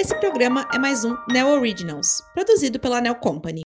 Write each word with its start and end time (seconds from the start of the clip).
Esse 0.00 0.14
programa 0.14 0.66
é 0.72 0.78
mais 0.78 1.04
um 1.04 1.14
Neo 1.28 1.48
Originals, 1.48 2.24
produzido 2.32 2.80
pela 2.80 3.02
Neo 3.02 3.14
Company. 3.16 3.60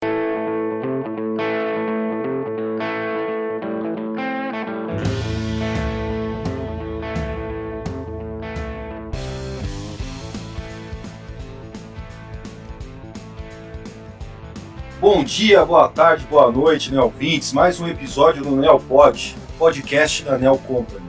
Bom 15.02 15.26
dia, 15.26 15.66
boa 15.66 15.90
tarde, 15.90 16.26
boa 16.30 16.50
noite, 16.50 16.94
Neo 16.94 17.04
ouvintes. 17.04 17.52
Mais 17.52 17.82
um 17.82 17.90
episódio 17.90 18.42
do 18.42 18.56
Neo 18.56 18.80
Pod, 18.80 19.36
podcast 19.58 20.24
da 20.24 20.38
Neo 20.38 20.58
Company. 20.60 21.06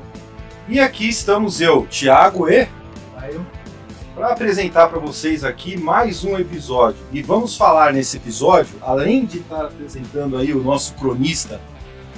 E 0.69 0.81
aqui 0.81 1.09
estamos 1.09 1.61
eu, 1.61 1.87
Thiago 1.87 2.49
e 2.49 2.67
para 4.15 4.29
apresentar 4.29 4.89
para 4.89 4.99
vocês 4.99 5.43
aqui 5.43 5.77
mais 5.79 6.23
um 6.23 6.39
episódio. 6.39 7.01
E 7.13 7.23
vamos 7.23 7.57
falar 7.57 7.93
nesse 7.93 8.19
episódio, 8.19 8.75
além 8.83 9.25
de 9.25 9.39
estar 9.39 9.65
apresentando 9.65 10.37
aí 10.37 10.53
o 10.53 10.63
nosso 10.63 10.95
cronista 10.95 11.61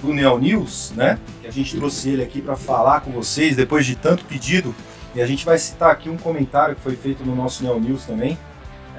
do 0.02 0.12
Neo 0.12 0.38
News, 0.38 0.92
né? 0.96 1.18
Que 1.40 1.46
a 1.46 1.52
gente 1.52 1.76
trouxe 1.76 2.10
ele 2.10 2.22
aqui 2.22 2.42
para 2.42 2.56
falar 2.56 3.00
com 3.00 3.12
vocês 3.12 3.54
depois 3.54 3.86
de 3.86 3.94
tanto 3.94 4.24
pedido. 4.24 4.74
E 5.14 5.22
a 5.22 5.26
gente 5.26 5.44
vai 5.44 5.56
citar 5.56 5.92
aqui 5.92 6.10
um 6.10 6.16
comentário 6.16 6.74
que 6.74 6.80
foi 6.80 6.96
feito 6.96 7.24
no 7.24 7.36
nosso 7.36 7.62
Neo 7.62 7.78
News 7.78 8.04
também, 8.04 8.36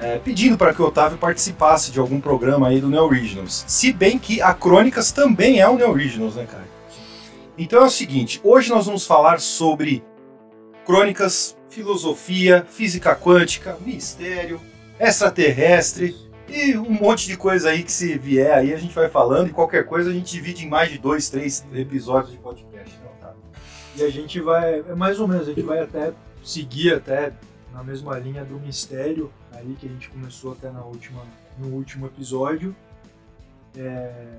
é, 0.00 0.18
pedindo 0.18 0.56
para 0.56 0.72
que 0.72 0.80
o 0.80 0.86
Otávio 0.86 1.18
participasse 1.18 1.92
de 1.92 2.00
algum 2.00 2.18
programa 2.18 2.68
aí 2.68 2.80
do 2.80 2.88
Neo 2.88 3.04
Originals. 3.04 3.64
Se 3.66 3.92
bem 3.92 4.18
que 4.18 4.40
a 4.40 4.54
Crônicas 4.54 5.12
também 5.12 5.60
é 5.60 5.68
um 5.68 5.76
Neo 5.76 5.90
Originals, 5.90 6.34
né, 6.36 6.46
cara? 6.50 6.64
Então 7.58 7.82
é 7.82 7.86
o 7.86 7.90
seguinte, 7.90 8.40
hoje 8.42 8.70
nós 8.70 8.86
vamos 8.86 9.06
falar 9.06 9.40
sobre 9.40 10.02
crônicas, 10.84 11.55
filosofia, 11.76 12.64
física 12.64 13.14
quântica, 13.14 13.76
mistério, 13.84 14.58
extraterrestre 14.98 16.16
e 16.48 16.74
um 16.78 16.90
monte 16.90 17.26
de 17.26 17.36
coisa 17.36 17.68
aí 17.68 17.82
que 17.82 17.92
se 17.92 18.16
vier 18.16 18.56
aí 18.56 18.72
a 18.72 18.78
gente 18.78 18.94
vai 18.94 19.10
falando 19.10 19.48
e 19.48 19.52
qualquer 19.52 19.84
coisa 19.84 20.08
a 20.08 20.12
gente 20.12 20.32
divide 20.32 20.64
em 20.64 20.70
mais 20.70 20.90
de 20.90 20.96
dois, 20.96 21.28
três 21.28 21.66
episódios 21.74 22.32
de 22.32 22.38
podcast. 22.38 22.98
Né? 22.98 23.32
E 23.96 24.02
a 24.02 24.10
gente 24.10 24.40
vai, 24.40 24.80
é 24.80 24.94
mais 24.94 25.20
ou 25.20 25.28
menos, 25.28 25.48
a 25.48 25.52
gente 25.52 25.66
vai 25.66 25.80
até 25.80 26.14
seguir 26.42 26.94
até 26.94 27.34
na 27.74 27.84
mesma 27.84 28.18
linha 28.18 28.42
do 28.42 28.58
mistério 28.58 29.30
aí 29.52 29.76
que 29.78 29.84
a 29.84 29.90
gente 29.90 30.08
começou 30.08 30.52
até 30.52 30.70
na 30.70 30.82
última, 30.82 31.22
no 31.58 31.68
último 31.74 32.06
episódio. 32.06 32.74
É, 33.76 34.38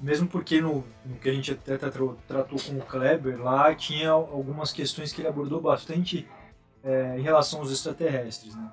mesmo 0.00 0.28
porque 0.28 0.60
no, 0.60 0.84
no 1.04 1.18
que 1.18 1.28
a 1.28 1.32
gente 1.32 1.52
até 1.52 1.76
tratou, 1.76 2.16
tratou 2.26 2.58
com 2.58 2.78
o 2.78 2.84
Kleber 2.84 3.42
lá 3.42 3.74
tinha 3.74 4.10
algumas 4.10 4.72
questões 4.72 5.12
que 5.12 5.20
ele 5.20 5.28
abordou 5.28 5.60
bastante 5.60 6.28
é, 6.82 7.18
em 7.18 7.22
relação 7.22 7.60
aos 7.60 7.72
extraterrestres, 7.72 8.54
né? 8.54 8.72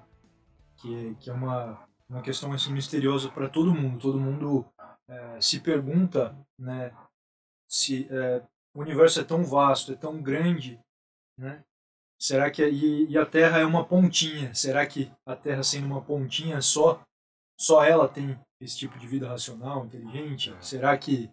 Que, 0.78 1.16
que 1.20 1.30
é 1.30 1.34
uma, 1.34 1.88
uma 2.10 2.22
questão 2.22 2.52
assim, 2.52 2.72
misteriosa 2.72 3.30
para 3.30 3.50
todo 3.50 3.74
mundo. 3.74 4.00
Todo 4.00 4.20
mundo 4.20 4.66
é, 5.08 5.42
se 5.42 5.60
pergunta, 5.60 6.36
né? 6.60 6.92
Se 7.68 8.08
é, 8.12 8.44
o 8.76 8.82
universo 8.82 9.20
é 9.20 9.24
tão 9.24 9.44
vasto, 9.44 9.94
é 9.94 9.96
tão 9.96 10.22
grande, 10.22 10.80
né? 11.38 11.64
Será 12.20 12.52
que 12.52 12.64
e, 12.64 13.10
e, 13.10 13.18
a 13.18 13.26
Terra 13.26 13.60
é 13.60 13.66
uma 13.66 13.84
pontinha? 13.84 14.54
Será 14.54 14.86
que 14.86 15.12
a 15.26 15.36
Terra 15.36 15.64
sendo 15.64 15.88
uma 15.88 16.02
pontinha 16.02 16.62
só 16.62 17.02
só 17.60 17.84
ela 17.84 18.08
tem 18.08 18.40
esse 18.64 18.78
tipo 18.78 18.98
de 18.98 19.08
vida 19.08 19.28
racional, 19.28 19.86
inteligente? 19.86 20.56
Será 20.62 20.98
que 20.98 21.30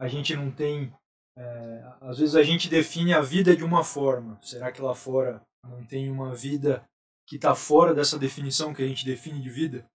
a 0.00 0.08
gente 0.08 0.34
não 0.34 0.50
tem 0.50 0.92
é, 1.36 1.82
às 2.00 2.18
vezes 2.18 2.34
a 2.34 2.42
gente 2.42 2.68
define 2.68 3.14
a 3.14 3.20
vida 3.20 3.56
de 3.56 3.64
uma 3.64 3.82
forma. 3.82 4.38
Será 4.42 4.70
que 4.70 4.82
lá 4.82 4.94
fora 4.94 5.40
não 5.66 5.84
tem 5.84 6.10
uma 6.10 6.34
vida 6.34 6.84
que 7.26 7.36
está 7.36 7.54
fora 7.54 7.94
dessa 7.94 8.18
definição 8.18 8.74
que 8.74 8.82
a 8.82 8.86
gente 8.86 9.06
define 9.06 9.40
de 9.40 9.48
vida? 9.48 9.86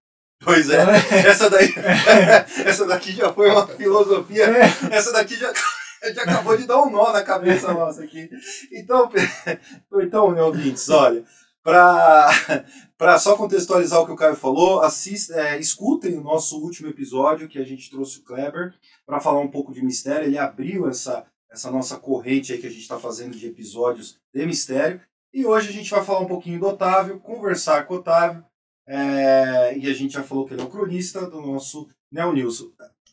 Pois 0.42 0.70
é, 0.70 0.82
essa 1.26 1.50
daí, 1.50 1.72
essa 2.64 2.86
daqui 2.86 3.12
já 3.12 3.32
foi 3.32 3.50
uma 3.50 3.66
filosofia. 3.66 4.46
Essa 4.90 5.12
daqui 5.12 5.36
já 5.36 5.52
já 6.14 6.22
acabou 6.22 6.56
de 6.56 6.66
dar 6.66 6.80
um 6.82 6.90
nó 6.90 7.12
na 7.12 7.22
cabeça 7.22 7.72
nossa 7.72 8.04
aqui. 8.04 8.30
Então, 8.72 9.10
então 10.00 10.30
meu 10.30 10.46
ouvintes, 10.46 10.88
olha, 10.88 11.24
para 11.68 13.18
só 13.20 13.36
contextualizar 13.36 14.00
o 14.00 14.06
que 14.06 14.12
o 14.12 14.16
Caio 14.16 14.34
falou, 14.34 14.80
assist, 14.80 15.30
é, 15.32 15.58
escutem 15.58 16.16
o 16.16 16.22
nosso 16.22 16.58
último 16.62 16.88
episódio 16.88 17.48
que 17.48 17.58
a 17.58 17.64
gente 17.64 17.90
trouxe 17.90 18.20
o 18.20 18.24
Kleber 18.24 18.74
para 19.04 19.20
falar 19.20 19.40
um 19.40 19.50
pouco 19.50 19.72
de 19.72 19.84
mistério. 19.84 20.26
Ele 20.26 20.38
abriu 20.38 20.88
essa, 20.88 21.26
essa 21.50 21.70
nossa 21.70 21.98
corrente 21.98 22.52
aí 22.52 22.58
que 22.58 22.66
a 22.66 22.70
gente 22.70 22.80
está 22.80 22.98
fazendo 22.98 23.36
de 23.36 23.46
episódios 23.46 24.18
de 24.32 24.46
mistério. 24.46 25.00
E 25.32 25.44
hoje 25.44 25.68
a 25.68 25.72
gente 25.72 25.90
vai 25.90 26.02
falar 26.02 26.20
um 26.20 26.26
pouquinho 26.26 26.58
do 26.58 26.68
Otávio, 26.68 27.20
conversar 27.20 27.86
com 27.86 27.94
o 27.94 27.96
Otávio. 27.98 28.42
É, 28.86 29.76
e 29.76 29.86
a 29.90 29.92
gente 29.92 30.14
já 30.14 30.22
falou 30.22 30.46
que 30.46 30.54
ele 30.54 30.62
é 30.62 30.64
o 30.64 30.70
cronista 30.70 31.28
do 31.28 31.42
nosso 31.42 31.86
Neo 32.10 32.32
News. 32.32 32.66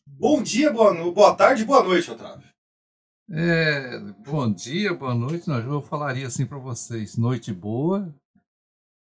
Bom 0.07 0.41
dia, 0.41 0.71
boa, 0.71 0.93
boa 1.11 1.35
tarde, 1.35 1.65
boa 1.65 1.83
noite, 1.83 2.09
Otávio. 2.09 2.47
É, 3.29 3.99
bom 4.25 4.49
dia, 4.49 4.93
boa 4.93 5.13
noite. 5.13 5.47
Não, 5.47 5.59
eu 5.59 5.81
falaria 5.81 6.27
assim 6.27 6.45
para 6.45 6.59
vocês: 6.59 7.17
noite 7.17 7.51
boa, 7.51 8.13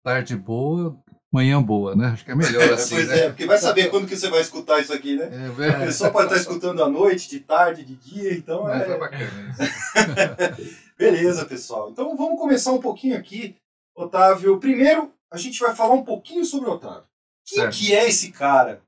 tarde 0.02 0.36
boa, 0.36 0.98
manhã 1.32 1.62
boa, 1.62 1.94
né? 1.94 2.08
Acho 2.08 2.24
que 2.24 2.30
é 2.30 2.34
melhor 2.34 2.62
assim. 2.72 2.94
pois 2.94 3.08
né? 3.08 3.18
é, 3.20 3.28
porque 3.28 3.46
vai 3.46 3.58
saber 3.58 3.90
quando 3.90 4.06
que 4.06 4.16
você 4.16 4.28
vai 4.30 4.40
escutar 4.40 4.80
isso 4.80 4.92
aqui, 4.92 5.16
né? 5.16 5.28
É, 5.58 5.68
A 5.70 5.78
pessoa 5.86 6.10
pode 6.10 6.26
estar 6.26 6.38
escutando 6.40 6.82
à 6.82 6.88
noite, 6.88 7.28
de 7.28 7.40
tarde, 7.40 7.84
de 7.84 7.94
dia, 7.96 8.32
então 8.34 8.64
Mas 8.64 8.82
é. 8.82 8.92
é 8.92 8.98
bacana 8.98 9.24
isso. 9.50 10.88
Beleza, 10.98 11.44
pessoal. 11.44 11.90
Então 11.90 12.16
vamos 12.16 12.38
começar 12.40 12.72
um 12.72 12.80
pouquinho 12.80 13.16
aqui, 13.16 13.56
Otávio. 13.94 14.58
Primeiro, 14.58 15.12
a 15.30 15.36
gente 15.36 15.58
vai 15.60 15.74
falar 15.74 15.94
um 15.94 16.04
pouquinho 16.04 16.44
sobre 16.44 16.68
o 16.68 16.72
Otávio. 16.72 17.04
Quem 17.46 17.58
Certo. 17.62 17.76
que 17.76 17.94
é 17.94 18.08
esse 18.08 18.30
cara? 18.32 18.82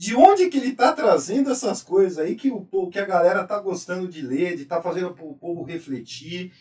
De 0.00 0.14
onde 0.14 0.48
que 0.48 0.56
ele 0.58 0.72
tá 0.74 0.92
trazendo 0.92 1.50
essas 1.50 1.82
coisas 1.82 2.18
aí 2.18 2.36
que, 2.36 2.50
o, 2.50 2.60
povo- 2.60 2.88
que 2.90 3.00
a 3.00 3.04
galera 3.04 3.44
tá 3.44 3.58
gostando 3.58 4.06
de 4.06 4.22
ler, 4.22 4.56
de 4.56 4.64
tá 4.64 4.80
fazendo 4.80 5.08
o 5.08 5.34
povo 5.34 5.64
refletir? 5.64 6.52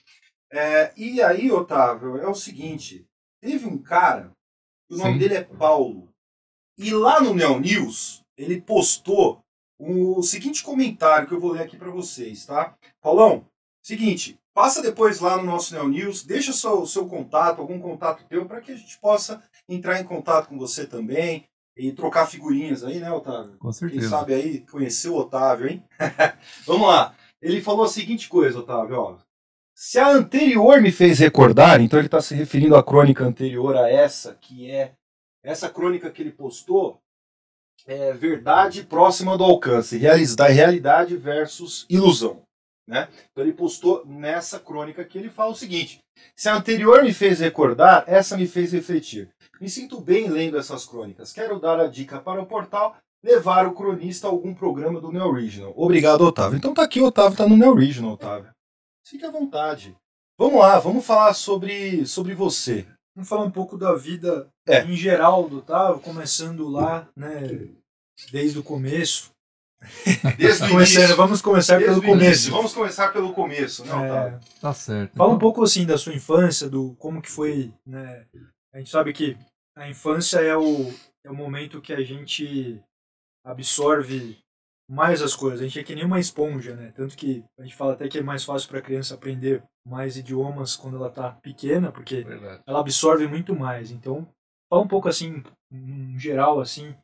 É, 0.51 0.91
e 0.97 1.21
aí, 1.21 1.51
Otávio, 1.51 2.17
é 2.17 2.27
o 2.27 2.33
seguinte: 2.33 3.05
teve 3.47 3.65
um 3.65 3.77
cara, 3.77 4.31
o 4.91 4.97
nome 4.97 5.13
Sim. 5.13 5.19
dele 5.19 5.35
é 5.35 5.43
Paulo, 5.43 6.09
e 6.77 6.91
lá 6.91 7.21
no 7.21 7.33
Neo 7.33 7.59
News 7.59 8.21
ele 8.37 8.59
postou 8.59 9.39
o 9.79 10.21
seguinte 10.21 10.61
comentário 10.61 11.27
que 11.27 11.33
eu 11.33 11.39
vou 11.39 11.51
ler 11.51 11.63
aqui 11.63 11.77
para 11.77 11.89
vocês, 11.89 12.45
tá? 12.45 12.75
Paulão, 13.01 13.45
seguinte, 13.81 14.37
passa 14.53 14.81
depois 14.81 15.21
lá 15.21 15.37
no 15.37 15.43
nosso 15.43 15.73
Neo 15.73 15.87
News, 15.87 16.23
deixa 16.23 16.51
seu, 16.51 16.85
seu 16.85 17.07
contato, 17.07 17.61
algum 17.61 17.79
contato 17.79 18.25
teu, 18.27 18.45
para 18.45 18.59
que 18.59 18.73
a 18.73 18.75
gente 18.75 18.99
possa 18.99 19.41
entrar 19.69 19.99
em 20.01 20.03
contato 20.03 20.49
com 20.49 20.57
você 20.57 20.85
também 20.85 21.45
e 21.77 21.93
trocar 21.93 22.27
figurinhas 22.27 22.83
aí, 22.83 22.99
né, 22.99 23.09
Otávio? 23.11 23.57
Com 23.59 23.69
Quem 23.69 23.73
certeza. 23.73 24.09
sabe 24.09 24.33
aí 24.33 24.59
conhecer 24.61 25.09
o 25.09 25.15
Otávio, 25.15 25.69
hein? 25.69 25.83
Vamos 26.65 26.87
lá. 26.87 27.15
Ele 27.41 27.61
falou 27.61 27.85
a 27.85 27.89
seguinte 27.89 28.27
coisa, 28.27 28.59
Otávio, 28.59 28.99
ó. 28.99 29.17
Se 29.79 29.99
a 29.99 30.09
anterior 30.09 30.81
me 30.81 30.91
fez 30.91 31.19
recordar, 31.19 31.79
então 31.79 31.99
ele 31.99 32.07
está 32.07 32.19
se 32.19 32.33
referindo 32.33 32.75
à 32.75 32.83
crônica 32.83 33.23
anterior 33.23 33.77
a 33.77 33.87
essa, 33.87 34.33
que 34.33 34.71
é 34.71 34.93
essa 35.43 35.69
crônica 35.69 36.09
que 36.09 36.19
ele 36.19 36.31
postou, 36.31 36.99
é 37.85 38.11
verdade 38.11 38.81
próxima 38.81 39.37
do 39.37 39.43
alcance, 39.43 40.01
da 40.35 40.47
realidade 40.47 41.15
versus 41.15 41.85
ilusão. 41.87 42.41
Né? 42.89 43.07
Então 43.31 43.43
ele 43.43 43.53
postou 43.53 44.03
nessa 44.03 44.59
crônica 44.59 45.05
que 45.05 45.15
ele 45.15 45.29
fala 45.29 45.51
o 45.51 45.55
seguinte: 45.55 45.99
se 46.35 46.49
a 46.49 46.55
anterior 46.55 47.03
me 47.03 47.13
fez 47.13 47.39
recordar, 47.39 48.03
essa 48.07 48.35
me 48.35 48.47
fez 48.47 48.71
refletir. 48.71 49.29
Me 49.61 49.69
sinto 49.69 50.01
bem 50.01 50.27
lendo 50.27 50.57
essas 50.57 50.87
crônicas. 50.87 51.31
Quero 51.31 51.59
dar 51.59 51.79
a 51.79 51.85
dica 51.85 52.19
para 52.19 52.41
o 52.41 52.47
portal 52.47 52.97
levar 53.23 53.67
o 53.67 53.75
cronista 53.75 54.25
a 54.25 54.31
algum 54.31 54.55
programa 54.55 54.99
do 54.99 55.11
Neo 55.11 55.27
Original. 55.27 55.71
Obrigado, 55.75 56.21
Otávio. 56.21 56.57
Então 56.57 56.73
tá 56.73 56.81
aqui, 56.81 56.99
Otávio, 56.99 57.37
tá 57.37 57.47
no 57.47 57.55
Neo 57.55 57.73
Original, 57.73 58.13
Otávio. 58.13 58.56
Fique 59.09 59.25
à 59.25 59.31
vontade. 59.31 59.95
Vamos 60.39 60.59
lá, 60.59 60.79
vamos 60.79 61.05
falar 61.05 61.33
sobre, 61.33 62.05
sobre 62.05 62.33
você. 62.35 62.85
Vamos 63.15 63.27
falar 63.29 63.43
um 63.45 63.51
pouco 63.51 63.77
da 63.77 63.93
vida 63.95 64.47
É. 64.67 64.83
em 64.83 64.95
geral 64.95 65.49
do 65.49 65.59
Otávio, 65.59 66.01
começando 66.01 66.67
lá, 66.67 67.07
né, 67.15 67.41
desde 68.31 68.59
o 68.59 68.63
começo. 68.63 69.31
Desde 70.37 70.63
o 70.65 70.69
Começando, 70.69 70.99
início. 71.01 71.15
vamos 71.15 71.41
começar 71.41 71.77
Desde 71.77 72.01
pelo 72.01 72.01
o 72.01 72.15
início. 72.15 72.19
começo. 72.25 72.51
Vamos 72.51 72.73
começar 72.73 73.13
pelo 73.13 73.33
começo, 73.33 73.85
né, 73.85 73.93
Otávio? 73.93 74.37
É, 74.39 74.59
Tá 74.59 74.73
certo. 74.73 75.15
Fala 75.15 75.33
um 75.33 75.39
pouco 75.39 75.63
assim 75.63 75.85
da 75.85 75.97
sua 75.97 76.13
infância, 76.13 76.67
do 76.69 76.95
como 76.95 77.21
que 77.21 77.29
foi, 77.31 77.71
né? 77.85 78.25
A 78.73 78.79
gente 78.79 78.89
sabe 78.89 79.13
que 79.13 79.37
a 79.75 79.87
infância 79.89 80.39
é 80.39 80.55
o, 80.57 80.91
é 81.23 81.29
o 81.29 81.35
momento 81.35 81.81
que 81.81 81.93
a 81.93 82.03
gente 82.03 82.79
absorve 83.45 84.37
mais 84.89 85.21
as 85.21 85.35
coisas. 85.35 85.61
A 85.61 85.63
gente 85.63 85.79
é 85.79 85.83
que 85.83 85.95
nem 85.95 86.05
uma 86.05 86.19
esponja, 86.19 86.75
né? 86.75 86.91
Tanto 86.95 87.15
que 87.15 87.43
a 87.59 87.63
gente 87.63 87.75
fala 87.75 87.93
até 87.93 88.07
que 88.07 88.19
é 88.19 88.23
mais 88.23 88.43
fácil 88.43 88.69
para 88.69 88.79
a 88.79 88.81
criança 88.81 89.15
aprender 89.15 89.63
mais 89.85 90.17
idiomas 90.17 90.75
quando 90.75 90.97
ela 90.97 91.09
tá 91.09 91.31
pequena, 91.31 91.91
porque 91.91 92.23
Verdade. 92.23 92.63
ela 92.65 92.79
absorve 92.79 93.27
muito 93.27 93.55
mais. 93.55 93.91
Então, 93.91 94.27
fala 94.69 94.83
um 94.83 94.87
pouco 94.87 95.07
assim, 95.07 95.43
em 95.71 96.17
geral, 96.17 96.59
assim, 96.59 96.95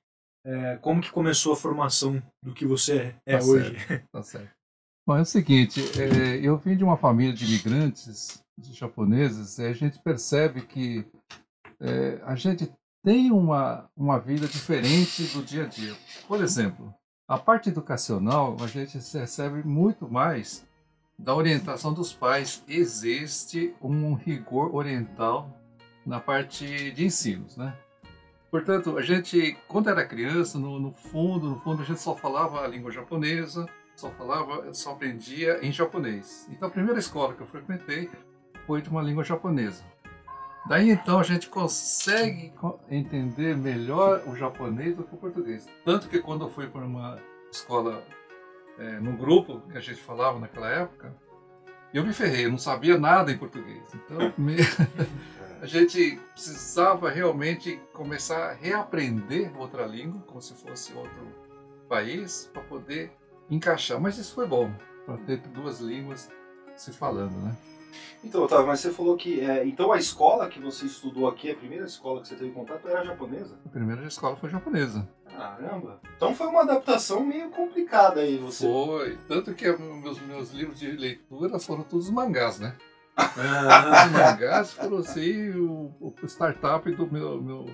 é, 0.46 0.78
como 0.78 1.02
que 1.02 1.12
começou 1.12 1.54
a 1.54 1.58
formação 1.58 2.22
do 2.44 2.54
que 2.54 2.66
você 2.66 3.16
é 3.26 3.38
Tá 3.38 3.46
hoje. 3.46 3.76
Tá 4.12 4.24
certo. 4.24 4.50
Bom, 5.06 5.18
é 5.18 5.22
o 5.22 5.26
seguinte, 5.26 5.82
é, 6.00 6.38
eu 6.38 6.58
vim 6.58 6.78
de 6.78 6.84
uma 6.84 6.96
família 6.96 7.34
de 7.34 7.44
imigrantes 7.44 8.42
de 8.58 8.72
japoneses, 8.72 9.58
e 9.58 9.66
a 9.66 9.74
gente 9.74 10.00
percebe 10.02 10.66
que 10.66 11.06
é, 11.82 12.22
a 12.24 12.36
gente 12.36 12.72
tem 13.04 13.30
uma, 13.32 13.90
uma 13.98 14.18
vida 14.18 14.48
diferente 14.48 15.26
do 15.34 15.44
dia 15.44 15.66
a 15.66 15.68
dia. 15.68 15.94
Por 16.26 16.42
exemplo, 16.42 16.94
a 17.28 17.38
parte 17.38 17.70
educacional, 17.70 18.58
a 18.60 18.68
gente 18.68 18.98
recebe 18.98 19.64
muito 19.64 20.10
mais 20.10 20.68
da 21.18 21.34
orientação 21.34 21.94
dos 21.94 22.14
pais. 22.14 22.64
Existe 22.68 23.74
um 23.82 24.14
rigor 24.14 24.76
oriental 24.76 25.50
na 26.06 26.20
parte 26.20 26.92
de 26.92 27.06
ensinos, 27.06 27.56
né? 27.56 27.76
Portanto, 28.52 28.98
a 28.98 29.02
gente, 29.02 29.58
quando 29.68 29.90
era 29.90 30.06
criança, 30.06 30.60
no, 30.60 30.80
no, 30.80 30.92
fundo, 30.92 31.50
no 31.50 31.60
fundo, 31.60 31.82
a 31.82 31.86
gente 31.86 32.02
só 32.02 32.16
falava 32.16 32.62
a 32.62 32.68
língua 32.68 32.92
japonesa, 32.92 33.68
só 33.96 34.12
falava, 34.12 34.72
só 34.74 34.92
aprendia 34.92 35.66
em 35.66 35.72
japonês. 35.72 36.48
Então, 36.52 36.68
a 36.68 36.72
primeira 36.72 37.00
escola 37.00 37.34
que 37.34 37.42
eu 37.42 37.48
frequentei 37.48 38.12
foi 38.68 38.82
de 38.82 38.90
uma 38.90 39.02
língua 39.02 39.24
japonesa. 39.24 39.84
Daí 40.66 40.90
então 40.90 41.20
a 41.20 41.24
gente 41.24 41.50
consegue 41.50 42.54
entender 42.90 43.56
melhor 43.58 44.24
o 44.28 44.36
japonês 44.36 44.96
do 44.96 45.04
que 45.04 45.14
o 45.14 45.18
português. 45.18 45.68
Tanto 45.84 46.08
que 46.08 46.20
quando 46.20 46.46
eu 46.46 46.50
fui 46.50 46.68
para 46.68 46.86
uma 46.86 47.20
escola, 47.52 48.02
é, 48.78 49.00
num 49.00 49.18
grupo 49.18 49.62
que 49.70 49.78
a 49.78 49.82
gente 49.82 50.02
falava 50.02 50.40
naquela 50.40 50.70
época, 50.70 51.14
eu 51.94 52.04
me 52.04 52.14
ferrei, 52.14 52.46
eu 52.46 52.52
não 52.52 52.58
sabia 52.58 52.98
nada 52.98 53.32
em 53.32 53.38
português. 53.38 53.84
Então, 53.94 54.34
me... 54.38 54.56
a 55.62 55.66
gente 55.66 56.20
precisava 56.32 57.10
realmente 57.10 57.80
começar 57.94 58.50
a 58.50 58.54
reaprender 58.54 59.52
outra 59.60 59.86
língua, 59.86 60.22
como 60.26 60.42
se 60.42 60.54
fosse 60.54 60.94
outro 60.94 61.28
país, 61.90 62.50
para 62.54 62.62
poder 62.64 63.12
encaixar. 63.50 64.00
Mas 64.00 64.18
isso 64.18 64.34
foi 64.34 64.48
bom, 64.48 64.74
para 65.06 65.18
ter 65.18 65.38
duas 65.38 65.82
línguas 65.82 66.32
se 66.76 66.92
falando, 66.92 67.36
né? 67.38 67.56
Então, 68.24 68.44
Otávio, 68.44 68.68
mas 68.68 68.80
você 68.80 68.92
falou 68.92 69.16
que. 69.16 69.42
É, 69.42 69.66
então 69.66 69.92
a 69.92 69.98
escola 69.98 70.48
que 70.48 70.60
você 70.60 70.86
estudou 70.86 71.28
aqui, 71.28 71.52
a 71.52 71.56
primeira 71.56 71.86
escola 71.86 72.22
que 72.22 72.28
você 72.28 72.36
teve 72.36 72.52
contato, 72.52 72.88
era 72.88 73.04
japonesa? 73.04 73.58
A 73.66 73.70
primeira 73.70 74.06
escola 74.06 74.36
foi 74.36 74.50
japonesa. 74.50 75.08
Caramba! 75.36 76.00
Então 76.16 76.36
foi 76.36 76.48
uma 76.48 76.62
adaptação 76.62 77.24
meio 77.26 77.50
complicada 77.50 78.22
aí, 78.22 78.38
você. 78.38 78.66
Foi. 78.66 79.18
Tanto 79.28 79.54
que 79.54 79.72
meus, 79.78 80.20
meus 80.22 80.52
livros 80.52 80.80
de 80.80 80.92
leitura 80.92 81.60
foram 81.60 81.84
todos 81.84 82.10
mangás, 82.10 82.60
né? 82.60 82.76
Ah. 83.16 84.06
Os 84.06 84.12
mangás 84.12 84.74
foram 84.74 84.98
assim 84.98 85.52
o, 85.52 85.94
o 86.00 86.28
startup 86.28 86.90
do 86.92 87.12
meu, 87.12 87.42
meu, 87.42 87.66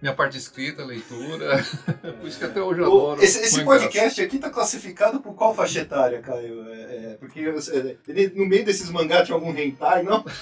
minha 0.00 0.14
parte 0.14 0.38
escrita, 0.38 0.84
leitura. 0.84 1.64
Por 2.20 2.28
isso 2.28 2.38
que 2.38 2.44
até 2.44 2.62
hoje 2.62 2.80
eu 2.80 2.86
adoro. 2.86 3.22
Esse, 3.22 3.40
esse 3.40 3.64
podcast 3.64 4.22
aqui 4.22 4.38
tá 4.38 4.48
classificado 4.50 5.20
por 5.20 5.34
qual 5.34 5.54
faixa 5.54 5.80
etária, 5.80 6.20
Caio? 6.20 6.68
É, 6.68 7.12
é, 7.12 7.16
porque 7.18 7.40
ele, 7.40 8.32
no 8.34 8.46
meio 8.46 8.64
desses 8.64 8.90
mangás 8.90 9.26
tinha 9.26 9.34
algum 9.34 9.56
hentai, 9.56 10.02
não? 10.02 10.24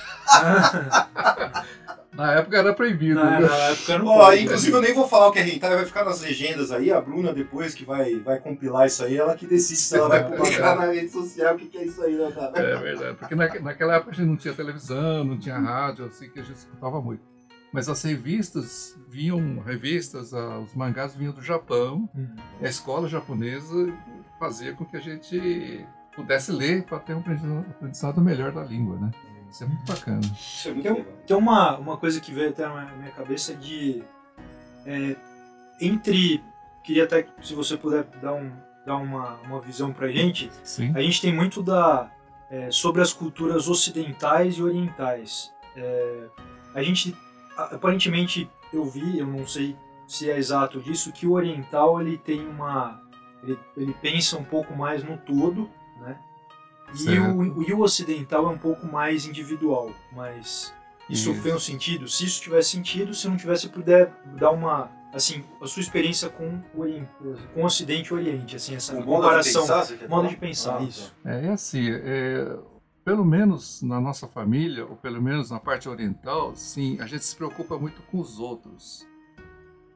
Na 2.16 2.32
época 2.32 2.56
era 2.56 2.72
proibido. 2.72 3.16
Na, 3.16 3.40
né? 3.40 3.46
na 3.46 3.56
época 3.56 3.98
não 3.98 4.06
pode, 4.06 4.42
Inclusive 4.42 4.72
eu 4.72 4.80
nem 4.80 4.94
vou 4.94 5.06
falar 5.06 5.28
o 5.28 5.32
que 5.32 5.38
é 5.38 5.46
hentai, 5.46 5.74
vai 5.76 5.84
ficar 5.84 6.02
nas 6.02 6.22
legendas 6.22 6.72
aí. 6.72 6.90
A 6.90 6.98
Bruna 6.98 7.30
depois 7.32 7.74
que 7.74 7.84
vai, 7.84 8.18
vai 8.20 8.38
compilar 8.38 8.86
isso 8.86 9.04
aí, 9.04 9.18
ela 9.18 9.36
que 9.36 9.46
decide 9.46 9.78
se 9.78 9.96
ela 9.96 10.08
vai 10.08 10.24
publicar 10.34 10.76
na 10.76 10.86
rede 10.86 11.10
social 11.10 11.54
o 11.54 11.58
que, 11.58 11.66
que 11.66 11.76
é 11.76 11.84
isso 11.84 12.02
aí, 12.02 12.16
né, 12.16 12.32
cara? 12.34 12.58
É 12.58 12.76
verdade, 12.76 13.16
porque 13.18 13.34
na, 13.34 13.60
naquela 13.60 13.96
época 13.96 14.12
a 14.12 14.14
gente 14.14 14.28
não 14.28 14.36
tinha 14.36 14.54
televisão, 14.54 15.24
não 15.24 15.38
tinha 15.38 15.58
rádio, 15.58 16.06
assim 16.06 16.30
que 16.30 16.40
a 16.40 16.42
gente 16.42 16.56
escutava 16.56 17.02
muito. 17.02 17.35
Mas 17.72 17.88
as 17.88 18.02
revistas 18.02 18.98
vinham, 19.08 19.60
revistas, 19.60 20.32
os 20.32 20.74
mangás 20.74 21.14
vinham 21.14 21.32
do 21.32 21.42
Japão. 21.42 22.08
Uhum. 22.14 22.36
a 22.62 22.68
escola 22.68 23.08
japonesa 23.08 23.92
fazia 24.38 24.72
com 24.72 24.84
que 24.84 24.96
a 24.96 25.00
gente 25.00 25.86
pudesse 26.14 26.50
ler 26.50 26.84
para 26.84 26.98
ter 26.98 27.14
um 27.14 27.20
aprendizado 27.20 28.20
melhor 28.20 28.52
da 28.52 28.64
língua, 28.64 28.96
né? 28.98 29.10
Isso 29.50 29.64
é 29.64 29.66
muito 29.66 29.84
bacana. 29.86 30.20
Isso 30.20 30.68
é 30.68 30.72
muito 30.72 30.94
tem, 30.94 31.06
tem 31.26 31.36
uma, 31.36 31.76
uma 31.78 31.96
coisa 31.96 32.20
que 32.20 32.32
veio 32.32 32.50
até 32.50 32.66
na 32.66 32.96
minha 32.96 33.10
cabeça 33.10 33.54
de 33.54 34.02
é, 34.84 35.16
entre 35.80 36.42
queria 36.82 37.04
até 37.04 37.26
se 37.42 37.54
você 37.54 37.76
puder 37.76 38.04
dar 38.22 38.34
um 38.34 38.50
dar 38.86 38.96
uma, 38.96 39.34
uma 39.42 39.60
visão 39.60 39.92
para 39.92 40.08
gente. 40.08 40.50
Sim. 40.62 40.92
A 40.94 41.00
gente 41.00 41.20
tem 41.20 41.34
muito 41.34 41.62
da 41.62 42.10
é, 42.48 42.70
sobre 42.70 43.02
as 43.02 43.12
culturas 43.12 43.68
ocidentais 43.68 44.58
e 44.58 44.62
orientais. 44.62 45.52
É, 45.76 46.26
a 46.74 46.82
gente 46.82 47.16
aparentemente 47.56 48.50
eu 48.72 48.84
vi, 48.84 49.18
eu 49.18 49.26
não 49.26 49.46
sei 49.46 49.76
se 50.06 50.30
é 50.30 50.36
exato 50.36 50.80
disso, 50.80 51.12
que 51.12 51.26
o 51.26 51.32
oriental 51.32 52.00
ele 52.00 52.18
tem 52.18 52.46
uma 52.46 53.02
ele, 53.42 53.58
ele 53.76 53.94
pensa 54.00 54.36
um 54.36 54.44
pouco 54.44 54.74
mais 54.74 55.02
no 55.02 55.16
todo, 55.18 55.70
né? 56.00 56.18
E 56.94 57.18
o, 57.18 57.62
e 57.68 57.72
o, 57.72 57.80
ocidental 57.80 58.46
é 58.46 58.48
um 58.50 58.58
pouco 58.58 58.86
mais 58.86 59.26
individual, 59.26 59.90
mas 60.12 60.72
isso, 61.10 61.30
isso, 61.32 61.42
fez 61.42 61.54
um 61.54 61.58
sentido? 61.58 62.08
Se 62.08 62.24
isso 62.24 62.40
tivesse 62.40 62.70
sentido, 62.70 63.12
se 63.12 63.28
não 63.28 63.36
tivesse, 63.36 63.68
puder 63.68 64.12
dar 64.38 64.52
uma, 64.52 64.90
assim, 65.12 65.44
a 65.60 65.66
sua 65.66 65.80
experiência 65.80 66.28
com 66.28 66.60
o, 66.74 66.80
Oriente, 66.80 67.10
com 67.52 67.62
o 67.62 67.64
Ocidente 67.64 68.10
e 68.10 68.12
o 68.12 68.16
Oriente, 68.16 68.56
assim, 68.56 68.76
essa 68.76 68.96
o 68.96 69.02
comparação, 69.02 69.66
modo 69.66 69.86
de 69.86 69.94
pensar, 69.94 70.08
modo 70.08 70.28
de 70.28 70.36
pensar 70.36 70.78
ah, 70.78 70.82
isso. 70.82 71.14
É, 71.24 71.46
é 71.46 71.48
assim, 71.50 71.90
é, 71.90 72.56
pelo 73.06 73.24
menos 73.24 73.82
na 73.82 74.00
nossa 74.00 74.26
família, 74.26 74.84
ou 74.84 74.96
pelo 74.96 75.22
menos 75.22 75.48
na 75.48 75.60
parte 75.60 75.88
oriental, 75.88 76.56
sim, 76.56 77.00
a 77.00 77.06
gente 77.06 77.24
se 77.24 77.36
preocupa 77.36 77.78
muito 77.78 78.02
com 78.02 78.18
os 78.18 78.40
outros. 78.40 79.06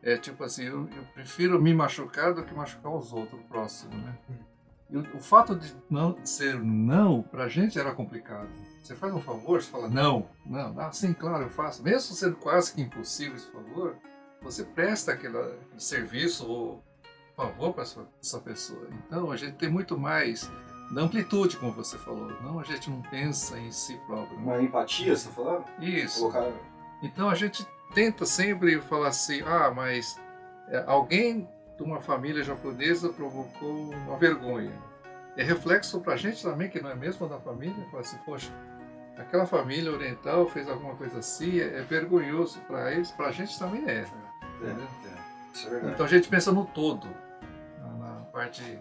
É 0.00 0.16
tipo 0.16 0.44
assim, 0.44 0.62
eu, 0.62 0.88
eu 0.88 1.02
prefiro 1.12 1.60
me 1.60 1.74
machucar 1.74 2.32
do 2.32 2.44
que 2.44 2.54
machucar 2.54 2.94
os 2.94 3.12
outros, 3.12 3.40
o 3.40 3.42
próximo, 3.48 3.92
né? 3.96 4.16
E 4.88 4.96
o, 4.96 5.16
o 5.16 5.18
fato 5.18 5.56
de 5.56 5.74
não 5.90 6.24
ser 6.24 6.62
não, 6.62 7.20
pra 7.20 7.48
gente 7.48 7.80
era 7.80 7.92
complicado. 7.92 8.48
Você 8.80 8.94
faz 8.94 9.12
um 9.12 9.20
favor, 9.20 9.60
você 9.60 9.68
fala 9.68 9.88
não, 9.88 10.28
não, 10.46 10.78
ah, 10.78 10.92
sim, 10.92 11.12
claro, 11.12 11.42
eu 11.42 11.50
faço. 11.50 11.82
Mesmo 11.82 12.14
sendo 12.14 12.36
quase 12.36 12.72
que 12.72 12.80
impossível 12.80 13.34
esse 13.34 13.50
favor, 13.50 13.96
você 14.40 14.62
presta 14.62 15.14
aquele 15.14 15.58
serviço 15.76 16.48
ou 16.48 16.84
favor 17.34 17.74
para 17.74 17.82
essa 17.82 18.38
pessoa. 18.38 18.86
Então 19.04 19.32
a 19.32 19.36
gente 19.36 19.56
tem 19.56 19.68
muito 19.68 19.98
mais 19.98 20.48
da 20.90 21.02
amplitude, 21.02 21.56
como 21.56 21.72
você 21.72 21.96
falou. 21.96 22.30
Não, 22.42 22.58
a 22.58 22.64
gente 22.64 22.90
não 22.90 23.00
pensa 23.02 23.58
em 23.58 23.70
si 23.70 23.96
próprio. 24.06 24.36
Né? 24.38 24.42
Uma 24.42 24.62
empatia, 24.62 25.16
você 25.16 25.28
está 25.28 25.30
falando? 25.30 25.64
Isso. 25.80 26.20
Colocar... 26.20 26.52
Então 27.02 27.30
a 27.30 27.34
gente 27.34 27.66
tenta 27.94 28.26
sempre 28.26 28.80
falar 28.80 29.08
assim, 29.08 29.42
ah, 29.42 29.70
mas 29.74 30.18
é, 30.68 30.84
alguém 30.86 31.48
de 31.76 31.82
uma 31.82 32.00
família 32.00 32.42
japonesa 32.42 33.08
provocou 33.10 33.90
uma 33.90 34.16
vergonha. 34.16 34.72
É 35.36 35.44
reflexo 35.44 36.00
para 36.00 36.14
a 36.14 36.16
gente 36.16 36.42
também, 36.42 36.68
que 36.68 36.80
não 36.80 36.90
é 36.90 36.94
mesmo 36.94 37.28
da 37.28 37.38
família, 37.38 37.86
fala 37.90 38.00
assim, 38.00 38.18
poxa, 38.24 38.52
aquela 39.16 39.46
família 39.46 39.92
oriental 39.92 40.46
fez 40.48 40.68
alguma 40.68 40.94
coisa 40.96 41.20
assim, 41.20 41.60
é, 41.60 41.78
é 41.78 41.82
vergonhoso 41.82 42.58
para 42.66 42.92
eles, 42.92 43.10
para 43.12 43.28
a 43.28 43.32
gente 43.32 43.56
também 43.58 43.84
é. 43.88 44.04
É, 44.62 44.66
é, 44.66 45.90
então 45.90 46.04
a 46.04 46.08
gente 46.08 46.28
pensa 46.28 46.52
no 46.52 46.66
todo, 46.66 47.08
na 47.98 48.26
parte 48.32 48.78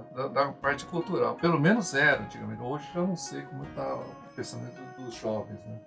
da, 0.00 0.28
da, 0.28 0.52
parte 0.52 0.86
cultural. 0.86 1.36
Pelo 1.36 1.60
menos 1.60 1.94
era 1.94 2.22
antigamente. 2.22 2.62
Hoje 2.62 2.88
já 2.92 3.00
não 3.00 3.16
sei 3.16 3.42
como 3.42 3.64
está 3.64 3.94
o 3.94 4.04
pensamento 4.34 4.80
dos 4.98 5.14
jovens, 5.14 5.58
né? 5.66 5.80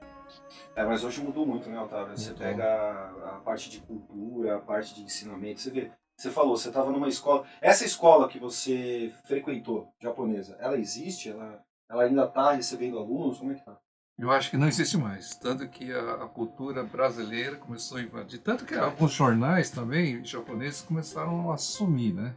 É, 0.75 0.83
mas 0.83 1.03
hoje 1.03 1.21
mudou 1.21 1.45
muito, 1.45 1.69
né, 1.69 1.79
Otávio? 1.79 2.17
Você 2.17 2.33
pega 2.33 2.65
a, 2.65 3.35
a, 3.35 3.39
parte 3.39 3.69
de 3.69 3.79
cultura, 3.79 4.57
a 4.57 4.59
parte 4.59 4.93
de 4.93 5.03
ensinamento. 5.03 5.61
Você 5.61 5.71
vê, 5.71 5.91
você 6.17 6.29
falou, 6.29 6.57
você 6.57 6.67
estava 6.67 6.91
numa 6.91 7.07
escola. 7.07 7.45
Essa 7.61 7.85
escola 7.85 8.27
que 8.27 8.39
você 8.39 9.13
frequentou, 9.25 9.87
japonesa, 10.01 10.57
ela 10.59 10.77
existe? 10.77 11.29
Ela, 11.29 11.63
ela 11.89 12.03
ainda 12.03 12.25
está 12.25 12.51
recebendo 12.51 12.97
alunos? 12.97 13.37
Como 13.39 13.51
é 13.51 13.55
que 13.55 13.61
está? 13.61 13.77
Eu 14.17 14.31
acho 14.31 14.49
que 14.49 14.57
não 14.57 14.67
existe 14.67 14.97
mais. 14.97 15.35
Tanto 15.35 15.67
que 15.67 15.91
a, 15.91 16.23
a, 16.23 16.27
cultura 16.27 16.83
brasileira 16.83 17.57
começou 17.57 17.97
a 17.97 18.01
invadir. 18.01 18.39
Tanto 18.39 18.65
que 18.65 18.73
alguns 18.73 19.11
jornais 19.11 19.69
também 19.69 20.23
japoneses 20.23 20.81
começaram 20.81 21.51
a 21.51 21.55
assumir, 21.55 22.13
né? 22.13 22.33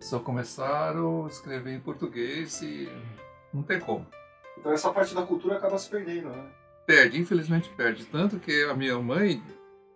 Só 0.00 0.18
começaram 0.18 1.26
a 1.26 1.28
escrever 1.28 1.74
em 1.74 1.80
português 1.80 2.62
e 2.62 2.88
não 3.52 3.62
tem 3.62 3.78
como. 3.78 4.06
Então 4.58 4.72
essa 4.72 4.92
parte 4.92 5.14
da 5.14 5.22
cultura 5.22 5.56
acaba 5.56 5.78
se 5.78 5.88
perdendo, 5.88 6.30
né? 6.30 6.50
Perde, 6.86 7.20
infelizmente 7.20 7.68
perde. 7.76 8.04
Tanto 8.06 8.38
que 8.38 8.64
a 8.64 8.74
minha 8.74 8.98
mãe 8.98 9.42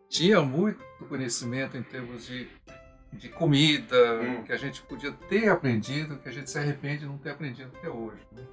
tinha 0.08 0.40
muito 0.42 0.84
conhecimento 1.08 1.76
em 1.76 1.82
termos 1.82 2.26
de, 2.26 2.48
de 3.12 3.28
comida, 3.28 4.20
hum. 4.20 4.42
que 4.42 4.52
a 4.52 4.56
gente 4.56 4.82
podia 4.82 5.12
ter 5.12 5.48
aprendido, 5.48 6.18
que 6.18 6.28
a 6.28 6.32
gente 6.32 6.50
se 6.50 6.58
arrepende 6.58 7.00
de 7.00 7.06
não 7.06 7.16
ter 7.16 7.30
aprendido 7.30 7.70
até 7.78 7.88
hoje. 7.88 8.26
Né? 8.32 8.44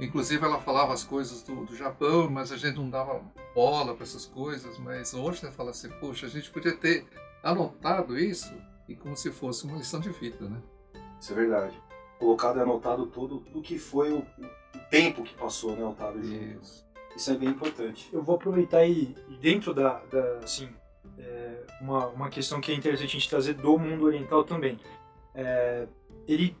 Inclusive 0.00 0.44
ela 0.44 0.60
falava 0.60 0.92
as 0.92 1.02
coisas 1.02 1.42
do, 1.42 1.64
do 1.64 1.74
Japão, 1.74 2.30
mas 2.30 2.52
a 2.52 2.56
gente 2.56 2.76
não 2.76 2.88
dava 2.88 3.20
bola 3.54 3.94
para 3.94 4.04
essas 4.04 4.26
coisas. 4.26 4.78
Mas 4.78 5.12
hoje 5.12 5.40
você 5.40 5.50
fala 5.50 5.70
assim, 5.70 5.88
poxa, 6.00 6.26
a 6.26 6.28
gente 6.28 6.50
podia 6.50 6.76
ter 6.76 7.06
anotado 7.42 8.18
isso 8.18 8.54
e 8.88 8.96
como 8.96 9.16
se 9.16 9.30
fosse 9.30 9.66
uma 9.66 9.76
lição 9.76 10.00
de 10.00 10.08
vida, 10.10 10.48
né? 10.48 10.60
Isso 11.20 11.32
é 11.32 11.36
verdade. 11.36 11.80
Colocado 12.18 12.58
e 12.58 12.62
anotado 12.62 13.06
tudo 13.06 13.44
o 13.54 13.60
que 13.60 13.78
foi 13.78 14.10
o, 14.10 14.18
o, 14.18 14.78
tempo 14.90 15.22
que 15.22 15.34
passou, 15.34 15.76
né, 15.76 15.84
Otávio? 15.84 16.22
Isso. 16.60 16.86
Isso 17.14 17.30
é 17.30 17.34
bem 17.34 17.50
importante. 17.50 18.08
Eu 18.12 18.22
vou 18.22 18.36
aproveitar 18.36 18.84
e, 18.86 19.14
e 19.28 19.36
dentro 19.36 19.74
da, 19.74 19.98
da 20.04 20.38
assim, 20.38 20.68
é, 21.18 21.62
uma, 21.80 22.06
uma 22.08 22.30
questão 22.30 22.60
que 22.60 22.72
é 22.72 22.74
interessante 22.74 23.08
a 23.08 23.12
gente 23.12 23.28
trazer 23.28 23.54
do 23.54 23.78
mundo 23.78 24.06
oriental 24.06 24.44
também. 24.44 24.78
É, 25.34 25.86
ele 26.26 26.56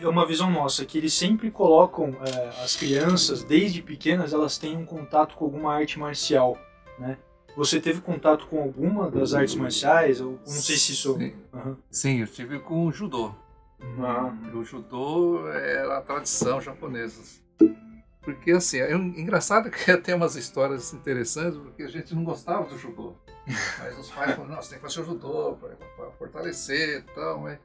é 0.00 0.08
uma 0.08 0.26
visão 0.26 0.50
nossa 0.50 0.84
que 0.84 0.98
eles 0.98 1.14
sempre 1.14 1.50
colocam 1.50 2.14
é, 2.24 2.48
as 2.62 2.76
crianças 2.76 3.42
desde 3.42 3.82
pequenas 3.82 4.32
elas 4.32 4.58
têm 4.58 4.76
um 4.76 4.84
contato 4.84 5.34
com 5.34 5.44
alguma 5.46 5.74
arte 5.74 5.98
marcial, 5.98 6.56
né? 6.98 7.18
Você 7.56 7.80
teve 7.80 8.00
contato 8.00 8.46
com 8.46 8.62
alguma 8.62 9.10
das 9.10 9.34
artes 9.34 9.54
marciais? 9.54 10.20
Eu 10.20 10.38
não 10.46 10.52
sei 10.52 10.76
se 10.76 10.92
isso. 10.92 11.18
Sim. 11.18 11.34
Aham. 11.52 11.76
Sim, 11.90 12.20
eu 12.20 12.26
tive 12.26 12.58
com 12.60 12.86
o 12.86 12.92
judô. 12.92 13.34
Ah, 14.00 14.32
O 14.54 14.64
judô 14.64 15.48
era 15.48 15.98
a 15.98 16.00
tradição 16.00 16.60
japonesa. 16.60 17.20
Porque 18.22 18.52
assim, 18.52 18.78
é 18.78 18.94
engraçado 18.94 19.70
que 19.70 19.96
tem 19.98 20.14
umas 20.14 20.36
histórias 20.36 20.94
interessantes, 20.94 21.58
porque 21.58 21.82
a 21.82 21.88
gente 21.88 22.14
não 22.14 22.24
gostava 22.24 22.64
do 22.64 22.78
judô. 22.78 23.14
Mas 23.78 23.98
os 23.98 24.10
pais 24.10 24.34
falaram, 24.36 24.54
nossa, 24.54 24.70
tem 24.70 24.78
que 24.78 24.84
fazer 24.86 25.00
o 25.00 25.04
judô 25.04 25.58
para 25.96 26.10
fortalecer 26.12 27.00
e 27.00 27.02
tal. 27.14 27.40
Mas 27.40 27.58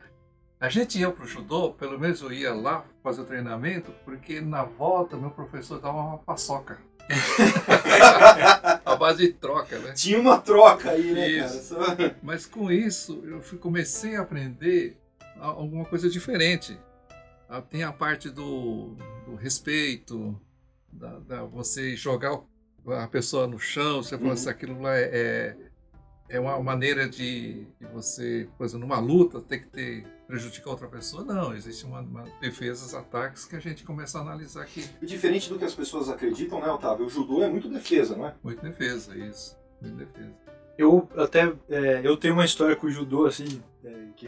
a 0.59 0.67
gente 0.69 0.99
ia 0.99 1.11
pro 1.11 1.25
judô, 1.27 1.71
pelo 1.73 1.99
menos 1.99 2.19
eu 2.21 2.31
ia 2.33 2.53
lá 2.53 2.83
fazer 3.03 3.21
o 3.21 3.25
treinamento, 3.25 3.93
porque 4.03 4.41
na 4.41 4.63
volta 4.63 5.15
meu 5.15 5.29
professor 5.29 5.79
dava 5.79 5.97
uma 5.97 6.17
paçoca. 6.17 6.79
base 8.97 9.25
de 9.27 9.33
troca, 9.33 9.77
né? 9.79 9.93
Tinha 9.93 10.19
uma 10.19 10.39
troca 10.39 10.91
aí, 10.91 11.11
né, 11.13 11.29
Isso. 11.29 11.75
cara? 11.75 12.17
Mas 12.23 12.45
com 12.45 12.71
isso 12.71 13.21
eu 13.25 13.41
fui- 13.41 13.57
comecei 13.57 14.15
a 14.15 14.21
aprender 14.21 14.97
alguma 15.39 15.85
coisa 15.85 16.09
diferente. 16.09 16.77
Tem 17.69 17.83
a 17.83 17.93
parte 17.93 18.29
do, 18.29 18.95
do 19.25 19.35
respeito, 19.35 20.39
da, 20.91 21.19
da 21.19 21.43
você 21.43 21.95
jogar 21.95 22.41
a 22.85 23.07
pessoa 23.07 23.47
no 23.47 23.57
chão, 23.59 24.01
você 24.03 24.15
Uhum. 24.15 24.35
se 24.35 24.49
aquilo 24.49 24.81
lá 24.81 24.95
é, 24.97 25.09
é, 25.13 25.57
é 26.29 26.39
uma 26.39 26.61
maneira 26.61 27.07
de, 27.07 27.65
de 27.79 27.87
você, 27.93 28.49
por 28.57 28.65
exemplo, 28.65 28.85
numa 28.87 28.99
luta, 28.99 29.39
ter 29.41 29.59
que 29.59 29.67
ter, 29.67 30.05
prejudicar 30.27 30.71
outra 30.71 30.87
pessoa. 30.87 31.23
Não, 31.23 31.55
existe 31.55 31.85
uma, 31.85 32.01
uma 32.01 32.25
defesas, 32.41 32.93
ataques 32.93 33.45
que 33.45 33.55
a 33.55 33.59
gente 33.59 33.83
começa 33.83 34.19
a 34.19 34.21
analisar 34.21 34.61
aqui. 34.61 34.85
E 35.01 35.05
diferente 35.05 35.49
do 35.49 35.57
que 35.57 35.65
as 35.65 35.73
pessoas 35.73 36.09
acreditam, 36.09 36.59
né, 36.59 36.69
Otávio? 36.69 37.05
O 37.05 37.09
judô 37.09 37.41
é 37.41 37.49
muito 37.49 37.69
defesa, 37.69 38.15
não 38.15 38.27
é? 38.27 38.35
Muito 38.43 38.61
defesa, 38.61 39.15
isso. 39.17 39.57
Muito 39.81 39.95
defesa. 39.95 40.33
Eu 40.77 41.09
até. 41.17 41.51
é, 41.69 42.01
eu 42.03 42.15
tenho 42.17 42.33
uma 42.33 42.45
história 42.45 42.75
com 42.75 42.87
o 42.87 42.91
judô, 42.91 43.25
assim. 43.25 43.63
é, 43.83 43.89
que. 44.15 44.27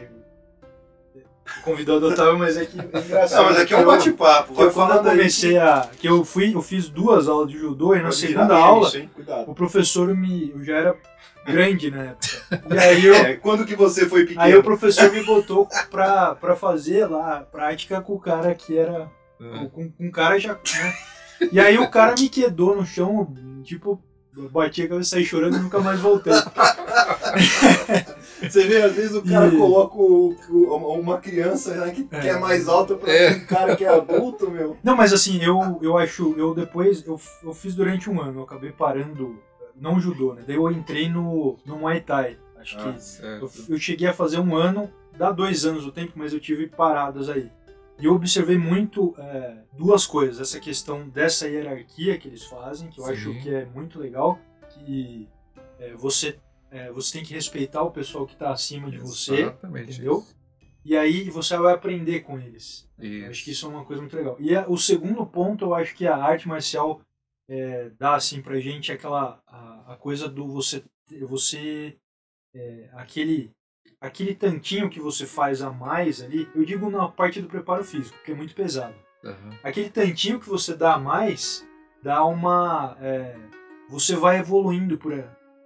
O 1.58 1.62
convidado 1.62 2.06
Otávio, 2.06 2.38
mas 2.38 2.56
é 2.56 2.64
que 2.64 2.78
é 2.78 2.84
engraçado. 2.84 3.42
Não, 3.42 3.50
mas 3.50 3.60
aqui 3.60 3.74
é 3.74 3.78
um 3.78 3.84
bate-papo. 3.84 4.54
Vai 4.54 4.70
quando 4.70 4.94
eu 4.94 5.02
comecei 5.02 5.58
a. 5.58 5.90
Que 5.98 6.08
eu 6.08 6.24
fui, 6.24 6.54
eu 6.54 6.62
fiz 6.62 6.88
duas 6.88 7.28
aulas 7.28 7.50
de 7.50 7.58
judô 7.58 7.92
e 7.94 7.98
na 7.98 8.04
Pode 8.04 8.16
segunda 8.16 8.56
aula, 8.56 8.88
isso, 8.88 9.08
o 9.48 9.54
professor 9.54 10.14
me. 10.14 10.50
Eu 10.50 10.62
já 10.62 10.76
era 10.76 10.96
grande 11.46 11.90
na 11.90 12.02
época. 12.04 12.60
E 12.74 12.78
aí 12.78 13.04
eu. 13.06 13.14
É, 13.14 13.34
quando 13.36 13.64
que 13.66 13.74
você 13.76 14.08
foi 14.08 14.22
pequeno? 14.22 14.40
Aí 14.40 14.54
o 14.56 14.62
professor 14.62 15.10
me 15.12 15.22
botou 15.24 15.68
pra, 15.90 16.34
pra 16.34 16.54
fazer 16.56 17.06
lá 17.06 17.38
a 17.38 17.40
prática 17.40 18.00
com 18.00 18.14
o 18.14 18.20
cara 18.20 18.54
que 18.54 18.76
era. 18.78 19.10
Ah, 19.40 19.66
Com, 19.72 19.90
com 19.90 20.06
um 20.06 20.10
cara 20.10 20.38
já. 20.38 20.52
Né? 20.54 20.94
E 21.52 21.58
aí 21.60 21.78
o 21.78 21.90
cara 21.90 22.14
me 22.18 22.28
quedou 22.28 22.76
no 22.76 22.84
chão, 22.84 23.32
tipo, 23.64 24.02
eu 24.36 24.48
bati 24.50 24.82
a 24.82 24.88
cabeça, 24.88 25.10
saí 25.10 25.24
chorando 25.24 25.56
e 25.56 25.60
nunca 25.60 25.80
mais 25.80 25.98
voltei. 26.00 26.32
Você 28.42 28.64
vê, 28.66 28.82
às 28.82 28.92
vezes 28.92 29.14
o 29.14 29.22
cara 29.22 29.48
E- 29.48 29.56
coloca 29.56 29.96
o- 29.96 30.34
o- 30.50 31.00
uma 31.00 31.18
criança 31.18 31.74
né, 31.74 31.90
que, 31.92 32.08
É. 32.10 32.20
que 32.20 32.28
é 32.28 32.38
mais 32.38 32.68
alta 32.68 32.94
pra 32.94 33.12
É. 33.12 33.30
um 33.32 33.40
cara 33.46 33.76
que 33.76 33.84
é 33.84 33.88
adulto, 33.88 34.50
meu. 34.50 34.76
Não, 34.82 34.96
mas 34.96 35.12
assim, 35.12 35.42
eu, 35.42 35.78
eu 35.82 35.96
acho, 35.98 36.34
eu 36.38 36.54
depois, 36.54 37.06
eu, 37.06 37.20
eu 37.42 37.52
fiz 37.54 37.74
durante 37.74 38.08
um 38.08 38.20
ano, 38.20 38.40
eu 38.40 38.44
acabei 38.44 38.72
parando, 38.72 39.38
não 39.80 39.98
judô, 39.98 40.34
né? 40.34 40.42
Daí 40.46 40.56
eu 40.56 40.70
entrei 40.70 41.08
no, 41.08 41.58
no 41.64 41.78
Muay 41.78 42.00
Thai. 42.00 42.36
Acho 42.56 42.76
Ah, 42.78 42.82
que 42.82 43.22
eu, 43.24 43.50
eu 43.70 43.78
cheguei 43.78 44.06
a 44.06 44.12
fazer 44.12 44.38
um 44.38 44.54
ano, 44.54 44.92
dá 45.16 45.32
dois 45.32 45.64
anos 45.64 45.86
o 45.86 45.90
tempo, 45.92 46.12
mas 46.16 46.32
eu 46.32 46.38
tive 46.40 46.66
paradas 46.66 47.28
aí. 47.30 47.50
E 47.98 48.04
eu 48.04 48.14
observei 48.14 48.56
muito 48.58 49.14
é, 49.18 49.58
duas 49.76 50.06
coisas. 50.06 50.40
Essa 50.40 50.60
questão 50.60 51.08
dessa 51.08 51.48
hierarquia 51.48 52.16
que 52.18 52.28
eles 52.28 52.44
fazem, 52.44 52.88
que 52.90 53.00
eu 53.00 53.04
Sim. 53.04 53.12
acho 53.12 53.34
que 53.42 53.48
é 53.52 53.64
muito 53.66 53.98
legal, 53.98 54.38
que 54.70 55.28
é, 55.78 55.94
você, 55.94 56.38
é, 56.70 56.90
você 56.92 57.12
tem 57.18 57.24
que 57.26 57.34
respeitar 57.34 57.82
o 57.82 57.90
pessoal 57.90 58.26
que 58.26 58.34
está 58.34 58.50
acima 58.52 58.90
de 58.90 58.98
você, 58.98 59.40
Exatamente 59.42 59.92
entendeu? 59.92 60.18
isso. 60.18 60.36
e 60.84 60.96
aí 60.96 61.28
você 61.30 61.56
vai 61.58 61.74
aprender 61.74 62.20
com 62.20 62.38
eles. 62.38 62.88
Acho 63.28 63.44
que 63.44 63.50
isso 63.50 63.66
é 63.66 63.68
uma 63.68 63.84
coisa 63.84 64.00
muito 64.02 64.16
legal. 64.16 64.36
E 64.38 64.54
a- 64.54 64.66
o 64.68 64.76
segundo 64.78 65.24
ponto, 65.26 65.64
eu 65.66 65.74
acho 65.74 65.94
que 65.94 66.06
a 66.06 66.16
arte 66.16 66.46
marcial 66.48 67.00
é, 67.50 67.90
dá 67.98 68.14
assim 68.14 68.40
pra 68.40 68.60
gente 68.60 68.92
aquela 68.92 69.42
a, 69.46 69.94
a 69.94 69.96
coisa 69.96 70.28
do 70.28 70.46
você 70.46 70.84
você 71.28 71.96
é, 72.54 72.88
aquele 72.92 73.50
aquele 74.00 74.34
tantinho 74.34 74.88
que 74.88 75.00
você 75.00 75.26
faz 75.26 75.60
a 75.60 75.70
mais 75.70 76.22
ali. 76.22 76.48
Eu 76.54 76.64
digo 76.64 76.88
na 76.88 77.08
parte 77.08 77.42
do 77.42 77.48
preparo 77.48 77.84
físico, 77.84 78.16
que 78.24 78.30
é 78.30 78.34
muito 78.34 78.54
pesado. 78.54 78.94
Aham. 79.24 79.58
Aquele 79.64 79.90
tantinho 79.90 80.38
que 80.38 80.48
você 80.48 80.74
dá 80.74 80.94
a 80.94 80.98
mais 80.98 81.66
dá 82.02 82.24
uma 82.24 82.96
é, 83.00 83.36
você 83.88 84.14
vai 84.14 84.38
evoluindo 84.38 84.96
por 84.96 85.12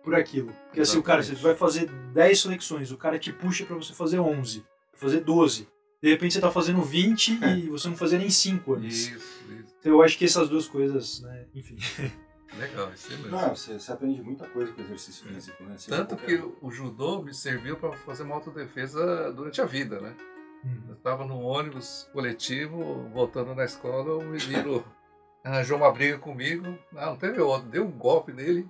por 0.02 0.14
aquilo. 0.14 0.52
Porque 0.66 0.80
assim, 0.80 0.98
o 0.98 1.02
cara, 1.02 1.22
você 1.22 1.34
vai 1.34 1.54
fazer 1.54 1.88
10 2.12 2.42
flexões, 2.42 2.92
o 2.92 2.96
cara 2.96 3.18
te 3.18 3.32
puxa 3.32 3.64
pra 3.64 3.76
você 3.76 3.94
fazer 3.94 4.18
11, 4.20 4.64
fazer 4.94 5.20
12. 5.20 5.66
De 6.02 6.10
repente 6.10 6.34
você 6.34 6.40
tá 6.40 6.50
fazendo 6.50 6.82
20 6.82 7.38
e 7.42 7.68
você 7.70 7.88
não 7.88 7.96
fazia 7.96 8.18
nem 8.18 8.28
5 8.28 8.74
antes. 8.74 9.08
Isso. 9.08 9.43
Então 9.84 9.92
eu 9.92 10.02
acho 10.02 10.16
que 10.16 10.24
essas 10.24 10.48
duas 10.48 10.66
coisas, 10.66 11.20
né, 11.20 11.44
enfim. 11.54 11.76
Legal, 12.58 12.88
mesmo. 12.88 13.28
Não, 13.28 13.54
você, 13.54 13.78
você 13.78 13.92
aprende 13.92 14.22
muita 14.22 14.48
coisa 14.48 14.72
com 14.72 14.80
exercício 14.80 15.26
físico, 15.26 15.62
né? 15.64 15.76
Você 15.76 15.90
Tanto 15.90 16.16
qualquer- 16.16 16.40
que 16.40 16.52
o 16.62 16.70
judô 16.70 17.20
me 17.22 17.34
serviu 17.34 17.76
para 17.76 17.92
fazer 17.92 18.22
uma 18.22 18.36
autodefesa 18.36 19.30
durante 19.32 19.60
a 19.60 19.66
vida, 19.66 20.00
né? 20.00 20.14
Eu 20.88 20.94
estava 20.94 21.26
num 21.26 21.42
ônibus 21.44 22.08
coletivo, 22.14 23.06
voltando 23.12 23.54
na 23.54 23.64
escola, 23.66 24.16
o 24.16 24.22
menino 24.24 24.82
arranjou 25.44 25.76
uma 25.76 25.92
briga 25.92 26.16
comigo. 26.16 26.78
Ah, 26.96 27.06
não 27.10 27.16
teve 27.18 27.38
outro, 27.42 27.68
deu 27.68 27.84
um 27.84 27.90
golpe 27.90 28.32
nele. 28.32 28.66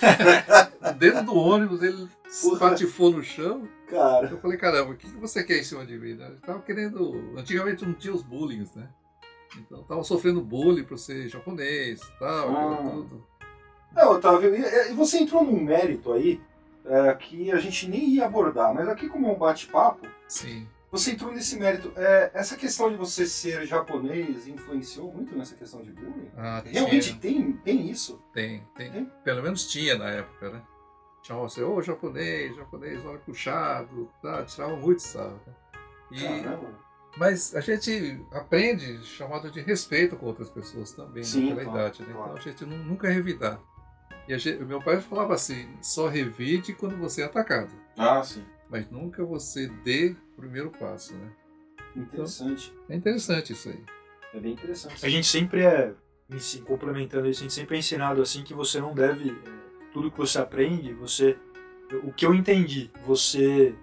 Dentro 0.98 1.24
do 1.26 1.34
ônibus, 1.34 1.82
ele 1.82 2.08
Porra. 2.42 2.70
patifou 2.70 3.10
no 3.10 3.22
chão. 3.22 3.68
Cara, 3.90 4.28
Eu 4.30 4.38
falei, 4.38 4.56
caramba, 4.56 4.92
o 4.92 4.96
que 4.96 5.10
que 5.10 5.16
você 5.18 5.44
quer 5.44 5.58
em 5.58 5.62
cima 5.64 5.84
de 5.84 5.98
mim? 5.98 6.16
Eu 6.18 6.40
tava 6.40 6.62
querendo. 6.62 7.34
Antigamente 7.36 7.84
não 7.84 7.92
tinha 7.92 8.14
os 8.14 8.22
bullying, 8.22 8.66
né? 8.74 8.88
Então 9.58 9.82
tava 9.84 10.02
sofrendo 10.04 10.40
bullying 10.40 10.84
por 10.84 10.98
ser 10.98 11.28
japonês 11.28 12.00
e 12.02 12.18
tal, 12.18 12.56
Ah. 12.56 12.76
tudo. 12.90 13.26
Não, 13.94 14.12
Otávio, 14.12 14.54
e- 14.54 14.90
e 14.90 14.94
você 14.94 15.18
entrou 15.18 15.42
num 15.44 15.60
mérito 15.62 16.12
aí 16.12 16.40
é, 16.84 17.14
que 17.14 17.50
a 17.50 17.56
gente 17.56 17.88
nem 17.88 18.10
ia 18.10 18.26
abordar, 18.26 18.72
mas 18.74 18.88
aqui 18.88 19.08
como 19.08 19.26
é 19.26 19.30
um 19.32 19.38
bate-papo, 19.38 20.06
Sim. 20.28 20.68
você 20.90 21.12
entrou 21.12 21.32
nesse 21.32 21.58
mérito. 21.58 21.90
É, 21.96 22.30
essa 22.34 22.56
questão 22.56 22.90
de 22.90 22.96
você 22.96 23.26
ser 23.26 23.66
japonês 23.66 24.46
influenciou 24.46 25.12
muito 25.12 25.36
nessa 25.36 25.56
questão 25.56 25.82
de 25.82 25.90
bullying? 25.90 26.30
Ah, 26.36 26.62
Realmente 26.64 27.18
tinha, 27.18 27.18
tem, 27.20 27.52
tem 27.64 27.90
isso? 27.90 28.22
tem, 28.32 28.62
tem. 28.76 28.92
Tem? 28.92 29.12
Pelo 29.24 29.42
menos 29.42 29.66
tinha 29.66 29.96
na 29.98 30.10
época, 30.10 30.50
né? 30.50 30.62
Chamavam 31.24 31.48
você, 31.48 31.60
ô 31.62 31.82
japonês, 31.82 32.54
japonês, 32.54 33.04
olha 33.04 33.18
puxado, 33.18 34.08
tá? 34.22 34.44
Tiravam 34.44 34.76
muito 34.76 35.02
sarro. 35.02 35.40
né? 35.44 35.52
E, 36.12 36.22
Caramba. 36.22 36.68
Mas 37.16 37.54
a 37.54 37.60
gente 37.60 38.20
aprende 38.32 39.02
chamado 39.04 39.50
de 39.50 39.60
respeito 39.60 40.16
com 40.16 40.26
outras 40.26 40.50
pessoas 40.50 40.92
também, 40.92 41.22
Sim, 41.22 41.50
naquela 41.50 41.64
claro, 41.64 41.78
idade, 41.80 42.02
né? 42.02 42.12
claro. 42.12 42.30
Então 42.30 42.36
a 42.38 42.40
gente 42.40 42.64
nu- 42.64 42.84
nunca 42.84 43.08
revidar. 43.08 43.60
E 44.28 44.34
a 44.34 44.38
gente- 44.38 44.62
meu 44.64 44.80
pai 44.82 45.00
falava 45.00 45.34
assim, 45.34 45.68
só 45.80 46.08
revide 46.08 46.72
quando 46.74 46.96
você 46.96 47.22
é 47.22 47.24
atacado. 47.24 47.70
Ah, 47.96 48.22
sim. 48.22 48.44
mas 48.68 48.90
nunca 48.90 49.24
você 49.24 49.68
dê 49.84 50.14
o 50.32 50.40
primeiro 50.40 50.70
passo, 50.70 51.14
né? 51.14 51.30
Interessante. 51.94 52.72
É 52.88 52.96
interessante 52.96 53.52
isso 53.52 53.68
aí. 53.68 53.82
É 54.34 54.40
bem 54.40 54.52
interessante. 54.52 55.04
A 55.04 55.08
gente 55.08 55.26
sempre 55.26 55.62
é, 55.64 55.94
ensi- 56.28 56.60
complementando 56.62 57.28
isso, 57.28 57.40
a 57.40 57.42
gente 57.44 57.54
sempre 57.54 57.76
é 57.76 57.78
ensinado 57.78 58.20
assim 58.20 58.42
que 58.42 58.52
você 58.52 58.80
não 58.80 58.92
deve, 58.94 59.30
é, 59.30 59.90
tudo 59.92 60.10
que 60.10 60.18
você 60.18 60.38
aprende, 60.38 60.92
você, 60.94 61.38
o 62.02 62.12
que 62.12 62.26
eu 62.26 62.34
entendi, 62.34 62.90
você, 63.06 63.74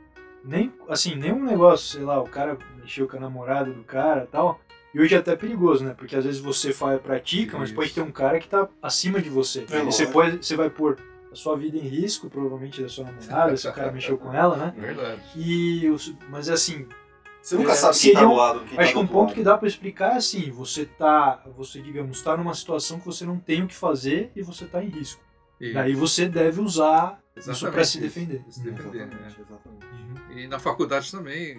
nem, 0.43 0.71
assim, 0.89 1.15
nenhum 1.15 1.43
negócio, 1.43 1.95
sei 1.97 2.03
lá, 2.03 2.21
o 2.21 2.27
cara 2.29 2.57
mexeu 2.83 3.07
com 3.07 3.17
a 3.17 3.19
namorada 3.19 3.71
do 3.71 3.83
cara 3.83 4.23
e 4.25 4.27
tal, 4.27 4.59
e 4.93 4.99
hoje 5.01 5.15
é 5.15 5.17
até 5.17 5.35
perigoso, 5.35 5.83
né? 5.83 5.95
Porque 5.97 6.15
às 6.15 6.23
vezes 6.23 6.39
você 6.39 6.71
faz, 6.71 7.01
pratica, 7.01 7.57
mas 7.57 7.69
Isso. 7.69 7.75
pode 7.75 7.91
ter 7.93 8.01
um 8.01 8.11
cara 8.11 8.39
que 8.39 8.47
tá 8.47 8.67
acima 8.81 9.19
de 9.19 9.29
você. 9.29 9.65
É 9.71 9.81
você, 9.83 10.05
pode, 10.05 10.45
você 10.45 10.55
vai 10.55 10.69
pôr 10.69 10.99
a 11.31 11.35
sua 11.35 11.57
vida 11.57 11.77
em 11.77 11.81
risco, 11.87 12.29
provavelmente 12.29 12.79
da 12.81 12.87
sua 12.87 13.05
namorada, 13.05 13.57
se 13.57 13.67
o 13.67 13.73
cara 13.73 13.91
mexeu 13.91 14.17
com 14.19 14.31
ela, 14.31 14.55
né? 14.55 14.73
Verdade. 14.77 15.19
E, 15.35 15.91
mas 16.29 16.47
assim, 16.47 16.87
Você 17.41 17.55
nunca 17.55 17.71
É, 17.71 17.75
sabe 17.75 17.97
quem 17.97 18.13
tá 18.13 18.23
do 18.23 18.33
lado. 18.35 18.59
Quem 18.65 18.77
tá 18.77 18.83
Acho 18.83 18.91
que 18.93 18.99
um 18.99 19.07
ponto 19.07 19.27
lado. 19.29 19.33
que 19.35 19.43
dá 19.43 19.57
pra 19.57 19.67
explicar 19.67 20.13
é 20.13 20.17
assim, 20.17 20.51
você 20.51 20.85
tá, 20.85 21.43
você 21.57 21.81
digamos, 21.81 22.21
tá 22.21 22.37
numa 22.37 22.53
situação 22.53 22.99
que 22.99 23.05
você 23.05 23.25
não 23.25 23.37
tem 23.39 23.63
o 23.63 23.67
que 23.67 23.75
fazer 23.75 24.31
e 24.35 24.41
você 24.43 24.65
tá 24.65 24.81
em 24.83 24.89
risco. 24.89 25.21
E, 25.59 25.73
Daí 25.73 25.93
você 25.95 26.27
deve 26.29 26.61
usar 26.61 27.19
isso 27.35 27.49
exatamente 27.49 27.73
pra 27.73 27.83
se 27.83 27.97
isso, 27.97 28.01
defender. 28.07 28.45
Se 28.47 28.63
defender, 28.63 29.07
né? 29.07 29.17
Exatamente. 29.27 30.39
E 30.39 30.47
na 30.47 30.59
faculdade 30.59 31.11
também, 31.11 31.57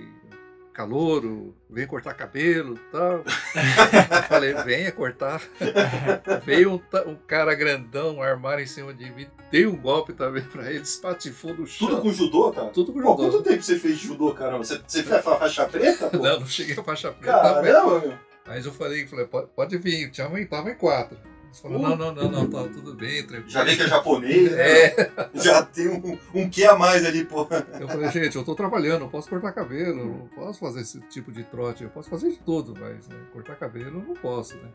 calouro, 0.75 1.54
vem 1.71 1.87
cortar 1.87 2.14
cabelo 2.14 2.75
e 2.75 2.93
tal. 2.93 3.25
Eu 3.25 4.23
falei, 4.25 4.54
venha 4.54 4.90
cortar. 4.93 5.40
Veio 6.45 6.73
um, 6.73 7.11
um 7.11 7.14
cara 7.14 7.54
grandão, 7.54 8.16
um 8.16 8.23
armário 8.23 8.62
em 8.64 8.66
cima 8.66 8.93
de 8.93 9.11
mim, 9.12 9.26
dei 9.50 9.66
um 9.66 9.76
golpe 9.76 10.12
também 10.12 10.43
pra 10.43 10.69
ele, 10.69 10.83
espatifou 10.83 11.54
no 11.54 11.66
chão. 11.66 11.88
Tudo 11.88 12.02
com 12.02 12.12
judô, 12.12 12.52
cara? 12.52 12.69
Tudo 12.69 12.93
com 12.93 13.00
Pô, 13.00 13.11
judô. 13.11 13.31
quanto 13.31 13.43
tempo 13.43 13.62
você 13.62 13.78
fez 13.78 13.99
de 13.99 14.09
judô, 14.09 14.35
caramba? 14.35 14.64
Você, 14.64 14.81
você 14.85 15.02
fez 15.02 15.12
a 15.14 15.23
faixa 15.23 15.64
preta, 15.66 16.11
pô? 16.11 16.19
Não, 16.19 16.40
não 16.40 16.47
cheguei 16.47 16.76
a 16.76 16.83
faixa 16.83 17.12
preta. 17.12 17.38
Caramba, 17.38 17.62
meu. 17.62 18.19
Mas 18.47 18.66
eu 18.66 18.73
falei, 18.73 19.07
falei 19.07 19.26
pode, 19.26 19.47
pode 19.54 19.78
vir, 19.78 20.11
tinha, 20.11 20.28
tava 20.47 20.71
em 20.71 20.75
quatro. 20.75 21.16
Não, 21.62 21.96
não, 21.96 22.12
não, 22.12 22.30
não, 22.30 22.50
tá 22.50 22.62
tudo 22.64 22.94
bem, 22.94 23.25
tranquilo. 23.26 23.50
Já 23.50 23.64
vê 23.64 23.76
que 23.76 23.82
é 23.82 23.88
japonês, 23.88 24.52
né? 24.52 24.87
É, 24.87 25.11
Já 25.34 25.62
tem 25.62 25.88
um, 25.88 26.18
um 26.34 26.50
que 26.50 26.64
a 26.64 26.75
mais 26.76 27.04
ali, 27.04 27.25
pô. 27.25 27.46
eu 27.80 27.88
falei, 27.88 28.11
gente, 28.11 28.37
eu 28.37 28.44
tô 28.44 28.54
trabalhando, 28.54 29.02
eu 29.02 29.08
posso 29.08 29.28
cortar 29.28 29.52
cabelo, 29.52 30.00
eu 30.00 30.06
não 30.06 30.28
posso 30.34 30.58
fazer 30.58 30.80
esse 30.80 31.00
tipo 31.02 31.30
de 31.30 31.44
trote, 31.44 31.84
eu 31.84 31.90
posso 31.90 32.11
fazer 32.11 32.30
de 32.30 32.38
tudo, 32.38 32.75
mas 32.78 33.08
né, 33.08 33.16
cortar 33.32 33.56
cabelo 33.56 33.99
eu 33.99 34.04
não 34.08 34.14
posso, 34.14 34.56
né? 34.56 34.68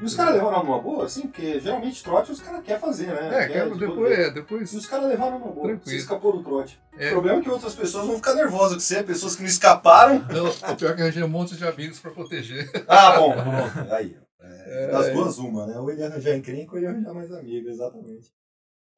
E 0.00 0.04
os 0.04 0.16
caras 0.16 0.34
levaram 0.34 0.64
numa 0.64 0.80
boa, 0.80 1.04
assim? 1.04 1.22
Porque 1.22 1.60
geralmente 1.60 2.02
trote 2.02 2.32
os 2.32 2.40
caras 2.40 2.64
querem 2.64 2.80
fazer, 2.80 3.06
né? 3.06 3.28
É, 3.28 3.46
Quer, 3.46 3.52
quero, 3.52 3.78
depois, 3.78 4.18
é, 4.18 4.30
depois 4.30 4.72
E 4.72 4.76
os 4.76 4.86
caras 4.86 5.06
levaram 5.06 5.38
numa 5.38 5.52
boa. 5.52 5.68
Tranquilo. 5.68 5.82
Você 5.84 5.96
escapou 5.96 6.36
do 6.36 6.42
trote. 6.42 6.80
É. 6.98 7.10
O 7.10 7.12
problema 7.12 7.38
é 7.38 7.42
que 7.42 7.50
outras 7.50 7.74
pessoas 7.76 8.06
vão 8.06 8.16
ficar 8.16 8.34
nervosas 8.34 8.74
com 8.74 8.80
você, 8.80 9.04
pessoas 9.04 9.36
que 9.36 9.42
não 9.42 9.48
escaparam. 9.48 10.18
Não, 10.28 10.48
o 10.48 10.76
pior 10.76 10.90
é 10.90 10.94
que 10.94 11.02
arranjei 11.02 11.22
um 11.22 11.28
monte 11.28 11.56
de 11.56 11.64
amigos 11.64 12.00
pra 12.00 12.10
proteger. 12.10 12.68
Ah, 12.88 13.18
bom, 13.18 13.32
pronto. 13.34 13.92
Aí. 13.92 14.16
É, 14.66 14.84
É. 14.84 14.86
das 14.88 15.12
duas, 15.12 15.38
uma, 15.38 15.66
né? 15.66 15.78
Ou 15.78 15.90
ele 15.90 16.02
arranjar 16.02 16.36
encrenca 16.36 16.72
ou 16.72 16.78
ele 16.78 16.86
arranjar 16.86 17.14
mais 17.14 17.30
amigo, 17.32 17.68
exatamente. 17.68 18.32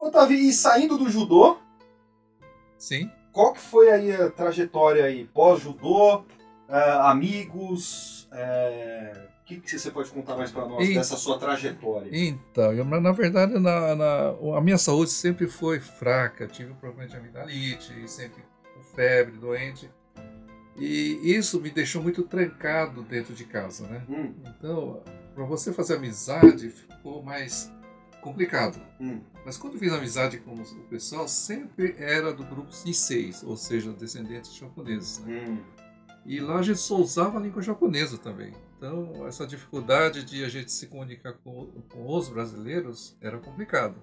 Otávio, 0.00 0.36
e 0.38 0.52
saindo 0.52 0.96
do 0.98 1.08
judô, 1.08 1.58
Sim. 2.78 3.10
qual 3.32 3.52
que 3.52 3.60
foi 3.60 3.90
aí 3.90 4.12
a 4.12 4.30
trajetória 4.30 5.04
aí? 5.04 5.24
Pós-judô, 5.26 6.24
ah, 6.68 7.10
amigos, 7.10 8.28
é, 8.32 9.28
o 9.40 9.44
que, 9.46 9.60
que 9.60 9.78
você 9.78 9.90
pode 9.90 10.10
contar 10.10 10.36
mais 10.36 10.50
pra 10.50 10.66
nós 10.66 10.86
E- 10.86 10.94
dessa 10.94 11.16
sua 11.16 11.38
trajetória? 11.38 12.10
Então, 12.12 12.72
eu, 12.72 12.84
na 12.84 13.12
verdade, 13.12 13.58
na, 13.58 13.94
na- 13.94 14.34
a 14.56 14.60
minha 14.60 14.76
saúde 14.78 15.10
sempre 15.10 15.46
foi 15.46 15.80
fraca. 15.80 16.46
Tive 16.46 16.72
um 16.72 16.76
problema 16.76 17.08
de 17.08 17.16
amidalite, 17.16 18.08
sempre 18.08 18.42
com 18.74 18.82
febre, 18.94 19.36
doente. 19.38 19.90
E 20.78 21.34
isso 21.34 21.58
me 21.60 21.70
deixou 21.70 22.02
muito 22.02 22.22
trancado 22.24 23.02
dentro 23.02 23.32
de 23.32 23.44
casa, 23.44 23.86
né? 23.86 24.04
Hum, 24.10 24.34
Então, 24.46 25.02
para 25.36 25.44
você 25.44 25.70
fazer 25.70 25.96
amizade 25.96 26.70
ficou 26.70 27.22
mais 27.22 27.70
complicado. 28.22 28.80
hum, 28.98 29.20
Mas 29.44 29.58
quando 29.58 29.78
fiz 29.78 29.92
amizade 29.92 30.38
com 30.38 30.54
o 30.54 30.84
pessoal, 30.88 31.28
sempre 31.28 31.94
era 31.98 32.32
do 32.32 32.42
grupo 32.42 32.70
de 32.70 32.94
seis, 32.94 33.42
ou 33.44 33.54
seja, 33.54 33.92
descendentes 33.92 34.54
japoneses. 34.54 35.18
Né? 35.18 35.44
hum. 35.46 35.58
E 36.24 36.40
lá 36.40 36.58
a 36.58 36.62
gente 36.62 36.80
só 36.80 36.96
usava 36.96 37.38
a 37.38 37.40
língua 37.40 37.62
japonesa 37.62 38.16
também. 38.16 38.52
Então, 38.78 39.26
essa 39.28 39.46
dificuldade 39.46 40.24
de 40.24 40.42
a 40.42 40.48
gente 40.48 40.72
se 40.72 40.86
comunicar 40.86 41.34
com, 41.34 41.66
com 41.88 42.08
os 42.08 42.28
brasileiros 42.30 43.14
era 43.20 43.38
complicado. 43.38 43.94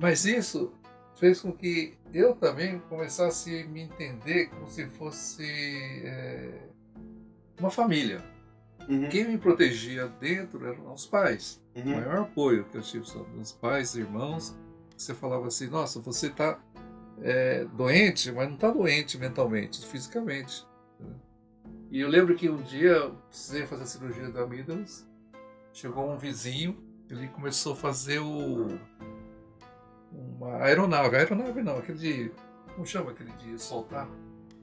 Mas 0.00 0.24
isso 0.24 0.72
fez 1.14 1.40
com 1.40 1.52
que 1.52 1.94
eu 2.12 2.34
também 2.34 2.80
começasse 2.88 3.60
a 3.60 3.66
me 3.68 3.82
entender 3.82 4.46
como 4.46 4.66
se 4.66 4.86
fosse 4.86 5.44
é, 6.04 6.68
uma 7.60 7.70
família. 7.70 8.24
Uhum, 8.88 9.08
Quem 9.08 9.28
me 9.28 9.38
protegia 9.38 10.08
dentro 10.20 10.66
eram 10.66 10.92
os 10.92 11.06
pais. 11.06 11.62
O 11.74 11.80
uhum. 11.80 11.94
maior 11.96 12.16
apoio 12.22 12.64
que 12.64 12.76
eu 12.76 12.82
tive 12.82 13.08
são 13.08 13.22
dos 13.24 13.52
pais, 13.52 13.94
irmãos. 13.94 14.56
Você 14.96 15.14
falava 15.14 15.46
assim: 15.46 15.68
nossa, 15.68 16.00
você 16.00 16.26
está 16.26 16.58
doente, 17.74 18.32
mas 18.32 18.48
não 18.48 18.54
está 18.54 18.70
doente 18.70 19.16
mentalmente, 19.18 19.84
fisicamente. 19.86 20.66
E 21.90 22.00
eu 22.00 22.08
lembro 22.08 22.34
que 22.34 22.48
um 22.48 22.62
dia 22.62 22.92
eu 22.92 23.14
precisei 23.28 23.66
fazer 23.66 23.82
a 23.82 23.86
cirurgia 23.86 24.30
da 24.30 24.42
amígdalas. 24.42 25.06
Chegou 25.72 26.10
um 26.10 26.16
vizinho, 26.16 26.76
ele 27.08 27.28
começou 27.28 27.74
a 27.74 27.76
fazer 27.76 28.18
o 28.18 28.78
uma 30.10 30.56
aeronave, 30.62 31.16
aeronave 31.16 31.62
não, 31.62 31.78
aquele 31.78 31.98
de 31.98 32.32
como 32.74 32.86
chama 32.86 33.10
aquele 33.10 33.30
de 33.32 33.58
soltar? 33.58 34.08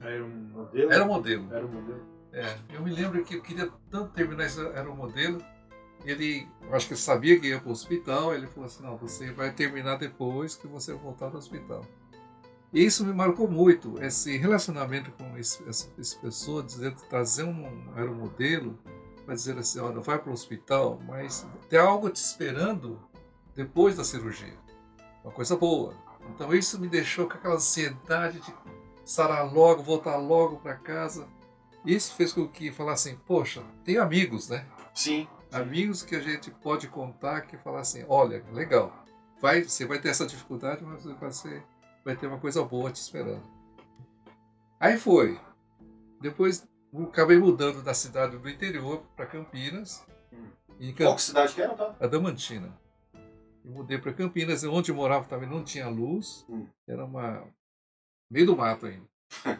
Era 0.01 0.23
um 0.23 0.29
modelo? 0.29 0.91
Era 0.91 1.03
um 1.03 1.07
modelo. 1.07 1.53
Era 1.53 1.65
um 1.65 1.71
modelo. 1.71 2.18
É, 2.31 2.57
eu 2.73 2.83
me 2.83 2.91
lembro 2.91 3.23
que 3.23 3.35
eu 3.35 3.41
queria 3.41 3.71
tanto 3.89 4.13
terminar 4.13 4.45
esse 4.45 4.59
aeromodelo. 4.59 5.39
Ele, 6.05 6.47
eu 6.61 6.75
acho 6.75 6.87
que 6.87 6.93
ele 6.93 7.01
sabia 7.01 7.39
que 7.39 7.47
ia 7.47 7.59
para 7.59 7.69
o 7.69 7.71
hospital. 7.71 8.33
Ele 8.33 8.47
falou 8.47 8.65
assim: 8.65 8.83
não, 8.83 8.97
você 8.97 9.31
vai 9.31 9.51
terminar 9.51 9.97
depois 9.97 10.55
que 10.55 10.67
você 10.67 10.93
voltar 10.93 11.29
do 11.29 11.37
hospital. 11.37 11.83
E 12.71 12.85
isso 12.85 13.03
me 13.03 13.11
marcou 13.11 13.49
muito, 13.49 14.01
esse 14.01 14.37
relacionamento 14.37 15.11
com 15.13 15.35
essa, 15.35 15.67
essa 15.67 16.19
pessoa, 16.19 16.61
dizendo, 16.61 16.97
trazer 17.09 17.43
um 17.43 17.65
aeromodelo 17.95 18.77
para 19.25 19.33
dizer 19.33 19.57
assim: 19.57 19.79
olha, 19.79 19.99
vai 19.99 20.19
para 20.19 20.29
o 20.29 20.33
hospital, 20.33 20.99
mas 21.07 21.47
tem 21.67 21.79
algo 21.79 22.09
te 22.09 22.17
esperando 22.17 22.99
depois 23.55 23.97
da 23.97 24.03
cirurgia. 24.03 24.57
Uma 25.23 25.33
coisa 25.33 25.55
boa. 25.57 25.93
Então 26.29 26.53
isso 26.53 26.79
me 26.79 26.87
deixou 26.87 27.27
com 27.27 27.33
aquela 27.33 27.55
ansiedade 27.55 28.39
de 28.39 28.53
sarar 29.03 29.51
logo, 29.51 29.81
voltar 29.81 30.15
logo 30.17 30.57
para 30.57 30.75
casa. 30.75 31.27
Isso 31.85 32.13
fez 32.15 32.33
com 32.33 32.47
que 32.47 32.71
falassem, 32.71 33.15
poxa, 33.25 33.63
tem 33.83 33.97
amigos, 33.97 34.49
né? 34.49 34.65
Sim. 34.93 35.27
Amigos 35.51 36.03
que 36.03 36.15
a 36.15 36.19
gente 36.19 36.51
pode 36.51 36.87
contar 36.87 37.41
que 37.41 37.57
falar 37.57 37.79
assim, 37.79 38.05
olha, 38.07 38.43
legal, 38.51 38.93
vai, 39.41 39.63
você 39.63 39.85
vai 39.85 39.99
ter 39.99 40.09
essa 40.09 40.25
dificuldade, 40.25 40.83
mas 40.83 41.03
você 41.03 41.13
vai, 41.13 41.31
ser, 41.31 41.63
vai 42.03 42.15
ter 42.15 42.27
uma 42.27 42.39
coisa 42.39 42.63
boa 42.63 42.91
te 42.91 42.97
esperando. 42.97 43.43
Aí 44.79 44.97
foi. 44.97 45.39
Depois 46.21 46.67
acabei 47.03 47.37
mudando 47.37 47.81
da 47.81 47.93
cidade 47.93 48.37
do 48.37 48.49
interior 48.49 49.03
para 49.15 49.25
Campinas. 49.25 50.05
Qual 50.77 50.93
Camp... 50.93 51.15
que 51.15 51.21
cidade 51.21 51.53
que 51.53 51.61
era, 51.61 51.73
tá? 51.73 51.95
Adamantina. 51.99 52.77
Eu 53.63 53.71
mudei 53.71 53.97
para 53.97 54.13
Campinas, 54.13 54.63
onde 54.63 54.91
eu 54.91 54.95
morava 54.95 55.25
também 55.25 55.49
não 55.49 55.63
tinha 55.63 55.89
luz. 55.89 56.45
Hum. 56.49 56.65
Era 56.87 57.05
uma 57.05 57.45
meio 58.31 58.45
do 58.45 58.55
mato 58.55 58.85
ainda, 58.85 59.05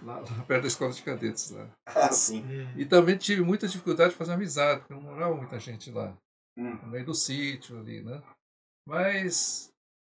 lá, 0.04 0.20
lá 0.20 0.44
perto 0.48 0.62
da 0.64 0.68
escola 0.68 0.92
de 0.92 1.02
cadetes 1.04 1.52
lá. 1.52 1.70
Ah, 1.86 2.12
sim. 2.12 2.44
E 2.76 2.86
também 2.86 3.18
tive 3.18 3.42
muita 3.42 3.68
dificuldade 3.68 4.12
de 4.12 4.18
fazer 4.18 4.34
amizade, 4.34 4.82
porque 4.82 4.94
não 4.94 5.02
morava 5.02 5.36
muita 5.36 5.60
gente 5.60 5.92
lá, 5.92 6.16
Hum. 6.58 6.76
no 6.84 6.88
meio 6.88 7.06
do 7.06 7.14
sítio 7.14 7.80
ali, 7.80 8.02
né? 8.04 8.22
Mas 8.88 9.72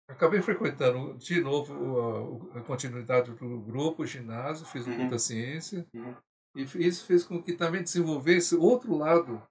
acabei 0.09 0.41
frequentando 0.41 1.13
de 1.17 1.39
novo 1.41 2.51
a, 2.53 2.59
a 2.59 2.61
continuidade 2.61 3.31
do 3.31 3.59
grupo, 3.61 4.03
o 4.03 4.07
ginásio, 4.07 4.65
fiz 4.65 4.85
Uhum. 4.85 4.97
muita 4.97 5.17
ciência. 5.19 5.85
Uhum. 5.93 6.15
E 6.55 6.63
isso 6.85 7.05
fez 7.05 7.23
com 7.23 7.41
que 7.41 7.53
também 7.53 7.81
desenvolvesse 7.83 8.55
outro 8.55 8.95
lado 8.95 9.41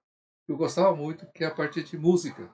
que 0.45 0.51
eu 0.51 0.57
gostava 0.57 0.95
muito, 0.95 1.25
que 1.33 1.43
é 1.43 1.47
a 1.47 1.55
parte 1.55 1.83
de 1.83 1.97
música. 1.97 2.49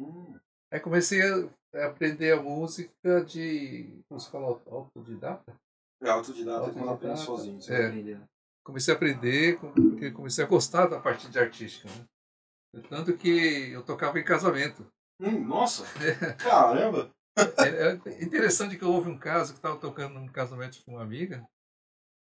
Hum. 0.00 0.38
Aí 0.72 0.80
comecei 0.80 1.20
a 1.22 1.86
aprender 1.86 2.32
a 2.32 2.42
música 2.42 3.22
de, 3.24 4.02
como 4.08 4.20
se 4.20 4.30
fala, 4.30 4.46
autodidata? 4.66 5.54
É 6.00 6.08
autodidata 6.10 6.58
Autodidata, 6.66 6.92
aprende 6.92 7.20
sozinho, 7.20 7.60
você 7.60 7.74
é. 8.14 8.20
comecei 8.64 8.94
a 8.94 8.96
aprender, 8.96 9.58
com- 9.58 9.72
porque 9.72 10.10
comecei 10.12 10.44
a 10.44 10.48
gostar 10.48 10.86
da 10.86 11.00
parte 11.00 11.28
de 11.28 11.38
artística. 11.38 11.88
Né? 11.88 12.82
Tanto 12.88 13.16
que 13.16 13.70
eu 13.72 13.82
tocava 13.84 14.18
em 14.20 14.24
casamento. 14.24 14.86
Hum, 15.20 15.44
nossa! 15.44 15.84
Caramba! 16.38 17.10
É, 17.36 18.10
é 18.10 18.22
interessante 18.24 18.76
que 18.76 18.84
houve 18.84 19.08
um 19.10 19.18
caso 19.18 19.52
que 19.52 19.58
estava 19.58 19.76
tocando 19.78 20.14
num 20.14 20.28
casamento 20.28 20.78
de 20.78 20.84
uma 20.88 21.02
amiga. 21.02 21.44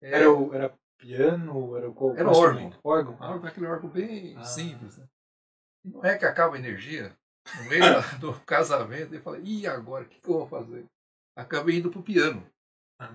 É, 0.02 0.12
Era, 0.18 0.30
o, 0.32 0.52
era 0.54 0.74
piano? 0.98 1.76
Era, 1.76 1.90
qual, 1.92 2.16
Era 2.16 2.28
órgão. 2.30 2.72
Órgão. 2.82 3.12
um 3.14 3.22
órgão, 3.24 3.48
aquele 3.48 3.66
órgão 3.66 3.88
bem 3.90 4.36
Ah. 4.36 4.44
simples. 4.44 4.98
Né? 4.98 5.06
Não 5.86 6.04
é 6.04 6.18
que 6.18 6.24
acaba 6.26 6.56
a 6.56 6.58
energia 6.58 7.14
no 7.58 7.64
meio 7.68 7.80
da- 7.82 8.16
do 8.18 8.32
casamento. 8.44 9.12
E 9.14 9.16
eu 9.18 9.22
falei, 9.22 9.42
e 9.44 9.66
agora? 9.66 10.04
O 10.04 10.08
que, 10.08 10.20
que 10.20 10.28
eu 10.28 10.38
vou 10.38 10.46
fazer? 10.46 10.84
Acabei 11.36 11.78
indo 11.78 11.90
para 11.90 12.00
o 12.00 12.04
piano. 12.04 12.46
Ah. 13.00 13.12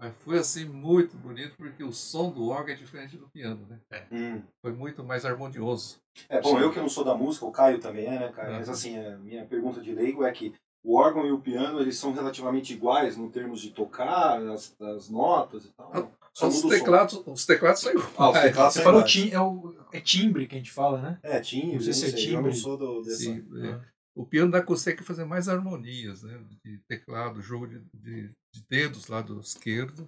Mas 0.00 0.14
foi 0.20 0.38
assim 0.38 0.64
muito 0.64 1.14
bonito, 1.18 1.54
porque 1.58 1.84
o 1.84 1.92
som 1.92 2.30
do 2.30 2.48
órgão 2.48 2.72
é 2.72 2.76
diferente 2.76 3.18
do 3.18 3.28
piano. 3.28 3.66
Né? 3.68 4.06
Hum. 4.10 4.42
Foi 4.62 4.72
muito 4.72 5.04
mais 5.04 5.26
harmonioso. 5.26 6.00
É 6.26 6.40
bom, 6.40 6.56
Sim. 6.56 6.62
eu 6.62 6.72
que 6.72 6.80
não 6.80 6.88
sou 6.88 7.04
da 7.04 7.14
música, 7.14 7.44
o 7.44 7.52
Caio 7.52 7.78
também 7.78 8.06
é, 8.06 8.18
né, 8.18 8.32
Caio? 8.34 8.52
Uhum. 8.52 8.56
Mas 8.56 8.68
assim, 8.70 8.98
a 8.98 9.18
minha 9.18 9.44
pergunta 9.44 9.78
de 9.82 9.92
leigo 9.92 10.24
é 10.24 10.32
que 10.32 10.54
o 10.82 10.96
órgão 10.96 11.26
e 11.26 11.32
o 11.32 11.38
piano, 11.38 11.78
eles 11.80 11.98
são 11.98 12.14
relativamente 12.14 12.72
iguais 12.72 13.14
no 13.14 13.30
termos 13.30 13.60
de 13.60 13.70
tocar, 13.72 14.40
as, 14.48 14.74
as 14.80 15.10
notas 15.10 15.66
e 15.66 15.72
tal. 15.72 15.90
Ah, 15.92 16.08
Só 16.32 16.48
Os 16.48 16.62
teclados, 16.62 17.22
os 17.26 17.44
teclados 17.44 17.82
são 17.82 17.92
iguais. 17.92 18.14
Ah, 18.16 18.30
os 18.30 18.40
teclados 18.40 18.72
Você 18.72 18.82
são 18.82 18.90
falou 18.90 19.04
tim, 19.04 19.30
é, 19.30 19.40
o, 19.40 19.74
é 19.92 20.00
timbre 20.00 20.46
que 20.46 20.54
a 20.54 20.58
gente 20.58 20.72
fala, 20.72 21.02
né? 21.02 21.18
É, 21.22 21.40
timbre, 21.40 21.74
Não 21.74 21.80
sei 21.82 21.92
se 21.92 22.06
é 22.06 22.08
eu 22.08 22.12
não 22.12 22.20
timbre. 22.20 22.54
sou 22.54 22.78
do, 22.78 23.02
dessa... 23.02 23.18
Sim, 23.18 23.46
é. 23.62 23.80
O 24.20 24.26
piano 24.26 24.50
dá, 24.50 24.62
consegue 24.62 25.02
fazer 25.02 25.24
mais 25.24 25.48
harmonias, 25.48 26.22
né? 26.22 26.44
De 26.62 26.78
teclado, 26.86 27.40
jogo 27.40 27.66
de, 27.66 27.80
de, 27.94 28.28
de 28.54 28.66
dedos 28.68 29.06
lá 29.06 29.22
do 29.22 29.40
esquerdo, 29.40 30.06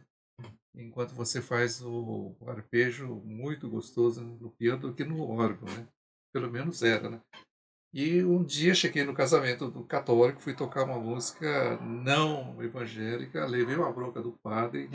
enquanto 0.76 1.14
você 1.14 1.40
faz 1.40 1.80
o, 1.80 2.36
o 2.38 2.50
arpejo 2.50 3.22
muito 3.24 3.70
gostoso 3.70 4.22
no 4.22 4.50
piano 4.50 4.82
do 4.82 4.94
que 4.94 5.02
no 5.02 5.26
órgão, 5.30 5.66
né? 5.74 5.88
Pelo 6.30 6.50
menos 6.50 6.82
era, 6.82 7.08
né? 7.08 7.22
E 7.94 8.22
um 8.22 8.44
dia 8.44 8.74
cheguei 8.74 9.02
no 9.02 9.14
casamento 9.14 9.70
do 9.70 9.82
católico, 9.82 10.42
fui 10.42 10.52
tocar 10.52 10.84
uma 10.84 10.98
música 10.98 11.78
não 11.80 12.62
evangélica, 12.62 13.46
levei 13.46 13.76
uma 13.76 13.92
bronca 13.92 14.20
do 14.20 14.32
padre. 14.42 14.90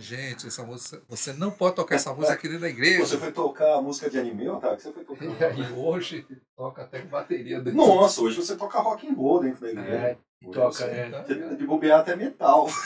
Gente, 0.00 0.46
essa 0.46 0.64
música, 0.64 1.02
você 1.08 1.32
não 1.32 1.50
pode 1.50 1.76
tocar 1.76 1.94
essa 1.96 2.12
música 2.14 2.34
aqui 2.34 2.46
dentro 2.48 2.62
da 2.62 2.68
igreja. 2.68 3.04
Você 3.06 3.18
foi 3.18 3.32
tocar 3.32 3.74
a 3.76 3.82
música 3.82 4.08
de 4.08 4.18
anime, 4.18 4.48
Otávio? 4.48 4.80
Você 4.80 4.92
foi 4.92 5.04
tocar? 5.04 5.24
E 5.38 5.44
aí 5.44 5.72
hoje 5.72 6.26
toca 6.56 6.82
até 6.82 7.00
com 7.02 7.08
bateria 7.08 7.60
dentro. 7.60 7.76
Nossa, 7.76 8.20
hoje 8.22 8.36
você 8.36 8.56
toca 8.56 8.78
rock 8.80 9.08
and 9.08 9.14
roll 9.14 9.40
dentro 9.40 9.60
da 9.60 9.70
igreja. 9.70 9.88
É, 9.96 10.18
Hoje 10.44 10.52
toca, 10.52 10.70
você- 10.72 10.84
é. 10.84 11.10
Tá? 11.10 11.20
De 11.54 11.66
bobear 11.66 12.00
até 12.00 12.14
metal. 12.16 12.66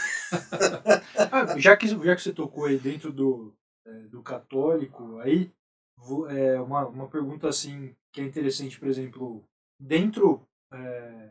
Ah, 1.31 1.59
já, 1.59 1.77
que, 1.77 1.87
já 1.87 2.17
que 2.17 2.23
você 2.23 2.33
tocou 2.33 2.65
aí 2.65 2.79
dentro 2.79 3.13
do, 3.13 3.55
é, 3.87 3.91
do 4.09 4.23
católico, 4.23 5.19
aí 5.21 5.51
vo- 5.97 6.27
é, 6.29 6.61
uma, 6.61 6.87
uma 6.87 7.07
pergunta 7.09 7.49
assim 7.49 7.95
que 8.13 8.21
é 8.21 8.25
interessante, 8.25 8.79
por 8.79 8.89
exemplo, 8.89 9.45
dentro 9.79 10.43
é, 10.73 11.31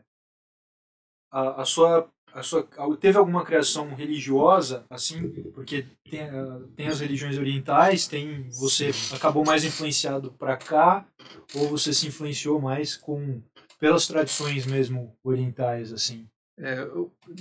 a, 1.32 1.62
a 1.62 1.64
sua 1.64 2.08
sua 2.40 2.66
teve 2.98 3.18
alguma 3.18 3.44
criação 3.44 3.94
religiosa 3.94 4.86
assim 4.88 5.28
porque 5.52 5.86
tem, 6.08 6.28
tem 6.74 6.88
as 6.88 7.00
religiões 7.00 7.36
orientais 7.36 8.06
tem 8.06 8.48
você 8.50 8.90
acabou 9.14 9.44
mais 9.44 9.64
influenciado 9.64 10.32
para 10.32 10.56
cá 10.56 11.06
ou 11.54 11.68
você 11.68 11.92
se 11.92 12.06
influenciou 12.06 12.60
mais 12.60 12.96
com 12.96 13.42
pelas 13.78 14.06
tradições 14.06 14.64
mesmo 14.64 15.14
orientais 15.22 15.92
assim 15.92 16.26
é, 16.58 16.86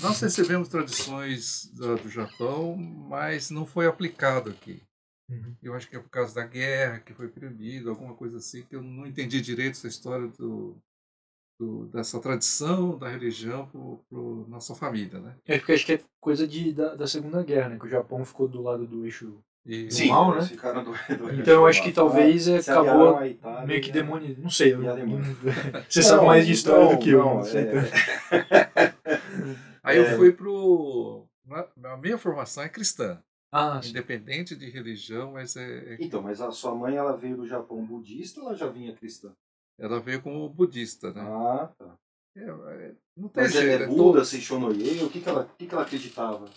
nós 0.01 0.19
recebemos 0.19 0.67
tradições 0.67 1.69
do, 1.73 1.95
do, 1.97 2.09
Japão 2.09 2.75
mas 2.75 3.51
não 3.51 3.65
foi 3.65 3.85
aplicado 3.85 4.49
aqui 4.49 4.81
uhum. 5.29 5.55
eu 5.61 5.73
acho 5.75 5.87
que 5.87 5.95
é 5.95 5.99
por 5.99 6.09
causa 6.09 6.33
da 6.33 6.45
guerra 6.45 6.99
que 6.99 7.13
foi 7.13 7.27
proibido 7.27 7.89
alguma 7.89 8.15
coisa 8.15 8.37
assim 8.37 8.63
que 8.63 8.75
eu 8.75 8.81
não 8.81 9.05
entendi 9.05 9.39
direito 9.39 9.73
essa 9.73 9.87
história 9.87 10.27
do 10.27 10.75
do, 11.61 11.85
dessa 11.85 12.19
tradição 12.19 12.97
da 12.97 13.07
religião 13.07 13.67
para 13.67 14.19
nossa 14.47 14.73
família, 14.73 15.19
né? 15.19 15.35
É 15.45 15.59
porque 15.59 15.73
acho 15.73 15.85
que 15.85 15.93
é 15.93 15.99
coisa 16.19 16.47
de, 16.47 16.73
da, 16.73 16.95
da 16.95 17.05
Segunda 17.05 17.43
Guerra, 17.43 17.69
né? 17.69 17.77
Que 17.79 17.85
o 17.85 17.89
Japão 17.89 18.25
ficou 18.25 18.47
do 18.47 18.63
lado 18.63 18.87
do 18.87 19.05
eixo 19.05 19.37
e... 19.63 19.87
do 19.87 20.07
mal, 20.07 20.33
né? 20.41 20.41
Do, 20.41 21.17
do 21.17 21.39
então 21.39 21.53
eu 21.53 21.67
acho 21.67 21.83
que 21.83 21.91
talvez 21.91 22.47
é, 22.47 22.57
acabou 22.57 23.23
Itália, 23.23 23.67
meio 23.67 23.81
que 23.81 23.91
demônio, 23.91 24.35
não 24.39 24.49
sei. 24.49 24.73
Eu, 24.73 24.79
você 25.87 25.99
não, 25.99 26.07
sabe 26.07 26.25
mais 26.25 26.47
de 26.47 26.53
história 26.53 26.85
não, 26.85 26.95
do 26.95 26.99
que 26.99 27.11
eu. 27.11 27.23
Não, 27.23 27.43
sei, 27.43 27.65
é... 27.65 28.93
Aí 29.83 29.97
eu 29.97 30.17
fui 30.17 30.31
pro 30.31 31.27
a 31.83 31.97
minha 31.97 32.17
formação 32.17 32.63
é 32.63 32.69
cristã. 32.69 33.21
Ah, 33.53 33.81
independente 33.83 34.55
de 34.55 34.69
religião, 34.69 35.33
mas 35.33 35.57
é, 35.57 35.93
é, 35.93 35.97
Então, 35.99 36.21
mas 36.21 36.39
a 36.39 36.49
sua 36.51 36.73
mãe 36.73 36.95
ela 36.95 37.17
veio 37.17 37.35
do 37.35 37.45
Japão 37.45 37.85
budista 37.85 38.39
ou 38.39 38.47
ela 38.47 38.55
já 38.55 38.67
vinha 38.67 38.95
cristã? 38.95 39.33
Ela 39.81 39.99
veio 39.99 40.21
como 40.21 40.47
budista, 40.47 41.11
né? 41.11 41.21
Ah, 41.21 41.71
tá. 41.77 41.97
É, 42.37 42.43
é, 42.43 42.95
não 43.17 43.27
tem 43.29 43.43
Mas 43.43 43.51
jeito. 43.53 43.83
é 43.83 43.87
Buda, 43.87 44.23
Seishonoye, 44.23 45.03
o 45.03 45.09
que, 45.09 45.19
que, 45.19 45.27
ela, 45.27 45.41
o 45.43 45.55
que, 45.57 45.65
que 45.67 45.73
ela 45.73 45.83
acreditava? 45.83 46.49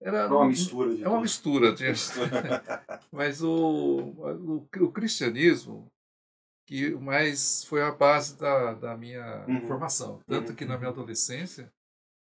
Era 0.00 0.26
uma 0.28 0.46
mistura 0.48 0.94
de 0.94 1.04
É 1.04 1.08
uma 1.08 1.20
mistura. 1.20 1.72
De... 1.72 1.84
Mas 3.12 3.42
o, 3.42 3.48
o, 3.48 4.68
o 4.80 4.92
cristianismo 4.92 5.86
que 6.66 6.90
mais 6.96 7.64
foi 7.64 7.82
a 7.82 7.92
base 7.92 8.38
da, 8.38 8.72
da 8.74 8.96
minha 8.96 9.44
Uhum. 9.46 9.66
formação. 9.66 10.20
Tanto 10.26 10.50
Uhum. 10.50 10.56
que 10.56 10.64
na 10.64 10.78
minha 10.78 10.90
adolescência 10.90 11.70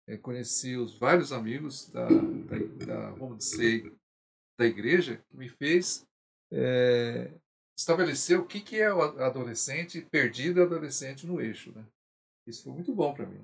eh, 0.08 0.18
conheci 0.18 0.76
os 0.76 0.98
vários 1.00 1.32
amigos 1.32 1.90
da, 1.90 2.08
da, 2.08 2.86
da, 2.86 3.12
vamos 3.12 3.38
dizer, 3.40 3.94
da 4.60 4.66
igreja 4.66 5.24
que 5.30 5.38
me 5.38 5.48
fez 5.50 6.06
eh, 6.52 7.32
estabelecer 7.78 8.40
o 8.40 8.46
que, 8.46 8.62
que 8.62 8.80
é 8.80 8.94
o 8.94 9.02
adolescente 9.02 10.02
perdido 10.02 10.60
e 10.60 10.64
adolescente 10.64 11.28
no 11.28 11.42
eixo. 11.42 11.72
Né? 11.72 11.86
Isso 12.48 12.64
foi 12.64 12.74
muito 12.74 12.94
bom 12.94 13.14
para 13.14 13.26
mim. 13.26 13.44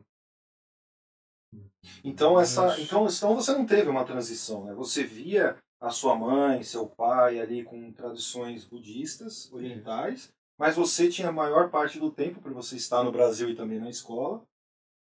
Então, 2.04 2.40
essa, 2.40 2.80
então, 2.80 3.06
então 3.08 3.36
você 3.36 3.52
não 3.52 3.66
teve 3.66 3.90
uma 3.90 4.06
transição, 4.06 4.66
né? 4.66 4.74
Você 4.74 5.04
via 5.04 5.58
a 5.82 5.90
sua 5.90 6.16
mãe, 6.16 6.64
seu 6.64 6.88
pai 6.88 7.40
ali 7.40 7.64
com 7.64 7.92
tradições 7.92 8.64
budistas, 8.64 9.52
orientais, 9.52 10.32
mas 10.58 10.76
você 10.76 11.10
tinha 11.10 11.28
a 11.28 11.34
maior 11.34 11.70
parte 11.70 12.00
do 12.00 12.10
tempo, 12.10 12.40
para 12.40 12.54
você 12.54 12.78
estar 12.78 13.04
no 13.04 13.12
Brasil 13.12 13.50
e 13.50 13.56
também 13.56 13.80
na 13.80 13.90
escola, 13.90 14.42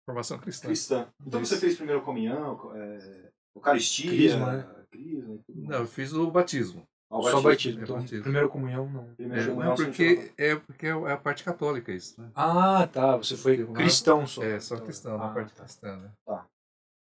Formação 0.07 0.39
cristã. 0.39 0.67
cristã. 0.67 1.13
Então 1.25 1.41
Isso. 1.41 1.53
você 1.53 1.59
fez 1.59 1.75
primeiro 1.75 2.01
comunhão, 2.01 2.73
é, 2.73 3.31
Eucaristia, 3.53 4.09
Crisma, 4.09 4.53
né? 4.53 4.85
crisma 4.89 5.39
Não, 5.49 5.79
eu 5.79 5.87
fiz 5.87 6.13
o 6.13 6.31
batismo. 6.31 6.87
Ah, 7.09 7.17
o 7.19 7.23
Só 7.23 7.41
batismo. 7.41 7.79
É 7.79 7.83
Então, 7.83 7.95
batismo. 7.97 8.23
primeira 8.23 8.47
comunhão, 8.47 8.89
não. 8.89 9.05
Primeiro 9.15 9.43
É, 9.43 9.47
comunhão, 9.47 9.69
não, 9.69 9.75
porque 9.75 10.31
é 10.37 10.55
porque 10.55 10.87
é 10.87 10.91
a 10.91 11.17
parte 11.17 11.43
católica 11.43 11.91
isso, 11.91 12.21
né? 12.21 12.29
Ah, 12.35 12.87
tá. 12.91 13.15
Você 13.17 13.37
foi 13.37 13.65
cristão 13.73 14.27
só. 14.27 14.43
É, 14.43 14.59
só 14.59 14.77
cristão, 14.77 15.17
na 15.17 15.25
Ah, 15.25 15.33
parte 15.33 15.53
tá. 15.53 15.63
cristã, 15.63 15.95
né? 15.97 16.11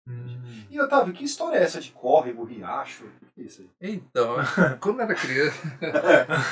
Hum. 0.08 0.38
E 0.70 0.80
Otávio, 0.80 1.12
que 1.12 1.24
história 1.24 1.58
é 1.58 1.62
essa 1.64 1.80
de 1.80 1.90
córrego, 1.90 2.44
riacho? 2.44 3.04
O 3.06 3.26
que 3.34 3.40
é 3.40 3.44
isso 3.44 3.62
aí? 3.80 3.94
Então, 3.94 4.36
quando 4.80 5.00
eu 5.00 5.04
era 5.04 5.14
criança, 5.16 5.56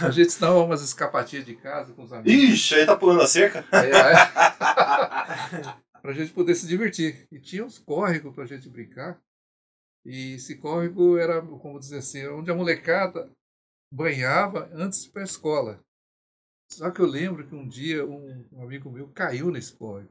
a 0.05 0.11
gente 0.11 0.41
dava 0.41 0.59
umas 0.59 0.83
escapatinhas 0.83 1.45
de 1.45 1.55
casa 1.55 1.93
com 1.93 2.03
os 2.03 2.13
amigos. 2.13 2.33
Ixi, 2.33 2.75
aí 2.75 2.87
tá 2.87 2.97
pulando 2.97 3.23
a 3.23 3.27
cerca? 3.29 3.65
Aí, 3.71 3.93
aí, 3.95 5.75
pra 6.03 6.13
gente 6.13 6.33
poder 6.33 6.57
se 6.57 6.67
divertir. 6.67 7.29
E 7.31 7.39
tinha 7.39 7.65
uns 7.65 7.79
córregos 7.79 8.35
pra 8.35 8.45
gente 8.45 8.69
brincar. 8.69 9.19
E 10.05 10.35
esse 10.35 10.57
córrego 10.57 11.17
era, 11.17 11.41
como 11.41 11.79
dizer 11.79 11.99
assim, 11.99 12.27
onde 12.29 12.51
a 12.51 12.55
molecada 12.55 13.31
banhava 13.93 14.69
antes 14.73 15.03
de 15.03 15.09
ir 15.09 15.13
pra 15.13 15.23
escola. 15.23 15.81
Só 16.71 16.91
que 16.91 17.01
eu 17.01 17.07
lembro 17.07 17.47
que 17.47 17.55
um 17.55 17.67
dia 17.69 18.05
um, 18.05 18.45
um 18.53 18.63
amigo 18.63 18.91
meu 18.91 19.09
caiu 19.09 19.51
nesse 19.51 19.73
córrego. 19.75 20.11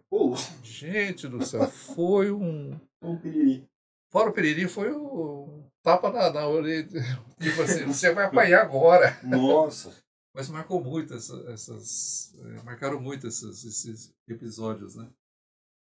Gente 0.64 1.28
do 1.28 1.46
céu, 1.46 1.68
foi 1.68 2.32
um. 2.32 2.80
um 3.02 3.18
piriri. 3.20 3.66
Fora 4.12 4.30
o 4.30 4.34
peririnho, 4.34 4.70
foi 4.70 4.92
um 4.96 5.68
tapa 5.84 6.12
na, 6.12 6.32
na 6.32 6.48
orelha. 6.48 6.88
Tipo 7.42 7.62
assim, 7.64 7.86
você 7.86 8.14
vai 8.14 8.26
apanhar 8.26 8.62
agora. 8.62 9.20
Nossa. 9.24 9.94
Mas 10.36 10.50
marcou 10.50 10.84
muito 10.84 11.14
essa- 11.14 11.44
essas. 11.52 12.34
eh, 12.40 12.64
marcaram 12.64 13.00
muito 13.00 13.28
esses, 13.28 13.64
esses 13.64 14.12
episódios, 14.28 14.96
né? 14.96 15.08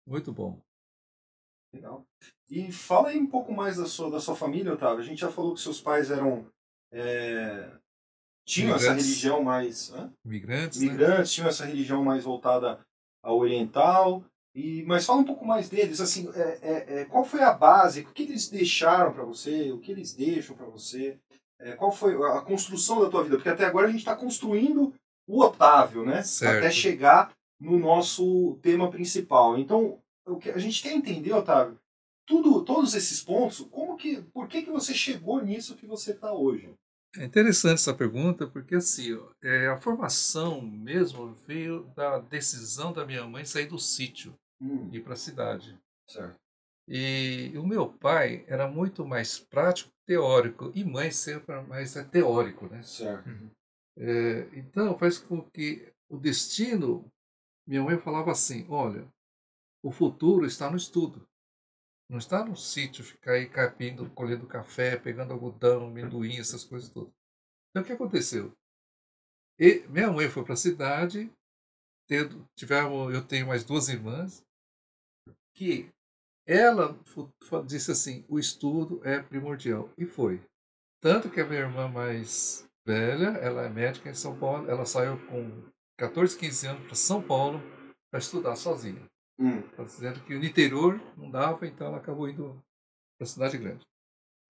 Muito 0.06 0.30
bom. 0.32 0.60
Legal. 1.72 2.06
E 2.50 2.70
fala 2.70 3.08
aí 3.08 3.18
um 3.18 3.26
pouco 3.26 3.52
mais 3.52 3.76
da 3.76 3.86
sua, 3.86 4.10
da 4.10 4.20
sua 4.20 4.36
família, 4.36 4.74
Otávio. 4.74 4.98
A 4.98 5.06
gente 5.06 5.20
já 5.20 5.30
falou 5.30 5.54
que 5.54 5.60
seus 5.60 5.80
pais 5.80 6.10
eram. 6.10 6.46
é, 6.92 7.70
tinham 8.46 8.74
essa 8.74 8.86
Imigrantes. 8.86 9.06
religião 9.06 9.42
mais. 9.42 9.92
hã? 9.92 10.12
Imigrantes, 10.24 10.80
né? 10.80 10.86
Imigrantes, 10.86 11.32
tinham 11.32 11.48
essa 11.48 11.64
religião 11.64 12.04
mais 12.04 12.24
voltada 12.24 12.80
ao 13.22 13.38
oriental. 13.38 14.24
E, 14.54 14.82
mas 14.82 15.06
fala 15.06 15.20
um 15.20 15.24
pouco 15.24 15.46
mais 15.46 15.70
deles, 15.70 15.98
assim, 15.98 16.30
é, 16.34 16.58
é, 16.60 17.00
é, 17.00 17.04
qual 17.06 17.24
foi 17.24 17.40
a 17.40 17.54
base, 17.54 18.02
o 18.02 18.12
que 18.12 18.24
eles 18.24 18.50
deixaram 18.50 19.10
para 19.10 19.24
você, 19.24 19.72
o 19.72 19.78
que 19.78 19.90
eles 19.90 20.12
deixam 20.12 20.54
para 20.54 20.66
você, 20.66 21.18
é, 21.58 21.72
qual 21.72 21.90
foi 21.90 22.14
a 22.16 22.42
construção 22.42 23.00
da 23.00 23.08
tua 23.08 23.22
vida, 23.22 23.36
porque 23.36 23.48
até 23.48 23.64
agora 23.64 23.86
a 23.86 23.90
gente 23.90 24.00
está 24.00 24.14
construindo 24.14 24.92
o 25.26 25.40
Otávio, 25.40 26.04
né? 26.04 26.22
Certo. 26.22 26.58
Até 26.58 26.70
chegar 26.70 27.32
no 27.58 27.78
nosso 27.78 28.58
tema 28.60 28.90
principal. 28.90 29.56
Então, 29.56 30.01
o 30.26 30.36
que 30.38 30.50
a 30.50 30.58
gente 30.58 30.82
quer 30.82 30.92
entender, 30.92 31.32
Otávio, 31.32 31.78
tudo, 32.26 32.64
todos 32.64 32.94
esses 32.94 33.22
pontos, 33.22 33.60
como 33.70 33.96
que, 33.96 34.22
por 34.32 34.48
que 34.48 34.62
que 34.62 34.70
você 34.70 34.94
chegou 34.94 35.42
nisso 35.42 35.76
que 35.76 35.86
você 35.86 36.12
está 36.12 36.32
hoje? 36.32 36.72
É 37.16 37.24
interessante 37.24 37.74
essa 37.74 37.92
pergunta, 37.92 38.46
porque 38.46 38.76
assim, 38.76 39.12
ó, 39.14 39.28
é, 39.42 39.68
a 39.68 39.76
formação 39.78 40.62
mesmo 40.62 41.34
veio 41.46 41.84
da 41.94 42.18
decisão 42.18 42.92
da 42.92 43.04
minha 43.04 43.26
mãe 43.26 43.44
sair 43.44 43.66
do 43.66 43.78
sítio 43.78 44.34
Hum, 44.60 44.88
e 44.92 44.96
ir 44.98 45.02
para 45.02 45.14
a 45.14 45.16
cidade. 45.16 45.76
certo. 46.08 46.36
E 46.88 47.52
o 47.56 47.66
meu 47.66 47.88
pai 47.88 48.44
era 48.46 48.66
muito 48.68 49.04
mais 49.04 49.38
prático 49.38 49.90
teórico, 50.06 50.70
e 50.74 50.84
mãe 50.84 51.10
sempre 51.10 51.60
mais 51.62 51.96
é 51.96 52.04
teórico, 52.04 52.66
né? 52.66 52.82
Certo. 52.82 53.28
É, 53.98 54.48
então 54.54 54.96
faz 54.98 55.18
com 55.18 55.42
que 55.42 55.92
o 56.08 56.16
destino, 56.16 57.04
minha 57.66 57.82
mãe 57.82 57.98
falava 57.98 58.30
assim, 58.32 58.64
olha, 58.68 59.06
o 59.82 59.90
futuro 59.90 60.46
está 60.46 60.70
no 60.70 60.76
estudo. 60.76 61.26
Não 62.08 62.18
está 62.18 62.44
no 62.44 62.56
sítio 62.56 63.02
ficar 63.02 63.32
aí 63.32 63.48
capindo, 63.48 64.08
colhendo 64.10 64.46
café, 64.46 64.96
pegando 64.96 65.32
algodão, 65.32 65.86
amendoim, 65.86 66.38
essas 66.38 66.62
coisas 66.62 66.90
todas. 66.90 67.12
Então 67.70 67.82
o 67.82 67.86
que 67.86 67.92
aconteceu? 67.92 68.52
E 69.58 69.80
minha 69.88 70.12
mãe 70.12 70.28
foi 70.28 70.44
para 70.44 70.54
a 70.54 70.56
cidade, 70.56 71.32
tendo, 72.06 72.46
tivemos, 72.54 73.14
eu 73.14 73.26
tenho 73.26 73.46
mais 73.46 73.64
duas 73.64 73.88
irmãs, 73.88 74.44
que 75.54 75.88
ela 76.46 76.98
disse 77.66 77.92
assim, 77.92 78.24
o 78.28 78.38
estudo 78.38 79.00
é 79.04 79.22
primordial. 79.22 79.90
E 79.96 80.04
foi. 80.04 80.42
Tanto 81.00 81.30
que 81.30 81.40
a 81.40 81.46
minha 81.46 81.60
irmã 81.60 81.88
mais 81.88 82.68
velha, 82.86 83.38
ela 83.38 83.62
é 83.62 83.68
médica 83.68 84.10
em 84.10 84.14
São 84.14 84.38
Paulo, 84.38 84.68
ela 84.68 84.84
saiu 84.84 85.18
com 85.28 85.70
14, 85.98 86.36
15 86.38 86.66
anos 86.66 86.86
para 86.86 86.94
São 86.94 87.22
Paulo 87.22 87.60
para 88.10 88.20
estudar 88.20 88.56
sozinha. 88.56 89.11
Hum, 89.38 89.62
Ela 89.76 89.86
dizendo 89.86 90.20
que 90.20 90.34
no 90.38 90.44
interior 90.44 91.00
não 91.16 91.30
dava, 91.30 91.66
então 91.66 91.86
ela 91.88 91.96
acabou 91.96 92.28
indo 92.28 92.62
para 93.18 93.24
a 93.24 93.26
cidade 93.26 93.58
grande. 93.58 93.84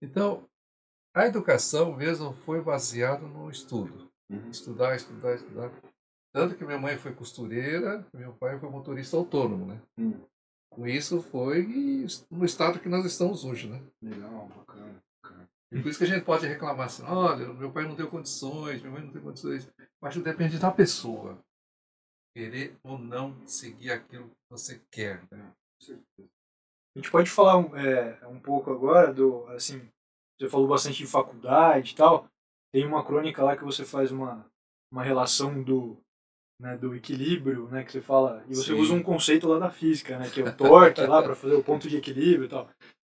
Então, 0.01 0.47
a 1.15 1.25
educação 1.25 1.95
mesmo 1.95 2.33
foi 2.33 2.61
baseada 2.61 3.25
no 3.25 3.49
estudo. 3.49 4.11
uhum. 4.29 4.49
Estudar, 4.49 4.95
estudar, 4.95 5.35
estudar. 5.35 5.71
Tanto 6.33 6.55
que 6.55 6.65
minha 6.65 6.79
mãe 6.79 6.97
foi 6.97 7.13
costureira, 7.13 8.05
meu 8.13 8.33
pai 8.33 8.59
foi 8.59 8.69
motorista 8.69 9.15
autônomo, 9.15 9.65
né? 9.67 9.81
Hum. 9.97 10.19
Com 10.71 10.87
isso 10.87 11.21
foi 11.21 12.07
no 12.31 12.43
estado 12.43 12.79
que 12.79 12.89
nós 12.89 13.05
estamos 13.05 13.45
hoje, 13.45 13.69
né? 13.69 13.79
Legal, 14.01 14.47
bacana. 14.47 15.03
bacana. 15.21 15.49
E 15.71 15.79
por 15.79 15.89
isso 15.89 15.99
que 15.99 16.05
a 16.05 16.07
gente 16.07 16.25
pode 16.25 16.47
reclamar 16.47 16.87
assim, 16.87 17.03
olha, 17.03 17.53
meu 17.53 17.71
pai 17.71 17.83
não 17.87 17.93
deu 17.95 18.07
condições, 18.07 18.81
minha 18.81 18.91
mãe 18.91 19.03
não 19.03 19.11
tem 19.11 19.21
condições. 19.21 19.69
Mas 20.01 20.17
depende 20.17 20.57
da 20.57 20.71
pessoa. 20.71 21.37
Querer 22.35 22.75
ou 22.83 22.97
não 22.97 23.45
seguir 23.45 23.91
aquilo 23.91 24.29
que 24.29 24.35
você 24.49 24.81
quer. 24.91 25.23
Né? 25.31 25.51
A 26.95 26.99
gente 26.99 27.11
pode 27.11 27.29
falar 27.29 27.57
um, 27.57 27.75
é, 27.75 28.27
um 28.27 28.39
pouco 28.39 28.71
agora 28.71 29.13
do, 29.13 29.45
assim, 29.47 29.87
você 30.39 30.49
falou 30.49 30.67
bastante 30.67 30.97
de 30.97 31.07
faculdade 31.07 31.93
e 31.93 31.95
tal. 31.95 32.27
Tem 32.71 32.85
uma 32.85 33.05
crônica 33.05 33.43
lá 33.43 33.55
que 33.55 33.63
você 33.63 33.85
faz 33.85 34.11
uma, 34.11 34.45
uma 34.91 35.03
relação 35.03 35.61
do 35.61 35.97
né, 36.59 36.77
do 36.77 36.95
equilíbrio, 36.95 37.67
né, 37.69 37.83
que 37.83 37.91
você 37.91 38.01
fala, 38.01 38.43
e 38.47 38.55
você 38.55 38.73
Sim. 38.73 38.79
usa 38.79 38.93
um 38.93 39.03
conceito 39.03 39.47
lá 39.47 39.59
da 39.59 39.69
física, 39.69 40.17
né, 40.17 40.29
que 40.29 40.39
é 40.39 40.43
o 40.45 40.55
torque 40.55 41.01
lá 41.01 41.21
para 41.21 41.35
fazer 41.35 41.55
o 41.55 41.63
ponto 41.63 41.89
de 41.89 41.97
equilíbrio 41.97 42.45
e 42.45 42.49
tal. 42.49 42.69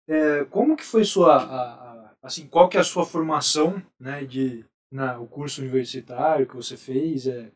É, 0.07 0.45
como 0.45 0.77
que 0.77 0.83
foi 0.85 1.03
sua, 1.03 1.37
a- 1.37 1.73
a- 1.73 2.15
assim, 2.21 2.47
qual 2.47 2.69
que 2.69 2.77
é 2.77 2.79
a 2.79 2.85
sua 2.85 3.05
formação, 3.05 3.83
né, 3.99 4.23
de 4.23 4.65
na, 4.91 5.19
o 5.19 5.27
curso 5.27 5.61
universitário 5.61 6.47
que 6.47 6.55
você 6.55 6.77
fez, 6.77 7.27
é, 7.27 7.51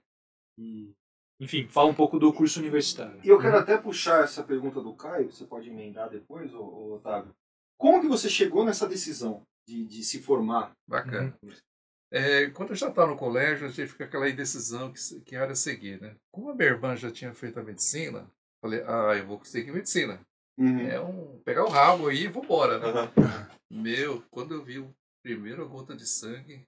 e, 0.57 0.91
enfim, 1.39 1.67
fala 1.67 1.89
um 1.89 1.93
pouco 1.93 2.17
do 2.17 2.33
curso 2.33 2.59
universitário. 2.59 3.19
E 3.23 3.27
eu 3.27 3.39
quero 3.39 3.57
até 3.57 3.77
puxar 3.77 4.23
essa 4.23 4.43
pergunta 4.43 4.81
do 4.81 4.93
Caio, 4.93 5.31
você 5.31 5.45
pode 5.45 5.69
emendar 5.69 6.09
depois, 6.09 6.53
ô, 6.53 6.61
ô, 6.61 6.93
Otávio. 6.93 7.33
Como 7.77 8.01
que 8.01 8.07
você 8.07 8.27
chegou 8.27 8.65
nessa 8.65 8.87
decisão 8.87 9.43
de, 9.67 9.85
de 9.85 10.03
se 10.03 10.21
formar? 10.21 10.71
Bacana. 10.87 11.37
É, 12.11 12.49
quando 12.49 12.69
eu 12.71 12.75
já 12.75 12.87
estava 12.87 13.11
no 13.11 13.17
colégio, 13.17 13.67
a 13.67 13.69
gente 13.69 13.91
fica 13.91 14.05
aquela 14.05 14.29
indecisão 14.29 14.91
que, 14.91 15.21
que 15.21 15.35
área 15.35 15.53
seguir, 15.53 16.01
né? 16.01 16.15
Como 16.31 16.49
a 16.49 16.55
minha 16.55 16.69
irmã 16.69 16.95
já 16.95 17.11
tinha 17.11 17.33
feito 17.33 17.59
a 17.59 17.63
medicina, 17.63 18.31
falei, 18.61 18.81
ah, 18.87 19.15
eu 19.15 19.27
vou 19.27 19.43
seguir 19.43 19.71
medicina. 19.71 20.19
Uhum. 20.57 20.79
É 20.79 20.99
um 20.99 21.39
pegar 21.45 21.65
o 21.65 21.69
rabo 21.69 22.07
aí 22.07 22.23
e 22.23 22.27
vambora, 22.27 22.79
né? 22.79 22.87
Aham. 22.87 23.49
Meu, 23.69 24.23
quando 24.31 24.55
eu 24.55 24.63
vi 24.63 24.79
a 24.79 24.87
primeira 25.21 25.63
gota 25.65 25.95
de 25.95 26.07
sangue, 26.07 26.65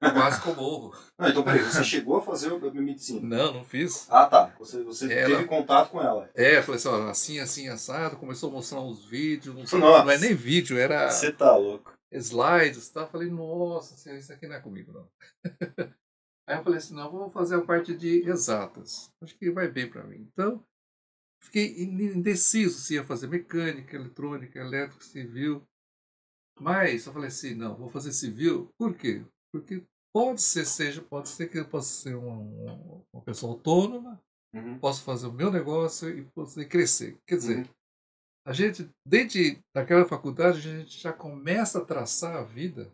quase 0.00 0.40
que 0.42 0.48
eu 0.48 0.54
morro. 0.54 0.94
Não, 1.18 1.28
então 1.28 1.42
peraí, 1.42 1.62
você 1.62 1.82
chegou 1.82 2.16
a 2.18 2.22
fazer 2.22 2.52
a 2.52 2.70
medicina? 2.70 3.20
Não, 3.22 3.52
não 3.54 3.64
fiz. 3.64 4.06
Ah, 4.10 4.26
tá. 4.26 4.54
Você, 4.58 4.82
você 4.82 5.12
Ela- 5.12 5.36
teve 5.36 5.48
contato 5.48 5.90
com 5.90 6.00
ela. 6.00 6.30
É, 6.34 6.58
eu 6.58 6.62
falei 6.62 6.76
assim, 6.78 6.88
ó, 6.88 7.08
assim, 7.08 7.38
assim, 7.38 7.68
assado, 7.68 8.16
começou 8.16 8.50
a 8.50 8.52
mostrar 8.52 8.80
uns 8.80 9.04
vídeos, 9.06 9.54
não, 9.54 9.66
sei- 9.66 9.78
não 9.78 10.10
é 10.10 10.18
nem 10.18 10.34
vídeo, 10.34 10.78
era 10.78 11.10
Você 11.10 11.32
tá 11.32 11.56
louco. 11.56 11.92
slides, 12.12 12.88
tá? 12.90 13.06
Falei, 13.06 13.30
nossa, 13.30 14.10
isso 14.14 14.32
aqui 14.32 14.46
não 14.46 14.56
é 14.56 14.60
comigo, 14.60 14.92
não. 14.92 15.08
Aí 16.48 16.58
eu 16.58 16.62
falei 16.62 16.78
assim, 16.78 16.94
não, 16.94 17.10
vou 17.10 17.28
fazer 17.30 17.56
a 17.56 17.60
parte 17.60 17.92
de 17.96 18.28
exatas. 18.28 19.10
Acho 19.20 19.36
que 19.36 19.50
vai 19.50 19.66
bem 19.68 19.90
para 19.90 20.04
mim. 20.04 20.28
Então, 20.32 20.62
fiquei 21.42 21.82
indeciso 21.82 22.78
se 22.78 22.94
ia 22.94 23.02
fazer 23.02 23.26
mecânica, 23.26 23.96
eletrônica, 23.96 24.56
elétrica, 24.58 25.02
civil. 25.04 25.66
Mas 26.60 27.04
eu 27.06 27.12
falei 27.12 27.28
assim, 27.28 27.54
não, 27.54 27.74
vou 27.76 27.88
fazer 27.88 28.12
civil. 28.12 28.70
Por 28.78 28.94
quê? 28.94 29.24
Porque 29.52 29.84
pode 30.12 30.40
ser, 30.42 30.64
seja, 30.66 31.02
pode 31.02 31.28
ser 31.28 31.48
que 31.48 31.58
eu 31.58 31.68
possa 31.68 31.88
ser 32.02 32.14
uma, 32.16 32.36
uma- 33.12 33.22
pessoa 33.22 33.52
autônoma, 33.52 34.22
Uhum. 34.54 34.78
posso 34.78 35.02
fazer 35.02 35.26
o 35.26 35.32
meu 35.32 35.50
negócio 35.50 36.08
e 36.08 36.24
poder 36.30 36.66
crescer. 36.66 37.18
Quer 37.26 37.36
dizer, 37.36 37.58
Uhum. 37.58 37.74
a 38.46 38.52
gente, 38.52 38.88
desde 39.06 39.62
daquela 39.74 40.06
faculdade, 40.06 40.58
a 40.58 40.78
gente 40.80 40.98
já 40.98 41.12
começa 41.12 41.78
a 41.80 41.84
traçar 41.84 42.36
a 42.36 42.42
vida 42.42 42.90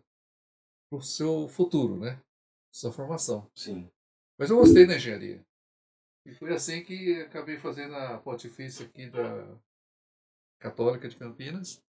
para 0.89 0.99
o 0.99 1.01
seu 1.01 1.47
futuro, 1.47 1.97
né? 1.97 2.19
Sua 2.73 2.91
formação. 2.91 3.49
Sim. 3.55 3.89
Mas 4.37 4.49
eu 4.49 4.57
gostei 4.57 4.85
da 4.85 4.95
engenharia. 4.95 5.45
E 6.25 6.33
foi 6.33 6.53
assim 6.53 6.83
que 6.83 7.21
acabei 7.21 7.57
fazendo 7.57 7.95
a 7.95 8.17
pontifícia 8.17 8.85
aqui 8.85 9.09
da 9.09 9.57
Católica 10.59 11.07
de 11.07 11.15
Campinas. 11.15 11.81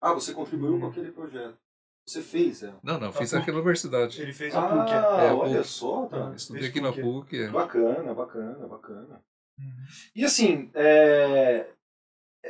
Ah, 0.00 0.12
você 0.12 0.32
contribuiu 0.34 0.76
Hum. 0.76 0.80
com 0.80 0.86
aquele 0.86 1.10
projeto. 1.12 1.58
Você 2.06 2.20
fez, 2.20 2.62
é? 2.62 2.72
Não, 2.82 3.00
não, 3.00 3.08
A 3.08 3.12
fiz 3.12 3.30
PUC. 3.30 3.40
aqui 3.42 3.50
na 3.50 3.56
universidade. 3.56 4.20
Ele 4.20 4.32
fez 4.32 4.54
a 4.54 4.60
PUC. 4.62 4.90
Ah, 4.92 5.22
É, 5.22 5.32
olha 5.32 5.56
PUC. 5.58 5.68
só, 5.68 6.06
tá. 6.06 6.30
Ah. 6.30 6.34
Estudei 6.36 6.68
aqui 6.68 6.80
na 6.80 6.92
PUC. 6.92 7.02
PUC. 7.02 7.42
é. 7.42 7.48
Bacana, 7.48 8.14
bacana, 8.14 8.66
bacana. 8.68 9.22
Uhum. 9.58 9.66
E 10.14 10.24
assim, 10.24 10.70
é, 10.74 11.66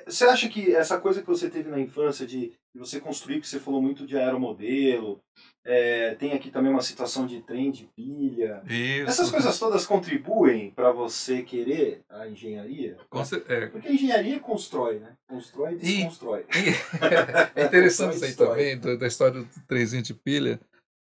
você 0.06 0.24
acha 0.24 0.48
que 0.48 0.74
essa 0.74 0.98
coisa 1.00 1.20
que 1.20 1.26
você 1.28 1.48
teve 1.48 1.70
na 1.70 1.78
infância 1.80 2.26
de 2.26 2.52
você 2.74 3.00
construir, 3.00 3.40
que 3.40 3.46
você 3.48 3.60
falou 3.60 3.80
muito 3.80 4.06
de 4.06 4.16
aeromodelo, 4.16 5.20
é, 5.64 6.14
tem 6.16 6.32
aqui 6.32 6.50
também 6.50 6.70
uma 6.72 6.82
situação 6.82 7.26
de 7.26 7.40
trem 7.42 7.70
de 7.70 7.88
pilha. 7.96 8.62
Isso. 8.66 9.08
Essas 9.08 9.30
coisas 9.30 9.58
todas 9.58 9.86
contribuem 9.86 10.70
para 10.72 10.90
você 10.90 11.42
querer 11.42 12.02
a 12.08 12.26
engenharia? 12.28 12.96
Cer- 13.24 13.44
é, 13.48 13.66
Porque 13.68 13.88
a 13.88 13.92
engenharia 13.92 14.40
constrói, 14.40 14.98
né? 14.98 15.12
Constrói 15.28 15.74
e 15.74 15.76
desconstrói. 15.78 16.44
É 17.54 17.64
interessante 17.64 18.16
isso 18.16 18.24
aí 18.24 18.34
também, 18.34 18.78
do- 18.78 18.98
da 18.98 19.06
história 19.06 19.40
do 19.42 19.48
trenzinho 19.68 20.02
de 20.02 20.14
pilha, 20.14 20.60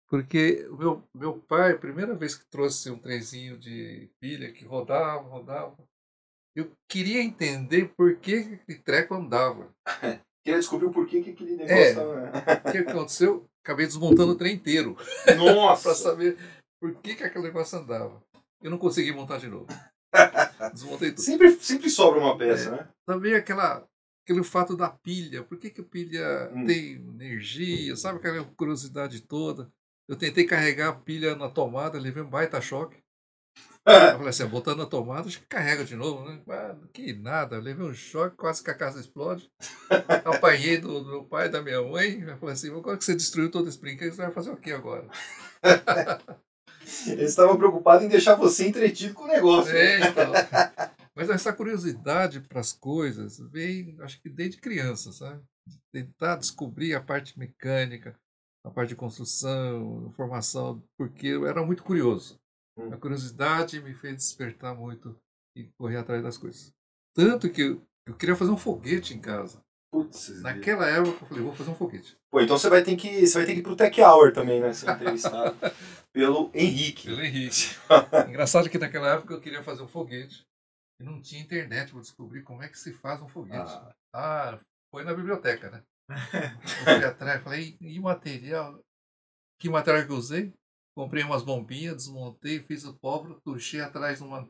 porque 0.10 0.68
o 0.70 0.76
meu, 0.78 1.04
meu 1.16 1.34
pai, 1.48 1.78
primeira 1.78 2.14
vez 2.16 2.36
que 2.36 2.46
trouxe 2.50 2.90
um 2.92 2.98
trenzinho 2.98 3.58
de 3.58 4.10
pilha 4.20 4.52
que 4.52 4.66
rodava, 4.66 5.22
rodava, 5.30 5.76
eu 6.56 6.72
queria 6.90 7.22
entender 7.22 7.94
por 7.96 8.16
que 8.18 8.58
que 8.66 8.76
treco 8.76 9.14
andava. 9.16 9.74
Queria 10.44 10.60
descobrir 10.60 10.88
o 10.88 10.92
porquê 10.92 11.22
que 11.22 11.30
aquele 11.30 11.56
negócio 11.56 11.76
É. 11.78 11.94
tava... 11.94 12.68
O 12.68 12.72
que 12.72 12.78
aconteceu? 12.80 13.46
Acabei 13.64 13.86
desmontando 13.86 14.32
o 14.32 14.36
trem 14.36 14.56
inteiro 14.56 14.98
Nossa! 15.38 15.84
para 15.84 15.94
saber 15.96 16.36
por 16.82 16.96
que, 16.96 17.14
que 17.14 17.24
aquele 17.24 17.44
negócio 17.44 17.78
andava. 17.78 18.20
Eu 18.60 18.72
não 18.72 18.80
consegui 18.80 19.12
montar 19.12 19.38
de 19.38 19.48
novo. 19.48 19.68
Desmontei 20.74 21.12
tudo. 21.12 21.22
Sempre, 21.22 21.52
sempre 21.60 21.90
sobra 21.92 22.20
uma 22.20 22.36
peça, 22.38 22.72
né? 22.72 22.88
Também 23.06 23.36
aquela, 23.36 23.88
aquele 24.26 24.44
fato 24.44 24.76
da 24.76 24.90
pilha. 24.90 25.44
Por 25.44 25.60
que, 25.60 25.70
que 25.70 25.82
a 25.82 25.84
pilha 25.84 26.52
Hum. 26.56 26.66
tem 26.66 26.94
energia? 26.94 27.96
Sabe 27.96 28.18
aquela 28.18 28.44
curiosidade 28.58 29.22
toda? 29.22 29.72
Eu 30.10 30.16
tentei 30.16 30.44
carregar 30.46 30.90
a 30.90 30.94
pilha 30.94 31.36
na 31.36 31.50
tomada, 31.50 32.00
levei 32.00 32.24
um 32.24 32.30
baita 32.30 32.60
choque. 32.60 32.98
Eu 33.86 34.18
falei 34.18 34.30
assim, 34.30 34.46
botando 34.48 34.80
na 34.80 34.86
tomada, 34.86 35.28
acho 35.28 35.40
que 35.40 35.48
carrega 35.48 35.84
de 35.84 35.96
novo, 35.96 36.24
né? 36.30 36.40
Ah, 36.50 36.76
que 36.94 37.14
nada, 37.14 37.56
eu 37.56 37.62
levei 37.62 37.86
um 37.86 37.94
choque, 37.94 38.38
quase 38.38 38.64
que 38.64 38.70
a 38.70 38.76
casa 38.76 39.00
explode. 39.00 39.50
Apanhei 40.26 40.78
do, 40.78 41.04
do 41.04 41.10
meu 41.10 41.24
pai 41.24 41.50
da 41.50 41.62
minha 41.62 41.82
mãe. 41.82 42.22
Eu 42.22 42.38
falei 42.38 42.54
assim, 42.54 42.70
agora 42.70 42.98
que 42.98 43.04
você 43.04 43.16
destruiu 43.16 43.50
todo 43.50 43.68
esse 43.68 43.80
brinquedo, 43.80 44.14
você 44.14 44.22
vai 44.22 44.32
fazer 44.32 44.52
o 44.52 44.58
que 44.58 44.72
agora? 44.72 45.08
Eles 47.08 47.30
estavam 47.30 47.58
preocupados 47.58 48.06
em 48.06 48.10
deixar 48.10 48.36
você 48.36 48.68
entretido 48.68 49.14
com 49.14 49.24
o 49.24 49.28
negócio. 49.28 49.74
né? 49.74 49.80
É, 49.80 50.08
então. 50.08 50.32
Mas 51.16 51.30
essa 51.30 51.54
curiosidade 51.54 52.42
para 52.42 52.60
as 52.60 52.74
coisas 52.74 53.40
vem, 53.52 53.96
acho 54.02 54.22
que 54.22 54.30
desde 54.30 54.60
criança, 54.60 55.12
sabe? 55.12 55.42
Tentar 55.92 56.38
descobrir 56.38 56.94
a 56.94 57.02
parte 57.02 57.38
mecânica, 57.38 58.16
a 58.64 58.70
parte 58.70 58.90
de 58.90 58.96
construção, 58.96 60.12
formação, 60.12 60.84
porque 60.98 61.28
eu 61.28 61.46
era 61.46 61.66
muito 61.66 61.84
curioso. 61.84 62.40
Hum. 62.78 62.94
A 62.94 62.98
curiosidade 62.98 63.82
me 63.82 63.94
fez 63.94 64.16
despertar 64.16 64.76
muito 64.76 65.20
e 65.56 65.66
correr 65.78 65.98
atrás 65.98 66.24
das 66.24 66.38
coisas. 66.38 66.74
Tanto 67.14 67.50
que 67.50 67.62
eu, 67.62 67.82
eu 68.08 68.16
queria 68.16 68.36
fazer 68.36 68.52
um 68.52 68.58
foguete 68.58 69.14
em 69.14 69.20
casa. 69.20 69.62
Putz, 69.94 70.42
Naquela 70.42 70.88
época 70.88 71.24
eu 71.24 71.28
falei, 71.28 71.44
vou 71.44 71.54
fazer 71.54 71.70
um 71.70 71.76
foguete. 71.76 72.18
Pô, 72.32 72.40
então 72.40 72.58
você 72.58 72.70
vai 72.70 72.82
ter 72.82 72.96
que 72.96 73.28
você 73.28 73.40
vai 73.40 73.46
ter 73.46 73.54
que 73.54 73.60
ir 73.60 73.64
pro 73.64 73.76
Tech 73.76 74.02
Hour 74.02 74.32
também, 74.32 74.62
né? 74.62 74.72
Ser 74.74 74.90
entrevistado 74.90 75.56
pelo 76.14 76.50
Henrique. 76.54 77.08
Pelo 77.08 77.22
Henrique. 77.22 77.76
Engraçado 78.30 78.70
que 78.70 78.78
naquela 78.78 79.16
época 79.16 79.34
eu 79.34 79.42
queria 79.42 79.62
fazer 79.62 79.84
um 79.84 79.88
foguete 79.90 80.48
e 81.00 81.04
não 81.04 81.22
tinha 81.22 81.42
internet 81.42 81.92
para 81.92 82.00
descobrir 82.00 82.42
como 82.42 82.64
é 82.64 82.70
que 82.70 82.80
se 82.80 82.94
faz 82.94 83.22
um 83.22 83.28
foguete. 83.28 83.70
Ah. 83.70 83.96
Ah, 84.14 84.60
foi 84.90 85.04
na 85.04 85.14
biblioteca, 85.14 85.70
né? 85.70 85.84
Eu 86.10 86.96
fui 86.96 87.06
atrás, 87.06 87.42
falei, 87.42 87.78
e 87.80 88.00
material? 88.00 88.80
Que 89.58 89.70
material 89.70 90.06
que 90.06 90.12
eu 90.12 90.18
usei? 90.18 90.54
Comprei 90.96 91.24
umas 91.24 91.44
bombinhas, 91.44 91.96
desmontei, 91.96 92.60
fiz 92.60 92.84
o 92.84 92.94
pólvora, 92.94 93.40
tuchei 93.44 93.80
atrás 93.80 94.18
de 94.18 94.24
uma 94.24 94.48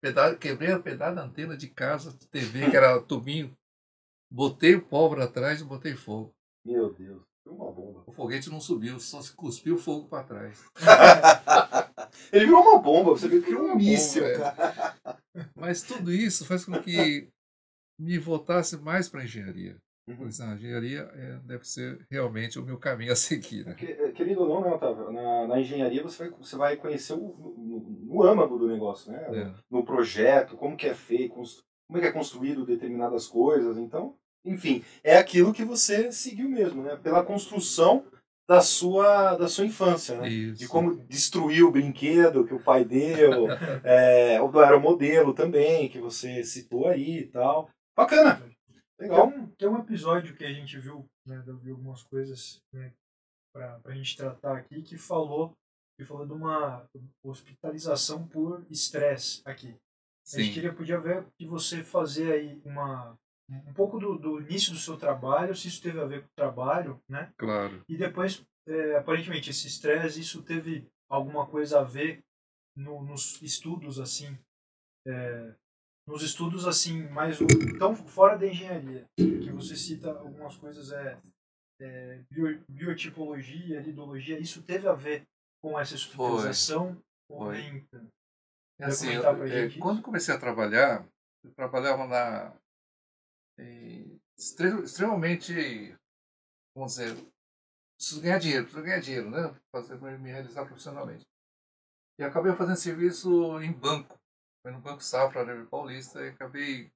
pedaço, 0.00 0.38
quebrei 0.38 0.72
a 0.72 0.80
pedaço 0.80 1.16
da 1.16 1.22
antena 1.22 1.56
de 1.56 1.68
casa, 1.68 2.12
de 2.12 2.26
TV, 2.28 2.70
que 2.70 2.76
era 2.76 3.00
tubinho. 3.02 3.56
Botei 4.30 4.74
o 4.74 4.84
pólvora 4.84 5.24
atrás 5.24 5.60
e 5.60 5.64
botei 5.64 5.94
fogo. 5.94 6.34
Meu 6.64 6.92
Deus, 6.92 7.22
foi 7.44 7.52
uma 7.52 7.70
bomba. 7.70 8.02
O 8.06 8.12
foguete 8.12 8.50
não 8.50 8.60
subiu, 8.60 8.98
só 8.98 9.22
se 9.22 9.32
cuspiu 9.32 9.76
o 9.76 9.78
fogo 9.78 10.08
para 10.08 10.24
trás. 10.24 10.64
Ele 12.32 12.46
virou 12.46 12.62
uma 12.62 12.78
bomba, 12.80 13.10
você 13.10 13.28
viu 13.28 13.42
que 13.42 13.54
um 13.54 13.76
míssil, 13.76 14.22
bomba, 14.22 14.34
é. 14.34 14.38
cara. 14.38 15.22
Mas 15.54 15.82
tudo 15.82 16.12
isso 16.12 16.44
faz 16.44 16.64
com 16.64 16.80
que 16.82 17.28
me 17.98 18.18
voltasse 18.18 18.76
mais 18.76 19.08
para 19.08 19.24
engenharia. 19.24 19.80
Uhum. 20.08 20.16
Pois 20.18 20.40
a 20.40 20.54
engenharia 20.54 21.00
é, 21.14 21.38
deve 21.44 21.64
ser 21.66 22.06
realmente 22.10 22.58
o 22.58 22.64
meu 22.64 22.78
caminho 22.78 23.12
a 23.12 23.16
seguir. 23.16 23.64
Né? 23.66 23.74
Que- 23.74 23.86
eh, 23.86 24.12
Querido 24.12 24.42
ou 24.42 24.48
não, 24.48 24.60
né, 24.62 24.74
Otávio? 24.74 25.10
Na, 25.12 25.46
na 25.48 25.60
engenharia 25.60 26.02
você 26.02 26.28
vai, 26.28 26.38
você 26.38 26.56
vai 26.56 26.76
conhecer 26.76 27.12
o, 27.14 27.18
no, 27.18 28.14
no 28.14 28.22
âmago 28.22 28.56
do 28.56 28.68
negócio, 28.68 29.10
né? 29.10 29.20
É. 29.32 29.52
No 29.70 29.84
projeto, 29.84 30.56
como 30.56 30.76
que 30.76 30.86
é 30.86 30.94
feito, 30.94 31.34
como 31.34 31.98
é 31.98 32.00
que 32.00 32.06
é 32.06 32.12
construído 32.12 32.64
determinadas 32.64 33.26
coisas. 33.26 33.76
Então, 33.76 34.14
enfim, 34.44 34.84
é 35.02 35.16
aquilo 35.18 35.52
que 35.52 35.64
você 35.64 36.12
seguiu 36.12 36.48
mesmo, 36.48 36.82
né? 36.82 36.96
Pela 36.96 37.24
construção 37.24 38.04
da 38.48 38.60
sua, 38.60 39.34
da 39.36 39.48
sua 39.48 39.66
infância, 39.66 40.16
né? 40.20 40.28
Isso. 40.28 40.60
de 40.60 40.68
como 40.68 40.96
destruir 41.08 41.64
o 41.64 41.70
brinquedo 41.72 42.46
que 42.46 42.54
o 42.54 42.62
pai 42.62 42.84
deu, 42.84 43.48
é, 43.82 44.40
o 44.40 44.46
do 44.48 44.60
aeromodelo 44.60 45.34
também, 45.34 45.88
que 45.88 45.98
você 46.00 46.44
citou 46.44 46.86
aí 46.86 47.18
e 47.22 47.26
tal. 47.26 47.68
Bacana, 47.96 48.40
legal. 48.98 49.26
um, 49.28 49.46
tem 49.50 49.68
um 49.68 49.78
episódio 49.78 50.34
que 50.36 50.44
a 50.44 50.52
gente 50.52 50.78
viu, 50.78 51.06
né, 51.26 51.42
eu 51.46 51.56
vi 51.58 51.70
algumas 51.70 52.02
coisas 52.02 52.62
né, 52.72 52.92
pra, 53.52 53.78
pra 53.80 53.94
gente 53.94 54.16
tratar 54.16 54.56
aqui, 54.56 54.82
que 54.82 54.96
falou, 54.96 55.56
que 55.98 56.04
falou 56.04 56.26
de 56.26 56.32
uma 56.32 56.88
hospitalização 57.24 58.26
por 58.26 58.64
estresse 58.70 59.42
aqui. 59.44 59.68
A 60.32 60.38
gente 60.38 60.48
Sim. 60.48 60.52
queria, 60.54 60.74
podia 60.74 61.00
ver 61.00 61.26
de 61.38 61.46
você 61.46 61.82
fazer 61.84 62.32
aí 62.32 62.60
uma, 62.64 63.16
um 63.48 63.72
pouco 63.72 63.98
do, 63.98 64.18
do 64.18 64.40
início 64.40 64.72
do 64.72 64.78
seu 64.78 64.96
trabalho, 64.96 65.54
se 65.54 65.68
isso 65.68 65.80
teve 65.82 66.00
a 66.00 66.04
ver 66.04 66.22
com 66.22 66.26
o 66.26 66.36
trabalho, 66.36 67.00
né? 67.08 67.32
Claro. 67.36 67.82
E 67.88 67.96
depois, 67.96 68.44
é, 68.66 68.96
aparentemente, 68.96 69.50
esse 69.50 69.68
estresse, 69.68 70.20
isso 70.20 70.42
teve 70.42 70.88
alguma 71.08 71.46
coisa 71.46 71.80
a 71.80 71.84
ver 71.84 72.24
no- 72.76 73.02
nos 73.04 73.40
estudos 73.40 74.00
assim, 74.00 74.36
é, 75.06 75.54
nos 76.06 76.22
estudos 76.22 76.66
assim, 76.66 77.02
mais 77.08 77.40
o- 77.40 77.46
tão 77.78 77.94
fora 77.96 78.38
da 78.38 78.46
engenharia, 78.46 79.04
que 79.16 79.50
você 79.50 79.74
cita 79.76 80.10
algumas 80.10 80.56
coisas, 80.56 80.92
é, 80.92 81.18
é, 81.80 82.22
bio- 82.30 82.62
biotipologia, 82.68 83.80
lidologia, 83.80 84.38
isso 84.38 84.62
teve 84.62 84.86
a 84.88 84.92
ver 84.92 85.26
com 85.60 85.78
essa 85.78 85.94
estruturização 85.94 86.96
ou 87.28 87.50
nem? 87.50 87.86
É 88.78 88.84
Vai 88.84 88.88
assim, 88.88 89.10
eu- 89.12 89.44
é, 89.46 89.70
quando 89.78 90.02
comecei 90.02 90.34
a 90.34 90.38
trabalhar, 90.38 91.06
eu 91.44 91.50
trabalhava 91.52 92.06
na 92.06 92.54
em, 93.58 94.20
extre- 94.38 94.82
extremamente, 94.84 95.96
vamos 96.74 96.92
dizer, 96.96 97.16
preciso 97.96 98.20
ganhar 98.20 98.38
dinheiro, 98.38 98.64
preciso 98.64 98.84
ganhar 98.84 99.00
dinheiro, 99.00 99.30
né? 99.30 99.54
Fazer 99.72 99.96
me 100.18 100.30
realizar 100.30 100.66
profissionalmente. 100.66 101.24
E 102.18 102.22
acabei 102.24 102.54
fazendo 102.54 102.76
serviço 102.76 103.60
em 103.60 103.72
banco, 103.72 104.18
foi 104.66 104.72
no 104.72 104.80
Banco 104.80 105.00
Safra, 105.00 105.44
Livre 105.44 105.64
Paulista, 105.66 106.20
e 106.24 106.30
acabei 106.30 106.90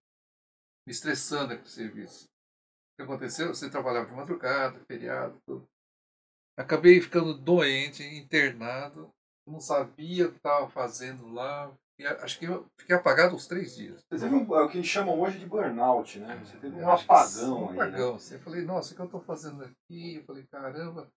me 0.84 0.92
estressando 0.92 1.56
com 1.56 1.62
esse 1.62 1.76
serviço. 1.76 2.24
O 2.24 2.96
que 2.96 3.02
aconteceu? 3.04 3.54
Você 3.54 3.70
trabalhava 3.70 4.06
de 4.06 4.12
madrugada, 4.12 4.80
feriado, 4.88 5.40
tudo. 5.46 5.68
Acabei 6.58 7.00
ficando 7.00 7.32
doente, 7.32 8.02
internado, 8.02 9.14
não 9.46 9.60
sabia 9.60 10.26
o 10.26 10.30
que 10.32 10.38
estava 10.38 10.68
fazendo 10.68 11.28
lá. 11.28 11.72
E 11.96 12.04
acho 12.04 12.40
que 12.40 12.46
eu 12.46 12.66
fiquei 12.76 12.96
apagado 12.96 13.36
uns 13.36 13.46
três 13.46 13.76
dias. 13.76 14.00
Você 14.10 14.24
teve 14.24 14.34
um, 14.34 14.56
é 14.56 14.62
o 14.62 14.68
que 14.68 14.82
chamam 14.82 15.20
hoje 15.20 15.38
de 15.38 15.46
burnout, 15.46 16.18
né? 16.18 16.42
Você 16.44 16.56
teve 16.56 16.74
um 16.74 16.78
que 16.78 16.84
apagão 16.84 17.62
um 17.62 17.68
aí. 17.68 17.74
apagão. 17.76 18.14
Né? 18.14 18.20
Eu 18.32 18.40
falei, 18.40 18.62
nossa, 18.62 18.92
o 18.92 18.96
que 18.96 19.02
eu 19.02 19.06
estou 19.06 19.20
fazendo 19.20 19.62
aqui? 19.62 20.16
Eu 20.16 20.24
falei, 20.24 20.44
caramba. 20.48 21.08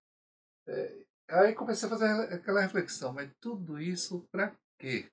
É, 0.68 1.04
aí 1.32 1.56
comecei 1.56 1.88
a 1.88 1.90
fazer 1.90 2.06
aquela 2.32 2.62
reflexão, 2.62 3.12
mas 3.12 3.32
tudo 3.42 3.82
isso 3.82 4.24
para 4.32 4.56
quê? 4.78 5.10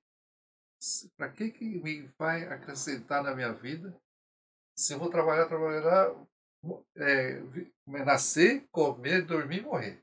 Para 1.16 1.30
que, 1.30 1.50
que 1.50 1.64
me 1.64 2.08
vai 2.18 2.44
acrescentar 2.44 3.22
na 3.22 3.34
minha 3.34 3.52
vida 3.52 3.94
se 4.76 4.94
eu 4.94 4.98
vou 4.98 5.10
trabalhar, 5.10 5.46
trabalhar, 5.46 6.14
é, 6.96 7.42
nascer, 7.86 8.66
comer, 8.70 9.26
dormir 9.26 9.58
e 9.58 9.62
morrer? 9.62 10.02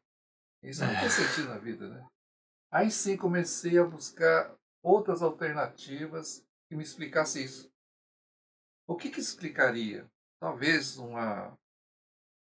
Isso 0.62 0.86
não 0.86 0.94
tem 1.00 1.10
sentido 1.10 1.50
na 1.50 1.58
vida, 1.58 1.88
né? 1.90 2.08
Aí 2.72 2.92
sim 2.92 3.18
comecei 3.18 3.80
a 3.80 3.84
buscar 3.84 4.56
outras 4.84 5.22
alternativas 5.22 6.46
que 6.70 6.76
me 6.76 6.84
explicassem 6.84 7.44
isso. 7.44 7.72
O 8.88 8.96
que, 8.96 9.10
que 9.10 9.20
explicaria? 9.20 10.10
Talvez 10.40 10.98
uma 10.98 11.58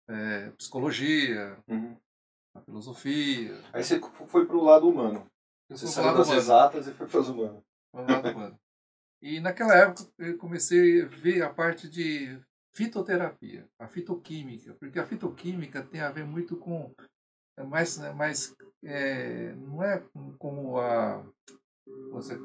é, 0.08 0.50
psicologia, 0.50 1.58
Uhum. 1.68 1.96
uma 2.54 2.62
filosofia. 2.64 3.54
Aí 3.72 3.82
você 3.82 3.98
foi 4.28 4.46
pro 4.46 4.62
lado 4.62 4.88
humano. 4.88 5.30
Eu 5.68 5.76
Você 5.76 5.86
saiu 5.86 6.06
lado 6.06 6.18
das 6.18 6.26
humano, 6.28 6.40
exatas 6.40 6.86
e 6.86 6.92
foi 6.92 7.08
para 7.08 7.20
as 7.20 7.28
humanas. 7.28 7.62
E 9.22 9.40
naquela 9.40 9.74
época 9.74 10.10
eu 10.18 10.36
comecei 10.36 11.02
a 11.02 11.06
ver 11.06 11.42
a 11.42 11.52
parte 11.52 11.88
de 11.88 12.38
fitoterapia, 12.74 13.66
a 13.78 13.88
fitoquímica, 13.88 14.74
porque 14.74 14.98
a 14.98 15.06
fitoquímica 15.06 15.82
tem 15.82 16.00
a 16.00 16.10
ver 16.10 16.26
muito 16.26 16.56
com 16.56 16.94
é 17.58 17.64
mais, 17.64 17.98
é 17.98 18.12
mais 18.12 18.54
é, 18.84 19.52
não 19.54 19.82
é 19.82 20.02
como 20.38 20.78
a 20.78 21.24
você, 22.10 22.38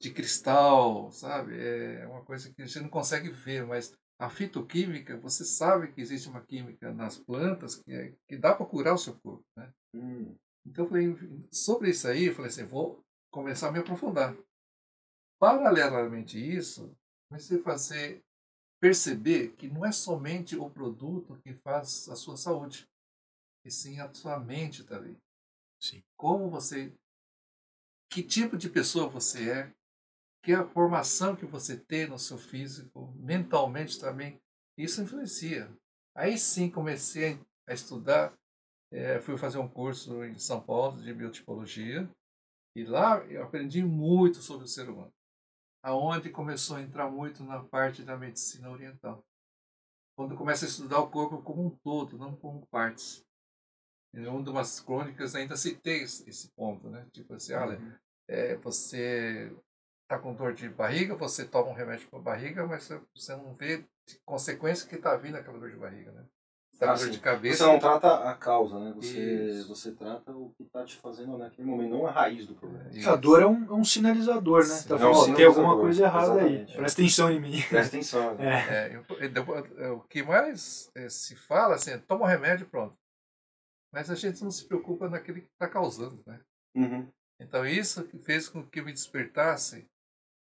de 0.00 0.10
cristal, 0.10 1.10
sabe? 1.12 1.56
É 1.58 2.06
uma 2.06 2.22
coisa 2.24 2.52
que 2.52 2.62
a 2.62 2.66
gente 2.66 2.80
não 2.80 2.88
consegue 2.88 3.30
ver, 3.30 3.64
mas 3.64 3.92
a 4.18 4.30
fitoquímica, 4.30 5.16
você 5.18 5.44
sabe 5.44 5.92
que 5.92 6.00
existe 6.00 6.28
uma 6.28 6.40
química 6.40 6.92
nas 6.92 7.18
plantas 7.18 7.76
que, 7.76 7.92
é, 7.92 8.14
que 8.26 8.36
dá 8.36 8.54
para 8.54 8.66
curar 8.66 8.94
o 8.94 8.98
seu 8.98 9.14
corpo, 9.14 9.44
né? 9.56 9.70
Hum. 9.94 10.34
Então 10.66 10.84
eu 10.84 10.88
falei, 10.88 11.16
sobre 11.52 11.90
isso 11.90 12.08
aí, 12.08 12.26
eu 12.26 12.34
falei 12.34 12.50
assim, 12.50 12.64
vou 12.64 13.04
começar 13.30 13.68
a 13.68 13.72
me 13.72 13.78
aprofundar. 13.78 14.34
Paralelamente 15.38 16.38
a 16.38 16.40
isso, 16.40 16.96
comecei 17.28 17.58
a 17.58 17.62
fazer, 17.62 18.24
perceber 18.80 19.54
que 19.56 19.68
não 19.68 19.84
é 19.84 19.92
somente 19.92 20.56
o 20.56 20.70
produto 20.70 21.38
que 21.42 21.54
faz 21.54 22.08
a 22.08 22.16
sua 22.16 22.36
saúde, 22.36 22.88
e 23.64 23.70
sim 23.70 24.00
a 24.00 24.12
sua 24.14 24.38
mente 24.38 24.84
também. 24.84 25.16
Sim. 25.80 26.02
Como 26.16 26.48
você, 26.48 26.92
que 28.10 28.22
tipo 28.22 28.56
de 28.56 28.70
pessoa 28.70 29.08
você 29.08 29.50
é, 29.50 29.72
que 30.42 30.52
a 30.52 30.64
formação 30.64 31.34
que 31.34 31.44
você 31.44 31.76
tem 31.76 32.06
no 32.06 32.18
seu 32.18 32.38
físico, 32.38 33.12
mentalmente 33.16 33.98
também, 33.98 34.40
isso 34.78 35.02
influencia. 35.02 35.70
Aí 36.14 36.38
sim 36.38 36.70
comecei 36.70 37.38
a 37.68 37.74
estudar 37.74 38.32
é, 38.92 39.20
fui 39.20 39.36
fazer 39.36 39.58
um 39.58 39.68
curso 39.68 40.24
em 40.24 40.38
São 40.38 40.60
Paulo 40.60 41.02
de 41.02 41.12
biotipologia 41.12 42.08
e 42.74 42.84
lá 42.84 43.18
eu 43.26 43.42
aprendi 43.42 43.82
muito 43.82 44.38
sobre 44.38 44.64
o 44.64 44.68
ser 44.68 44.88
humano, 44.88 45.12
aonde 45.86 46.30
começou 46.30 46.76
a 46.76 46.82
entrar 46.82 47.08
muito 47.08 47.44
na 47.44 47.62
parte 47.62 48.02
da 48.02 48.16
medicina 48.16 48.68
oriental, 48.68 49.24
quando 50.16 50.36
começa 50.36 50.64
a 50.64 50.68
estudar 50.68 50.98
o 50.98 51.08
corpo 51.08 51.40
como 51.42 51.64
um 51.64 51.70
todo, 51.70 52.18
não 52.18 52.34
como 52.34 52.66
partes. 52.66 53.24
Em 54.12 54.26
uma 54.26 54.42
das 54.52 54.80
crônicas 54.80 55.36
ainda 55.36 55.56
citei 55.56 56.02
esse 56.02 56.28
esse 56.28 56.50
ponto, 56.56 56.90
né? 56.90 57.06
Tipo 57.12 57.34
assim, 57.34 57.52
olha, 57.52 57.78
é, 58.28 58.56
você 58.56 59.54
está 60.02 60.18
com 60.18 60.34
dor 60.34 60.54
de 60.54 60.68
barriga, 60.68 61.14
você 61.14 61.46
toma 61.46 61.70
um 61.70 61.74
remédio 61.74 62.08
para 62.08 62.18
barriga, 62.18 62.66
mas 62.66 62.84
você- 62.84 63.00
você 63.14 63.36
não 63.36 63.54
vê 63.54 63.86
consequência 64.24 64.88
que 64.88 64.96
está 64.96 65.16
vindo 65.16 65.36
aquela 65.36 65.58
dor 65.58 65.70
de 65.70 65.76
barriga, 65.76 66.10
né? 66.10 66.26
Você 66.76 66.84
tá 66.84 66.92
Ah, 66.92 66.92
com 66.92 66.98
dor 66.98 67.04
sim. 67.06 67.10
de 67.12 67.18
cabeça. 67.20 67.64
Você 67.64 67.70
não 67.72 67.78
trata 67.78 68.28
a 68.28 68.34
causa, 68.34 68.78
né? 68.78 68.92
Você, 68.96 69.44
Isso. 69.48 69.68
você 69.68 69.92
trata 69.92 70.30
o 70.32 70.50
que 70.56 70.62
está 70.64 70.84
te 70.84 70.94
fazendo 70.96 71.38
naquele 71.38 71.66
momento, 71.66 71.90
não 71.90 72.06
a 72.06 72.10
raiz 72.10 72.46
do 72.46 72.54
problema. 72.54 72.90
Isso. 72.90 73.08
A 73.08 73.16
dor 73.16 73.40
é 73.40 73.46
um, 73.46 73.64
é 73.64 73.72
um 73.72 73.84
sinalizador, 73.84 74.60
né? 74.60 74.74
Sim. 74.74 74.88
Tá 74.88 74.94
É 74.94 74.96
um 74.96 75.00
falando, 75.00 75.16
ó, 75.16 75.24
tem 75.24 75.34
sinalizador, 75.36 75.64
alguma 75.64 75.80
coisa 75.82 76.02
errada 76.04 76.32
aí. 76.34 76.38
exatamente. 76.38 76.76
Presta 76.76 77.00
atenção 77.00 77.30
em 77.30 77.40
mim. 77.40 77.62
Presta 77.68 77.96
atenção. 77.96 78.34
né? 78.34 78.44
É. 78.46 78.92
É, 78.92 78.96
eu- 78.96 79.78
é, 79.78 79.88
o 79.90 80.00
que 80.00 80.22
mais 80.22 80.90
é, 80.94 81.08
se 81.08 81.34
fala 81.34 81.76
assim, 81.76 81.92
é, 81.92 81.98
toma 81.98 82.24
um 82.24 82.28
remédio 82.28 82.64
e 82.66 82.68
pronto. 82.68 82.94
Mas 83.90 84.10
a 84.10 84.14
gente 84.14 84.44
não 84.44 84.50
se 84.50 84.66
preocupa 84.66 85.08
naquele 85.08 85.40
que 85.40 85.48
está 85.52 85.66
causando, 85.66 86.22
né? 86.26 86.38
Uhum. 86.76 87.08
Então 87.40 87.64
isso 87.64 88.04
que 88.04 88.18
fez 88.18 88.48
com 88.50 88.62
que 88.62 88.80
eu 88.80 88.84
me 88.84 88.92
despertasse 88.92 89.86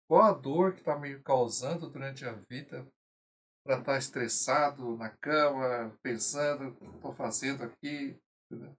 qual 0.08 0.22
a 0.24 0.34
dor 0.34 0.74
que 0.74 0.80
está 0.82 0.96
me 1.00 1.18
causando 1.22 1.90
durante 1.90 2.26
a 2.26 2.34
vida 2.48 2.86
para 3.64 3.80
estar 3.80 3.98
estressado 3.98 4.98
na 4.98 5.10
cama, 5.10 5.96
pensando 6.02 6.70
o 6.70 6.76
que 6.76 6.86
estou 6.86 7.14
fazendo 7.14 7.64
aqui. 7.64 8.18
entendeu? 8.50 8.76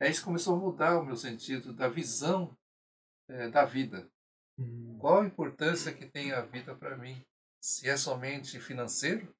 Aí 0.00 0.10
isso 0.10 0.24
começou 0.24 0.56
a 0.56 0.58
mudar 0.60 0.98
o 0.98 1.04
meu 1.04 1.16
sentido 1.16 1.72
da 1.72 1.88
visão 1.88 2.56
eh, 3.28 3.48
da 3.48 3.64
vida. 3.64 4.08
Hum, 4.58 4.98
Qual 4.98 5.20
a 5.22 5.26
importância 5.26 5.92
que 5.94 6.06
tem 6.06 6.32
a 6.32 6.40
vida 6.42 6.74
para 6.74 6.96
mim? 6.96 7.24
Se 7.62 7.88
é 7.88 7.96
somente 7.96 8.60
financeiro, 8.60 9.34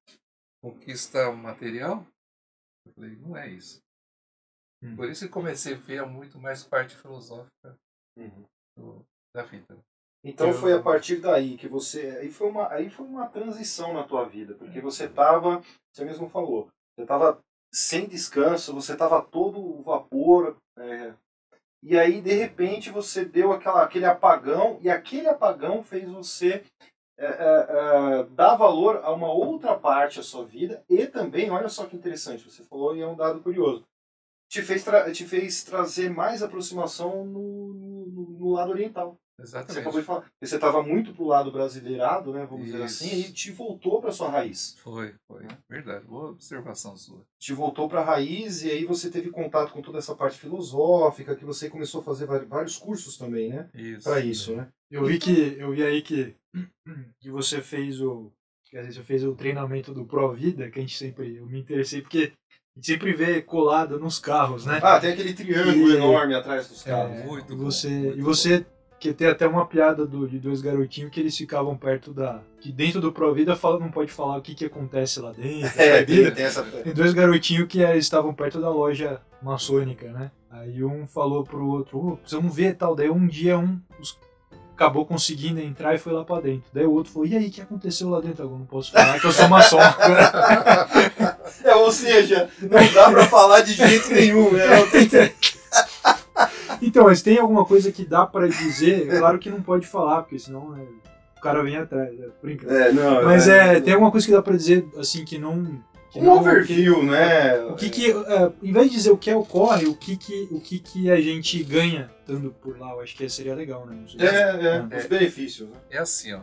conquista 0.61 1.31
material? 1.31 2.05
Eu 2.85 2.93
falei, 2.93 3.15
não 3.17 3.35
é 3.37 3.49
isso. 3.49 3.81
Hum. 4.81 4.95
Por 4.95 5.09
isso 5.09 5.25
que 5.25 5.31
comecei 5.31 5.73
a 5.73 5.77
ver 5.77 6.05
muito 6.05 6.39
mais 6.39 6.63
parte 6.63 6.95
filosófica 6.95 7.77
Uhum. 8.17 8.45
do- 8.75 9.05
da 9.35 9.43
vida. 9.43 9.77
Então 10.23 10.47
Eu- 10.47 10.53
foi 10.53 10.73
a 10.73 10.81
partir 10.81 11.17
daí 11.17 11.57
que 11.57 11.67
você. 11.67 12.17
Aí 12.21 12.31
foi 12.31 12.49
uma, 12.49 12.71
aí 12.71 12.89
foi 12.89 13.05
uma 13.05 13.27
transição 13.27 13.93
na 13.93 14.03
tua 14.03 14.25
vida, 14.25 14.55
porque 14.55 14.81
você 14.81 15.05
estava, 15.05 15.61
você 15.91 16.03
mesmo 16.03 16.29
falou, 16.29 16.67
você 16.95 17.03
estava 17.03 17.39
sem 17.73 18.07
descanso, 18.07 18.73
você 18.73 18.93
estava 18.93 19.21
todo 19.21 19.81
vapor, 19.83 20.57
é, 20.77 21.13
e 21.83 21.97
aí 21.97 22.21
de 22.21 22.33
repente 22.33 22.89
você 22.89 23.23
deu 23.23 23.51
aquela, 23.51 23.83
aquele 23.83 24.05
apagão, 24.05 24.79
e 24.81 24.89
aquele 24.89 25.27
apagão 25.27 25.83
fez 25.83 26.09
você 26.09 26.63
é, 27.19 27.25
é, 27.25 27.29
é, 28.19 28.23
dar 28.31 28.55
valor 28.55 28.97
a 29.03 29.11
uma 29.11 29.31
outra 29.31 29.77
parte 29.77 30.17
da 30.17 30.23
sua 30.23 30.45
vida, 30.45 30.83
e 30.89 31.05
também, 31.07 31.49
olha 31.51 31.69
só 31.69 31.85
que 31.85 31.95
interessante, 31.95 32.49
você 32.49 32.63
falou 32.63 32.95
e 32.95 33.01
é 33.01 33.07
um 33.07 33.15
dado 33.15 33.41
curioso, 33.41 33.83
te 34.49 34.61
fez, 34.61 34.85
te 35.13 35.25
fez 35.25 35.63
trazer 35.63 36.09
mais 36.09 36.41
aproximação 36.41 37.25
no, 37.25 37.73
no- 37.73 38.29
no 38.39 38.51
lado 38.53 38.71
oriental. 38.71 39.17
Você 39.37 39.43
Exatamente. 39.43 39.79
acabou 39.79 39.99
de 39.99 40.05
falar. 40.05 40.25
Você 40.41 40.55
estava 40.55 40.81
muito 40.81 41.13
pro 41.13 41.25
lado 41.27 41.51
brasileirado, 41.51 42.33
né? 42.33 42.47
Vamos 42.49 42.65
dizer 42.65 42.83
Isso. 42.83 43.03
assim, 43.03 43.19
e 43.19 43.31
te 43.31 43.51
voltou 43.51 44.01
para 44.01 44.11
sua 44.11 44.29
raiz. 44.31 44.75
Foi, 44.79 45.13
foi. 45.27 45.45
Verdade. 45.69 46.05
Boa 46.05 46.31
observação 46.31 46.97
sua. 46.97 47.21
Te 47.39 47.53
voltou 47.53 47.87
para 47.87 48.01
a 48.01 48.03
raiz 48.03 48.63
e 48.63 48.71
aí 48.71 48.83
você 48.83 49.11
teve 49.11 49.29
contato 49.29 49.71
com 49.71 49.81
toda 49.81 49.99
essa 49.99 50.15
parte 50.15 50.39
filosófica, 50.39 51.35
que 51.35 51.45
você 51.45 51.69
começou 51.69 52.01
a 52.01 52.03
fazer 52.03 52.25
vários 52.25 52.77
cursos 52.77 53.15
também, 53.15 53.49
né? 53.49 53.69
Isso. 53.75 54.09
Para 54.09 54.19
isso, 54.21 54.55
né? 54.55 54.69
Eu 54.89 55.05
vi 55.05 55.19
que 55.19 55.55
eu 55.59 55.71
vi 55.71 55.83
aí 55.83 56.01
que, 56.01 56.35
que 57.21 57.29
você 57.29 57.61
fez 57.61 58.01
o 58.01 58.31
quer 58.71 58.81
dizer, 58.81 58.93
você 58.95 59.03
fez 59.03 59.23
o 59.23 59.35
treinamento 59.35 59.93
do 59.93 60.03
Pro 60.03 60.33
Vida, 60.33 60.69
que 60.71 60.79
a 60.79 60.81
gente 60.81 60.97
sempre 60.97 61.35
eu 61.37 61.45
me 61.45 61.59
interessei 61.59 62.01
porque 62.01 62.33
a 62.75 62.79
gente 62.79 62.87
sempre 62.87 63.13
vê 63.13 63.41
colado 63.41 63.99
nos 63.99 64.17
carros, 64.17 64.65
né? 64.65 64.79
Ah, 64.81 64.99
tem 64.99 65.13
aquele 65.13 65.33
triângulo 65.33 65.91
E- 65.91 65.95
enorme 65.95 66.33
atrás 66.33 66.67
dos 66.67 66.81
carros. 66.83 67.17
É, 67.17 67.23
muito 67.23 67.53
e 67.53 67.55
bom, 67.55 67.63
você 67.65 67.89
muito 67.89 68.17
e 68.19 68.21
você 68.21 68.65
que 68.99 69.13
tem 69.13 69.27
até 69.27 69.47
uma 69.47 69.65
piada 69.65 70.05
do, 70.05 70.27
de 70.27 70.39
dois 70.39 70.59
garotinhos 70.61 71.11
que 71.11 71.19
eles 71.19 71.37
ficavam 71.37 71.77
perto 71.77 72.13
da 72.13 72.39
que 72.59 72.71
dentro 72.71 72.99
do 72.99 73.11
Pro 73.11 73.33
Vida 73.33 73.55
fala 73.55 73.79
não 73.79 73.91
pode 73.91 74.11
falar 74.11 74.37
o 74.37 74.41
que 74.41 74.55
que 74.55 74.65
acontece 74.65 75.19
lá 75.19 75.31
dentro. 75.31 75.79
É, 75.79 75.99
sabe? 75.99 76.31
tem, 76.31 76.43
essa. 76.45 76.63
Tem 76.63 76.93
dois 76.93 77.13
garotinhos 77.13 77.67
que 77.67 77.83
eh, 77.83 77.97
estavam 77.97 78.33
perto 78.33 78.59
da 78.59 78.69
loja 78.69 79.21
maçônica, 79.41 80.07
né? 80.11 80.31
Aí 80.49 80.83
um 80.83 81.05
falou 81.05 81.43
pro 81.43 81.65
outro, 81.67 81.99
"Ô, 81.99 82.17
precisamos 82.17 82.55
ver 82.55 82.75
tal. 82.75 82.95
Daí 82.95 83.09
um 83.09 83.27
dia 83.27 83.59
um, 83.59 83.79
os- 83.99 84.17
acabou 84.73 85.05
conseguindo 85.05 85.59
entrar 85.59 85.93
e 85.95 85.97
foi 85.99 86.13
lá 86.13 86.23
pra 86.23 86.39
dentro. 86.39 86.69
Daí 86.73 86.85
o 86.85 86.91
outro 86.91 87.11
falou, 87.11 87.27
e 87.27 87.35
aí, 87.35 87.47
o 87.47 87.51
que 87.51 87.61
aconteceu 87.61 88.09
lá 88.09 88.19
dentro? 88.21 88.43
Eu 88.45 88.49
não 88.49 88.65
posso 88.65 88.91
falar 88.91 89.19
que 89.19 89.25
eu 89.27 89.31
sou 89.31 89.47
maçom. 89.47 89.77
É, 91.63 91.75
ou 91.75 91.91
seja, 91.91 92.49
não 92.61 92.93
dá 92.93 93.09
pra 93.11 93.25
falar 93.27 93.61
de 93.61 93.73
jeito 93.73 94.09
nenhum, 94.13 94.51
né? 94.51 94.63
Então, 96.81 97.05
mas 97.05 97.21
tem 97.21 97.37
alguma 97.37 97.65
coisa 97.65 97.91
que 97.91 98.05
dá 98.05 98.25
pra 98.25 98.47
dizer? 98.47 99.09
É 99.09 99.19
claro 99.19 99.39
que 99.39 99.49
não 99.49 99.61
pode 99.61 99.85
falar, 99.87 100.23
porque 100.23 100.39
senão 100.39 100.69
né, 100.71 100.85
o 101.37 101.41
cara 101.41 101.63
vem 101.63 101.77
atrás. 101.77 102.17
É, 102.19 102.29
brinca. 102.41 102.71
É, 102.71 102.91
não, 102.91 103.23
Mas 103.23 103.47
é, 103.47 103.79
tem 103.81 103.93
alguma 103.93 104.11
coisa 104.11 104.25
que 104.25 104.33
dá 104.33 104.41
pra 104.41 104.55
dizer, 104.55 104.87
assim, 104.97 105.23
que 105.25 105.37
não... 105.37 105.81
Que 106.11 106.19
um 106.19 106.23
não 106.23 106.37
overview, 106.39 107.03
né? 107.03 107.59
O 107.65 107.75
que 107.75 107.89
que, 107.89 108.11
é, 108.11 108.51
em 108.63 108.71
vez 108.71 108.87
de 108.89 108.95
dizer 108.95 109.11
o 109.11 109.17
que 109.17 109.31
ocorre, 109.33 109.87
o 109.87 109.93
que 109.95 110.15
que, 110.15 110.47
o 110.51 110.61
que 110.61 110.79
que 110.79 111.11
a 111.11 111.19
gente 111.19 111.61
ganha 111.63 112.09
estando 112.21 112.49
por 112.61 112.79
lá, 112.79 112.91
eu 112.91 113.01
acho 113.01 113.13
que 113.15 113.27
seria 113.27 113.53
legal, 113.53 113.85
né? 113.85 114.05
Se- 114.07 114.17
É, 114.25 114.87
é, 114.95 114.97
os 114.99 115.05
benefícios, 115.05 115.67
né? 115.69 115.75
É 115.89 115.97
assim, 115.97 116.31
ó. 116.33 116.39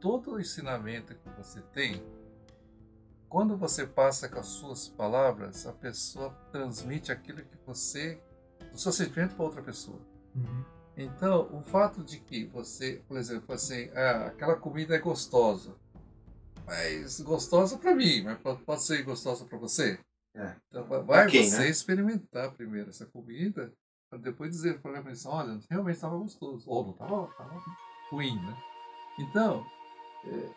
Todo 0.00 0.32
o 0.34 0.40
ensinamento 0.40 1.14
que 1.14 1.30
você 1.40 1.60
tem, 1.72 2.02
quando 3.28 3.56
você 3.56 3.86
passa 3.86 4.28
com 4.28 4.38
as 4.40 4.46
suas 4.46 4.88
palavras, 4.88 5.64
a 5.66 5.72
pessoa 5.72 6.30
transmite 6.52 7.10
aquilo 7.12 7.38
que 7.38 7.56
você, 7.66 8.18
o 8.74 8.78
seu 8.78 8.92
sentimento 8.92 9.34
para 9.34 9.44
outra 9.44 9.62
pessoa. 9.62 9.98
Uhum. 10.34 10.64
Então, 10.96 11.48
o 11.52 11.62
fato 11.62 12.02
de 12.02 12.18
que 12.20 12.44
você, 12.46 13.02
por 13.08 13.16
exemplo, 13.16 13.54
assim, 13.54 13.90
ah, 13.94 14.26
aquela 14.26 14.56
comida 14.56 14.94
é 14.94 14.98
gostosa, 14.98 15.74
mas 16.66 17.20
gostosa 17.20 17.78
para 17.78 17.94
mim, 17.94 18.22
mas 18.22 18.38
pode, 18.38 18.82
ser 18.82 19.02
gostosa 19.02 19.44
para 19.44 19.58
você. 19.58 19.98
É. 20.34 20.54
Então, 20.68 20.84
vai- 21.04 21.26
quem, 21.28 21.44
você 21.48 21.58
né? 21.58 21.68
experimentar 21.68 22.52
primeiro 22.52 22.90
essa 22.90 23.06
comida, 23.06 23.72
para 24.10 24.18
depois 24.18 24.50
dizer 24.50 24.80
para 24.80 24.98
a 24.98 25.02
pessoa, 25.02 25.36
olha, 25.36 25.60
realmente 25.70 25.96
estava 25.96 26.16
gostoso, 26.16 26.68
ou 26.68 26.84
não 26.84 26.92
estava 26.92 27.62
ruim, 28.10 28.36
né? 28.40 28.56
Então, 29.18 29.64
é, 30.26 30.50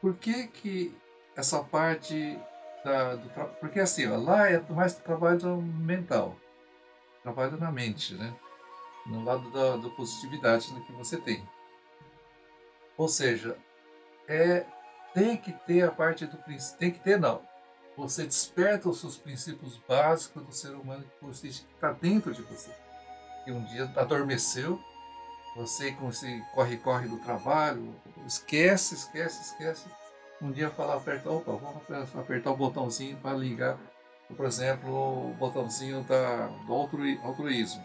por 0.00 0.14
que 0.16 0.48
que 0.48 0.96
essa 1.36 1.62
parte 1.62 2.38
da, 2.84 3.16
do 3.16 3.28
porque 3.60 3.80
assim, 3.80 4.06
ó, 4.06 4.16
lá 4.16 4.48
é 4.48 4.60
mais 4.72 4.94
trabalho 4.94 5.60
mental, 5.62 6.36
trabalho 7.28 7.58
na 7.58 7.70
mente, 7.70 8.14
né? 8.14 8.34
No 9.06 9.22
lado 9.24 9.50
da, 9.50 9.76
da 9.76 9.90
positividade 9.90 10.68
que 10.86 10.92
você 10.92 11.16
tem. 11.18 11.46
Ou 12.96 13.08
seja, 13.08 13.56
é 14.26 14.64
tem 15.14 15.36
que 15.36 15.52
ter 15.52 15.82
a 15.82 15.90
parte 15.90 16.26
do 16.26 16.36
princípio, 16.38 16.78
tem 16.78 16.90
que 16.90 17.00
ter 17.00 17.18
não. 17.18 17.42
Você 17.96 18.24
desperta 18.24 18.88
os 18.88 19.00
seus 19.00 19.16
princípios 19.16 19.76
básicos 19.88 20.42
do 20.44 20.52
ser 20.52 20.70
humano 20.70 21.04
que 21.04 21.24
você 21.24 21.48
está 21.48 21.92
dentro 21.92 22.32
de 22.32 22.42
você. 22.42 22.70
Que 23.44 23.50
um 23.50 23.64
dia 23.64 23.90
adormeceu, 23.96 24.78
você 25.56 25.92
com 25.92 26.10
esse 26.10 26.44
corre-corre 26.54 27.08
do 27.08 27.18
trabalho, 27.18 27.94
esquece, 28.26 28.94
esquece, 28.94 29.42
esquece. 29.42 29.86
Um 30.40 30.52
dia 30.52 30.70
falar, 30.70 30.96
aperta, 30.96 31.30
opa, 31.30 31.52
vamos 31.52 31.82
apertar 32.16 32.50
o 32.52 32.56
botãozinho 32.56 33.16
para 33.16 33.36
ligar, 33.36 33.76
por 34.36 34.46
exemplo, 34.46 35.30
o 35.30 35.34
botãozinho 35.34 36.02
da, 36.04 36.46
do 36.66 36.72
altruí- 36.72 37.18
altruísmo, 37.22 37.82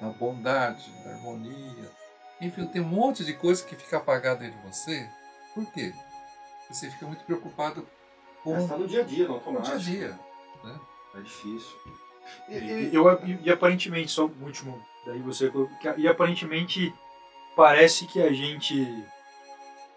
da 0.00 0.08
bondade, 0.10 0.90
da 1.04 1.10
harmonia. 1.10 1.90
Enfim, 2.40 2.66
tem 2.66 2.80
um 2.80 2.86
monte 2.88 3.24
de 3.24 3.34
coisa 3.34 3.64
que 3.64 3.76
fica 3.76 3.98
apagada 3.98 4.40
dentro 4.40 4.58
de 4.60 4.66
você. 4.66 5.08
Por 5.54 5.66
quê? 5.72 5.92
Você 6.70 6.90
fica 6.90 7.06
muito 7.06 7.24
preocupado 7.24 7.86
com 8.42 8.54
Mas 8.54 8.68
tá 8.68 8.76
no 8.76 8.86
dia 8.86 9.00
a 9.02 9.04
dia, 9.04 9.28
no 9.28 9.36
o 9.36 9.38
dia 9.40 9.48
a 9.48 9.52
automático. 9.52 9.78
dia. 9.78 10.18
É 11.14 11.20
difícil. 11.20 11.76
E, 12.48 12.54
E, 12.54 12.58
e- 12.90 12.94
eu, 12.94 13.26
e, 13.26 13.40
e 13.42 13.50
aparentemente, 13.50 14.10
só 14.12 14.24
o 14.26 14.34
último, 14.42 14.80
daí 15.04 15.18
você 15.20 15.50
e 15.96 16.06
aparentemente 16.06 16.94
parece 17.56 18.06
que 18.06 18.22
a 18.22 18.32
gente 18.32 19.04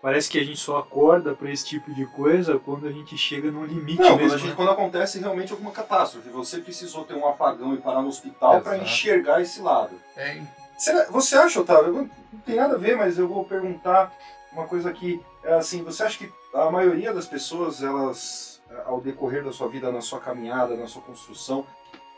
parece 0.03 0.29
que 0.29 0.37
a 0.37 0.43
gente 0.43 0.59
só 0.59 0.77
acorda 0.79 1.33
pra 1.33 1.49
esse 1.49 1.65
tipo 1.65 1.93
de 1.93 2.05
coisa 2.05 2.59
quando 2.59 2.85
a 2.85 2.91
gente 2.91 3.17
chega 3.17 3.49
no 3.49 3.65
limite 3.65 4.01
Não, 4.01 4.09
quando, 4.09 4.19
mesmo. 4.19 4.35
a 4.35 4.37
gente- 4.37 4.49
né? 4.49 4.55
quando 4.55 4.71
acontece 4.71 5.17
realmente 5.17 5.51
alguma 5.53 5.71
catástrofe, 5.71 6.27
você 6.29 6.59
precisou 6.59 7.05
ter 7.05 7.13
um 7.15 7.25
apagão 7.25 7.73
e 7.73 7.77
parar 7.77 8.01
no 8.01 8.09
hospital 8.09 8.59
para 8.61 8.77
enxergar 8.77 9.41
esse 9.41 9.61
lado. 9.61 9.99
É, 10.17 10.41
Será- 10.77 11.05
você 11.09 11.35
acha, 11.37 11.59
Otávio? 11.61 11.93
Não 11.93 12.09
não 12.33 12.39
tem 12.41 12.55
nada 12.55 12.75
a 12.75 12.77
ver, 12.79 12.97
mas 12.97 13.17
eu 13.17 13.27
vou 13.27 13.45
perguntar 13.45 14.11
uma 14.51 14.67
coisa 14.67 14.89
aqui. 14.89 15.23
É 15.43 15.53
assim, 15.53 15.83
você 15.83 16.03
acha 16.03 16.17
que 16.17 16.31
a 16.53 16.69
maioria 16.71 17.13
das 17.13 17.27
pessoas, 17.27 17.81
elas, 17.81 18.59
ao 18.85 18.99
decorrer 18.99 19.43
da 19.43 19.53
sua 19.53 19.67
vida, 19.69 19.91
na 19.91 20.01
sua 20.01 20.19
caminhada, 20.19 20.75
na 20.75 20.87
sua 20.87 21.01
construção, 21.03 21.65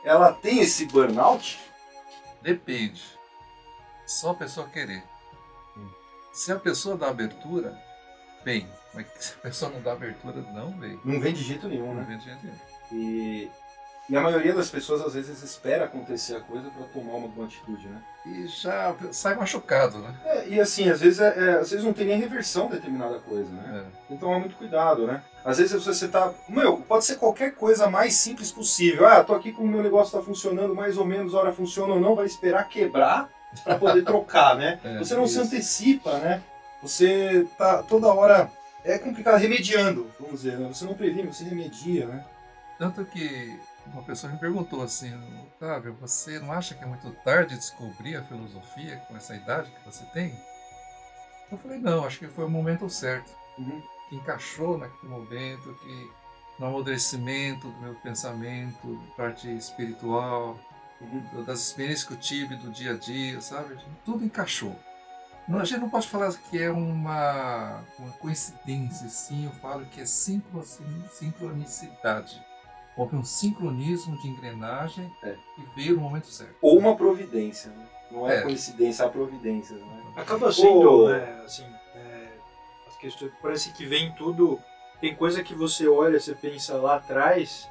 ela 0.05 0.31
tem 0.31 0.59
esse 0.61 0.85
burnout? 0.85 1.59
Depende. 2.41 3.03
Só 4.07 4.31
a 4.31 4.35
pessoa 4.35 4.67
querer. 4.69 5.03
Se 6.35 6.51
a 6.51 6.57
pessoa 6.57 6.97
dá 6.97 7.07
abertura, 7.07 7.73
vem. 8.43 8.67
Mas 8.93 9.07
se 9.17 9.33
a 9.35 9.41
pessoa 9.41 9.71
não 9.71 9.81
dá 9.81 9.93
abertura, 9.93 10.41
não 10.53 10.69
vem. 10.77 10.99
Não 11.05 11.17
vem 11.17 11.33
de 11.33 11.41
jeito 11.41 11.65
nenhum, 11.65 11.87
Não 11.87 11.95
né? 11.95 12.05
vem 12.09 12.17
de 12.17 12.25
jeito 12.25 12.39
nenhum. 12.43 12.57
E, 12.91 13.49
e 14.09 14.17
a 14.17 14.21
maioria 14.21 14.53
das 14.53 14.69
pessoas, 14.69 15.01
às 15.01 15.13
vezes, 15.13 15.41
espera 15.41 15.85
acontecer 15.85 16.35
a 16.35 16.41
coisa 16.41 16.69
para 16.69 16.87
tomar 16.87 17.13
uma, 17.13 17.27
uma 17.27 17.45
atitude, 17.45 17.87
né? 17.87 18.03
E 18.25 18.47
já 18.47 18.93
sai 19.11 19.35
machucado, 19.35 19.99
né? 19.99 20.13
É, 20.25 20.49
e 20.49 20.59
assim, 20.59 20.89
às 20.89 20.99
vezes, 20.99 21.21
é, 21.21 21.27
é, 21.37 21.49
às 21.59 21.71
vezes 21.71 21.85
não 21.85 21.93
tem 21.93 22.05
nem 22.05 22.19
reversão 22.19 22.67
de 22.67 22.73
determinada 22.73 23.17
coisa, 23.19 23.49
né? 23.49 23.85
É. 23.85 24.13
Que 24.13 24.19
tomar 24.19 24.39
muito 24.39 24.57
cuidado, 24.57 25.07
né? 25.07 25.23
Às 25.45 25.57
vezes 25.57 25.85
você 25.85 26.07
tá. 26.09 26.33
Meu, 26.49 26.81
pode 26.81 27.05
ser 27.05 27.15
qualquer 27.15 27.55
coisa 27.55 27.89
mais 27.89 28.13
simples 28.15 28.51
possível. 28.51 29.07
Ah, 29.07 29.23
tô 29.23 29.33
aqui 29.33 29.53
com 29.53 29.63
o 29.63 29.67
meu 29.67 29.81
negócio 29.81 30.19
tá 30.19 30.23
funcionando 30.23 30.75
mais 30.75 30.97
ou 30.97 31.05
menos, 31.05 31.33
a 31.33 31.39
hora 31.39 31.53
funciona 31.53 31.93
ou 31.93 31.99
não, 32.01 32.13
vai 32.13 32.25
esperar 32.25 32.67
quebrar 32.67 33.33
para 33.63 33.77
poder 33.77 34.03
trocar, 34.03 34.55
né? 34.57 34.79
É, 34.83 34.97
Você 34.99 35.15
não 35.15 35.27
se 35.27 35.39
antecipa, 35.39 36.17
né? 36.19 36.41
Você 36.81 37.47
tá 37.57 37.81
toda 37.83 38.07
hora. 38.07 38.51
É 38.83 38.99
complicado, 38.99 39.37
remediando, 39.37 40.11
vamos 40.19 40.41
dizer, 40.41 40.59
né? 40.59 40.67
Você 40.67 40.85
não 40.85 40.93
previne, 40.93 41.27
você 41.27 41.43
remedia, 41.43 42.05
né? 42.05 42.23
Tanto 42.77 43.03
que 43.05 43.59
uma 43.87 44.03
pessoa 44.03 44.31
me 44.31 44.37
perguntou 44.37 44.81
assim, 44.83 45.11
Otávio, 45.43 45.95
você 45.99 46.39
não 46.39 46.51
acha 46.51 46.75
que 46.75 46.83
é 46.83 46.87
muito 46.87 47.09
tarde 47.23 47.55
descobrir 47.55 48.15
a 48.15 48.23
filosofia 48.23 48.97
com 49.07 49.17
essa 49.17 49.35
idade 49.35 49.71
que 49.71 49.85
você 49.85 50.03
tem? 50.13 50.37
Eu 51.51 51.57
falei, 51.57 51.79
não, 51.79 52.05
acho 52.05 52.19
que 52.19 52.27
foi 52.27 52.45
o 52.45 52.49
momento 52.49 52.89
certo. 52.89 53.31
Uhum. 53.57 53.81
que 54.09 54.15
encaixou 54.17 54.77
naquele 54.77 55.09
momento, 55.09 55.73
que 55.81 56.11
no 56.59 56.67
amadurecimento 56.67 57.69
do 57.69 57.81
meu 57.81 57.95
pensamento, 57.95 59.01
parte 59.15 59.49
espiritual, 59.55 60.59
Uhum. 61.01 61.43
das 61.43 61.59
experiências 61.59 62.05
que 62.07 62.13
eu 62.13 62.17
tive 62.17 62.55
do 62.55 62.69
dia 62.71 62.91
a 62.93 62.97
dia, 62.97 63.41
sabe? 63.41 63.77
Tudo 64.05 64.23
encaixou. 64.23 64.75
Não, 65.47 65.59
a 65.59 65.65
gente 65.65 65.79
não 65.81 65.89
pode 65.89 66.07
falar 66.07 66.33
que 66.49 66.57
é 66.61 66.71
uma, 66.71 67.83
uma 67.99 68.11
coincidência, 68.13 69.07
sim, 69.09 69.45
eu 69.45 69.51
falo 69.51 69.85
que 69.85 70.01
é 70.01 70.05
sincro- 70.05 70.63
sincronicidade. 71.11 72.43
Houve 72.97 73.15
um 73.17 73.23
sincronismo 73.23 74.17
de 74.21 74.27
engrenagem 74.29 75.11
É. 75.21 75.35
e 75.57 75.75
veio 75.75 75.95
no 75.95 76.01
momento 76.01 76.27
certo. 76.27 76.55
Ou 76.61 76.79
uma 76.79 76.95
providência, 76.95 77.69
né? 77.71 77.85
Não 78.09 78.29
é, 78.29 78.37
É. 78.37 78.41
coincidência, 78.41 79.05
há 79.05 79.09
providência, 79.09 79.75
né? 79.75 80.03
Acaba 80.15 80.51
sendo, 80.51 80.89
Ô. 80.89 81.09
né, 81.09 81.41
assim, 81.45 81.65
é, 81.95 82.27
as 82.87 82.95
questões, 82.97 83.31
parece 83.41 83.73
que 83.73 83.85
vem 83.85 84.13
tudo, 84.13 84.59
tem 85.01 85.13
coisa 85.13 85.43
que 85.43 85.53
você 85.53 85.87
olha, 85.87 86.19
você 86.19 86.33
pensa 86.33 86.75
lá 86.77 86.95
atrás, 86.95 87.67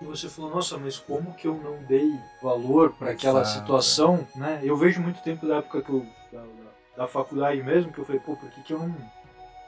e 0.00 0.04
você 0.04 0.28
falou, 0.28 0.50
nossa, 0.50 0.76
mas 0.76 0.98
como 0.98 1.32
que 1.34 1.46
eu 1.46 1.54
não 1.54 1.78
dei 1.84 2.10
valor 2.42 2.92
para 2.92 3.12
aquela 3.12 3.40
Exato. 3.40 3.58
situação, 3.58 4.26
né? 4.34 4.60
Eu 4.62 4.76
vejo 4.76 5.00
muito 5.00 5.22
tempo 5.22 5.46
da 5.46 5.56
época 5.56 5.82
que 5.82 5.90
eu, 5.90 6.04
da, 6.32 6.40
da- 6.40 6.76
da 6.98 7.06
faculdade 7.06 7.62
mesmo, 7.62 7.92
que 7.92 7.98
eu 7.98 8.04
falei, 8.04 8.20
pô, 8.20 8.36
por 8.36 8.48
que 8.50 8.62
que 8.62 8.72
eu 8.72 8.78
não, 8.78 8.94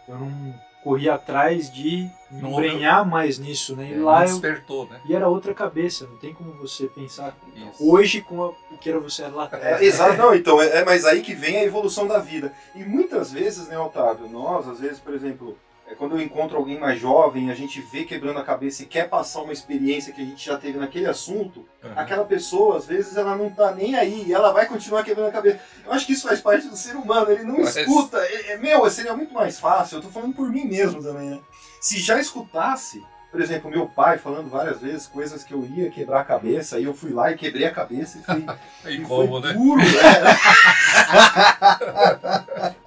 eu 0.09 0.19
não 0.19 0.55
corri 0.85 1.09
atrás 1.11 1.71
de 1.71 2.09
me 2.31 2.41
Não 2.43 2.53
embrenhar 2.53 3.05
mais 3.07 3.39
nisso, 3.39 3.75
né? 3.77 3.89
E 3.91 3.95
É, 3.95 3.99
lá 3.99 4.21
não 4.21 4.21
eu, 4.23 4.27
despertou, 4.29 4.87
né? 4.87 5.01
e 5.05 5.15
era 5.15 5.29
outra 5.29 5.53
cabeça, 5.53 6.07
não 6.07 6.17
tem 6.19 6.33
como 6.33 6.53
você 6.55 6.87
pensar 6.87 7.37
Isso. 7.55 7.85
hoje 7.91 8.23
com 8.23 8.43
a- 8.45 8.49
o 8.71 8.79
que 8.81 8.89
era 8.89 9.01
você 9.01 9.27
lá 9.27 9.45
atrás. 9.45 9.83
É, 9.83 9.85
exato, 9.85 10.17
não, 10.17 10.35
então, 10.35 10.61
é, 10.63 10.79
é 10.79 10.85
mas 10.85 11.05
aí 11.05 11.21
que 11.21 11.35
vem 11.35 11.57
a 11.59 11.65
evolução 11.65 12.07
da 12.07 12.19
vida. 12.19 12.53
E 12.75 12.85
muitas 12.85 13.33
vezes, 13.33 13.67
né, 13.69 13.79
Otávio, 13.79 14.29
nós, 14.29 14.69
às 14.69 14.79
vezes, 14.81 14.99
por 15.01 15.13
exemplo, 15.15 15.59
é, 15.91 15.95
quando 15.95 16.17
eu 16.17 16.21
encontro 16.23 16.57
alguém 16.59 16.79
mais 16.79 17.01
jovem, 17.01 17.51
a 17.51 17.55
gente 17.55 17.81
vê 17.81 18.05
quebrando 18.05 18.39
a 18.39 18.45
cabeça 18.45 18.83
e 18.83 18.87
quer 18.87 19.09
passar 19.09 19.41
uma 19.43 19.53
experiência 19.53 20.13
que 20.13 20.21
a 20.21 20.25
gente 20.25 20.45
já 20.45 20.57
teve 20.59 20.79
naquele 20.79 21.07
assunto, 21.07 21.67
Uhum. 21.83 21.93
aquela 21.97 22.25
pessoa, 22.25 22.77
às 22.77 22.87
vezes, 22.87 23.17
ela 23.17 23.37
não 23.37 23.51
tá 23.51 23.73
nem 23.73 23.95
aí 23.97 24.25
e 24.27 24.33
ela 24.35 24.53
vai 24.53 24.67
continuar 24.67 25.03
quebrando 25.03 25.29
a 25.29 25.33
cabeça. 25.33 25.61
Eu 25.87 25.93
acho 25.93 26.07
que 26.07 26.13
isso 26.13 26.29
faz 26.29 26.41
parte 26.41 26.69
do 26.69 26.77
ser 26.77 26.95
humano, 26.97 27.31
ele 27.31 27.45
não 27.45 27.59
Mas- 27.59 27.77
escuta. 27.77 28.19
É, 28.19 28.53
é, 28.53 28.57
meu, 28.59 28.89
seria 28.91 29.15
muito 29.17 29.33
mais 29.33 29.59
fácil, 29.59 29.99
eu 29.99 30.03
tô 30.03 30.09
falando 30.09 30.35
por 30.35 30.51
mim 30.51 30.65
mesmo 30.67 31.03
também, 31.03 31.31
né? 31.31 31.41
Se 31.81 31.99
já 32.01 32.19
escutasse, 32.21 33.03
por 33.31 33.41
exemplo, 33.41 33.71
meu 33.71 33.87
pai 33.87 34.19
falando 34.19 34.49
várias 34.51 34.81
vezes 34.81 35.07
coisas 35.07 35.45
que 35.45 35.53
eu 35.53 35.65
ia 35.65 35.91
quebrar 35.91 36.21
a 36.21 36.25
cabeça, 36.25 36.77
aí 36.77 36.85
eu 36.85 36.95
fui 36.95 37.13
lá 37.13 37.31
e 37.31 37.37
quebrei 37.37 37.67
a 37.67 37.71
cabeça 37.71 38.19
e 38.19 38.23
fui. 38.23 38.45
E 38.87 38.95
E 38.97 39.01
como, 39.03 39.41
foi 39.41 39.49
né? 39.49 39.53
duro, 39.53 39.83
né? 39.83 39.87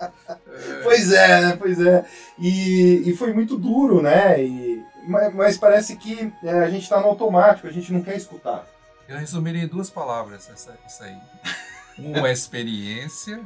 pois 1.01 1.11
é, 1.11 1.41
né? 1.41 1.57
Pois 1.57 1.79
é. 1.79 2.05
E, 2.37 3.09
e 3.09 3.15
foi 3.15 3.33
muito 3.33 3.57
duro, 3.57 4.01
né? 4.01 4.43
E, 4.43 4.83
mas, 5.07 5.33
mas 5.33 5.57
parece 5.57 5.95
que 5.95 6.31
é, 6.43 6.59
a 6.59 6.69
gente 6.69 6.87
tá 6.87 6.99
no 6.99 7.07
automático, 7.07 7.67
a 7.67 7.71
gente 7.71 7.91
não 7.91 8.01
quer 8.01 8.15
escutar. 8.15 8.65
Eu 9.07 9.17
resumiria 9.17 9.63
em 9.63 9.67
duas 9.67 9.89
palavras 9.89 10.49
essa, 10.49 10.77
isso 10.87 11.03
aí. 11.03 11.17
Uma 11.97 12.29
é 12.29 12.31
experiência, 12.31 13.41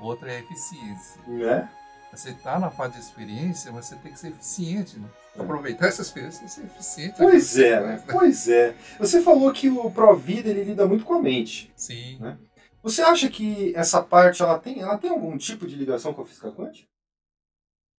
outra 0.00 0.32
é 0.32 0.40
eficiência. 0.40 1.20
Né? 1.26 1.68
Você 2.12 2.30
está 2.30 2.58
na 2.58 2.70
fase 2.70 2.94
de 2.94 3.00
experiência, 3.00 3.72
mas 3.72 3.86
você 3.86 3.96
tem 3.96 4.12
que 4.12 4.18
ser 4.18 4.28
eficiente, 4.28 4.98
né? 4.98 5.08
É. 5.36 5.42
Aproveitar 5.42 5.86
essa 5.86 6.02
experiência 6.02 6.44
e 6.44 6.48
ser 6.48 6.64
eficiente. 6.64 7.14
Pois 7.18 7.58
é, 7.58 7.80
né? 7.80 8.02
Pois 8.10 8.48
é. 8.48 8.74
Você 8.98 9.20
falou 9.20 9.52
que 9.52 9.68
o 9.68 9.90
Provida 9.90 10.48
ele 10.48 10.64
lida 10.64 10.86
muito 10.86 11.04
com 11.04 11.14
a 11.14 11.22
mente. 11.22 11.72
Sim. 11.76 12.18
Né? 12.20 12.38
Você 12.82 13.02
acha 13.02 13.28
que 13.28 13.72
essa 13.74 14.02
parte 14.02 14.42
ela 14.42 14.58
tem, 14.58 14.80
ela 14.80 14.98
tem 14.98 15.10
algum 15.10 15.36
tipo 15.38 15.66
de 15.66 15.74
ligação 15.74 16.12
com 16.12 16.22
a 16.22 16.26
física 16.26 16.52
quântica? 16.52 16.86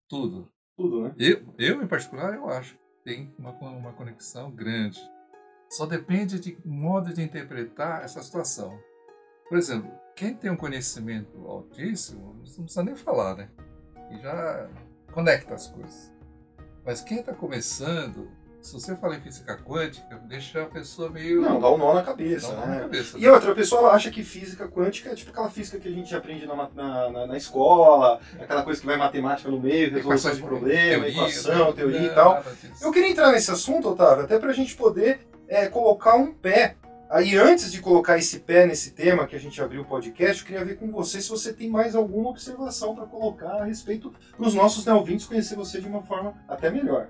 Tudo. 0.08 0.52
Tudo, 0.78 1.04
né? 1.04 1.16
Eu, 1.18 1.54
eu, 1.58 1.82
em 1.82 1.88
particular, 1.88 2.34
eu 2.34 2.50
acho 2.50 2.76
que 2.76 2.84
tem 3.04 3.34
uma, 3.38 3.52
uma 3.52 3.94
conexão 3.94 4.52
grande. 4.52 5.00
Só 5.70 5.86
depende 5.86 6.40
de 6.40 6.58
modo 6.66 7.14
de 7.14 7.22
interpretar 7.22 8.04
essa 8.04 8.22
situação. 8.22 8.78
Por 9.48 9.58
exemplo, 9.58 9.92
quem 10.16 10.36
tem 10.36 10.52
um 10.52 10.58
conhecimento 10.58 11.46
altíssimo, 11.48 12.34
não 12.34 12.64
precisa 12.64 12.84
nem 12.84 12.96
falar, 12.96 13.36
né? 13.36 13.50
E 14.12 14.18
já 14.22 14.70
conecta 15.14 15.56
as 15.56 15.68
coisas. 15.68 16.14
Mas 16.86 17.02
quem 17.02 17.20
está 17.20 17.34
começando, 17.34 18.30
se 18.66 18.74
você 18.74 18.96
fala 18.96 19.16
em 19.16 19.22
física 19.22 19.56
quântica, 19.58 20.20
deixa 20.26 20.64
a 20.64 20.66
pessoa 20.66 21.10
meio. 21.10 21.42
Não, 21.42 21.60
dá 21.60 21.70
um 21.72 21.78
nó 21.78 21.94
na 21.94 22.02
cabeça, 22.04 22.48
Dá 22.52 22.54
um 22.54 22.60
nó 22.62 22.66
né? 22.66 22.76
na 22.76 22.82
cabeça. 22.82 23.18
E 23.18 23.28
outra, 23.28 23.52
a 23.52 23.56
pessoa 23.56 23.92
acha 23.92 24.10
que 24.10 24.24
física 24.24 24.68
quântica 24.68 25.12
é 25.12 25.16
tipo 25.16 25.32
aquela 25.32 25.50
física 25.50 25.78
que 25.80 25.88
a 25.88 25.92
gente 25.92 26.16
aprende 26.16 26.46
na, 26.46 26.56
na, 26.56 27.10
na- 27.12 27.28
na 27.28 27.38
escola, 27.38 28.20
aquela 28.40 28.64
coisa 28.64 28.80
que 28.82 28.86
vai 28.88 28.98
matemática 28.98 29.50
no 29.50 29.60
meio, 29.60 29.94
resolução 29.94 30.34
de 30.34 30.42
problema, 30.42 31.08
equação, 31.08 31.74
teoria 31.74 32.02
e 32.08 32.10
tal. 32.14 32.44
Eu 32.82 32.92
queria 32.92 33.10
entrar 33.10 33.32
nesse 33.32 33.52
assunto, 33.52 33.90
Otávio, 33.90 34.24
até 34.26 34.40
para 34.40 34.50
a 34.50 34.54
gente 34.54 34.76
poder 34.76 35.20
é, 35.48 35.68
colocar 35.68 36.16
um 36.16 36.34
pé. 36.34 36.76
Aí, 37.08 37.38
antes 37.38 37.72
de 37.72 37.80
colocar 37.82 38.18
esse 38.18 38.40
pé 38.40 38.66
nesse 38.66 38.90
tema 38.92 39.28
que 39.28 39.36
a 39.36 39.40
gente 39.40 39.62
abriu 39.62 39.84
o 39.84 39.86
podcast, 39.86 40.42
eu 40.42 40.48
queria 40.48 40.66
ver 40.66 40.76
com 40.78 40.92
você 40.92 41.22
se 41.22 41.30
você 41.30 41.54
tem 41.54 41.70
mais 41.70 41.96
alguma 41.96 42.32
observação 42.32 42.96
para 42.96 43.06
colocar 43.06 43.62
a 43.62 43.64
respeito 43.64 44.12
para 44.36 44.48
os 44.48 44.56
nossos 44.56 44.84
neovintes 44.88 45.28
conhecer 45.28 45.56
você 45.56 45.80
de 45.80 45.88
uma 45.88 46.02
forma 46.02 46.34
até 46.50 46.72
melhor. 46.72 47.08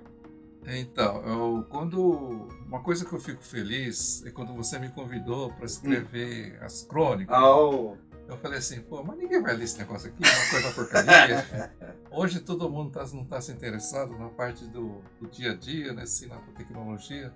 Então, 0.66 1.22
eu, 1.24 1.66
quando 1.68 2.48
uma 2.66 2.82
coisa 2.82 3.04
que 3.04 3.12
eu 3.12 3.20
fico 3.20 3.42
feliz 3.42 4.24
é 4.26 4.30
quando 4.30 4.52
você 4.52 4.78
me 4.78 4.88
convidou 4.88 5.52
para 5.52 5.64
escrever 5.64 6.58
as 6.60 6.82
crônicas. 6.82 7.36
Ao... 7.36 7.96
Eu 8.28 8.36
falei 8.38 8.58
assim, 8.58 8.80
pô, 8.80 9.04
mas 9.04 9.16
ninguém 9.16 9.40
vai 9.40 9.54
ler 9.54 9.62
esse 9.62 9.78
negócio 9.78 10.08
aqui, 10.08 10.20
é 10.24 10.28
uma 10.28 10.50
coisa 10.50 10.72
porcaria. 10.72 11.72
Hoje 12.10 12.40
todo 12.40 12.68
mundo 12.68 12.90
tá, 12.90 13.06
não 13.12 13.22
está 13.22 13.40
se 13.40 13.52
interessado 13.52 14.18
na 14.18 14.28
parte 14.28 14.66
do, 14.66 15.00
do 15.20 15.28
dia 15.30 15.52
a 15.52 15.54
dia, 15.54 15.92
né, 15.92 16.02
assim, 16.02 16.26
na 16.26 16.38
tecnologia. 16.56 17.32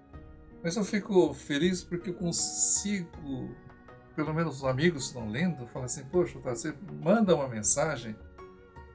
Mas 0.64 0.74
eu 0.74 0.84
fico 0.84 1.32
feliz 1.32 1.84
porque 1.84 2.10
eu 2.10 2.14
consigo, 2.14 3.54
pelo 4.16 4.34
menos 4.34 4.56
os 4.56 4.64
amigos 4.64 5.06
estão 5.06 5.28
lendo, 5.28 5.64
falam 5.68 5.86
assim, 5.86 6.04
poxa, 6.06 6.36
Otávio, 6.36 6.58
você 6.58 6.74
manda 7.00 7.36
uma 7.36 7.48
mensagem 7.48 8.16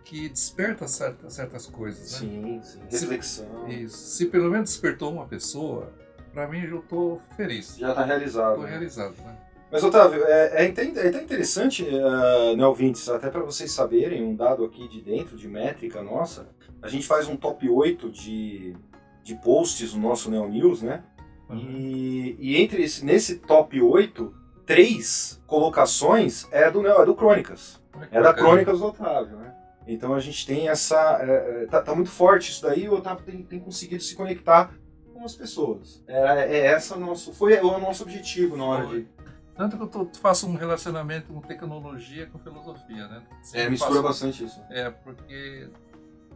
que 0.06 0.30
desperta 0.30 0.88
certas, 0.88 1.34
certas 1.34 1.66
coisas, 1.66 2.12
né? 2.14 2.18
Sim, 2.20 2.62
sim. 2.64 2.80
Se- 2.90 3.02
Reflexão. 3.02 3.68
Isso. 3.68 3.98
Se 3.98 4.26
pelo 4.28 4.50
menos 4.50 4.70
despertou 4.70 5.12
uma 5.12 5.26
pessoa, 5.26 5.92
para 6.34 6.48
mim 6.48 6.62
eu 6.64 6.82
tô 6.84 7.20
feliz. 7.36 7.76
Já 7.78 7.90
está 7.90 8.06
realizado. 8.06 8.56
Tô 8.56 8.62
né? 8.62 8.70
realizado, 8.70 9.16
né? 9.26 9.36
Mas, 9.72 9.84
Otávio, 9.84 10.24
é, 10.26 10.64
é, 10.64 10.66
é 10.66 10.68
até 10.70 11.22
interessante, 11.22 11.84
uh, 11.84 12.56
né, 12.56 12.66
ouvintes, 12.66 13.10
até 13.10 13.30
para 13.30 13.42
vocês 13.42 13.72
saberem, 13.72 14.24
um 14.24 14.36
dado 14.36 14.64
aqui 14.64 14.88
de 14.88 15.02
dentro, 15.02 15.36
de 15.36 15.48
métrica 15.50 16.02
nossa, 16.02 16.48
a 16.82 16.88
gente 16.88 17.06
faz 17.06 17.28
um 17.28 17.36
top 17.36 17.68
8 17.68 18.10
de, 18.12 18.76
de 19.24 19.36
posts 19.36 19.94
no 19.94 20.02
nosso 20.08 20.30
Neo 20.30 20.48
News, 20.48 20.82
né? 20.84 21.04
E, 21.52 22.36
e 22.40 22.58
entre 22.58 22.84
esse, 22.84 23.04
nesse 23.04 23.38
top 23.38 23.82
8, 23.82 24.34
três 24.66 25.42
colocações 25.48 26.48
é 26.52 26.70
do, 26.72 26.82
Neo- 26.82 27.02
é 27.02 27.06
do 27.06 27.16
Crônicas. 27.16 27.82
Que 28.10 28.18
É 28.18 28.22
da. 28.22 28.34
Crônicas 28.34 28.80
do 28.80 28.86
Otávio, 28.86 29.38
né? 29.38 29.55
Então 29.88 30.14
a 30.14 30.20
gente 30.20 30.46
tem 30.48 30.68
essa. 30.70 31.20
é, 31.22 31.64
é, 31.64 31.66
tá, 31.68 31.82
tá 31.82 31.94
muito 31.94 32.10
forte 32.10 32.52
isso 32.52 32.62
daí 32.64 32.88
o 32.90 32.94
Otávio 32.96 33.24
tem, 33.24 33.44
tem 33.44 33.60
conseguido 33.60 34.02
se 34.04 34.16
conectar 34.16 34.74
com 35.14 35.24
as 35.24 35.36
pessoas. 35.36 36.04
É, 36.08 36.58
é 36.58 36.66
essa 36.68 36.96
nosso, 36.96 37.34
foi 37.34 37.60
o 37.60 37.78
nosso 37.80 38.04
objetivo 38.04 38.58
na 38.58 38.66
hora 38.66 38.88
de. 38.88 39.08
Tanto 39.56 39.78
que 39.78 39.84
eu 39.84 39.88
tô- 39.88 40.10
faço 40.20 40.48
um 40.48 40.56
relacionamento 40.56 41.32
com 41.32 41.40
tecnologia 41.40 42.26
com 42.28 42.38
filosofia, 42.40 43.08
né? 43.08 43.24
É, 43.32 43.44
Sempre 43.44 43.70
mistura 43.70 43.92
faço- 43.92 44.04
bastante 44.04 44.44
isso. 44.44 44.62
É, 44.70 44.90
porque 44.90 45.70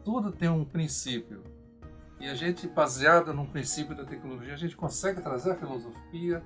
tudo 0.06 0.32
tem 0.32 0.47
um 0.47 0.64
princípio. 0.64 1.43
E 2.20 2.28
a 2.30 2.36
gente, 2.36 2.68
baseado 2.68 3.34
num 3.34 3.45
princípio 3.45 3.95
da 3.95 4.06
tecnologia, 4.06 4.54
a 4.54 4.58
gente 4.58 4.76
consegue 4.76 5.22
trazer 5.22 5.52
a 5.52 5.56
filosofia 5.56 6.41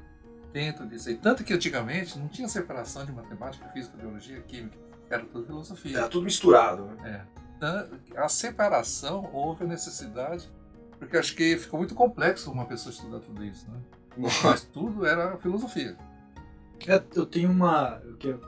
dentro 0.51 0.87
disso. 0.87 1.09
aí. 1.09 1.15
tanto 1.15 1.43
que 1.43 1.51
antigamente 1.53 2.17
não 2.17 2.27
tinha 2.27 2.47
separação 2.47 3.03
de 3.05 3.11
matemática, 3.11 3.67
física, 3.69 3.97
biologia, 3.97 4.39
química. 4.41 4.77
Era 5.13 5.25
tudo 5.25 5.45
filosofia. 5.45 5.99
É 5.99 6.07
tudo 6.07 6.23
misturado, 6.23 6.85
né? 6.85 7.25
É. 7.29 7.43
Tan- 7.59 7.87
A 8.15 8.27
separação 8.29 9.29
houve 9.33 9.63
a 9.63 9.67
necessidade, 9.67 10.49
porque 10.99 11.17
acho 11.17 11.35
que 11.35 11.57
ficou 11.57 11.79
muito 11.79 11.93
complexo 11.95 12.51
uma 12.51 12.65
pessoa 12.65 12.91
estudar 12.93 13.19
tudo 13.19 13.43
isso, 13.43 13.69
né? 13.69 13.77
Mas 14.43 14.63
tudo 14.63 15.05
era 15.05 15.37
filosofia. 15.37 15.97
É, 16.87 17.01
eu 17.15 17.25
tenho 17.25 17.49
uma. 17.49 18.01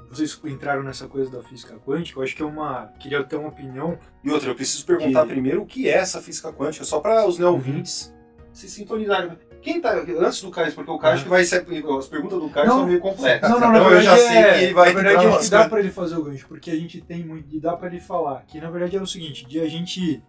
Vocês 0.09 0.37
entraram 0.43 0.83
nessa 0.83 1.07
coisa 1.07 1.31
da 1.31 1.41
física 1.41 1.77
quântica, 1.79 2.19
eu 2.19 2.23
acho 2.23 2.35
que 2.35 2.41
é 2.41 2.45
uma. 2.45 2.87
Queria 2.99 3.23
ter 3.23 3.37
uma 3.37 3.47
opinião. 3.49 3.97
E 4.23 4.29
outra, 4.29 4.49
eu 4.49 4.55
preciso 4.55 4.85
perguntar 4.85 5.21
Que- 5.23 5.29
primeiro 5.29 5.61
o 5.61 5.65
que 5.65 5.87
é 5.87 5.93
essa 5.93 6.21
física 6.21 6.51
quântica, 6.51 6.83
só 6.83 6.99
para 6.99 7.25
os 7.25 7.39
neouvintes 7.39 8.13
se 8.51 8.67
sintonizarem. 8.69 9.37
Quem 9.65 9.81
tá. 9.81 9.93
Antes 9.97 10.41
do 10.43 10.51
Caio, 10.51 10.71
porque 10.73 10.91
o 10.91 10.97
Caio 10.99 11.23
que 11.23 11.27
vai 11.27 11.43
ser. 11.43 11.65
As 11.97 12.07
perguntas 12.07 12.39
do 12.39 12.49
Caio 12.49 12.67
Não. 12.67 12.75
são 12.77 12.87
meio 12.87 12.99
complexas. 12.99 13.49
Não, 13.49 13.59
não, 13.59 13.69
então 13.75 13.91
eu 13.91 14.01
já 14.01 14.15
sei 14.15 14.37
é, 14.37 14.53
que 14.59 14.63
ele 14.65 14.73
vai 14.75 14.93
na 14.93 15.01
verdade 15.01 15.17
acho 15.17 15.27
umas 15.27 15.45
que 15.45 15.49
dá 15.51 15.67
pra 15.67 15.79
ele 15.79 15.89
fazer 15.89 16.15
o 16.17 16.23
gancho, 16.23 16.47
porque 16.47 16.69
a 16.69 16.75
gente 16.75 17.01
tem 17.01 17.25
muito. 17.25 17.53
E 17.55 17.59
dá 17.59 17.75
pra 17.75 17.87
ele 17.87 17.99
falar. 17.99 18.43
Que 18.47 18.61
na 18.61 18.69
verdade 18.69 18.95
é 18.95 19.01
o 19.01 19.07
seguinte: 19.07 19.45
de 19.45 19.59
a 19.59 19.67
gente. 19.67 20.21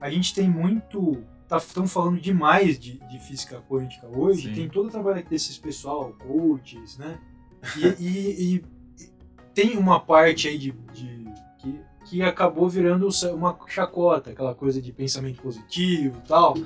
A 0.00 0.10
gente 0.10 0.34
tem 0.34 0.50
muito. 0.50 1.22
Estamos 1.56 1.92
falando 1.92 2.20
demais 2.20 2.78
de, 2.78 2.98
de 3.08 3.18
física 3.20 3.62
quântica 3.68 4.06
hoje. 4.08 4.48
Sim. 4.48 4.54
Tem 4.54 4.68
todo 4.68 4.86
o 4.86 4.90
trabalho 4.90 5.24
desses 5.28 5.56
pessoal, 5.56 6.12
coaches, 6.26 6.98
né? 6.98 7.18
E, 7.76 7.86
e- 7.86 7.94
e- 8.02 8.54
e 8.56 9.10
tem 9.54 9.76
uma 9.78 10.00
parte 10.00 10.48
aí 10.48 10.58
de, 10.58 10.72
de- 10.92 11.28
que, 11.58 11.80
que 12.06 12.22
acabou 12.22 12.68
virando 12.68 13.08
uma 13.34 13.56
chacota, 13.68 14.30
aquela 14.30 14.54
coisa 14.54 14.80
de 14.82 14.92
pensamento 14.92 15.40
positivo 15.42 16.20
e 16.24 16.28
tal. 16.28 16.56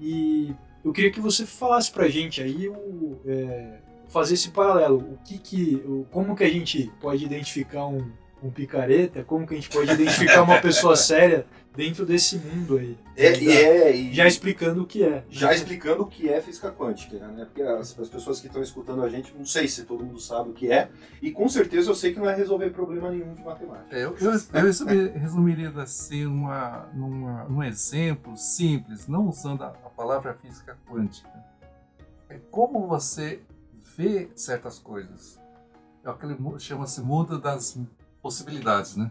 E 0.00 0.54
eu 0.86 0.92
queria 0.92 1.10
que 1.10 1.20
você 1.20 1.44
falasse 1.44 1.90
pra 1.90 2.08
gente 2.08 2.40
aí 2.40 2.68
o, 2.68 3.20
é, 3.26 3.80
fazer 4.06 4.34
esse 4.34 4.50
paralelo. 4.50 4.98
O 4.98 5.18
que 5.24 5.36
que, 5.36 5.82
o, 5.84 6.06
como 6.12 6.36
que 6.36 6.44
a 6.44 6.48
gente 6.48 6.92
pode 7.00 7.24
identificar 7.24 7.86
um, 7.86 8.08
um 8.40 8.50
picareta? 8.50 9.24
Como 9.24 9.44
que 9.44 9.54
a 9.54 9.56
gente 9.56 9.68
pode 9.68 9.90
identificar 9.90 10.42
uma 10.42 10.60
pessoa 10.60 10.94
séria 10.96 11.44
dentro 11.76 12.06
desse 12.06 12.38
mundo 12.38 12.78
aí? 12.78 12.96
É, 13.14 13.38
e 13.38 13.50
é, 13.50 13.96
e 13.96 14.14
Já 14.14 14.26
explicando 14.26 14.82
o 14.82 14.86
que 14.86 15.04
é. 15.04 15.24
já 15.28 15.52
explicando 15.52 16.02
o 16.02 16.06
que 16.06 16.28
é 16.28 16.40
física 16.40 16.72
quântica, 16.72 17.18
né? 17.28 17.44
Porque 17.44 17.62
as, 17.62 17.98
as 17.98 18.08
pessoas 18.08 18.40
que 18.40 18.46
estão 18.46 18.62
escutando 18.62 19.02
a 19.02 19.08
gente, 19.08 19.32
não 19.36 19.44
sei 19.44 19.68
se 19.68 19.84
todo 19.84 20.04
mundo 20.04 20.18
sabe 20.20 20.50
o 20.50 20.52
que 20.52 20.72
é, 20.72 20.88
e 21.22 21.30
com 21.30 21.48
certeza 21.48 21.90
eu 21.90 21.94
sei 21.94 22.12
que 22.12 22.18
não 22.18 22.28
é 22.28 22.34
resolver 22.34 22.70
problema 22.70 23.10
nenhum 23.10 23.34
de 23.34 23.44
matemática. 23.44 23.94
É, 23.96 24.04
eu, 24.04 24.16
eu, 24.18 24.32
eu 24.32 24.62
resumi- 24.62 25.08
resumiria 25.10 25.70
assim 25.80 26.24
numa, 26.24 26.88
numa, 26.94 27.44
num 27.44 27.62
exemplo 27.62 28.36
simples, 28.36 29.06
não 29.06 29.28
usando 29.28 29.62
a, 29.62 29.68
a 29.68 29.90
palavra 29.90 30.34
física 30.34 30.76
quântica. 30.90 31.28
É 32.28 32.38
como 32.50 32.86
você 32.86 33.40
vê 33.96 34.28
certas 34.34 34.78
coisas. 34.78 35.38
É 36.04 36.10
aquele 36.10 36.34
mu- 36.34 36.58
chama-se 36.58 37.00
mundo 37.00 37.38
das 37.38 37.78
possibilidades, 38.22 38.96
né? 38.96 39.10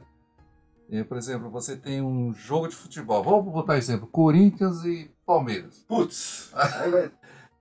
É, 0.90 1.04
por 1.04 1.18
exemplo, 1.18 1.50
você 1.50 1.76
tem 1.76 2.02
um 2.02 2.34
jogo 2.34 2.68
de 2.68 2.76
futebol. 2.76 3.24
Vamos 3.24 3.52
botar 3.52 3.78
exemplo: 3.78 4.08
Corinthians 4.08 4.84
e 4.86 5.12
Palmeiras. 5.26 5.84
Putz, 5.88 6.52
aí 6.54 6.92
vai, 6.92 7.12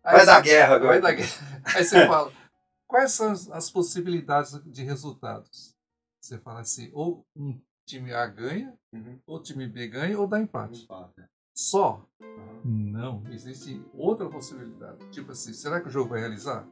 Aí 0.04 0.16
vai 0.16 0.26
dar 0.26 0.40
guerra 0.42 0.74
agora. 0.74 0.88
Vai 0.92 1.00
dar 1.00 1.12
guerra. 1.12 1.62
Aí 1.74 1.84
você 1.84 2.06
fala, 2.06 2.30
quais 2.86 3.12
são 3.12 3.32
as, 3.32 3.70
possibilidades 3.70 4.60
de 4.66 4.82
resultados? 4.82 5.74
Você 6.20 6.38
fala 6.38 6.60
assim, 6.60 6.90
ou 6.92 7.26
um 7.36 7.58
time 7.86 8.12
A 8.12 8.26
ganha, 8.26 8.74
Uhum. 8.92 9.18
ou 9.26 9.38
o 9.38 9.42
time 9.42 9.66
B 9.66 9.88
ganha, 9.88 10.18
ou 10.18 10.26
dá 10.26 10.40
empate. 10.40 10.84
Empate. 10.84 11.24
Só? 11.54 12.06
Uhum. 12.20 12.90
Não. 12.92 13.22
Existe 13.30 13.82
outra 13.94 14.28
possibilidade. 14.28 15.08
Tipo 15.10 15.32
assim, 15.32 15.52
será 15.52 15.80
que 15.80 15.88
o 15.88 15.90
jogo 15.90 16.10
vai 16.10 16.20
realizar? 16.20 16.66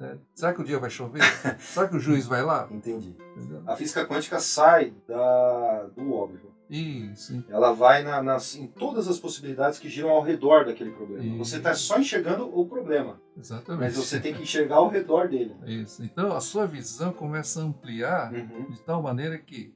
É, 0.00 0.16
Será 0.34 0.52
que 0.52 0.60
o 0.60 0.64
dia 0.64 0.78
vai 0.78 0.90
chover? 0.90 1.22
será 1.60 1.88
que 1.88 1.96
o 1.96 2.00
juiz 2.00 2.26
vai 2.26 2.42
lá? 2.42 2.68
Entendi. 2.70 3.16
Entendeu? 3.36 3.62
A 3.66 3.76
física 3.76 4.04
quântica 4.06 4.38
sai 4.40 4.92
da, 5.06 5.84
do 5.96 6.12
óbvio. 6.12 6.52
Isso. 6.68 7.44
Ela 7.48 7.72
vai 7.72 8.02
na- 8.02 8.22
nas, 8.22 8.56
em 8.56 8.66
todas 8.66 9.06
as 9.06 9.18
possibilidades 9.18 9.78
que 9.78 9.88
giram 9.88 10.08
ao 10.10 10.22
redor 10.22 10.64
daquele 10.64 10.90
problema. 10.90 11.22
Isso. 11.24 11.38
Você 11.38 11.56
está 11.58 11.74
só 11.74 11.98
enxergando 11.98 12.50
o 12.58 12.66
problema, 12.66 13.20
Exatamente. 13.36 13.80
mas 13.82 13.96
você 13.96 14.18
tem 14.18 14.34
que 14.34 14.42
enxergar 14.42 14.76
ao 14.76 14.88
redor 14.88 15.28
dele. 15.28 15.54
Isso. 15.66 16.02
Então 16.02 16.34
a 16.34 16.40
sua 16.40 16.66
visão 16.66 17.12
começa 17.12 17.60
a 17.60 17.64
ampliar 17.64 18.32
Uhum. 18.32 18.70
de 18.70 18.80
tal 18.80 19.02
maneira 19.02 19.38
que 19.38 19.74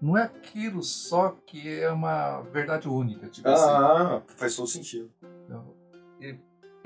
não 0.00 0.16
é 0.16 0.24
aquilo 0.24 0.82
só 0.82 1.34
que 1.46 1.68
é 1.80 1.90
uma 1.90 2.42
verdade 2.52 2.86
única. 2.86 3.26
Tipo 3.28 3.48
assim, 3.48 3.64
Ah, 3.70 4.22
faz 4.36 4.54
todo 4.54 4.68
sentido. 4.68 5.10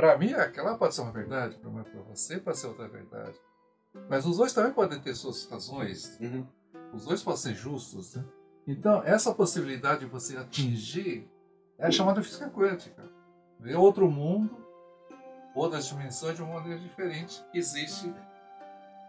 Para 0.00 0.16
mim, 0.16 0.32
aquela 0.32 0.78
pode 0.78 0.94
ser 0.94 1.02
uma 1.02 1.12
verdade, 1.12 1.58
para 1.58 1.70
você 2.08 2.38
pode 2.38 2.56
ser 2.56 2.68
outra 2.68 2.88
verdade. 2.88 3.38
Mas 4.08 4.24
os 4.24 4.38
dois 4.38 4.50
também 4.54 4.72
podem 4.72 4.98
ter 4.98 5.14
suas 5.14 5.44
razões. 5.44 6.18
Uhum. 6.18 6.46
Os 6.94 7.04
dois 7.04 7.22
podem 7.22 7.38
ser 7.38 7.54
justos, 7.54 8.14
né? 8.14 8.24
Então, 8.66 9.02
essa 9.04 9.34
possibilidade 9.34 10.00
de 10.00 10.06
você 10.06 10.38
atingir 10.38 11.30
é 11.76 11.90
chamada 11.90 12.22
física 12.22 12.48
quântica. 12.48 13.02
Ver 13.58 13.76
outro 13.76 14.10
mundo, 14.10 14.56
outras 15.54 15.86
dimensões 15.88 16.34
de 16.34 16.42
uma 16.42 16.54
maneira 16.54 16.80
diferente. 16.80 17.44
Existe 17.52 18.10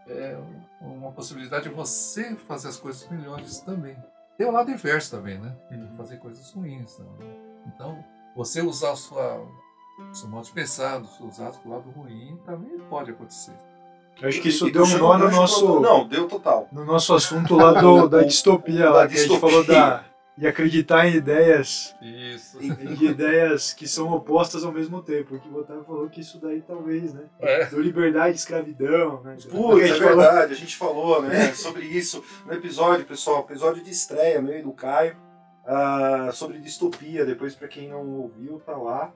é, 0.06 0.36
uma 0.78 1.10
possibilidade 1.10 1.70
de 1.70 1.74
você 1.74 2.36
fazer 2.36 2.68
as 2.68 2.76
coisas 2.76 3.08
melhores 3.08 3.60
também. 3.60 3.96
Tem 4.36 4.46
o 4.46 4.52
lado 4.52 4.70
inverso 4.70 5.10
também, 5.10 5.38
né? 5.38 5.56
Fazer 5.96 6.18
coisas 6.18 6.50
ruins. 6.52 6.96
Também. 6.96 7.40
Então, 7.66 8.04
você 8.36 8.60
usar 8.60 8.92
a 8.92 8.96
sua, 8.96 9.48
o 10.10 10.14
seu 10.14 10.28
modo 10.28 10.44
de 10.46 10.52
pensar, 10.52 11.00
os 11.00 11.16
seus 11.16 11.40
atos 11.40 11.58
para 11.58 11.70
o 11.70 11.74
lado 11.74 11.90
ruim, 11.90 12.38
também 12.44 12.78
pode 12.90 13.10
acontecer. 13.10 13.52
Eu 14.20 14.28
acho 14.28 14.40
que 14.40 14.48
isso 14.50 14.66
E- 14.66 14.68
e 14.68 14.72
deu 14.72 14.84
um 14.84 14.98
nó 14.98 15.16
no 15.18 15.30
nosso, 15.30 15.80
Não, 15.80 16.06
deu 16.06 16.28
total. 16.28 16.68
no 16.70 16.84
nosso 16.84 17.14
assunto 17.14 17.54
lá 17.56 17.72
do, 17.72 18.08
da 18.08 18.22
distopia, 18.22 18.90
lá, 18.90 19.02
Da 19.02 19.08
que 19.08 19.14
a 19.14 19.16
gente 19.16 19.28
distopia. 19.30 19.48
falou 19.50 19.64
da, 19.64 20.04
de 20.36 20.46
acreditar 20.46 21.06
em 21.08 21.14
ideias, 21.16 21.94
Isso. 22.00 22.58
em 22.62 23.04
ideias 23.04 23.72
que 23.72 23.88
são 23.88 24.12
opostas 24.12 24.64
ao 24.64 24.70
mesmo 24.72 25.02
tempo. 25.02 25.38
Que 25.40 25.48
o 25.48 25.56
Otávio 25.56 25.82
falou 25.84 26.08
que 26.10 26.20
isso 26.20 26.38
daí 26.40 26.60
talvez, 26.62 27.12
né? 27.14 27.22
É. 27.40 27.64
Deu 27.66 27.80
liberdade, 27.80 28.36
escravidão, 28.36 29.22
né? 29.22 29.36
Putz, 29.50 29.82
A 29.82 29.94
é 29.94 29.98
falou- 29.98 30.16
verdade, 30.16 30.52
a 30.52 30.56
gente 30.56 30.76
falou 30.76 31.22
né, 31.22 31.52
sobre 31.54 31.84
isso 31.86 32.22
no 32.46 32.52
episódio, 32.52 33.06
pessoal, 33.06 33.40
episódio 33.40 33.82
de 33.82 33.90
estreia 33.90 34.40
meu 34.42 34.58
e 34.58 34.62
do 34.62 34.72
Caio, 34.72 35.16
ah, 35.66 36.30
sobre 36.32 36.58
distopia. 36.58 37.24
Depois, 37.24 37.54
para 37.54 37.66
quem 37.68 37.88
não 37.88 38.06
ouviu, 38.20 38.60
tá 38.64 38.76
lá. 38.76 39.12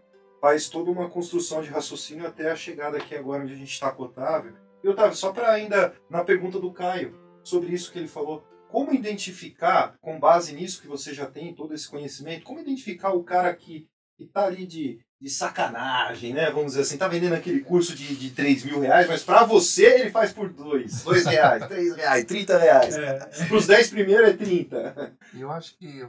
Faz 0.46 0.68
toda 0.68 0.92
uma 0.92 1.10
construção 1.10 1.60
de 1.60 1.70
raciocínio 1.70 2.24
até 2.24 2.52
a 2.52 2.54
chegada 2.54 2.98
aqui 2.98 3.16
agora 3.16 3.42
onde 3.42 3.52
a 3.52 3.56
gente 3.56 3.72
está 3.72 3.90
com 3.90 4.04
o 4.04 4.06
Otávio. 4.06 4.56
E 4.80 4.88
Otávio, 4.88 5.16
só 5.16 5.32
para 5.32 5.50
ainda 5.50 5.92
na 6.08 6.22
pergunta 6.22 6.60
do 6.60 6.72
Caio, 6.72 7.18
sobre 7.42 7.74
isso 7.74 7.90
que 7.90 7.98
ele 7.98 8.06
falou, 8.06 8.46
como 8.68 8.94
identificar, 8.94 9.96
com 10.00 10.20
base 10.20 10.54
nisso 10.54 10.80
que 10.80 10.86
você 10.86 11.12
já 11.12 11.26
tem, 11.26 11.52
todo 11.52 11.74
esse 11.74 11.88
conhecimento, 11.88 12.44
como 12.44 12.60
identificar 12.60 13.10
o 13.10 13.24
cara 13.24 13.52
que, 13.56 13.88
que 14.16 14.24
tá 14.24 14.46
ali 14.46 14.64
de, 14.68 15.00
de 15.20 15.28
sacanagem, 15.28 16.32
né? 16.32 16.48
Vamos 16.52 16.74
dizer 16.74 16.82
assim, 16.82 16.96
tá 16.96 17.08
vendendo 17.08 17.34
aquele 17.34 17.62
curso 17.62 17.92
de, 17.96 18.14
de 18.14 18.30
3 18.30 18.66
mil 18.66 18.78
reais, 18.78 19.08
mas 19.08 19.24
para 19.24 19.42
você 19.42 20.02
ele 20.02 20.10
faz 20.10 20.32
por 20.32 20.48
2, 20.48 21.02
2 21.02 21.26
reais, 21.26 21.66
3 21.66 21.96
reais, 21.96 22.24
30 22.24 22.56
reais. 22.58 22.96
É, 22.96 23.18
Para 23.48 23.56
os 23.56 23.66
10 23.66 23.90
primeiros 23.90 24.28
é 24.28 24.32
30. 24.32 25.16
E 25.34 25.40
eu 25.40 25.50
acho 25.50 25.76
que 25.76 26.06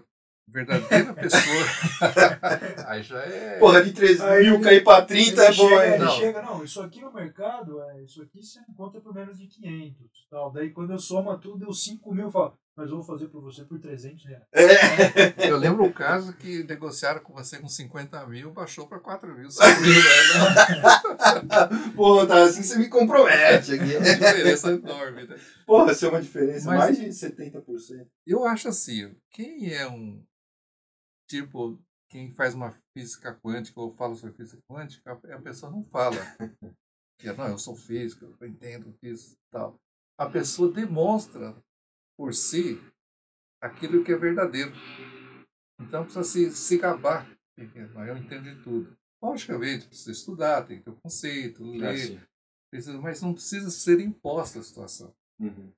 verdadeira 0.47 1.13
pessoa. 1.15 1.65
aí 2.87 3.03
já 3.03 3.19
é. 3.19 3.59
Porra, 3.59 3.83
de 3.83 3.91
3 3.91 4.21
Aí 4.21 4.49
mil 4.49 4.61
cair 4.61 4.83
para 4.83 5.05
30 5.05 5.41
é 5.43 5.47
bom, 5.53 5.69
chega, 5.69 5.87
hein? 5.93 5.99
Não. 5.99 6.11
chega, 6.11 6.41
não, 6.41 6.63
isso 6.63 6.81
aqui 6.81 7.01
no 7.01 7.11
mercado, 7.13 7.81
é, 7.83 8.03
isso 8.03 8.21
aqui 8.21 8.41
você 8.41 8.59
encontra 8.69 9.01
por 9.01 9.13
menos 9.13 9.37
de 9.37 9.47
500. 9.47 9.95
Tal. 10.29 10.51
Daí 10.51 10.71
quando 10.71 10.91
eu 10.93 10.99
soma 10.99 11.37
tudo, 11.37 11.59
deu 11.59 11.73
5 11.73 12.13
mil, 12.13 12.25
eu 12.25 12.31
falo, 12.31 12.57
mas 12.75 12.89
eu 12.89 12.95
vou 12.95 13.03
fazer 13.03 13.27
por 13.27 13.41
você 13.41 13.63
por 13.63 13.79
300 13.79 14.25
reais. 14.25 14.43
É. 14.53 15.49
Eu 15.49 15.57
lembro 15.57 15.83
um 15.83 15.91
caso 15.91 16.33
que 16.33 16.63
negociaram 16.63 17.19
com 17.21 17.33
você 17.33 17.57
com 17.59 17.67
50 17.67 18.25
mil, 18.27 18.51
baixou 18.51 18.87
para 18.87 18.99
4 18.99 19.35
mil, 19.35 19.49
5 19.49 19.65
mil. 19.81 19.93
Né? 19.93 21.91
Porra, 21.95 22.27
tá 22.27 22.43
assim 22.43 22.61
você 22.63 22.77
me 22.77 22.87
compromete 22.87 23.73
aqui. 23.73 23.95
É 23.95 23.97
uma 23.99 24.13
diferença 24.15 24.71
enorme, 24.71 25.23
né? 25.27 25.35
Porra, 25.65 25.91
isso 25.91 26.05
é 26.05 26.09
uma 26.09 26.21
diferença, 26.21 26.67
Mas- 26.67 26.79
mais 26.79 26.97
de 26.99 27.07
70%. 27.07 27.61
Eu 28.25 28.45
acho 28.45 28.67
assim, 28.69 29.11
quem 29.31 29.73
é 29.73 29.87
um 29.87 30.21
tipo, 31.27 31.79
quem 32.09 32.31
faz 32.33 32.53
uma 32.53 32.71
física 32.93 33.33
quântica 33.35 33.79
ou 33.79 33.91
fala 33.91 34.15
sobre 34.15 34.35
física 34.35 34.61
quântica, 34.69 35.11
a 35.11 35.41
pessoa 35.41 35.71
não 35.71 35.83
fala 35.83 36.15
que 37.19 37.31
não, 37.33 37.47
eu 37.47 37.57
sou 37.57 37.75
físico, 37.75 38.25
eu 38.39 38.47
entendo 38.47 38.97
isso 39.01 39.33
e 39.33 39.51
tal. 39.51 39.79
A 40.17 40.29
pessoa 40.29 40.71
demonstra 40.71 41.55
por 42.17 42.33
si 42.33 42.81
aquilo 43.61 44.03
que 44.03 44.11
é 44.11 44.17
verdadeiro. 44.17 44.71
Então 45.79 46.03
precisa 46.03 46.23
se, 46.23 46.51
se 46.55 46.77
gabar. 46.77 47.29
Eu 47.57 48.17
entendo 48.17 48.43
de 48.43 48.61
tudo. 48.63 48.97
Logicamente, 49.21 49.87
precisa 49.87 50.11
estudar, 50.11 50.65
tem 50.65 50.77
que 50.77 50.83
ter 50.85 50.91
o 50.91 50.95
conceito, 50.95 51.63
É 51.63 51.77
ler, 51.77 51.93
assim. 51.93 52.21
precisa, 52.71 53.01
mas 53.01 53.21
não 53.21 53.33
precisa 53.33 53.69
ser 53.69 53.99
imposta 53.99 54.59
a 54.59 54.63
situação. 54.63 55.13
Uhum. 55.39 55.71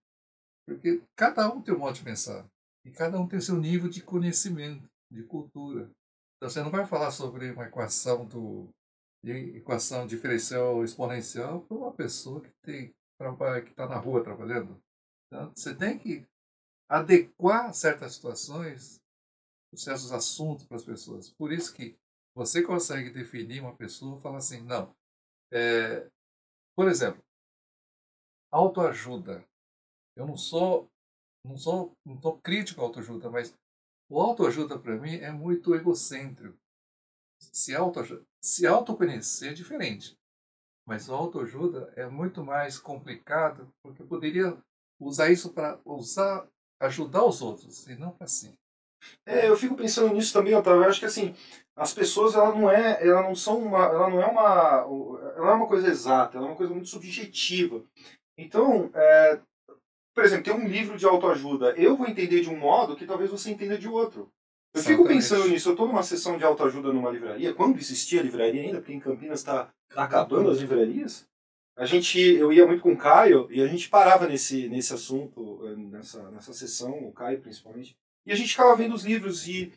Porque 0.68 1.02
cada 1.16 1.50
um 1.52 1.62
tem 1.62 1.74
um 1.74 1.80
modo 1.80 1.95
de 1.95 2.04
pensar. 2.04 2.45
E 2.86 2.91
cada 2.91 3.20
um 3.20 3.28
tem 3.28 3.39
o 3.39 3.41
seu 3.41 3.58
nível 3.58 3.89
de 3.89 4.02
conhecimento, 4.02 4.89
de 5.12 5.24
cultura. 5.24 5.91
Então 6.38 6.49
você 6.49 6.62
não 6.62 6.72
vai 6.72 6.86
falar 6.86 7.12
sobre 7.12 7.51
uma 7.51 7.66
equação 7.66 8.26
do 8.26 8.70
de 9.24 9.57
equação 9.57 10.07
diferencial 10.07 10.84
exponencial 10.84 11.62
para 11.62 11.78
uma 11.78 11.91
pessoa 11.91 12.41
que 12.41 12.51
tem 12.64 12.93
que 13.66 13.72
está 13.72 13.86
na 13.86 13.97
rua 13.97 14.24
trabalhando. 14.24 14.82
Então, 15.28 15.51
você 15.53 15.76
tem 15.76 15.99
que 15.99 16.26
adequar 16.89 17.74
certas 17.74 18.16
situações, 18.16 18.97
certos 19.76 20.12
assuntos 20.14 20.66
para 20.66 20.78
as 20.78 20.86
pessoas. 20.86 21.30
Por 21.30 21.51
isso 21.51 21.74
que 21.74 21.97
você 22.34 22.64
consegue 22.64 23.10
definir 23.10 23.60
uma 23.60 23.76
pessoa 23.76 24.22
falar 24.22 24.38
assim, 24.38 24.62
não. 24.62 24.95
é, 25.51 26.10
por 26.78 26.88
exemplo, 26.88 27.22
autoajuda. 28.51 29.45
Eu 30.16 30.26
não 30.26 30.38
sou, 30.38 30.89
não 31.45 31.57
sou, 31.57 31.91
não 32.05 32.18
tô 32.20 32.38
crítico 32.38 32.82
à 32.82 32.86
autoajuda, 32.86 33.30
mas 33.30 33.53
o 34.10 34.20
autoajuda 34.20 34.78
para 34.78 34.97
mim 34.97 35.16
é 35.16 35.32
muito 35.32 35.76
egocêntrico. 35.76 36.57
Se 37.39 37.76
autoajuda, 37.76 38.26
se 38.41 38.66
autoconhecer 38.66 39.51
é 39.51 39.53
diferente, 39.53 40.18
mas 40.86 41.07
o 41.07 41.14
autoajuda 41.14 41.93
é 41.95 42.07
muito 42.07 42.43
mais 42.43 42.78
complicado 42.80 43.72
porque 43.84 44.03
poderia 44.03 44.57
usar 44.99 45.30
isso 45.30 45.53
para 45.53 45.80
usar 45.86 46.47
ajudar 46.82 47.26
os 47.26 47.41
outros 47.41 47.88
e 47.88 47.95
não 47.95 48.12
para 48.12 48.28
si. 48.28 48.57
É, 49.26 49.47
eu 49.47 49.55
fico 49.55 49.76
pensando 49.76 50.14
nisso 50.14 50.34
também, 50.34 50.53
Otávio. 50.53 50.84
Eu 50.84 50.89
acho 50.89 50.99
que 50.99 51.05
assim, 51.05 51.36
as 51.76 51.93
pessoas 51.93 52.36
ela 52.36 52.53
não 52.53 52.70
é, 52.70 53.05
ela 53.05 53.22
não 53.22 53.36
são 53.36 53.60
uma, 53.60 53.86
ela 53.86 54.10
não 54.10 54.22
é 54.22 54.26
uma, 54.26 54.86
ela 55.38 55.51
é 55.51 55.53
uma 55.53 55.68
coisa 55.68 55.88
exata, 55.88 56.38
ela 56.38 56.47
é 56.47 56.49
uma 56.49 56.57
coisa 56.57 56.74
muito 56.74 56.89
subjetiva. 56.89 57.84
Então, 58.38 58.89
é, 58.93 59.41
por 60.20 60.26
exemplo, 60.26 60.44
tem 60.44 60.54
um 60.54 60.68
livro 60.68 60.98
de 60.98 61.06
autoajuda, 61.06 61.74
eu 61.78 61.96
vou 61.96 62.06
entender 62.06 62.42
de 62.42 62.50
um 62.50 62.58
modo 62.58 62.94
que 62.94 63.06
talvez 63.06 63.32
você 63.32 63.52
entenda 63.52 63.78
de 63.78 63.88
outro. 63.88 64.30
Eu 64.74 64.82
fico 64.82 65.04
Exatamente. 65.04 65.16
pensando 65.16 65.48
nisso, 65.48 65.70
eu 65.70 65.74
estou 65.74 65.88
numa 65.88 66.04
sessão 66.04 66.38
de 66.38 66.44
autoajuda 66.44 66.92
numa 66.92 67.10
livraria, 67.10 67.54
quando 67.54 67.80
existia 67.80 68.22
livraria 68.22 68.64
ainda, 68.64 68.80
porque 68.80 68.92
em 68.92 69.00
Campinas 69.00 69.40
está 69.40 69.70
acabando 69.96 70.52
as 70.52 70.58
livrarias. 70.58 71.26
A 71.78 71.86
gente, 71.86 72.20
eu 72.20 72.52
ia 72.52 72.68
muito 72.68 72.84
com 72.84 72.92
o 72.92 72.98
Caio 72.98 73.48
e 73.50 73.62
a 73.62 73.68
gente 73.68 73.88
parava 73.88 74.28
nesse, 74.28 74.68
nesse 74.68 74.94
assunto, 74.94 75.62
eh, 75.66 75.76
nessa, 75.78 76.30
nessa 76.32 76.52
sessão, 76.52 76.92
o 77.08 77.14
Caio 77.14 77.40
principalmente, 77.40 77.96
e 78.26 78.34
a 78.34 78.36
gente 78.36 78.52
ficava 78.52 78.76
vendo 78.76 78.94
os 78.94 79.06
livros 79.06 79.48
e, 79.48 79.72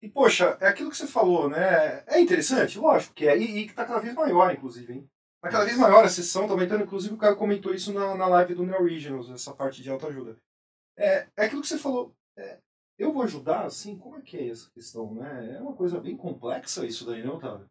e 0.00 0.08
poxa, 0.08 0.56
é 0.62 0.66
aquilo 0.66 0.90
que 0.90 0.96
você 0.96 1.06
falou, 1.06 1.50
né? 1.50 2.02
É 2.06 2.18
interessante, 2.18 2.78
lógico 2.78 3.12
que 3.12 3.28
é, 3.28 3.36
e, 3.36 3.58
e 3.58 3.66
que 3.68 3.74
tá 3.74 3.84
cada 3.84 4.00
vez 4.00 4.14
maior, 4.14 4.50
inclusive, 4.50 4.94
hein? 4.94 5.10
Tá 5.44 5.50
cada 5.50 5.64
vez 5.64 5.76
maior 5.76 6.04
a 6.04 6.08
sessão, 6.08 6.46
tá 6.46 6.52
aumentando, 6.52 6.84
inclusive 6.84 7.14
o 7.14 7.18
Caio 7.18 7.36
comentou 7.36 7.74
isso 7.74 7.92
na, 7.92 8.14
na 8.14 8.26
live 8.26 8.54
do 8.54 8.64
Neo 8.66 8.82
Originals, 8.82 9.30
essa 9.30 9.52
parte 9.52 9.82
de 9.82 9.90
autoajuda. 9.90 10.36
É, 10.96 11.26
é 11.36 11.44
aquilo 11.44 11.60
que 11.60 11.68
você 11.68 11.78
falou, 11.78 12.14
é, 12.36 12.58
eu 12.98 13.12
vou 13.12 13.22
ajudar, 13.22 13.64
assim, 13.64 13.96
como 13.98 14.16
é 14.16 14.22
que 14.22 14.36
é 14.36 14.48
essa 14.48 14.70
questão, 14.70 15.14
né? 15.14 15.56
É 15.56 15.60
uma 15.60 15.74
coisa 15.74 16.00
bem 16.00 16.16
complexa 16.16 16.86
isso 16.86 17.04
daí, 17.06 17.24
não, 17.24 17.36
Otávio? 17.36 17.66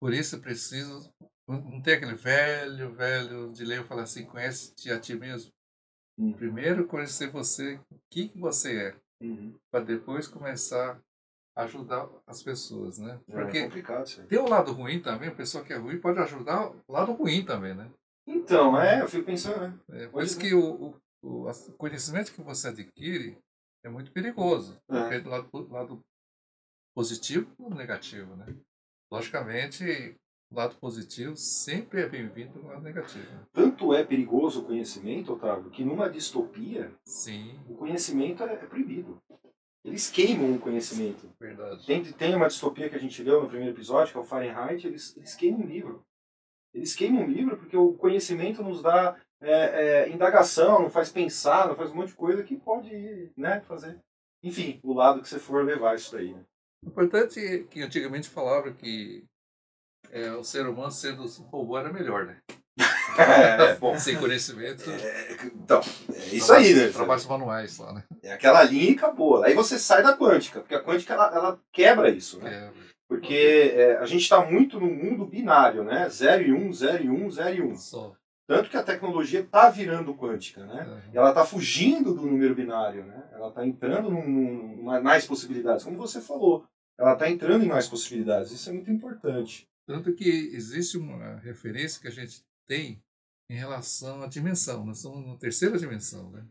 Por 0.00 0.12
isso 0.12 0.40
preciso 0.40 1.12
não 1.46 1.80
tem 1.82 1.94
aquele 1.94 2.14
velho, 2.14 2.94
velho 2.94 3.52
de 3.52 3.64
ler 3.64 3.84
falar 3.84 4.02
assim, 4.02 4.24
conhece-te 4.24 4.90
a 4.90 4.98
ti 4.98 5.14
mesmo. 5.14 5.52
Hum. 6.18 6.32
Primeiro 6.32 6.86
conhecer 6.86 7.30
você, 7.30 7.80
o 7.90 7.98
que, 8.10 8.28
que 8.28 8.38
você 8.38 8.88
é, 8.88 9.02
Uhum. 9.22 9.56
para 9.70 9.84
depois 9.84 10.26
começar 10.26 11.00
ajudar 11.56 12.08
as 12.26 12.42
pessoas, 12.42 12.98
né? 12.98 13.20
é 13.28 13.32
Porque 13.32 13.62
complicado 13.64 14.06
isso 14.06 14.20
aí. 14.20 14.26
tem 14.26 14.38
o 14.38 14.48
lado 14.48 14.72
ruim 14.72 15.00
também, 15.00 15.28
a 15.28 15.34
pessoa 15.34 15.62
que 15.64 15.72
é 15.72 15.76
ruim 15.76 15.98
pode 16.00 16.18
ajudar 16.18 16.70
o 16.70 16.92
lado 16.92 17.12
ruim 17.12 17.44
também, 17.44 17.74
né? 17.74 17.90
Então, 18.26 18.80
é, 18.80 19.02
eu 19.02 19.08
fico 19.08 19.24
pensando, 19.26 19.60
né? 19.60 19.78
É, 19.90 20.04
por 20.06 20.12
Pode 20.12 20.26
isso 20.26 20.36
ser. 20.36 20.40
que 20.48 20.54
o, 20.54 20.94
o, 21.22 21.48
o 21.50 21.72
conhecimento 21.76 22.32
que 22.32 22.40
você 22.40 22.68
adquire 22.68 23.36
é 23.84 23.88
muito 23.88 24.12
perigoso. 24.12 24.78
É. 24.88 25.00
Porque 25.00 25.18
do 25.20 25.28
lado, 25.28 25.48
do 25.52 25.72
lado 25.72 26.00
positivo 26.94 27.50
e 27.58 27.74
negativo, 27.74 28.36
né? 28.36 28.46
Logicamente, 29.10 30.14
o 30.50 30.56
lado 30.56 30.76
positivo 30.76 31.36
sempre 31.36 32.02
é 32.02 32.08
bem-vindo 32.08 32.58
no 32.60 32.68
lado 32.68 32.82
negativo. 32.82 33.30
né? 33.30 33.42
Tanto 33.52 33.92
é 33.92 34.04
perigoso 34.04 34.60
o 34.60 34.64
conhecimento, 34.66 35.32
Otávio, 35.32 35.70
que 35.70 35.84
numa 35.84 36.08
distopia, 36.08 36.92
Sim, 37.04 37.58
o 37.68 37.74
conhecimento 37.74 38.42
é, 38.44 38.52
é 38.54 38.66
proibido. 38.66 39.18
Eles 39.84 40.10
queimam 40.10 40.54
o 40.54 40.60
conhecimento. 40.60 41.28
verdade. 41.40 41.84
Tem, 41.84 42.04
tem 42.12 42.34
uma 42.34 42.46
distopia 42.46 42.88
que 42.88 42.94
a 42.94 43.00
gente 43.00 43.22
leu 43.22 43.42
no 43.42 43.48
primeiro 43.48 43.74
episódio, 43.74 44.12
que 44.12 44.18
é 44.18 44.20
o 44.20 44.24
Fahrenheit, 44.24 44.86
eles, 44.86 45.16
eles 45.16 45.34
queimam 45.34 45.60
um 45.60 45.66
livro. 45.66 46.04
Eles 46.72 46.94
queimam 46.94 47.22
um 47.22 47.30
livro 47.30 47.56
porque 47.56 47.76
o 47.76 47.92
conhecimento 47.94 48.62
nos 48.62 48.80
dá 48.80 49.20
é, 49.40 50.04
é, 50.04 50.08
indagação, 50.08 50.82
não 50.82 50.90
faz 50.90 51.10
pensar, 51.10 51.68
não 51.68 51.74
faz 51.74 51.90
um 51.90 51.96
monte 51.96 52.08
de 52.08 52.14
coisa 52.14 52.44
que 52.44 52.56
pode 52.56 53.32
né, 53.36 53.60
fazer. 53.62 53.98
Enfim, 54.42 54.80
o 54.82 54.92
lado 54.92 55.20
que 55.20 55.28
você 55.28 55.38
for 55.38 55.64
levar 55.64 55.96
isso 55.96 56.12
daí. 56.12 56.32
Né? 56.32 56.44
O 56.84 56.88
importante 56.88 57.40
é 57.40 57.62
que 57.64 57.82
antigamente 57.82 58.28
falava 58.28 58.72
que 58.72 59.24
é, 60.10 60.32
o 60.32 60.44
ser 60.44 60.66
humano 60.66 60.90
sendo 60.90 61.26
robô 61.44 61.76
era 61.76 61.92
melhor, 61.92 62.26
né? 62.26 62.38
É, 63.18 63.74
bom, 63.80 63.98
Sem 63.98 64.16
conhecimento. 64.16 64.90
é, 64.90 65.36
então, 65.54 65.80
é 66.14 66.34
isso 66.34 66.52
aí, 66.52 66.74
né? 66.74 66.88
Trabalhos 66.88 67.26
manuais 67.26 67.78
lá, 67.78 67.92
né? 67.92 68.04
É 68.22 68.32
aquela 68.32 68.62
linha 68.62 68.90
e 68.90 68.94
acabou. 68.94 69.42
Aí 69.42 69.54
você 69.54 69.78
sai 69.78 70.02
da 70.02 70.16
quântica, 70.16 70.60
porque 70.60 70.74
a 70.74 70.82
quântica 70.82 71.14
ela, 71.14 71.34
ela 71.34 71.60
quebra 71.72 72.10
isso, 72.10 72.38
né? 72.38 72.52
É, 72.54 72.70
Porque 73.08 73.72
é, 73.74 73.98
a 73.98 74.06
gente 74.06 74.22
está 74.22 74.44
muito 74.44 74.80
no 74.80 74.86
mundo 74.86 75.26
binário, 75.26 75.84
né? 75.84 76.08
0 76.08 76.42
e 76.42 76.52
1, 76.52 76.56
um, 76.56 76.72
0 76.72 77.04
e 77.04 77.10
1, 77.10 77.26
um, 77.26 77.30
0 77.30 77.54
e 77.54 77.62
1. 77.62 77.70
Um. 77.70 77.76
só. 77.76 78.14
Tanto 78.46 78.68
que 78.68 78.76
a 78.76 78.82
tecnologia 78.82 79.40
está 79.40 79.70
virando 79.70 80.14
quântica, 80.14 80.66
né? 80.66 81.02
E 81.12 81.16
ela 81.16 81.30
está 81.30 81.44
fugindo 81.44 82.12
do 82.12 82.26
número 82.26 82.54
binário, 82.54 83.04
né? 83.04 83.22
Ela 83.32 83.48
está 83.48 83.64
entrando 83.66 84.10
num, 84.10 84.28
num, 84.28 85.02
mais 85.02 85.26
possibilidades, 85.26 85.84
como 85.84 85.96
você 85.96 86.20
falou. 86.20 86.64
Ela 86.98 87.14
está 87.14 87.30
entrando 87.30 87.64
em 87.64 87.68
mais 87.68 87.88
possibilidades. 87.88 88.50
Isso 88.52 88.68
é 88.68 88.72
muito 88.72 88.90
importante. 88.90 89.66
Tanto 89.86 90.12
que 90.12 90.28
existe 90.54 90.98
uma 90.98 91.36
referência 91.36 92.00
que 92.00 92.08
a 92.08 92.10
gente 92.10 92.42
tem 92.72 93.02
em 93.50 93.54
relação 93.54 94.22
à 94.22 94.26
dimensão. 94.26 94.86
Nós 94.86 94.98
estamos 94.98 95.26
na 95.26 95.36
terceira 95.36 95.78
dimensão, 95.78 96.30
né? 96.30 96.42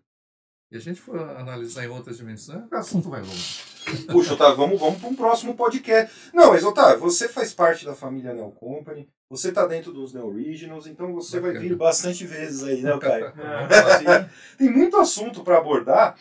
E 0.71 0.77
a 0.77 0.79
gente 0.79 1.01
for 1.01 1.19
analisar 1.19 1.83
em 1.83 1.89
outras 1.89 2.17
dimensões, 2.17 2.63
o 2.71 2.75
assunto 2.75 3.09
vai 3.09 3.21
longe. 3.21 3.59
Puxa, 4.09 4.35
Otávio, 4.35 4.55
vamos, 4.55 4.79
vamos 4.79 5.01
para 5.01 5.09
um 5.09 5.15
próximo 5.15 5.55
podcast. 5.55 6.31
Não, 6.33 6.51
mas 6.51 6.63
Otávio, 6.63 6.99
você 6.99 7.27
faz 7.27 7.53
parte 7.53 7.83
da 7.83 7.95
família 7.95 8.33
Neo 8.33 8.51
Company, 8.51 9.09
você 9.29 9.49
está 9.49 9.65
dentro 9.65 9.91
dos 9.91 10.13
Neo 10.13 10.27
Originals, 10.27 10.87
então 10.87 11.11
você 11.13 11.39
vai 11.39 11.51
Bacana. 11.51 11.69
vir 11.69 11.75
bastante 11.75 12.25
vezes 12.25 12.63
aí, 12.63 12.81
né, 12.81 12.97
Caio? 12.99 13.33
Tem 14.57 14.69
muito 14.69 14.95
assunto 14.95 15.43
para 15.43 15.57
abordar 15.57 16.17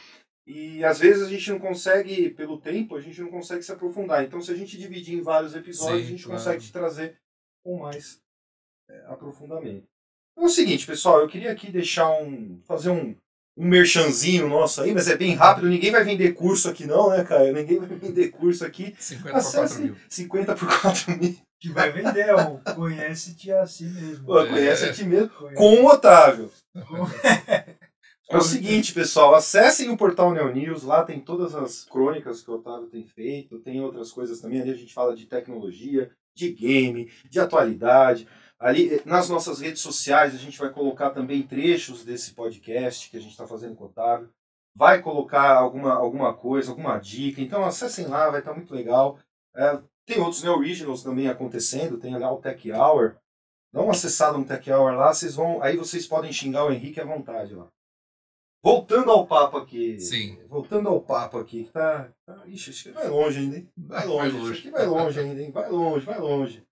e 0.47 0.83
às 0.83 0.99
vezes 0.99 1.23
a 1.23 1.29
gente 1.29 1.49
não 1.51 1.61
consegue, 1.61 2.31
pelo 2.31 2.59
tempo, 2.59 2.97
a 2.97 3.01
gente 3.01 3.21
não 3.21 3.31
consegue 3.31 3.63
se 3.63 3.71
aprofundar. 3.71 4.25
Então, 4.25 4.41
se 4.41 4.51
a 4.51 4.57
gente 4.57 4.79
dividir 4.79 5.17
em 5.17 5.23
vários 5.23 5.55
episódios, 5.55 6.01
Sim, 6.01 6.07
a 6.07 6.11
gente 6.11 6.25
claro. 6.25 6.39
consegue 6.41 6.65
te 6.65 6.73
trazer 6.73 7.21
com 7.63 7.79
mais 7.79 8.21
é, 8.89 9.05
aprofundamento. 9.07 9.90
Então 10.41 10.49
é 10.49 10.53
o 10.53 10.55
seguinte, 10.55 10.87
pessoal, 10.87 11.21
eu 11.21 11.29
queria 11.29 11.53
aqui 11.53 11.71
deixar 11.71 12.11
um. 12.11 12.59
fazer 12.67 12.89
um, 12.89 13.15
um 13.59 13.69
merchanzinho 13.69 14.49
nosso 14.49 14.81
aí, 14.81 14.95
mas 14.95 15.07
é 15.07 15.15
bem 15.15 15.35
rápido, 15.35 15.69
ninguém 15.69 15.91
vai 15.91 16.03
vender 16.03 16.33
curso 16.33 16.71
aqui, 16.71 16.87
não, 16.87 17.11
né, 17.11 17.23
Caio? 17.25 17.53
Ninguém 17.53 17.79
vai 17.79 17.89
vender 17.89 18.29
curso 18.31 18.65
aqui. 18.65 18.95
50 18.99 19.23
por 19.23 19.43
4 19.43 19.61
Acesse 19.61 19.83
mil. 19.83 19.97
50 20.09 20.55
por 20.57 20.81
4 20.81 21.19
mil. 21.19 21.37
que 21.61 21.69
vai 21.69 21.93
vender, 21.93 22.35
ó, 22.35 22.57
conhece-te 22.75 23.53
assim 23.53 23.91
mesmo. 23.91 24.25
Pô, 24.25 24.47
conhece 24.47 24.87
É. 24.87 24.89
a 24.89 24.93
ti 24.95 25.05
mesmo. 25.05 25.29
Conhece. 25.29 25.57
Com 25.57 25.83
o 25.83 25.87
Otávio. 25.89 26.51
É 28.31 28.37
o 28.39 28.41
seguinte, 28.41 28.95
pessoal, 28.95 29.35
acessem 29.35 29.91
o 29.91 29.97
portal 29.97 30.33
Neo 30.33 30.55
News, 30.55 30.85
lá 30.85 31.03
tem 31.03 31.21
todas 31.21 31.55
as 31.55 31.85
crônicas 31.85 32.41
que 32.41 32.51
o 32.51 32.55
Otávio 32.55 32.87
tem 32.87 33.05
feito, 33.05 33.59
tem 33.59 33.83
outras 33.83 34.11
coisas 34.11 34.41
também, 34.41 34.63
ali 34.63 34.71
a 34.71 34.75
gente 34.75 34.95
fala 34.95 35.15
de 35.15 35.27
tecnologia, 35.27 36.11
de 36.35 36.51
game, 36.53 37.11
de 37.29 37.41
atualidade. 37.41 38.27
Ali 38.61 39.01
nas 39.07 39.31
nossas 39.31 39.59
redes 39.61 39.81
sociais 39.81 40.35
a 40.35 40.39
gente 40.39 40.59
vai 40.59 40.71
colocar 40.71 41.11
também 41.11 41.43
trechos 41.43 42.05
desse 42.05 42.35
podcast 42.35 43.09
que 43.09 43.17
a 43.17 43.21
gente 43.21 43.31
está 43.31 43.47
fazendo 43.47 43.75
com 43.75 43.85
o 43.85 43.87
Otávio. 43.87 44.29
Vai 44.77 45.01
colocar 45.01 45.57
alguma, 45.57 45.95
alguma 45.95 46.35
coisa, 46.35 46.71
alguma 46.71 46.99
dica, 46.99 47.41
então 47.41 47.65
acessem 47.65 48.07
lá, 48.07 48.29
vai 48.29 48.41
estar 48.41 48.53
muito 48.53 48.75
legal. 48.75 49.19
É, 49.57 49.81
tem 50.07 50.21
outros 50.21 50.43
Neo 50.43 50.59
Originals 50.59 51.03
também 51.03 51.29
acontecendo, 51.29 51.99
tem 51.99 52.17
lá 52.19 52.31
o 52.31 52.41
Tech 52.41 52.71
Hour. 52.71 53.17
Dá 53.73 53.81
uma 53.81 53.93
acessada 53.93 54.37
no 54.37 54.45
Tech 54.45 54.71
Hour 54.71 54.93
lá, 54.93 55.13
vocês 55.15 55.35
vão, 55.35 55.63
aí 55.63 55.77
vocês 55.77 56.07
podem 56.07 56.33
xingar 56.33 56.67
o 56.67 56.73
Henrique 56.73 57.01
à 57.01 57.05
vontade 57.05 57.55
lá. 57.55 57.67
Voltando 58.63 59.11
ao 59.11 59.27
papo 59.27 59.57
aqui. 59.57 59.99
Sim. 59.99 60.39
Voltando 60.47 60.89
ao 60.91 61.01
papo 61.01 61.39
aqui, 61.39 61.65
que 61.65 61.73
tá. 61.73 62.13
tá 62.27 62.43
ixi, 62.47 62.71
acho 62.71 62.85
que 62.85 62.91
vai 62.91 63.09
longe 63.09 63.39
ainda, 63.39 63.57
hein? 63.57 63.69
Vai 63.75 64.07
longe. 64.07 64.37
Isso 64.37 64.53
aqui 64.53 64.71
vai 64.71 64.87
longe 64.87 65.19
ainda, 65.19 65.43
hein? 65.43 65.51
Vai 65.51 65.71
longe, 65.71 66.05
vai 66.05 66.19
longe. 66.19 66.63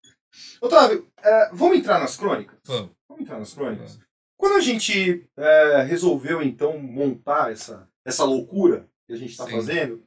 Otávio, 0.61 1.11
é, 1.23 1.51
vamos 1.53 1.79
entrar 1.79 1.99
nas 1.99 2.17
crônicas? 2.17 2.59
Vamos. 2.65 2.91
Vamos 3.09 3.23
entrar 3.23 3.39
nas 3.39 3.55
crônicas? 3.55 3.93
Vamos. 3.93 4.09
Quando 4.37 4.55
a 4.55 4.61
gente 4.61 5.29
é, 5.37 5.83
resolveu, 5.83 6.41
então, 6.41 6.79
montar 6.79 7.51
essa, 7.51 7.89
essa 8.05 8.25
loucura 8.25 8.89
que 9.07 9.13
a 9.13 9.17
gente 9.17 9.31
está 9.31 9.47
fazendo, 9.47 10.03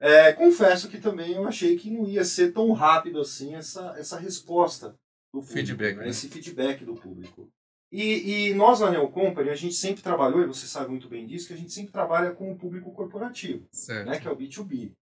é, 0.00 0.32
confesso 0.32 0.88
que 0.88 1.00
também 1.00 1.32
eu 1.32 1.46
achei 1.46 1.76
que 1.76 1.90
não 1.90 2.06
ia 2.06 2.24
ser 2.24 2.52
tão 2.52 2.70
rápido 2.72 3.20
assim 3.20 3.54
essa, 3.54 3.94
essa 3.98 4.18
resposta 4.18 4.90
do 5.32 5.40
público, 5.40 5.52
Feedback, 5.54 5.96
né? 5.96 6.04
né? 6.04 6.08
esse 6.10 6.28
feedback 6.28 6.84
do 6.84 6.94
público. 6.94 7.48
E, 7.90 8.48
e 8.50 8.54
nós 8.54 8.80
na 8.80 8.90
Neo 8.90 9.08
Company, 9.08 9.50
a 9.50 9.54
gente 9.54 9.74
sempre 9.74 10.02
trabalhou, 10.02 10.42
e 10.42 10.46
você 10.46 10.66
sabe 10.66 10.90
muito 10.90 11.08
bem 11.08 11.26
disso, 11.26 11.46
que 11.46 11.54
a 11.54 11.56
gente 11.56 11.72
sempre 11.72 11.92
trabalha 11.92 12.32
com 12.32 12.52
o 12.52 12.56
público 12.56 12.92
corporativo, 12.92 13.66
Certo. 13.72 14.08
né, 14.08 14.18
que 14.18 14.26
é 14.26 14.30
o 14.30 14.36
B2B. 14.36 14.92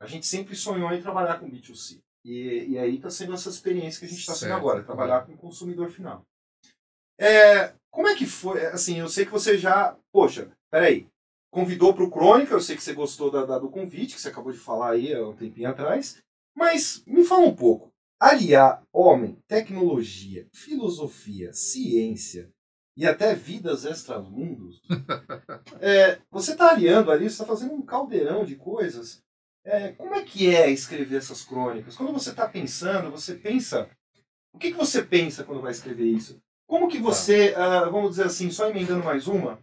A 0.00 0.06
gente 0.06 0.26
sempre 0.26 0.54
sonhou 0.56 0.92
em 0.92 1.00
trabalhar 1.00 1.38
com 1.38 1.50
B2C. 1.50 2.00
E, 2.24 2.66
e 2.70 2.78
aí 2.78 2.96
está 2.96 3.10
sendo 3.10 3.32
essa 3.34 3.48
experiência 3.48 4.00
que 4.00 4.06
a 4.06 4.08
gente 4.08 4.20
está 4.20 4.34
tendo 4.34 4.52
agora, 4.56 4.82
trabalhar 4.84 5.24
com 5.26 5.32
o 5.32 5.38
consumidor 5.38 5.90
final. 5.90 6.22
É, 7.18 7.74
como 7.90 8.08
é 8.08 8.14
que 8.14 8.26
foi? 8.26 8.64
Assim, 8.66 8.98
eu 8.98 9.08
sei 9.08 9.24
que 9.24 9.30
você 9.32 9.56
já. 9.58 9.96
Poxa, 10.12 10.50
peraí. 10.70 11.06
Convidou 11.52 11.92
para 11.92 12.04
o 12.04 12.10
Crônica, 12.10 12.52
eu 12.54 12.60
sei 12.60 12.76
que 12.76 12.82
você 12.82 12.92
gostou 12.94 13.28
da, 13.30 13.44
da- 13.44 13.58
do 13.58 13.68
convite, 13.68 14.14
que 14.14 14.20
você 14.20 14.28
acabou 14.28 14.52
de 14.52 14.58
falar 14.58 14.92
aí 14.92 15.12
há 15.12 15.26
um 15.26 15.34
tempinho 15.34 15.68
atrás. 15.68 16.18
Mas 16.56 17.02
me 17.06 17.24
fala 17.24 17.46
um 17.46 17.54
pouco. 17.54 17.90
Aliar 18.20 18.82
homem, 18.92 19.36
tecnologia, 19.48 20.46
filosofia, 20.52 21.52
ciência 21.52 22.48
e 22.96 23.06
até 23.06 23.34
vidas 23.34 23.84
extramundos. 23.84 24.80
é, 25.80 26.20
você 26.30 26.52
está 26.52 26.70
aliando 26.70 27.10
ali, 27.10 27.24
você 27.24 27.30
está 27.42 27.46
fazendo 27.46 27.74
um 27.74 27.82
caldeirão 27.82 28.44
de 28.44 28.56
coisas. 28.56 29.20
É, 29.64 29.92
como 29.92 30.14
é 30.14 30.22
que 30.22 30.54
é 30.54 30.70
escrever 30.70 31.16
essas 31.16 31.44
crônicas? 31.44 31.96
Quando 31.96 32.12
você 32.12 32.30
está 32.30 32.48
pensando, 32.48 33.10
você 33.10 33.34
pensa. 33.34 33.88
O 34.52 34.58
que, 34.58 34.70
que 34.72 34.76
você 34.76 35.02
pensa 35.02 35.44
quando 35.44 35.60
vai 35.60 35.70
escrever 35.70 36.06
isso? 36.06 36.40
Como 36.66 36.88
que 36.88 36.98
você, 36.98 37.54
ah, 37.56 37.84
vamos 37.84 38.10
dizer 38.10 38.26
assim, 38.26 38.50
só 38.50 38.68
emendando 38.68 39.04
mais 39.04 39.26
uma, 39.26 39.58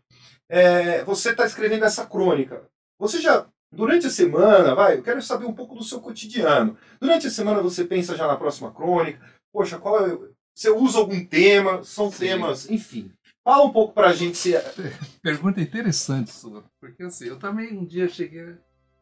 é, 0.50 1.04
você 1.04 1.32
está 1.32 1.46
escrevendo 1.46 1.86
essa 1.86 2.06
crônica. 2.06 2.70
Você 3.00 3.20
já, 3.22 3.48
durante 3.72 4.08
a 4.08 4.10
semana, 4.10 4.76
vai, 4.76 4.98
eu 4.98 5.04
quero 5.04 5.22
saber 5.22 5.46
um 5.46 5.54
pouco 5.54 5.76
do 5.76 5.84
seu 5.84 6.00
cotidiano. 6.00 6.78
Durante 7.00 7.28
a 7.28 7.32
semana 7.32 7.62
você 7.62 7.84
pensa 7.86 8.16
já 8.16 8.28
na 8.28 8.38
próxima 8.38 8.74
crônica. 8.74 9.20
Poxa, 9.54 9.78
qual 9.78 10.06
é, 10.06 10.18
você 10.56 10.70
usa 10.70 11.00
algum 11.00 11.24
tema? 11.26 11.84
São 11.84 12.12
Sim. 12.12 12.20
temas, 12.20 12.70
enfim. 12.70 13.12
Fala 13.44 13.64
um 13.64 13.72
pouco 13.72 13.94
pra 13.94 14.12
gente 14.12 14.38
se. 14.38 14.54
Pergunta 15.22 15.62
interessante 15.62 16.32
sua. 16.32 16.66
Porque 16.82 17.04
assim, 17.04 17.28
eu 17.28 17.40
também 17.40 17.78
um 17.78 17.86
dia 17.86 18.10
cheguei 18.10 18.58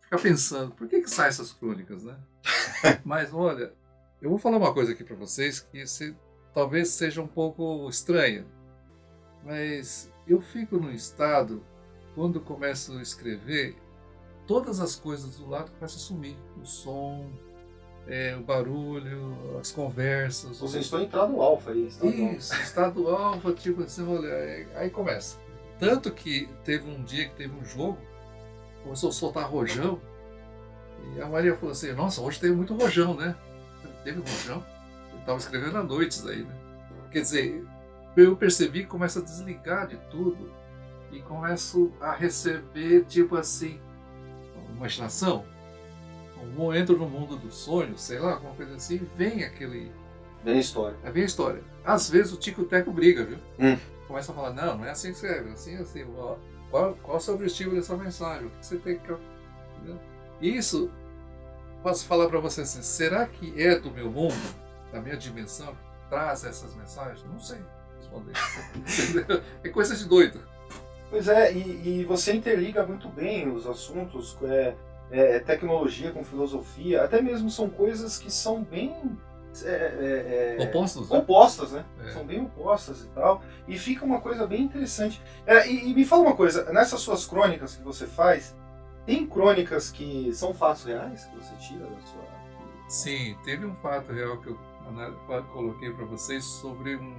ficar 0.05 0.19
pensando, 0.19 0.71
por 0.71 0.87
que 0.87 1.01
que 1.01 1.09
saem 1.09 1.29
essas 1.29 1.51
crônicas, 1.51 2.03
né? 2.03 2.17
Mas 3.03 3.33
olha, 3.33 3.73
eu 4.21 4.29
vou 4.29 4.39
falar 4.39 4.57
uma 4.57 4.73
coisa 4.73 4.93
aqui 4.93 5.03
para 5.03 5.15
vocês 5.15 5.59
que 5.59 5.85
se, 5.85 6.15
talvez 6.53 6.89
seja 6.89 7.21
um 7.21 7.27
pouco 7.27 7.87
estranha. 7.89 8.45
Mas 9.43 10.11
eu 10.27 10.41
fico 10.41 10.77
num 10.77 10.91
estado, 10.91 11.63
quando 12.15 12.39
começo 12.39 12.93
a 12.93 13.01
escrever, 13.01 13.75
todas 14.47 14.79
as 14.79 14.95
coisas 14.95 15.37
do 15.37 15.47
lado 15.47 15.71
começam 15.71 15.97
a 15.97 16.01
sumir. 16.01 16.37
O 16.61 16.65
som, 16.65 17.29
é, 18.07 18.35
o 18.35 18.41
barulho, 18.41 19.57
as 19.59 19.71
conversas. 19.71 20.59
Vocês 20.59 20.85
estão 20.85 21.01
entrando 21.01 21.41
alfa 21.41 21.71
aí. 21.71 21.87
está 21.87 22.05
bom. 22.05 22.31
isso, 22.31 22.53
estado 22.55 23.09
alfa, 23.09 23.53
tipo 23.53 23.83
assim, 23.83 24.07
olha, 24.07 24.67
aí 24.75 24.89
começa. 24.89 25.39
Tanto 25.79 26.11
que 26.11 26.49
teve 26.63 26.89
um 26.89 27.03
dia 27.03 27.27
que 27.27 27.35
teve 27.35 27.53
um 27.53 27.65
jogo, 27.65 27.97
começou 28.85 29.09
a 29.09 29.11
soltar 29.11 29.49
rojão, 29.49 29.99
e 31.15 31.21
a 31.21 31.27
Maria 31.27 31.55
falou 31.55 31.71
assim, 31.71 31.91
nossa, 31.91 32.21
hoje 32.21 32.39
teve 32.39 32.53
muito 32.55 32.75
rojão, 32.75 33.15
né? 33.15 33.35
Teve 34.03 34.19
rojão? 34.19 34.63
Eu 35.11 35.19
estava 35.19 35.37
escrevendo 35.39 35.77
à 35.77 35.83
noites 35.83 36.25
aí, 36.25 36.43
né? 36.43 36.55
Quer 37.11 37.21
dizer, 37.21 37.65
eu 38.15 38.35
percebi 38.35 38.81
que 38.81 38.87
começa 38.87 39.19
a 39.19 39.23
desligar 39.23 39.87
de 39.87 39.97
tudo 40.11 40.51
e 41.11 41.19
começo 41.21 41.91
a 41.99 42.13
receber, 42.13 43.05
tipo 43.05 43.35
assim, 43.35 43.79
uma 44.55 44.77
imaginação. 44.77 45.43
Eu 46.57 46.75
entro 46.75 46.95
no 46.97 47.09
mundo 47.09 47.35
dos 47.37 47.55
sonhos, 47.55 48.01
sei 48.01 48.19
lá, 48.19 48.33
alguma 48.33 48.53
coisa 48.53 48.75
assim, 48.75 48.95
e 48.95 49.17
vem 49.17 49.43
aquele, 49.43 49.91
Vem 50.43 50.57
a 50.57 50.59
história. 50.59 50.97
é 51.03 51.11
bem 51.11 51.23
a 51.23 51.25
história. 51.25 51.63
Às 51.83 52.07
vezes 52.09 52.33
o 52.33 52.37
Tico 52.37 52.65
Teco 52.65 52.91
briga, 52.91 53.23
viu? 53.23 53.37
Hum. 53.59 53.77
Começa 54.07 54.31
a 54.31 54.35
falar, 54.35 54.53
não, 54.53 54.77
não 54.77 54.85
é 54.85 54.91
assim 54.91 55.07
que 55.07 55.15
escreve, 55.15 55.49
assim, 55.49 55.75
assim. 55.77 56.05
ó, 56.15 56.35
Qual, 56.75 56.93
qual 57.01 57.15
o 57.15 57.19
seu 57.21 57.35
objetivo 57.35 57.73
dessa 57.73 57.95
mensagem? 57.95 58.47
O 58.47 58.49
que 58.49 58.65
você 58.65 58.75
tem 58.75 58.99
que. 58.99 59.09
Entendeu? 59.77 59.97
Isso, 60.41 60.91
posso 61.81 62.05
falar 62.05 62.27
para 62.27 62.41
você 62.41 62.63
assim, 62.63 62.81
será 62.81 63.25
que 63.25 63.53
é 63.57 63.79
do 63.79 63.89
meu 63.89 64.11
mundo, 64.11 64.35
da 64.91 64.99
minha 64.99 65.15
dimensão, 65.15 65.67
que 65.67 66.09
traz 66.09 66.43
essas 66.43 66.75
mensagens? 66.75 67.23
Não 67.31 67.39
sei 67.39 67.59
responder. 67.97 68.33
É 69.63 69.69
coisa 69.69 69.95
de 69.95 70.03
doido. 70.03 70.41
Pois 71.09 71.29
é, 71.29 71.53
e, 71.53 72.01
e 72.01 72.03
você 72.03 72.33
interliga 72.33 72.85
muito 72.85 73.07
bem 73.07 73.49
os 73.49 73.65
assuntos, 73.65 74.37
é, 74.43 74.75
é, 75.11 75.39
tecnologia 75.39 76.11
com 76.11 76.25
filosofia, 76.25 77.05
até 77.05 77.21
mesmo 77.21 77.49
são 77.49 77.69
coisas 77.69 78.17
que 78.17 78.29
são 78.29 78.61
bem 78.61 79.17
é, 79.63 79.69
é, 79.69 80.55
é, 80.59 80.63
Opostos, 80.63 81.09
né? 81.09 81.17
opostas, 81.17 81.71
né? 81.71 81.85
É. 82.03 82.11
São 82.11 82.25
bem 82.25 82.41
opostas 82.41 83.03
e 83.03 83.07
tal. 83.09 83.41
E 83.67 83.77
fica 83.77 84.03
uma 84.03 84.19
coisa 84.19 84.47
bem 84.47 84.63
interessante. 84.63 85.21
É, 85.45 85.67
e, 85.67 85.91
e 85.91 85.93
me 85.93 86.03
fala 86.03 86.23
uma 86.23 86.35
coisa, 86.35 86.71
nessas 86.73 86.99
suas 87.01 87.25
crônicas 87.25 87.75
que 87.75 87.83
você 87.83 88.07
faz, 88.07 88.55
tem 89.05 89.25
crônicas 89.27 89.91
que 89.91 90.33
são 90.33 90.53
fatos 90.53 90.83
reais 90.85 91.25
que 91.25 91.35
você 91.35 91.55
tira 91.57 91.85
da 91.85 92.01
sua. 92.01 92.25
Sim, 92.89 93.35
teve 93.43 93.65
um 93.65 93.75
fato 93.75 94.11
real 94.11 94.37
que 94.39 94.47
eu 94.49 94.59
ana- 94.87 95.13
coloquei 95.53 95.91
para 95.91 96.05
vocês 96.05 96.43
sobre 96.43 96.95
um, 96.95 97.15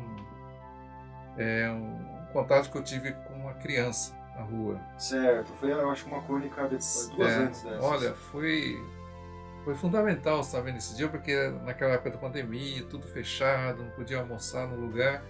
um 1.38 2.26
contato 2.32 2.70
que 2.70 2.78
eu 2.78 2.82
tive 2.82 3.12
com 3.12 3.34
uma 3.34 3.54
criança 3.54 4.14
na 4.36 4.42
rua. 4.42 4.80
Certo, 4.98 5.52
foi 5.58 5.72
eu 5.72 5.90
acho 5.90 6.06
uma 6.06 6.22
crônica 6.22 6.62
depois, 6.62 7.10
duas 7.16 7.32
É, 7.32 7.36
antes 7.36 7.62
dessa. 7.62 7.82
Olha, 7.82 8.14
foi, 8.14 8.78
foi 9.66 9.74
fundamental 9.74 10.42
estar 10.42 10.60
vendo 10.60 10.76
esse 10.76 10.94
dia, 10.94 11.08
porque 11.08 11.34
naquela 11.64 11.94
época 11.94 12.10
da 12.12 12.18
pandemia, 12.18 12.84
tudo 12.88 13.04
fechado, 13.08 13.82
não 13.82 13.90
podia 13.90 14.20
almoçar 14.20 14.64
no 14.68 14.76
lugar. 14.76 15.24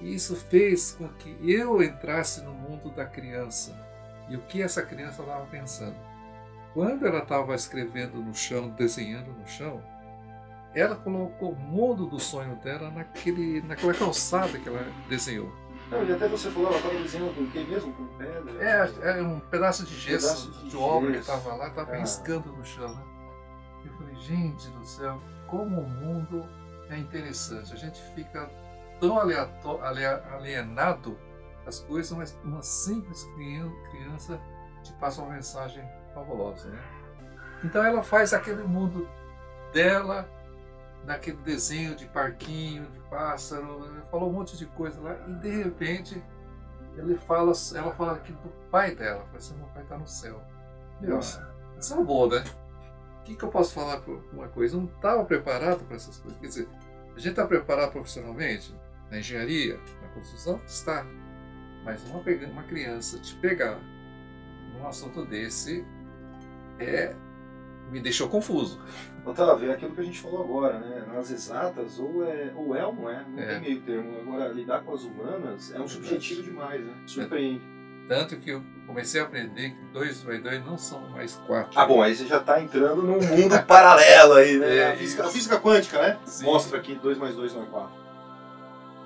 E 0.00 0.12
isso 0.12 0.34
fez 0.34 0.90
com 0.90 1.06
que 1.08 1.36
eu 1.40 1.80
entrasse 1.80 2.42
no 2.42 2.52
mundo 2.52 2.90
da 2.90 3.06
criança 3.06 3.72
e 4.28 4.34
o 4.34 4.40
que 4.40 4.60
essa 4.60 4.82
criança 4.82 5.22
estava 5.22 5.46
pensando. 5.46 5.94
Quando 6.72 7.06
ela 7.06 7.20
estava 7.20 7.54
escrevendo 7.54 8.16
no 8.20 8.34
chão, 8.34 8.70
desenhando 8.70 9.30
no 9.30 9.46
chão, 9.46 9.80
ela 10.74 10.96
colocou 10.96 11.52
o 11.52 11.56
mundo 11.56 12.06
do 12.06 12.18
sonho 12.18 12.56
dela 12.56 12.90
naquele, 12.90 13.62
naquela 13.62 13.94
calçada 13.94 14.58
que 14.58 14.68
ela 14.68 14.84
desenhou. 15.08 15.52
Não, 15.92 16.04
e 16.04 16.12
até 16.12 16.26
você 16.26 16.50
falou, 16.50 16.70
ela 16.70 16.78
estava 16.78 16.94
desenhando 16.98 17.34
com 17.36 17.42
o 17.42 17.50
quê 17.52 17.60
mesmo? 17.60 17.92
Com 17.92 18.06
pedra? 18.18 18.52
É, 18.60 19.18
é 19.20 19.22
um 19.22 19.38
pedaço 19.38 19.84
de 19.86 19.94
gesso, 19.94 20.26
Pedaço 20.26 20.64
de 20.64 20.70
de, 20.70 20.76
obra 20.76 21.12
que 21.12 21.18
gesso. 21.18 21.30
estava 21.32 21.54
lá, 21.54 21.68
estava 21.68 21.92
Ah. 21.92 21.98
riscando 21.98 22.50
no 22.50 22.64
chão. 22.64 22.92
Né? 22.92 23.13
Falei, 24.14 24.20
gente 24.20 24.70
do 24.70 24.84
céu, 24.84 25.20
como 25.46 25.80
o 25.80 25.88
mundo 25.88 26.48
é 26.88 26.96
interessante. 26.96 27.72
A 27.72 27.76
gente 27.76 28.00
fica 28.14 28.48
tão 29.00 29.18
alienado 29.18 31.18
das 31.64 31.80
coisas, 31.80 32.16
mas 32.16 32.38
uma 32.44 32.62
simples 32.62 33.24
crian- 33.34 33.72
criança 33.90 34.40
te 34.82 34.92
passa 34.94 35.22
uma 35.22 35.34
mensagem 35.34 35.84
fabulosa. 36.14 36.68
Né? 36.68 36.78
Então 37.64 37.84
ela 37.84 38.02
faz 38.02 38.32
aquele 38.32 38.62
mundo 38.62 39.08
dela, 39.72 40.28
naquele 41.04 41.38
desenho 41.38 41.94
de 41.94 42.06
parquinho, 42.06 42.86
de 42.90 43.00
pássaro, 43.10 44.04
falou 44.10 44.30
um 44.30 44.32
monte 44.32 44.56
de 44.56 44.66
coisa 44.66 45.00
lá, 45.00 45.16
e 45.28 45.34
de 45.34 45.62
repente 45.62 46.22
ele 46.96 47.16
fala, 47.16 47.52
ela 47.74 47.92
fala 47.92 48.12
aqui 48.12 48.32
do 48.32 48.48
pai 48.70 48.94
dela. 48.94 49.24
Fala 49.24 49.36
assim, 49.36 49.56
meu 49.56 49.66
pai 49.68 49.82
está 49.82 49.98
no 49.98 50.06
céu. 50.06 50.40
Meu, 51.00 51.18
isso 51.18 51.94
é 51.94 52.04
bom, 52.04 52.28
né? 52.28 52.44
O 53.24 53.26
que, 53.26 53.34
que 53.36 53.42
eu 53.42 53.48
posso 53.48 53.72
falar 53.72 54.02
por 54.02 54.22
uma 54.34 54.48
coisa? 54.48 54.76
Eu 54.76 54.82
não 54.82 54.86
estava 54.86 55.24
preparado 55.24 55.82
para 55.86 55.96
essas 55.96 56.18
coisas. 56.18 56.38
Quer 56.38 56.46
dizer, 56.46 56.68
a 57.16 57.18
gente 57.18 57.30
está 57.30 57.46
preparado 57.46 57.90
profissionalmente, 57.90 58.74
na 59.10 59.18
engenharia, 59.18 59.80
na 60.02 60.08
construção? 60.08 60.60
Está. 60.66 61.06
Mas 61.86 62.04
uma, 62.04 62.20
uma 62.20 62.62
criança 62.64 63.18
te 63.18 63.34
pegar 63.36 63.80
num 64.74 64.86
assunto 64.86 65.24
desse 65.24 65.82
é, 66.78 67.16
me 67.90 67.98
deixou 67.98 68.28
confuso. 68.28 68.78
Otávio, 69.24 69.70
é 69.70 69.74
aquilo 69.74 69.94
que 69.94 70.02
a 70.02 70.04
gente 70.04 70.20
falou 70.20 70.44
agora, 70.44 70.78
né? 70.78 71.06
Nas 71.10 71.30
exatas, 71.30 71.98
ou 71.98 72.24
é 72.28 72.52
ou, 72.54 72.76
é 72.76 72.84
ou 72.84 72.94
não 72.94 73.08
é, 73.08 73.24
não 73.26 73.38
É. 73.38 73.46
tem 73.46 73.60
meio 73.62 73.80
termo. 73.80 74.18
Agora, 74.20 74.48
lidar 74.48 74.82
com 74.84 74.92
as 74.92 75.02
humanas 75.02 75.72
é 75.72 75.80
um 75.80 75.84
É 75.84 75.88
subjetivo 75.88 76.42
demais, 76.42 76.84
né? 76.84 76.94
Surpreende. 77.06 77.64
Tanto 78.08 78.36
que 78.36 78.50
eu 78.50 78.62
comecei 78.86 79.20
a 79.20 79.24
aprender 79.24 79.70
que 79.70 79.84
2 79.92 80.24
mais 80.24 80.42
2 80.42 80.66
não 80.66 80.76
são 80.76 81.08
mais 81.10 81.36
4. 81.46 81.78
Ah, 81.78 81.86
bom, 81.86 82.02
aí 82.02 82.14
você 82.14 82.26
já 82.26 82.36
está 82.38 82.60
entrando 82.60 83.02
num 83.02 83.18
mundo 83.20 83.60
paralelo 83.66 84.34
aí, 84.34 84.58
né? 84.58 84.76
É, 84.76 84.92
a, 84.92 84.96
física, 84.96 85.24
a 85.24 85.28
física 85.28 85.58
quântica, 85.60 86.00
né? 86.00 86.18
Sim. 86.26 86.44
Mostra 86.44 86.80
que 86.80 86.94
2 86.94 87.16
mais 87.16 87.34
2 87.34 87.54
não 87.54 87.62
é 87.62 87.66
4. 87.66 88.04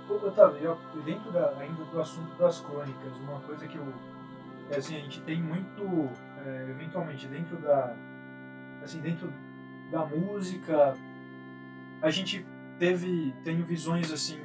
Ô, 0.09 0.15
Otávio, 0.27 0.79
dentro 1.05 1.31
da- 1.31 1.55
ainda 1.61 1.85
do 1.85 2.01
assunto 2.01 2.35
das 2.39 2.61
crônicas, 2.61 3.17
uma 3.19 3.41
coisa 3.41 3.67
que 3.69 3.77
eu. 3.77 3.87
É 4.71 4.77
assim, 4.79 4.97
a 4.97 5.01
gente 5.01 5.21
tem 5.23 5.41
muito. 5.41 6.11
é, 6.45 6.67
eventualmente, 6.71 7.27
dentro 7.29 7.57
da. 7.59 7.95
Assim, 8.83 9.01
dentro 9.01 9.33
da 9.93 10.05
música, 10.07 10.97
a 12.03 12.11
gente 12.11 12.45
teve. 12.79 13.35
Tem 13.45 13.61
visões 13.63 14.11
assim. 14.11 14.41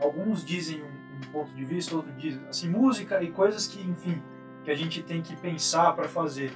Alguns 0.00 0.44
dizem 0.44 0.82
um, 1.28 1.32
ponto 1.32 1.52
de 1.54 1.64
vista, 1.64 1.94
outros 1.94 2.16
dizem. 2.16 2.40
Assim, 2.48 2.68
música 2.68 3.22
e 3.22 3.30
coisas 3.30 3.66
que, 3.66 3.80
enfim, 3.82 4.22
que 4.64 4.70
a 4.70 4.74
gente 4.74 5.02
tem 5.02 5.22
que 5.22 5.36
pensar 5.36 5.94
para 5.94 6.08
fazer. 6.08 6.52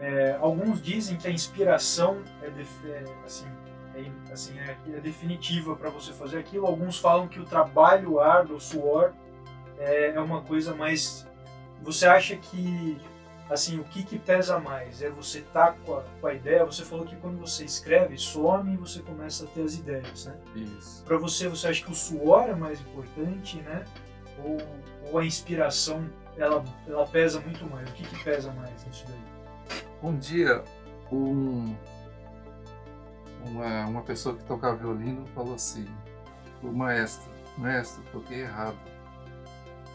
É, 0.00 0.36
alguns 0.40 0.82
dizem 0.82 1.16
que 1.16 1.28
a 1.28 1.30
inspiração 1.30 2.22
é, 2.42 2.50
def- 2.50 2.84
é, 2.86 3.04
assim, 3.24 3.46
é, 3.94 4.32
assim, 4.32 4.58
é, 4.58 4.76
é 4.96 5.00
definitiva 5.00 5.76
para 5.76 5.90
você 5.90 6.12
fazer 6.12 6.38
aquilo. 6.38 6.66
Alguns 6.66 6.98
falam 6.98 7.28
que 7.28 7.38
o 7.38 7.44
trabalho 7.44 8.18
árduo, 8.18 8.56
o 8.56 8.60
suor, 8.60 9.12
é, 9.78 10.10
é 10.10 10.20
uma 10.20 10.42
coisa 10.42 10.74
mais. 10.74 11.26
Você 11.82 12.06
acha 12.06 12.36
que 12.36 12.98
assim 13.50 13.78
o 13.78 13.84
que, 13.84 14.02
que 14.02 14.18
pesa 14.18 14.58
mais? 14.58 15.02
É 15.02 15.10
você 15.10 15.40
estar 15.40 15.74
com, 15.84 15.96
a, 15.96 16.02
com 16.20 16.26
a 16.26 16.34
ideia? 16.34 16.64
Você 16.64 16.84
falou 16.84 17.04
que 17.04 17.14
quando 17.16 17.38
você 17.38 17.64
escreve, 17.64 18.16
some 18.16 18.72
e 18.72 18.76
você 18.76 19.00
começa 19.00 19.44
a 19.44 19.48
ter 19.48 19.62
as 19.62 19.74
ideias, 19.74 20.26
né? 20.26 20.36
Isso. 20.54 21.04
Para 21.04 21.18
você, 21.18 21.48
você 21.48 21.68
acha 21.68 21.84
que 21.84 21.90
o 21.92 21.94
suor 21.94 22.48
é 22.48 22.54
mais 22.54 22.80
importante, 22.80 23.58
né? 23.58 23.84
Ou, 24.38 24.58
ou 25.10 25.18
a 25.18 25.24
inspiração 25.24 26.08
ela, 26.36 26.64
ela 26.86 27.06
pesa 27.06 27.40
muito 27.40 27.64
mais? 27.66 27.88
O 27.88 27.92
que, 27.92 28.04
que 28.04 28.24
pesa 28.24 28.52
mais 28.52 28.84
nisso 28.86 29.04
daí? 29.06 29.82
Um 30.02 30.16
dia, 30.18 30.62
um, 31.10 31.74
uma, 33.46 33.86
uma 33.86 34.02
pessoa 34.02 34.36
que 34.36 34.44
tocava 34.44 34.76
violino 34.76 35.26
falou 35.34 35.54
assim, 35.54 35.86
o 36.62 36.68
maestro, 36.68 37.30
maestro, 37.58 38.02
toquei 38.12 38.40
errado. 38.40 38.78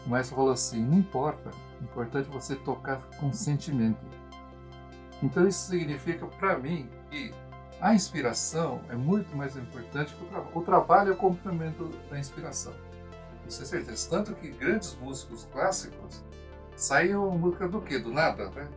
O 0.06 0.10
maestro 0.10 0.36
falou 0.36 0.52
assim, 0.52 0.82
não 0.82 0.98
importa, 0.98 1.50
o 1.80 1.84
importante 1.84 2.28
é 2.28 2.32
você 2.32 2.56
tocar 2.56 3.00
com 3.18 3.32
sentimento. 3.32 4.00
Então 5.22 5.46
isso 5.46 5.68
significa 5.68 6.26
para 6.26 6.56
mim 6.58 6.88
que 7.10 7.34
a 7.80 7.94
inspiração 7.94 8.80
é 8.88 8.94
muito 8.94 9.36
mais 9.36 9.56
importante 9.56 10.14
que 10.14 10.24
o 10.24 10.26
trabalho. 10.26 10.50
O 10.54 10.62
trabalho 10.62 11.10
é 11.10 11.12
o 11.12 11.16
complemento 11.16 11.88
da 12.10 12.18
inspiração. 12.18 12.72
É 13.48 13.64
certeza. 13.64 14.10
Tanto 14.10 14.34
que 14.34 14.50
grandes 14.50 14.94
músicos 14.96 15.48
clássicos 15.50 16.22
saíam 16.76 17.30
música 17.30 17.66
do 17.66 17.80
quê? 17.80 17.98
Do 17.98 18.12
nada, 18.12 18.50
né? 18.50 18.68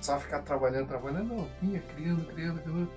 Só 0.00 0.18
ficar 0.18 0.42
trabalhando, 0.42 0.88
trabalhando, 0.88 1.34
não, 1.34 1.48
vinha 1.60 1.80
criando, 1.80 2.24
criando, 2.26 2.62
criando, 2.62 2.90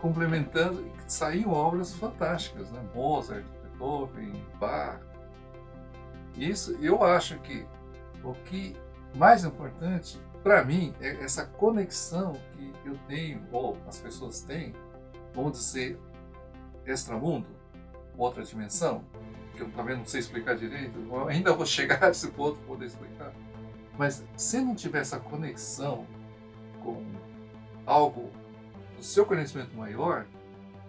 complementando, 0.00 0.86
e 0.86 0.92
saíam 1.10 1.52
obras 1.52 1.94
fantásticas, 1.94 2.70
né? 2.70 2.82
Mozart, 2.94 3.44
Beethoven, 3.62 4.46
Bach. 4.58 5.00
Isso, 6.36 6.76
eu 6.80 7.02
acho 7.02 7.38
que 7.40 7.66
o 8.22 8.32
que 8.44 8.76
mais 9.14 9.44
importante 9.44 10.20
para 10.42 10.64
mim 10.64 10.94
é 11.00 11.22
essa 11.22 11.44
conexão 11.44 12.34
que 12.56 12.72
eu 12.84 12.96
tenho, 13.08 13.42
ou 13.50 13.76
as 13.88 13.98
pessoas 13.98 14.42
têm, 14.42 14.74
vamos 15.34 15.52
dizer, 15.58 15.98
extramundo, 16.86 17.48
outra 18.16 18.42
dimensão, 18.42 19.04
que 19.64 19.70
eu 19.70 19.76
também 19.76 19.96
não 19.96 20.04
sei 20.04 20.20
explicar 20.20 20.56
direito, 20.56 20.98
eu 20.98 21.28
ainda 21.28 21.52
vou 21.52 21.66
chegar 21.66 22.02
a 22.04 22.10
esse 22.10 22.28
ponto 22.30 22.56
para 22.58 22.66
poder 22.66 22.86
explicar. 22.86 23.32
Mas 23.98 24.24
se 24.36 24.60
não 24.60 24.74
tiver 24.74 25.00
essa 25.00 25.18
conexão 25.18 26.06
com 26.82 27.04
algo 27.84 28.30
do 28.96 29.02
seu 29.02 29.26
conhecimento 29.26 29.76
maior, 29.76 30.26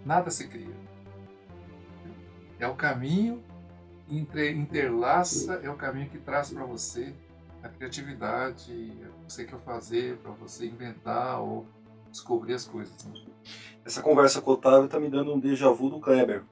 nada 0.04 0.30
se 0.30 0.48
cria. 0.48 0.74
É 2.58 2.66
o 2.66 2.74
caminho 2.74 3.42
entre, 4.10 4.50
interlaça, 4.52 5.54
é 5.62 5.68
o 5.68 5.74
caminho 5.74 6.08
que 6.08 6.18
traz 6.18 6.50
para 6.50 6.64
você 6.64 7.12
a 7.62 7.68
criatividade, 7.68 8.72
o 8.72 9.26
que 9.26 9.32
você 9.32 9.44
quer 9.44 9.58
fazer, 9.60 10.16
para 10.18 10.32
você 10.32 10.66
inventar 10.66 11.40
ou 11.40 11.66
descobrir 12.10 12.54
as 12.54 12.64
coisas. 12.64 13.04
né? 13.04 13.20
Essa 13.84 14.00
conversa 14.02 14.40
com 14.40 14.50
o 14.50 14.54
Otávio 14.54 14.88
tá 14.88 14.98
me 15.00 15.08
dando 15.08 15.34
um 15.34 15.40
déjà 15.40 15.70
vu 15.70 15.90
do 15.90 15.98
Kleber, 16.00 16.42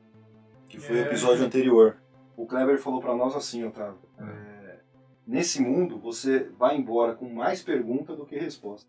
que 0.68 0.78
foi 0.78 0.96
o 0.96 0.98
É. 0.98 1.02
episódio 1.06 1.44
anterior. 1.44 1.96
O 2.42 2.46
Kleber 2.46 2.78
falou 2.78 3.00
para 3.00 3.14
nós 3.14 3.34
assim, 3.36 3.64
Otávio. 3.64 3.98
é, 4.18 4.78
nesse 5.26 5.60
mundo, 5.60 5.98
você 5.98 6.44
vai 6.58 6.76
embora 6.76 7.14
com 7.14 7.28
mais 7.28 7.62
pergunta 7.62 8.16
do 8.16 8.24
que 8.24 8.38
resposta. 8.38 8.88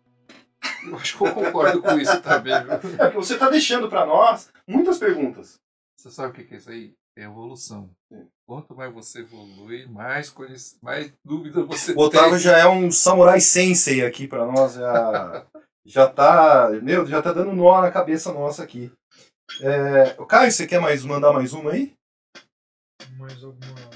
Eu 0.86 0.96
acho 0.96 1.16
que 1.18 1.24
eu 1.26 1.32
concordo 1.34 1.82
com 1.82 1.96
isso 1.98 2.20
também. 2.22 2.54
viu? 2.64 2.72
É 2.72 3.04
porque 3.04 3.16
você 3.16 3.36
tá 3.38 3.48
deixando 3.50 3.88
para 3.88 4.06
nós 4.06 4.50
muitas 4.66 4.98
perguntas. 4.98 5.54
Você 5.96 6.10
sabe 6.10 6.30
o 6.30 6.32
que 6.32 6.44
que 6.44 6.54
é 6.54 6.56
isso 6.56 6.70
aí? 6.70 6.92
É 7.16 7.24
evolução. 7.24 7.90
Sim. 8.10 8.26
Quanto 8.48 8.74
mais 8.74 8.92
você 8.92 9.20
evolui, 9.20 9.86
mais, 9.86 10.30
conhec- 10.30 10.76
mais 10.82 11.12
dúvidas 11.24 11.66
você 11.66 11.92
O 11.92 11.98
Otávio 12.00 12.30
tem. 12.30 12.38
já 12.40 12.58
é 12.58 12.66
um 12.66 12.90
samurai 12.90 13.38
sensei 13.40 14.04
aqui 14.04 14.26
para 14.26 14.46
nós. 14.46 14.74
Já, 14.74 15.46
já 15.84 16.08
tá. 16.08 16.70
Meu, 16.82 17.06
já 17.06 17.20
tá 17.22 17.32
dando 17.32 17.52
nó 17.52 17.80
na 17.82 17.90
cabeça 17.90 18.32
nossa 18.32 18.62
aqui. 18.64 18.90
É, 19.60 20.14
o 20.18 20.24
Caio, 20.26 20.50
você 20.50 20.66
quer 20.66 20.80
mais 20.80 21.04
mandar 21.04 21.32
mais 21.32 21.52
uma 21.52 21.72
aí? 21.72 21.92
Mais 23.22 23.44
alguma. 23.44 23.90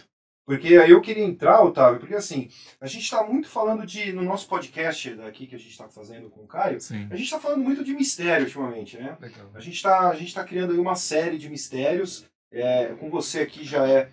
Porque 0.47 0.77
aí 0.77 0.93
eu 0.93 1.01
queria 1.01 1.25
entrar, 1.25 1.61
Otávio, 1.61 1.99
porque 1.99 2.15
assim, 2.15 2.49
a 2.81 2.87
gente 2.87 3.03
está 3.03 3.25
muito 3.25 3.49
falando 3.49 3.85
de. 3.85 4.13
No 4.13 4.23
nosso 4.23 4.49
podcast 4.49 5.13
daqui 5.17 5.49
que 5.49 5.57
a 5.57 5.59
gente 5.59 5.71
está 5.71 5.89
fazendo 5.89 6.31
com 6.31 6.45
o 6.45 6.47
Caio, 6.47 6.81
Sim, 6.81 7.09
a 7.11 7.17
gente 7.17 7.25
está 7.25 7.41
falando 7.41 7.65
muito 7.65 7.83
de 7.83 7.93
mistério 7.93 8.45
ultimamente, 8.45 8.97
né? 8.97 9.19
legal. 9.21 9.51
A 9.53 9.61
gente 9.61 9.75
está 9.75 10.15
tá 10.35 10.45
criando 10.45 10.73
aí 10.73 10.79
uma 10.79 10.95
série 10.95 11.37
de 11.37 11.51
mistérios. 11.51 12.25
É, 12.53 12.95
com 12.95 13.11
você 13.11 13.41
aqui 13.41 13.65
já 13.65 13.89
é 13.89 14.09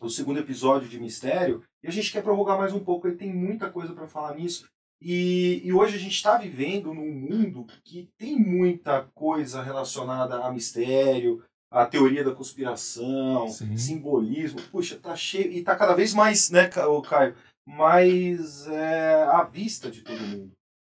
o 0.00 0.08
segundo 0.08 0.40
episódio 0.40 0.88
de 0.88 0.98
mistério. 0.98 1.62
E 1.82 1.88
a 1.88 1.90
gente 1.90 2.10
quer 2.10 2.22
prorrogar 2.22 2.56
mais 2.56 2.72
um 2.72 2.80
pouco, 2.80 3.06
aí 3.06 3.14
tem 3.14 3.30
muita 3.30 3.70
coisa 3.70 3.92
para 3.92 4.08
falar 4.08 4.34
nisso. 4.34 4.66
E, 5.04 5.60
e 5.64 5.72
hoje 5.72 5.96
a 5.96 5.98
gente 5.98 6.14
está 6.14 6.38
vivendo 6.38 6.94
num 6.94 7.12
mundo 7.12 7.66
que 7.84 8.08
tem 8.16 8.38
muita 8.38 9.02
coisa 9.14 9.62
relacionada 9.62 10.36
a 10.44 10.50
mistério, 10.50 11.44
a 11.72 11.86
teoria 11.86 12.22
da 12.22 12.34
conspiração, 12.34 13.48
Sim. 13.48 13.76
simbolismo. 13.76 14.60
Puxa, 14.70 14.98
tá 14.98 15.16
cheio. 15.16 15.50
E 15.50 15.62
tá 15.62 15.74
cada 15.74 15.94
vez 15.94 16.12
mais, 16.12 16.50
né, 16.50 16.68
Caio? 16.68 17.34
Mais 17.66 18.66
é, 18.68 19.22
à 19.24 19.42
vista 19.44 19.90
de 19.90 20.02
todo 20.02 20.20
mundo. 20.20 20.52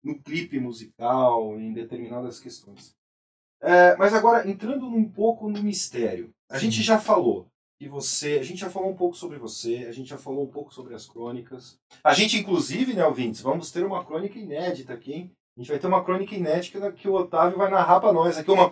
No 0.04 0.20
clipe 0.20 0.60
musical, 0.60 1.58
em 1.60 1.72
determinadas 1.72 2.40
questões. 2.40 2.96
É, 3.62 3.96
mas 3.96 4.14
agora, 4.14 4.50
entrando 4.50 4.86
um 4.88 5.08
pouco 5.08 5.48
no 5.48 5.62
mistério. 5.62 6.32
A 6.50 6.60
Sim. 6.60 6.66
gente 6.66 6.82
já 6.82 7.00
falou 7.00 7.48
que 7.80 7.88
você. 7.88 8.40
A 8.40 8.44
gente 8.44 8.60
já 8.60 8.70
falou 8.70 8.90
um 8.90 8.96
pouco 8.96 9.16
sobre 9.16 9.38
você, 9.38 9.86
a 9.88 9.92
gente 9.92 10.10
já 10.10 10.18
falou 10.18 10.44
um 10.44 10.50
pouco 10.50 10.74
sobre 10.74 10.96
as 10.96 11.06
crônicas. 11.06 11.78
A 12.04 12.14
gente, 12.14 12.38
inclusive, 12.38 12.94
né, 12.94 13.06
ouvintes, 13.06 13.42
vamos 13.42 13.72
ter 13.72 13.86
uma 13.86 14.04
crônica 14.04 14.38
inédita 14.40 14.94
aqui, 14.94 15.14
hein? 15.14 15.32
A 15.56 15.60
gente 15.60 15.70
vai 15.70 15.78
ter 15.78 15.86
uma 15.86 16.04
crônica 16.04 16.34
inédita 16.34 16.92
que 16.92 17.08
o 17.08 17.14
Otávio 17.14 17.60
vai 17.60 17.70
narrar 17.70 18.00
para 18.00 18.12
nós 18.12 18.38
aqui. 18.40 18.50
Uma... 18.50 18.72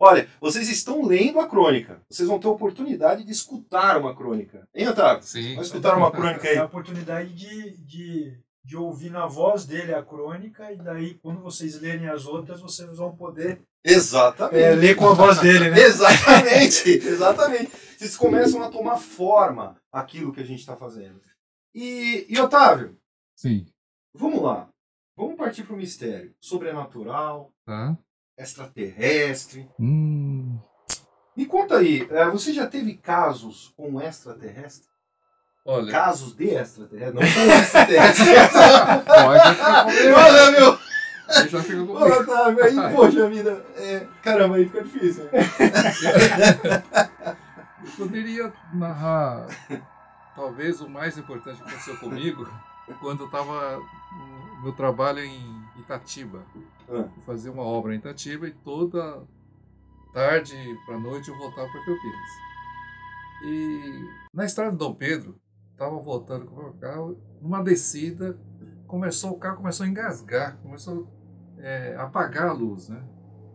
Olha, 0.00 0.26
vocês 0.40 0.66
estão 0.70 1.04
lendo 1.04 1.38
a 1.38 1.46
crônica. 1.46 2.00
Vocês 2.08 2.26
vão 2.26 2.38
ter 2.38 2.46
a 2.46 2.50
oportunidade 2.50 3.22
de 3.22 3.30
escutar 3.30 3.98
uma 3.98 4.16
crônica. 4.16 4.66
Hein, 4.74 4.88
Otávio? 4.88 5.22
Sim. 5.22 5.50
Vamos 5.50 5.66
escutar 5.66 5.94
uma 5.96 6.10
crônica 6.10 6.48
É 6.48 6.56
a 6.56 6.60
aí. 6.62 6.66
oportunidade 6.66 7.34
de, 7.34 7.76
de, 7.76 8.38
de 8.64 8.76
ouvir 8.78 9.10
na 9.10 9.26
voz 9.26 9.66
dele 9.66 9.92
a 9.92 10.02
crônica 10.02 10.72
e 10.72 10.76
daí, 10.76 11.14
quando 11.22 11.42
vocês 11.42 11.78
lerem 11.78 12.08
as 12.08 12.24
outras, 12.24 12.62
vocês 12.62 12.96
vão 12.96 13.14
poder 13.14 13.60
Exatamente. 13.84 14.62
é, 14.62 14.74
ler 14.74 14.96
com 14.96 15.08
a 15.10 15.12
voz 15.12 15.38
dele, 15.38 15.68
né? 15.70 15.76
Exatamente, 15.84 16.88
exatamente. 16.92 17.70
Vocês 17.98 18.16
começam 18.16 18.62
a 18.62 18.70
tomar 18.70 18.96
forma 18.96 19.76
aquilo 19.92 20.32
que 20.32 20.40
a 20.40 20.46
gente 20.46 20.60
está 20.60 20.76
fazendo. 20.76 21.20
E, 21.74 22.24
e, 22.28 22.40
Otávio, 22.40 22.96
Sim. 23.36 23.66
vamos 24.14 24.40
lá. 24.42 24.71
Vamos 25.16 25.36
partir 25.36 25.62
para 25.64 25.74
o 25.74 25.76
mistério. 25.78 26.34
Sobrenatural, 26.40 27.52
Tá. 27.66 27.96
extraterrestre. 28.36 29.68
Hum. 29.78 30.58
Me 31.36 31.46
conta 31.46 31.78
aí, 31.78 32.06
eh, 32.10 32.30
você 32.30 32.52
já 32.52 32.66
teve 32.66 32.94
casos 32.96 33.72
com 33.76 34.00
extraterrestre? 34.00 34.88
Olha, 35.64 35.90
Casos 35.92 36.34
de 36.34 36.48
extraterrestre? 36.50 37.14
Não 37.14 37.22
com 37.22 37.52
extraterrestre. 37.52 38.24
pode 39.06 40.08
Olha, 40.12 40.50
meu! 40.50 40.78
Eu 41.34 41.48
já 41.48 41.62
fico 41.62 41.86
com 41.86 41.92
Ô, 41.94 42.04
Otávio, 42.04 42.64
aí, 42.64 42.74
poxa 42.94 43.28
vida. 43.30 43.64
é, 43.76 44.06
caramba, 44.22 44.56
aí 44.56 44.66
fica 44.66 44.82
difícil. 44.82 45.24
Eu 47.84 47.90
poderia 47.96 48.52
narrar, 48.74 49.46
talvez 50.36 50.80
o 50.80 50.88
mais 50.88 51.16
importante 51.18 51.56
que 51.56 51.62
aconteceu 51.68 51.96
comigo, 51.98 52.46
quando 53.00 53.20
eu 53.20 53.26
estava 53.26 53.80
meu 54.62 54.72
trabalho 54.72 55.18
em 55.18 55.62
Itatiba. 55.80 56.44
Ah. 56.88 57.08
Eu 57.16 57.22
fazia 57.26 57.50
uma 57.50 57.62
obra 57.62 57.94
em 57.94 57.98
Itatiba 57.98 58.46
e 58.46 58.52
toda 58.52 59.22
tarde 60.12 60.54
para 60.86 60.98
noite 60.98 61.28
eu 61.28 61.36
voltava 61.36 61.68
para 61.68 61.84
Campinas. 61.84 62.30
E 63.44 64.08
na 64.32 64.44
estrada 64.44 64.70
de 64.70 64.78
Dom 64.78 64.94
Pedro, 64.94 65.36
estava 65.72 65.98
voltando 65.98 66.46
com 66.46 66.54
o 66.54 66.62
meu 66.62 66.72
carro, 66.74 67.18
numa 67.40 67.62
descida, 67.62 68.38
começou 68.86 69.32
o 69.32 69.38
carro 69.38 69.56
começou 69.56 69.84
a 69.84 69.88
engasgar, 69.88 70.58
começou 70.58 71.08
é, 71.58 71.96
a 71.96 72.04
apagar 72.04 72.48
a 72.48 72.52
luz, 72.52 72.88
né? 72.88 73.02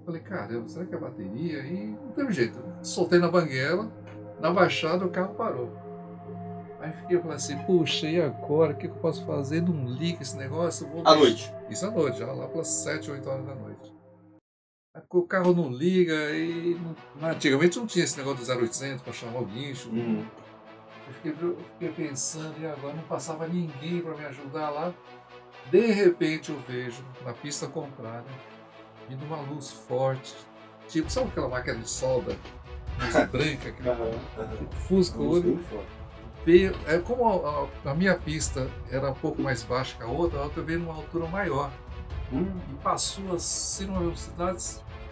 Falei, 0.05 0.21
caramba, 0.21 0.67
será 0.67 0.85
que 0.85 0.93
é 0.93 0.97
a 0.97 1.01
bateria? 1.01 1.59
E 1.65 1.87
não 1.87 2.11
teve 2.11 2.31
jeito. 2.31 2.59
Soltei 2.81 3.19
na 3.19 3.29
banguela, 3.29 3.91
na 4.39 4.51
baixada 4.51 5.05
o 5.05 5.09
carro 5.09 5.35
parou. 5.35 5.86
Aí 6.79 6.91
fiquei 6.93 7.17
falando 7.17 7.35
assim, 7.35 7.57
puxa, 7.63 8.07
e 8.07 8.21
agora? 8.21 8.73
O 8.73 8.75
que 8.75 8.87
que 8.87 8.93
eu 8.93 8.99
posso 8.99 9.25
fazer? 9.25 9.61
Não 9.61 9.85
liga 9.87 10.21
esse 10.21 10.37
negócio? 10.37 10.87
À 10.87 10.91
deixar." 10.93 11.15
noite. 11.15 11.53
Isso 11.69 11.85
à 11.85 11.91
noite, 11.91 12.19
já 12.19 12.31
lá 12.31 12.47
pelas 12.47 12.67
7, 12.67 13.09
8 13.11 13.27
horas 13.29 13.45
da 13.45 13.55
noite. 13.55 13.93
O 15.11 15.21
carro 15.23 15.53
não 15.53 15.69
liga 15.69 16.13
e. 16.31 16.75
não- 17.19 17.29
Antigamente 17.29 17.77
não 17.77 17.85
tinha 17.85 18.03
esse 18.03 18.17
negócio 18.17 18.39
do 18.45 18.51
0800 18.51 19.01
para 19.03 19.13
chamar 19.13 19.39
o 19.41 19.45
guincho. 19.45 19.89
Uhum. 19.89 20.25
Eu 21.07 21.13
fiquei, 21.13 21.31
eu 21.49 21.57
fiquei 21.73 22.07
pensando, 22.07 22.55
e 22.59 22.65
agora 22.65 22.93
não 22.95 23.03
passava 23.03 23.47
ninguém 23.47 24.01
para 24.01 24.15
me 24.15 24.25
ajudar 24.25 24.69
lá. 24.71 24.93
De 25.71 25.85
repente 25.91 26.51
eu 26.51 26.59
vejo, 26.67 27.03
na 27.23 27.31
pista 27.33 27.67
contrária, 27.67 28.25
vindo 29.07 29.23
uma 29.25 29.37
luz 29.41 29.71
forte. 29.71 30.33
Tipo, 30.87 31.09
sabe 31.09 31.27
aquela 31.29 31.47
máquina 31.49 31.77
de 31.77 31.89
solda? 31.89 32.35
Luz 32.99 33.13
branca, 33.29 33.71
que 33.71 33.87
Aham, 33.87 34.11
aham. 34.37 34.67
fusca 34.87 35.19
o 35.19 35.29
olho. 35.29 35.57
forte. 35.69 35.96
Veio, 36.47 36.73
é, 36.87 36.97
como 36.99 37.27
a, 37.27 37.67
a- 37.91 37.93
minha 37.93 38.15
pista 38.15 38.71
era 38.89 39.11
um 39.11 39.13
pouco 39.13 39.41
mais 39.41 39.63
baixa 39.63 39.97
que 39.97 40.03
a 40.03 40.07
outra, 40.07 40.39
a 40.39 40.43
outra 40.43 40.63
veio 40.63 40.79
numa 40.79 40.93
altura 40.93 41.27
maior. 41.27 41.69
Hum. 42.31 42.57
E 42.71 42.75
passou 42.75 43.35
assim 43.35 43.85
numa 43.85 43.99
velocidade 43.99 44.63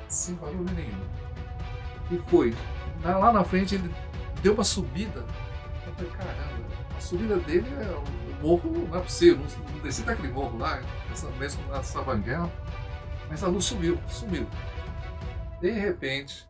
sem 0.07 0.35
barulho 0.35 0.63
nenhum. 0.73 1.03
E 2.09 2.17
foi. 2.29 2.55
Lá 3.03 3.33
na 3.33 3.43
frente 3.43 3.75
ele 3.75 3.93
deu 4.41 4.53
uma 4.53 4.63
subida. 4.63 5.25
Eu 5.85 5.93
falei, 5.95 6.11
caramba, 6.11 6.67
a 6.95 7.01
subida 7.01 7.35
dele 7.39 7.67
é 7.81 7.97
o 7.97 8.41
morro, 8.41 8.87
não 8.89 8.97
é 8.97 9.01
possível, 9.01 9.43
não, 9.73 9.79
desci 9.81 10.03
daquele 10.03 10.29
morro 10.29 10.57
lá, 10.57 10.81
essa, 11.11 11.29
mesmo 11.31 11.61
na 11.67 11.83
Sabanguela. 11.83 12.49
Mas 13.27 13.43
a 13.43 13.47
luz 13.47 13.65
sumiu, 13.65 13.99
sumiu. 14.07 14.47
De 15.59 15.69
repente, 15.69 16.47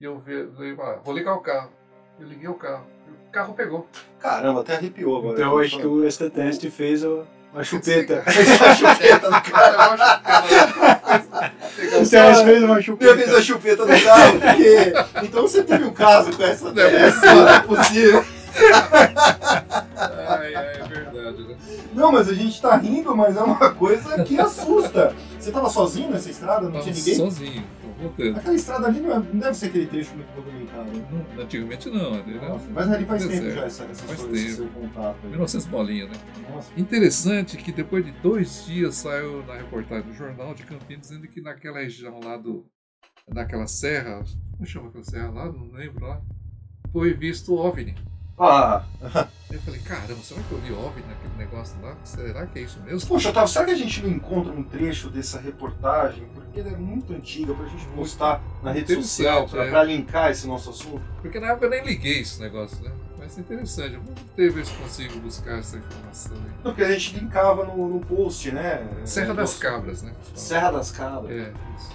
eu 0.00 0.18
vi, 0.18 0.32
eu, 0.32 0.82
ah, 0.82 0.98
vou 1.04 1.14
ligar 1.14 1.34
o 1.34 1.42
carro. 1.42 1.72
Eu 2.18 2.26
liguei 2.26 2.48
o 2.48 2.54
carro. 2.54 2.97
O 3.28 3.32
carro 3.32 3.54
pegou. 3.54 3.86
Caramba, 4.20 4.60
até 4.62 4.76
arrepiou 4.76 5.18
agora. 5.18 5.34
Então 5.34 5.52
eu 5.52 5.58
acho 5.58 5.78
que 5.78 5.86
o 5.86 6.04
extraterrestre 6.06 6.70
fez 6.70 7.04
a, 7.04 7.08
a 7.54 7.62
chupeta. 7.62 8.22
Fez 8.26 8.60
a 8.62 8.74
chupeta 8.74 9.30
no 9.30 9.40
carro. 9.42 9.50
Cara, 9.52 9.74
eu 9.74 9.80
acho 9.80 10.22
que 10.22 10.30
ela- 10.30 11.52
O 11.98 12.02
extraterrestre 12.02 12.44
fez 12.46 12.62
uma 12.62 12.76
Eu 12.78 12.82
chupeta. 12.82 13.16
fiz 13.16 13.34
a 13.34 13.42
chupeta 13.42 13.84
no 13.84 14.02
carro, 14.02 14.40
porque. 14.40 14.92
Então 15.26 15.42
você 15.42 15.62
teve 15.62 15.84
um 15.84 15.92
caso 15.92 16.36
com 16.36 16.42
essa. 16.42 16.72
Não 16.72 16.82
é 16.82 16.90
dessa, 16.90 17.34
Não 17.34 17.48
é 17.48 17.60
possível. 17.60 18.24
Ai, 20.28 20.54
ai, 20.54 20.80
é 20.80 20.84
verdade, 20.88 21.42
né? 21.48 21.56
Não, 21.94 22.12
mas 22.12 22.28
a 22.28 22.34
gente 22.34 22.60
tá 22.60 22.76
rindo, 22.76 23.16
mas 23.16 23.36
é 23.36 23.40
uma 23.40 23.70
coisa 23.74 24.22
que 24.24 24.38
assusta. 24.40 25.14
Você 25.48 25.52
tava 25.54 25.70
sozinho 25.70 26.10
nessa 26.10 26.30
estrada? 26.30 26.62
Não 26.66 26.72
Tava 26.72 26.84
tinha 26.84 26.94
ninguém? 26.94 27.14
sozinho, 27.14 27.64
tô 27.80 28.02
voltando. 28.02 28.36
Aquela 28.36 28.54
estrada 28.54 28.86
ali 28.86 29.00
não, 29.00 29.12
é- 29.12 29.18
não 29.18 29.38
deve 29.40 29.54
ser 29.54 29.66
aquele 29.66 29.86
trecho 29.86 30.14
muito 30.14 30.28
movimentado. 30.36 30.90
né? 30.92 31.08
Não, 31.36 31.42
antigamente 31.42 31.88
não, 31.90 32.18
entendeu? 32.18 32.48
Nossa, 32.50 32.66
mas 32.70 32.92
ali 32.92 33.04
faz 33.06 33.22
tempo 33.22 33.32
Deserto. 33.34 33.54
já 33.56 33.64
essa, 33.64 33.84
essa 33.84 34.04
Faz 34.06 34.20
esse 34.20 34.28
tempo. 34.44 34.56
seu 34.56 34.68
contato. 34.68 35.16
aí. 35.24 35.30
1900 35.30 35.66
bolinha, 35.68 36.06
né? 36.06 36.12
Nossa. 36.52 36.70
Interessante 36.76 37.56
que 37.56 37.72
depois 37.72 38.04
de 38.04 38.12
dois 38.12 38.66
dias 38.66 38.94
saiu 38.96 39.42
na 39.46 39.54
reportagem 39.54 40.06
do 40.10 40.14
jornal 40.14 40.54
de 40.54 40.64
Campinas 40.64 41.08
dizendo 41.08 41.26
que 41.28 41.40
naquela 41.40 41.78
região 41.78 42.20
lá 42.22 42.36
do. 42.36 42.66
naquela 43.26 43.66
serra, 43.66 44.22
como 44.52 44.66
chama 44.66 44.88
aquela 44.88 45.04
serra 45.04 45.30
lá? 45.30 45.50
Não 45.50 45.72
lembro 45.72 46.04
lá. 46.06 46.20
Foi 46.92 47.14
visto 47.14 47.54
OVNI. 47.54 47.94
Ah, 48.38 48.84
Eu 49.50 49.58
falei, 49.62 49.80
caramba, 49.80 50.20
será 50.22 50.42
que 50.42 50.52
eu 50.52 50.58
vi 50.58 50.72
OVNI 50.72 51.02
naquele 51.08 51.34
negócio 51.38 51.74
lá? 51.82 51.96
Será 52.04 52.46
que 52.46 52.58
é 52.58 52.62
isso 52.62 52.78
mesmo? 52.80 53.08
poxa, 53.08 53.30
Otávio, 53.30 53.48
será 53.48 53.64
que 53.64 53.70
a 53.70 53.76
gente 53.76 54.02
não 54.02 54.10
encontra 54.10 54.52
um 54.52 54.62
trecho 54.62 55.08
dessa 55.08 55.40
reportagem? 55.40 56.28
Porque 56.34 56.60
ela 56.60 56.68
é 56.68 56.76
muito 56.76 57.14
antiga 57.14 57.54
pra 57.54 57.66
gente 57.66 57.86
postar 57.86 58.42
na 58.62 58.72
rede 58.72 58.94
social, 58.94 59.48
pra, 59.48 59.64
é. 59.64 59.70
pra 59.70 59.84
linkar 59.84 60.30
esse 60.30 60.46
nosso 60.46 60.68
assunto. 60.68 61.00
Porque 61.22 61.40
na 61.40 61.48
época 61.48 61.64
eu 61.64 61.70
nem 61.70 61.82
liguei 61.82 62.20
esse 62.20 62.38
negócio, 62.42 62.76
né? 62.84 62.90
Mas 63.18 63.38
é 63.38 63.40
interessante. 63.40 63.92
Vamos 63.96 64.20
ter 64.36 64.50
ver 64.50 64.66
se 64.66 64.72
consigo 64.74 65.18
buscar 65.20 65.58
essa 65.60 65.78
informação 65.78 66.36
aí. 66.36 66.52
Porque 66.62 66.82
a 66.82 66.92
gente 66.92 67.18
linkava 67.18 67.64
no, 67.64 67.88
no 67.88 68.00
post, 68.00 68.52
né? 68.52 68.86
Serra 69.06 69.32
É, 69.32 69.34
das 69.34 69.54
Cabras, 69.56 70.02
né? 70.02 70.12
Serra 70.34 70.70
das 70.72 70.90
Cabras. 70.90 71.30
É. 71.32 71.52
Isso, 71.76 71.90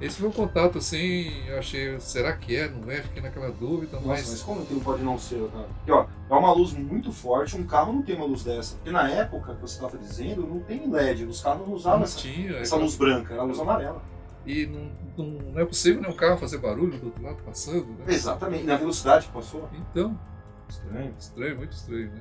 Esse 0.00 0.20
foi 0.20 0.28
um 0.28 0.32
contato 0.32 0.78
assim, 0.78 1.28
eu 1.48 1.58
achei, 1.58 1.98
será 1.98 2.32
que 2.32 2.54
é? 2.54 2.68
Não 2.68 2.88
é? 2.90 3.02
Fiquei 3.02 3.20
naquela 3.20 3.50
dúvida, 3.50 3.96
Nossa, 3.96 4.06
mas. 4.08 4.30
mas 4.30 4.42
como 4.42 4.64
que 4.64 4.72
não 4.72 4.80
pode 4.80 5.02
não 5.02 5.18
ser, 5.18 5.48
cara? 5.50 5.66
Porque, 5.78 5.90
ó, 5.90 6.06
é 6.30 6.34
uma 6.38 6.52
luz 6.52 6.72
muito 6.72 7.10
forte, 7.10 7.56
um 7.56 7.66
carro 7.66 7.92
não 7.92 8.02
tem 8.02 8.14
uma 8.14 8.24
luz 8.24 8.44
dessa. 8.44 8.76
Porque 8.76 8.90
na 8.92 9.10
época 9.10 9.56
que 9.56 9.60
você 9.60 9.74
estava 9.74 9.98
dizendo, 9.98 10.46
não 10.46 10.60
tem 10.60 10.88
LED, 10.88 11.24
os 11.24 11.40
carros 11.42 11.66
não 11.66 11.74
usavam 11.74 11.98
não 11.98 12.04
essa, 12.04 12.16
tinha. 12.18 12.52
essa 12.58 12.76
luz 12.76 12.94
branca, 12.94 13.32
era 13.32 13.42
a 13.42 13.44
luz 13.44 13.58
amarela. 13.58 14.00
E 14.46 14.66
não, 14.66 14.90
não, 15.16 15.30
não 15.52 15.60
é 15.60 15.64
possível 15.64 16.00
nenhum 16.00 16.14
carro 16.14 16.38
fazer 16.38 16.58
barulho 16.58 16.96
do 16.96 17.06
outro 17.06 17.22
lado 17.22 17.42
passando, 17.44 17.86
né? 17.86 18.04
Exatamente, 18.06 18.64
na 18.64 18.76
velocidade 18.76 19.26
que 19.26 19.32
passou. 19.32 19.68
Então, 19.74 20.18
Estranho. 20.68 21.14
estranho, 21.18 21.56
muito 21.56 21.72
estranho, 21.72 22.12
né? 22.12 22.20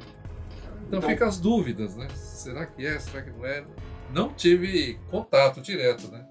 Então, 0.87 0.97
Então- 0.99 1.09
fica 1.09 1.27
as 1.27 1.39
dúvidas, 1.39 1.95
né? 1.95 2.07
Será 2.15 2.65
que 2.65 2.85
é? 2.85 2.97
Será 2.99 3.21
que 3.21 3.29
não 3.29 3.45
é? 3.45 3.63
Não 4.11 4.29
tive 4.33 4.99
contato 5.11 5.61
direto, 5.61 6.07
né? 6.11 6.25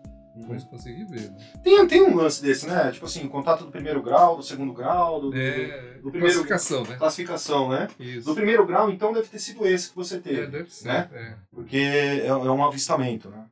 Mas 0.49 0.65
consegui 0.65 1.05
ver, 1.05 1.31
né? 1.31 1.53
Tem, 1.65 1.87
tem 1.89 2.03
um 2.03 2.15
lance 2.15 2.43
desse, 2.43 2.67
né? 2.67 2.91
Tipo 2.93 3.07
assim, 3.07 3.27
contato 3.29 3.65
do 3.65 3.71
primeiro 3.71 4.03
grau, 4.03 4.37
do 4.37 4.43
segundo 4.43 4.73
grau, 4.73 5.21
do, 5.21 5.31
do- 5.31 5.37
É, 5.37 5.95
do 5.99 6.11
primeiro- 6.11 6.21
classificação, 6.45 6.85
né? 6.85 6.97
classificação, 6.97 7.69
né? 7.71 7.89
Isso. 7.99 8.27
Do 8.29 8.35
primeiro 8.35 8.67
grau, 8.67 8.91
então, 8.91 9.13
deve 9.13 9.29
ter 9.29 9.39
sido 9.39 9.67
esse 9.67 9.91
que 9.91 9.97
você 9.97 10.21
teve. 10.21 10.43
É, 10.43 10.47
deve 10.47 10.71
ser. 10.71 10.89
né? 10.89 11.09
é. 11.13 11.37
Porque 11.51 11.77
é, 11.77 12.27
é 12.27 12.35
um 12.35 12.65
avistamento, 12.65 13.31
né? 13.31 13.47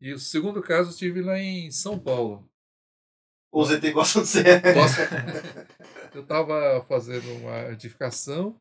E 0.00 0.12
o 0.12 0.18
segundo 0.18 0.62
caso 0.62 0.90
eu 0.92 0.96
tive 0.96 1.22
lá 1.22 1.38
em 1.38 1.70
São 1.72 1.98
Paulo. 1.98 2.48
O 3.50 3.64
ZT 3.64 3.90
gosta 3.92 4.20
de 4.20 4.28
ser. 4.28 4.44
Eu 6.14 6.22
estava 6.22 6.84
fazendo 6.88 7.26
uma 7.40 7.70
edificação 7.72 8.56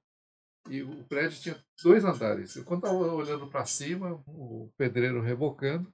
e 0.70 0.82
o 0.82 1.04
prédio 1.06 1.40
tinha 1.40 1.58
dois 1.84 2.04
andares. 2.04 2.56
Eu, 2.56 2.64
quando 2.64 2.84
estava 2.86 2.98
olhando 3.14 3.48
para 3.48 3.66
cima, 3.66 4.22
o 4.28 4.70
pedreiro 4.78 5.22
rebocando, 5.22 5.92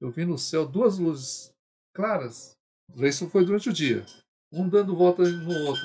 eu 0.00 0.10
vi 0.10 0.24
no 0.24 0.38
céu 0.38 0.66
duas 0.66 0.98
luzes 0.98 1.52
claras 1.94 2.52
Isso 2.96 3.28
foi 3.28 3.44
durante 3.44 3.68
o 3.68 3.72
dia. 3.72 4.04
Um 4.52 4.68
dando 4.68 4.94
volta 4.96 5.22
no 5.28 5.66
outro, 5.66 5.84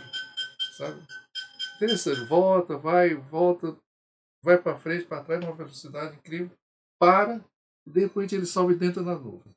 sabe? 0.78 1.02
Interessante. 1.78 2.24
Volta, 2.26 2.78
vai, 2.78 3.16
volta, 3.16 3.76
vai 4.44 4.58
para 4.58 4.78
frente, 4.78 5.06
para 5.06 5.24
trás, 5.24 5.42
numa 5.42 5.56
velocidade 5.56 6.16
incrível, 6.16 6.52
para, 7.00 7.44
e 7.88 7.90
de 7.90 8.02
repente 8.02 8.36
ele 8.36 8.46
sobe 8.46 8.76
dentro 8.76 9.04
da 9.04 9.16
nuvem. 9.16 9.52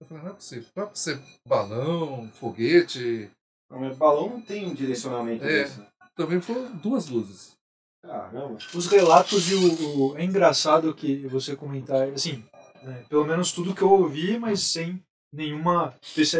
Eu 0.00 0.06
falei, 0.06 0.22
não 0.22 0.30
é 0.30 0.34
possível. 0.34 0.68
Pode 0.74 0.98
ser 0.98 1.20
balão, 1.46 2.30
foguete. 2.34 3.28
Não, 3.68 3.80
mas 3.80 3.96
balão 3.98 4.30
não 4.30 4.40
tem 4.40 4.66
um 4.66 4.74
direcionamento 4.74 5.44
É. 5.44 5.64
desse. 5.64 5.84
Também 6.14 6.40
foram 6.40 6.76
duas 6.76 7.08
luzes. 7.08 7.56
Caramba. 8.02 8.58
Os 8.74 8.86
relatos 8.86 9.50
e 9.50 9.54
o, 9.54 10.12
o- 10.12 10.16
É 10.16 10.22
engraçado 10.24 10.94
que 10.94 11.26
você 11.26 11.56
comentar, 11.56 12.08
assim, 12.10 12.44
né, 12.82 13.04
pelo 13.08 13.24
menos 13.24 13.52
tudo 13.52 13.74
que 13.74 13.82
eu 13.82 13.90
ouvi, 13.90 14.38
mas 14.38 14.60
sem 14.60 15.02
nenhuma 15.32 15.94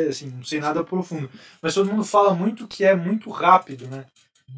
assim, 0.08 0.42
sem 0.44 0.60
nada 0.60 0.82
profundo. 0.84 1.30
Mas 1.62 1.74
todo 1.74 1.90
mundo 1.90 2.04
fala 2.04 2.34
muito 2.34 2.66
que 2.66 2.84
é 2.84 2.94
muito 2.96 3.30
rápido, 3.30 3.86
né? 3.88 4.06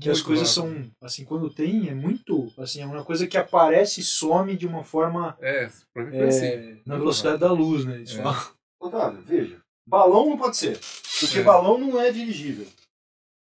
Que 0.01 0.09
as 0.09 0.18
Muito 0.18 0.26
coisas 0.26 0.57
rápido. 0.57 0.85
são, 0.85 0.91
assim, 1.03 1.24
quando 1.24 1.51
tem, 1.51 1.89
é 1.89 1.95
muito, 1.95 2.53
assim, 2.57 2.81
é 2.81 2.87
uma 2.87 3.05
coisa 3.05 3.26
que 3.26 3.37
aparece 3.37 4.01
e 4.01 4.05
some 4.05 4.57
de 4.57 4.64
uma 4.64 4.85
forma 4.85 5.37
É, 5.41 5.68
pra 5.93 6.05
mim 6.05 6.11
foi 6.11 6.20
é, 6.20 6.28
assim. 6.28 6.47
na 6.87 6.95
Muito 6.95 6.99
velocidade 7.01 7.43
rápido. 7.43 7.49
da 7.49 7.53
luz, 7.53 7.85
né? 7.85 7.97
Eles 7.97 8.14
É. 8.16 8.22
falam. 8.22 8.53
Otávio, 8.81 9.20
veja. 9.22 9.59
Balão 9.89 10.31
não 10.31 10.39
pode 10.39 10.57
ser. 10.57 10.78
Porque 11.18 11.41
É. 11.41 11.43
balão 11.43 11.76
não 11.76 12.01
é 12.01 12.12
dirigível. 12.12 12.68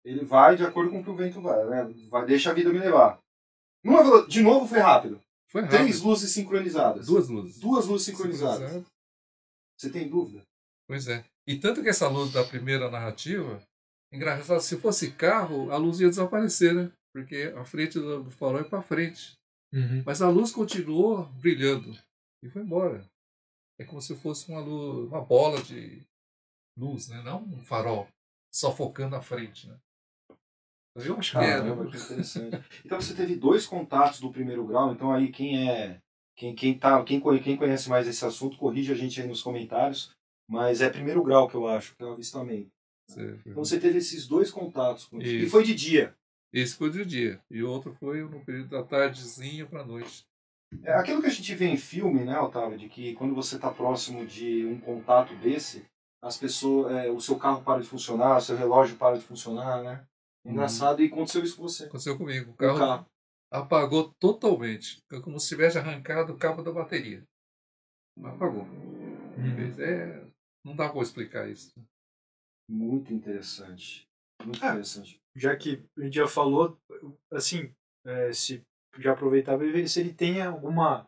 Ele 0.05 0.25
vai 0.25 0.55
de 0.57 0.65
acordo 0.65 0.93
com 0.93 1.01
o 1.01 1.05
que 1.05 1.11
o 1.11 1.17
vento 1.17 1.41
vai, 1.41 1.65
né? 1.67 1.93
Vai, 2.09 2.25
deixa 2.25 2.51
a 2.51 2.55
vida 2.55 2.71
me 2.73 2.79
levar. 2.79 3.19
Numa 3.85 4.27
De 4.29 4.41
novo 4.41 4.67
foi 4.67 4.79
rápido. 4.79 5.21
Foi 5.51 5.63
rápido. 5.63 5.79
Três 5.79 6.01
luzes 6.01 6.31
sincronizadas. 6.33 7.07
Duas 7.07 7.29
luzes. 7.29 7.59
Duas 7.59 7.87
luzes 7.87 8.07
sincronizadas. 8.07 8.59
Sincronizado. 8.59 8.87
Você 9.79 9.91
tem 9.91 10.09
dúvida? 10.09 10.43
Pois 10.87 11.07
é. 11.09 11.25
E 11.47 11.57
tanto 11.59 11.83
que 11.83 11.89
essa 11.89 12.09
luz 12.09 12.33
da 12.33 12.45
primeira 12.45 12.91
narrativa, 12.91 13.63
engraçado, 14.13 14.61
se 14.61 14.77
fosse 14.77 15.13
carro, 15.13 15.71
a 15.71 15.77
luz 15.77 16.01
ia 16.01 16.09
desaparecer, 16.09 16.75
né? 16.75 16.93
Porque 17.15 17.53
a 17.57 17.65
frente 17.65 17.99
do, 17.99 18.25
do 18.25 18.31
farol 18.31 18.61
é 18.61 18.65
para 18.65 18.83
frente. 18.83 19.33
Mas 20.05 20.23
a 20.23 20.29
luz 20.29 20.51
continuou 20.51 21.25
brilhando 21.41 21.97
e 22.43 22.49
foi 22.49 22.63
embora. 22.63 23.05
É 23.79 23.85
como 23.85 24.01
se 24.01 24.17
fosse 24.17 24.51
uma 24.51 24.61
luz, 24.61 25.09
uma 25.09 25.21
bola 25.21 25.63
de 25.63 26.03
luz, 26.77 27.09
né? 27.09 27.23
Não 27.23 27.43
um 27.45 27.65
farol 27.65 28.09
só 28.53 28.75
focando 28.75 29.15
a 29.15 29.23
frente, 29.23 29.69
né? 29.69 29.79
Eu 31.05 31.17
acho 31.19 31.33
que 31.33 31.39
é. 31.39 31.63
Né? 31.63 31.91
que 31.91 31.97
interessante. 31.97 32.65
Então 32.85 33.01
você 33.01 33.15
teve 33.15 33.37
dois 33.37 33.67
contatos 33.67 34.21
do 34.21 34.31
primeiro 34.31 34.67
grau, 34.67 34.93
então 34.93 35.13
aí 35.13 35.29
quem 35.31 35.69
é. 35.71 36.01
Quem, 36.37 36.55
quem, 36.55 36.79
tá, 36.79 37.03
quem, 37.03 37.21
quem 37.43 37.57
conhece 37.57 37.89
mais 37.91 38.07
esse 38.07 38.25
assunto, 38.25 38.57
corrige 38.59 38.93
a 38.93 38.95
gente 38.95 39.21
aí 39.21 39.27
nos 39.27 39.43
comentários. 39.43 40.13
Mas 40.49 40.81
é 40.81 40.89
primeiro 40.89 41.23
grau 41.23 41.49
que 41.49 41.55
eu 41.57 41.67
acho, 41.67 41.95
que 41.97 42.03
é 42.03 42.07
o 42.07 42.13
avistamento. 42.13 42.71
Você- 43.09 43.39
Então 43.47 43.65
você 43.65 43.81
teve 43.81 43.99
esses 43.99 44.27
dois 44.27 44.51
contatos 44.51 45.05
com 45.07 45.21
E 45.21 45.43
Isso. 45.43 45.51
foi 45.51 45.65
de 45.65 45.75
dia. 45.75 46.15
Esse 46.53 46.77
foi 46.77 46.91
do 46.91 47.05
dia. 47.05 47.41
E 47.51 47.63
o 47.63 47.71
outro 47.71 47.93
foi 47.93 48.23
no 48.23 48.45
período 48.45 48.71
da 48.71 48.83
tardezinha 48.83 49.67
para 49.67 49.85
noite. 49.85 50.25
É 50.83 50.93
aquilo 50.95 51.21
que 51.21 51.27
a 51.27 51.31
gente 51.31 51.55
vê 51.55 51.67
em 51.67 51.77
filme, 51.77 52.25
né, 52.25 52.39
Otávio, 52.39 52.79
de 52.79 52.89
que 52.89 53.15
quando 53.15 53.35
você 53.35 53.57
está 53.57 53.71
próximo 53.71 54.27
de 54.27 54.65
um 54.67 54.79
contato 54.79 55.35
desse, 55.37 55.85
as 56.23 56.37
pessoas, 56.37 56.93
é, 56.95 57.11
o 57.11 57.21
seu 57.21 57.37
carro 57.37 57.63
para 57.63 57.81
de 57.81 57.89
funcionar, 57.89 58.37
o 58.37 58.41
seu 58.41 58.57
relógio 58.57 58.97
para 58.97 59.17
de 59.17 59.25
funcionar, 59.25 59.83
né? 59.83 60.05
Uhum. 60.49 60.55
Engraçado, 60.55 61.03
e 61.03 61.07
aconteceu 61.07 61.43
isso 61.45 61.57
com 61.57 61.63
você. 61.63 61.85
Aconteceu 61.85 62.17
comigo. 62.17 62.51
O 62.51 62.55
O 62.55 62.57
carro, 62.57 62.79
carro. 62.79 63.07
apagou 63.51 64.13
totalmente. 64.19 64.99
É 65.13 65.21
como 65.21 65.39
se 65.39 65.49
tivesse 65.49 65.79
arrancado 65.79 66.33
o 66.33 66.39
cabo 66.39 66.63
da 66.63 66.73
bateria. 66.73 67.23
Apagou. 68.25 68.67
É, 69.79 70.25
não 70.65 70.75
dá 70.75 70.89
para 70.89 71.03
explicar 71.03 71.49
isso. 71.49 71.73
Muito 72.69 73.13
interessante. 73.13 74.07
Muito 74.45 74.63
Ah. 74.65 74.71
interessante. 74.71 75.21
Já 75.37 75.57
que 75.57 75.85
a 75.97 76.03
gente 76.03 76.15
já 76.15 76.27
falou, 76.27 76.77
assim, 77.31 77.73
é, 78.05 78.33
se 78.33 78.63
já 78.99 79.13
aproveitava 79.13 79.65
e 79.65 79.71
ver 79.71 79.89
se 79.89 80.01
ele 80.01 80.13
tem 80.13 80.43
alguma 80.43 81.07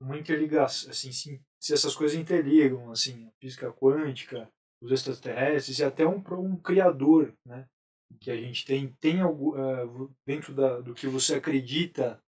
uma 0.00 0.16
interligação, 0.16 0.88
assim, 0.90 1.10
se, 1.10 1.42
se 1.60 1.72
essas 1.74 1.96
coisas 1.96 2.16
interligam, 2.16 2.92
assim, 2.92 3.26
a 3.26 3.30
física 3.42 3.72
quântica, 3.72 4.48
os 4.80 4.92
extraterrestres 4.92 5.80
e 5.80 5.84
até 5.84 6.06
um, 6.06 6.22
um 6.38 6.56
criador, 6.56 7.34
né? 7.44 7.66
Que 8.20 8.30
a 8.30 8.36
gente 8.36 8.64
tem, 8.64 8.96
tem 9.00 9.20
algo 9.20 9.54
ah, 9.56 10.08
dentro 10.26 10.54
da, 10.54 10.80
do 10.80 10.94
que 10.94 11.06
você 11.06 11.36
acredita. 11.36 12.20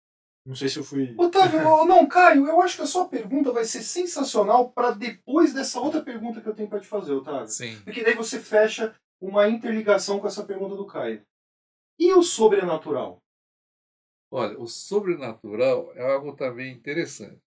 Não 0.44 0.54
sei 0.54 0.68
se 0.68 0.78
eu 0.78 0.84
fui. 0.84 1.14
Otávio, 1.18 1.60
não, 1.84 2.06
Caio, 2.06 2.46
eu 2.46 2.62
acho 2.62 2.76
que 2.76 2.82
a 2.82 2.86
sua 2.86 3.06
pergunta 3.06 3.52
vai 3.52 3.64
ser 3.64 3.82
sensacional 3.82 4.70
para 4.70 4.92
depois 4.92 5.52
dessa 5.52 5.78
outra 5.78 6.02
pergunta 6.02 6.40
que 6.40 6.48
eu 6.48 6.54
tenho 6.54 6.68
para 6.68 6.80
te 6.80 6.86
fazer, 6.86 7.12
Otávio. 7.12 7.48
Sim. 7.48 7.78
Porque 7.82 8.02
daí 8.02 8.14
você 8.14 8.40
fecha 8.40 8.94
uma 9.20 9.48
interligação 9.48 10.18
com 10.18 10.26
essa 10.26 10.44
pergunta 10.44 10.74
do 10.74 10.86
Caio. 10.86 11.22
E 11.98 12.12
o 12.14 12.22
sobrenatural? 12.22 13.20
Olha, 14.30 14.58
o 14.58 14.66
sobrenatural 14.66 15.92
é 15.94 16.12
algo 16.12 16.34
também 16.36 16.72
interessante. 16.72 17.40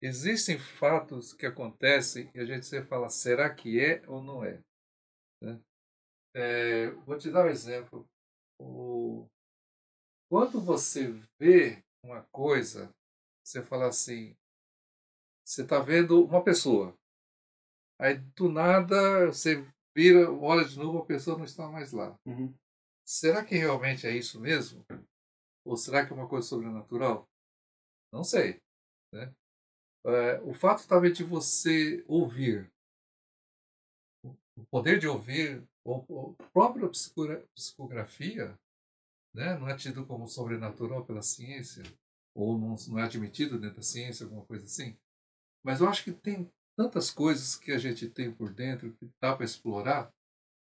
Existem 0.00 0.58
fatos 0.58 1.32
que 1.32 1.46
acontecem 1.46 2.30
e 2.34 2.40
a 2.40 2.44
gente 2.44 2.66
sempre 2.66 2.88
fala, 2.88 3.08
será 3.08 3.52
que 3.54 3.78
é 3.78 4.02
ou 4.08 4.22
não 4.22 4.44
é? 4.44 4.60
Né? 5.40 5.60
É, 6.34 6.90
vou 7.06 7.18
te 7.18 7.30
dar 7.30 7.46
um 7.46 7.48
exemplo. 7.48 8.06
O- 8.60 9.26
Quando 10.28 10.60
você 10.60 11.12
vê 11.38 11.82
uma 12.04 12.22
coisa, 12.32 12.92
você 13.44 13.62
fala 13.62 13.86
assim, 13.88 14.34
você 15.44 15.62
está 15.62 15.78
vendo 15.78 16.24
uma 16.24 16.42
pessoa. 16.42 16.96
Aí 18.00 18.18
do 18.36 18.48
nada 18.48 19.26
você 19.26 19.64
vira, 19.94 20.30
olha 20.32 20.64
de 20.64 20.76
novo, 20.78 20.98
a 20.98 21.06
pessoa 21.06 21.36
não 21.38 21.44
está 21.44 21.68
mais 21.68 21.92
lá. 21.92 22.18
Uhum. 22.26 22.52
Será 23.06 23.44
que 23.44 23.56
realmente 23.56 24.06
é 24.06 24.16
isso 24.16 24.40
mesmo? 24.40 24.84
Ou 25.64 25.76
será 25.76 26.04
que 26.06 26.12
é 26.12 26.16
uma 26.16 26.28
coisa 26.28 26.46
sobrenatural? 26.48 27.28
Não 28.12 28.24
sei. 28.24 28.60
Né? 29.12 29.32
É, 30.06 30.40
o 30.42 30.54
fato 30.54 30.86
talvez 30.88 31.16
de 31.16 31.24
você 31.24 32.04
ouvir, 32.08 32.70
o 34.56 34.64
poder 34.70 34.98
de 34.98 35.06
ouvir, 35.08 35.62
ou 35.84 36.36
a 36.38 36.44
própria 36.50 36.88
psicogra- 36.88 37.44
psicografia, 37.54 38.58
né, 39.34 39.56
não 39.58 39.68
é 39.68 39.76
tido 39.76 40.06
como 40.06 40.28
sobrenatural 40.28 41.04
pela 41.04 41.22
ciência, 41.22 41.82
ou 42.34 42.58
não, 42.58 42.74
não 42.88 42.98
é 42.98 43.02
admitido 43.02 43.58
dentro 43.58 43.76
da 43.76 43.82
ciência, 43.82 44.24
alguma 44.24 44.44
coisa 44.44 44.64
assim. 44.64 44.96
Mas 45.64 45.80
eu 45.80 45.88
acho 45.88 46.04
que 46.04 46.12
tem 46.12 46.50
tantas 46.76 47.10
coisas 47.10 47.56
que 47.56 47.72
a 47.72 47.78
gente 47.78 48.08
tem 48.08 48.32
por 48.32 48.52
dentro 48.52 48.92
que 48.94 49.10
dá 49.20 49.34
para 49.34 49.44
explorar 49.44 50.12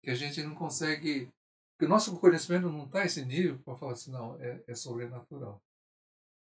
que 0.02 0.10
a 0.10 0.14
gente 0.14 0.42
não 0.42 0.54
consegue 0.54 1.30
porque 1.78 1.86
o 1.86 1.88
nosso 1.88 2.18
conhecimento 2.18 2.68
não 2.68 2.86
está 2.86 3.04
esse 3.04 3.24
nível 3.24 3.56
para 3.60 3.76
falar 3.76 3.92
assim, 3.92 4.10
não, 4.10 4.34
é, 4.42 4.60
é 4.66 4.74
sobrenatural. 4.74 5.62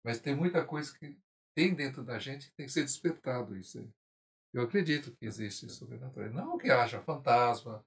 Mas 0.04 0.20
tem 0.20 0.32
muita 0.32 0.64
coisa 0.64 0.96
que 0.96 1.18
tem 1.56 1.74
dentro 1.74 2.04
da 2.04 2.20
gente 2.20 2.46
que 2.46 2.54
tem 2.54 2.66
que 2.66 2.72
ser 2.72 2.84
despertado 2.84 3.56
isso 3.56 3.80
aí. 3.80 3.90
Eu 4.52 4.62
acredito 4.62 5.10
que 5.16 5.26
existe 5.26 5.68
sobrenatural. 5.68 6.30
Não 6.30 6.56
que 6.56 6.70
haja 6.70 7.02
fantasma, 7.02 7.84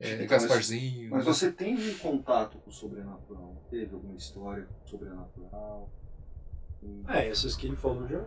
é, 0.00 0.14
Então, 0.14 0.26
mas- 0.30 0.42
Gasparzinho. 0.42 1.10
Mas 1.10 1.26
né? 1.26 1.32
você 1.32 1.52
tem 1.52 1.76
um 1.76 1.94
contato 1.98 2.58
com 2.58 2.70
o 2.70 2.72
sobrenatural? 2.72 3.62
Teve 3.70 3.94
alguma 3.94 4.16
história 4.16 4.66
sobrenatural? 4.84 5.90
É, 7.08 7.28
essas 7.28 7.54
que 7.56 7.66
ele 7.66 7.76
falou 7.76 8.08
já. 8.08 8.22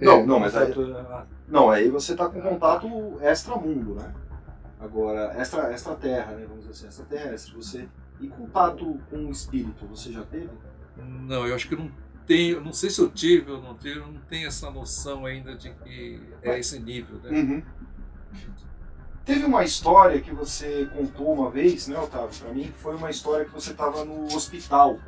Não, 0.00 0.26
não, 0.26 0.40
mas 0.40 0.56
aí, 0.56 0.72
Ah, 1.10 1.26
não, 1.46 1.68
aí 1.70 1.90
você 1.90 2.16
tá 2.16 2.26
com 2.28 2.40
contato 2.40 2.86
extramundo, 3.22 3.94
né? 3.96 4.14
Agora, 4.80 5.34
extra, 5.38 5.70
extra 5.72 5.94
terra, 5.94 6.32
né? 6.32 6.46
Vamos 6.46 6.66
dizer 6.66 6.72
assim, 6.72 6.86
extraterrestre. 6.88 7.54
Você. 7.54 7.88
E 8.20 8.28
contato 8.28 8.98
com 9.10 9.26
o 9.26 9.30
espírito, 9.30 9.86
você 9.86 10.10
já 10.10 10.22
teve? 10.24 10.48
Não, 10.96 11.46
eu 11.46 11.54
acho 11.54 11.68
que 11.68 11.74
eu 11.74 11.78
não 11.80 11.92
tenho, 12.26 12.60
não 12.62 12.72
sei 12.72 12.88
se 12.88 13.00
eu 13.00 13.10
tive 13.10 13.50
ou 13.50 13.60
não 13.60 13.76
tive, 13.76 13.98
eu 14.00 14.06
não 14.06 14.20
tenho 14.22 14.46
essa 14.48 14.70
noção 14.70 15.26
ainda 15.26 15.54
de 15.54 15.70
que 15.74 16.20
é 16.42 16.58
esse 16.58 16.78
nível, 16.80 17.18
né? 17.18 17.30
Uhum. 17.30 17.62
Teve 19.24 19.44
uma 19.44 19.62
história 19.62 20.20
que 20.20 20.32
você 20.32 20.88
contou 20.96 21.32
uma 21.32 21.50
vez, 21.50 21.86
né, 21.86 21.98
Otávio, 21.98 22.30
pra 22.40 22.52
mim, 22.52 22.64
que 22.64 22.78
foi 22.78 22.96
uma 22.96 23.10
história 23.10 23.44
que 23.44 23.52
você 23.52 23.72
tava 23.72 24.04
no 24.04 24.24
hospital. 24.26 24.98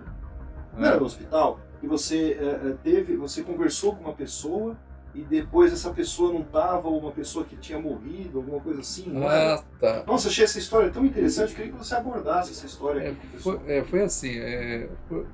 Não 0.77 0.87
era 0.87 0.99
no 0.99 1.07
hospital? 1.07 1.61
E 1.83 1.87
você 1.87 2.39
eh, 2.41 2.61
eh, 2.69 2.75
teve, 2.83 3.17
você 3.17 3.43
conversou 3.43 3.95
com 3.95 4.05
uma 4.05 4.13
pessoa 4.13 4.77
e 5.15 5.21
depois 5.23 5.73
essa 5.73 5.91
pessoa 5.91 6.33
não 6.33 6.43
tava, 6.43 6.89
ou 6.89 6.99
uma 6.99 7.13
pessoa 7.13 7.45
que 7.45 7.57
tinha 7.57 7.79
morrido, 7.79 8.39
alguma 8.39 8.61
coisa 8.61 8.81
assim? 8.81 9.13
Ah, 9.25 9.63
tá. 9.81 10.03
Nossa, 10.07 10.29
achei 10.29 10.45
essa 10.45 10.59
história 10.59 10.91
tão 10.91 11.05
interessante, 11.05 11.51
eu 11.51 11.57
queria 11.57 11.73
que 11.73 11.79
você 11.79 11.95
abordasse 11.95 12.51
essa 12.51 12.67
história 12.67 13.01
É, 13.01 13.09
aqui 13.11 13.27
foi, 13.39 13.61
é, 13.67 13.85
foi 13.85 14.03
assim, 14.03 14.39
é, 14.39 14.89
foi, 15.09 15.27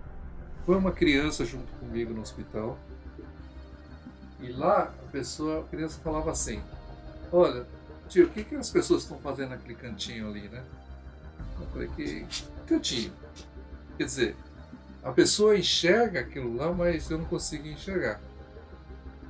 foi 0.67 0.77
uma 0.77 0.93
criança 0.93 1.45
junto 1.45 1.73
comigo 1.75 2.13
no 2.13 2.21
hospital 2.21 2.79
e 4.41 4.53
lá 4.53 4.93
a 5.07 5.11
pessoa, 5.11 5.61
a 5.61 5.63
criança 5.65 5.99
falava 6.03 6.31
assim, 6.31 6.63
olha, 7.33 7.67
tio, 8.11 8.27
o 8.27 8.31
que, 8.31 8.45
que 8.45 8.55
as 8.57 8.71
pessoas 8.71 9.03
estão 9.03 9.19
fazendo 9.19 9.51
naquele 9.51 9.75
cantinho 9.75 10.29
ali, 10.29 10.49
né? 10.49 10.63
Eu 11.61 11.67
falei, 11.69 11.89
que 11.97 12.27
cantinho? 12.67 13.13
Quer 13.97 14.05
dizer, 14.05 14.37
a 15.03 15.13
pessoa 15.13 15.57
enxerga 15.57 16.21
aquilo 16.21 16.57
lá, 16.57 16.73
mas 16.73 17.11
eu 17.11 17.19
não 17.19 17.25
consigo 17.27 17.67
enxergar. 17.69 18.21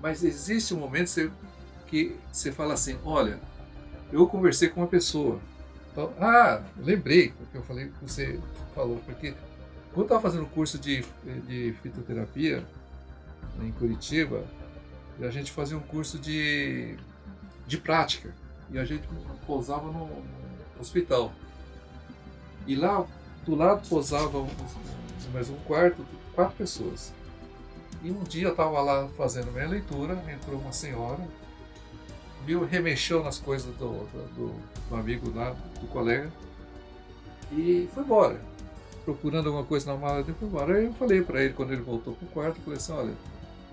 Mas 0.03 0.25
existe 0.25 0.75
um 0.75 0.79
momento 0.79 1.09
que 1.87 2.17
você- 2.33 2.51
que 2.51 2.57
fala 2.57 2.75
assim, 2.75 2.99
olha, 3.05 3.39
eu 4.13 4.27
conversei 4.27 4.69
com 4.69 4.81
uma 4.81 4.87
pessoa 4.89 5.41
Então, 5.93 6.15
ah, 6.21 6.63
lembrei 6.79 7.31
porque 7.33 7.59
eu 7.59 7.65
falei 7.65 7.89
que 7.89 8.09
você 8.09 8.39
falou, 8.77 8.99
porque 9.05 9.33
quando 9.93 9.99
eu 9.99 10.03
estava 10.05 10.23
fazendo 10.23 10.45
o 10.45 10.49
curso 10.49 10.79
de, 10.79 11.05
de 11.49 11.75
fitoterapia 11.83 12.65
em 13.61 13.73
Curitiba, 13.73 14.45
a 15.21 15.31
gente 15.31 15.51
fazia 15.51 15.77
um 15.77 15.81
curso 15.81 16.19
de, 16.19 16.97
de 17.67 17.77
prática 17.77 18.33
e 18.73 18.79
a 18.79 18.85
gente 18.85 19.07
pousava 19.47 19.91
no, 19.91 20.09
hospital. 20.79 21.33
E 22.67 22.75
lá, 22.75 23.05
do 23.45 23.55
lado 23.55 23.87
pousava 23.89 24.47
mais 25.33 25.49
um 25.49 25.57
quarto, 25.67 26.05
quatro 26.35 26.57
pessoas. 26.57 27.13
E 28.03 28.11
um 28.11 28.23
dia 28.25 28.47
eu 28.47 28.53
estava 28.53 28.81
lá 28.81 29.09
fazendo 29.17 29.53
minha 29.53 29.69
leitura, 29.69 30.15
entrou 30.33 30.59
uma 30.59 30.73
senhora, 30.73 31.21
viu, 32.47 32.65
remexeu 32.65 33.23
nas 33.23 33.39
coisas 33.39 33.75
do, 33.77 34.05
do, 34.35 34.55
do 34.89 34.97
amigo 34.97 35.31
lá, 35.35 35.51
do 35.81 35.87
colega, 35.89 36.31
e 37.53 37.89
foi 37.95 38.03
embora. 38.03 38.41
Procurando 39.05 39.47
alguma 39.47 39.65
coisa 39.65 39.93
na 39.93 39.99
mala 39.99 40.23
dele, 40.23 40.37
foi 40.39 40.49
embora. 40.49 40.77
Aí 40.77 40.85
eu 40.87 40.95
falei 40.95 41.23
para 41.23 41.43
ele, 41.43 41.55
quando 41.55 41.73
ele 41.73 41.83
voltou 41.83 42.15
para 42.15 42.27
o 42.27 42.31
quarto, 42.31 42.61
falei 42.61 42.79
assim, 42.79 42.93
olha, 42.93 43.15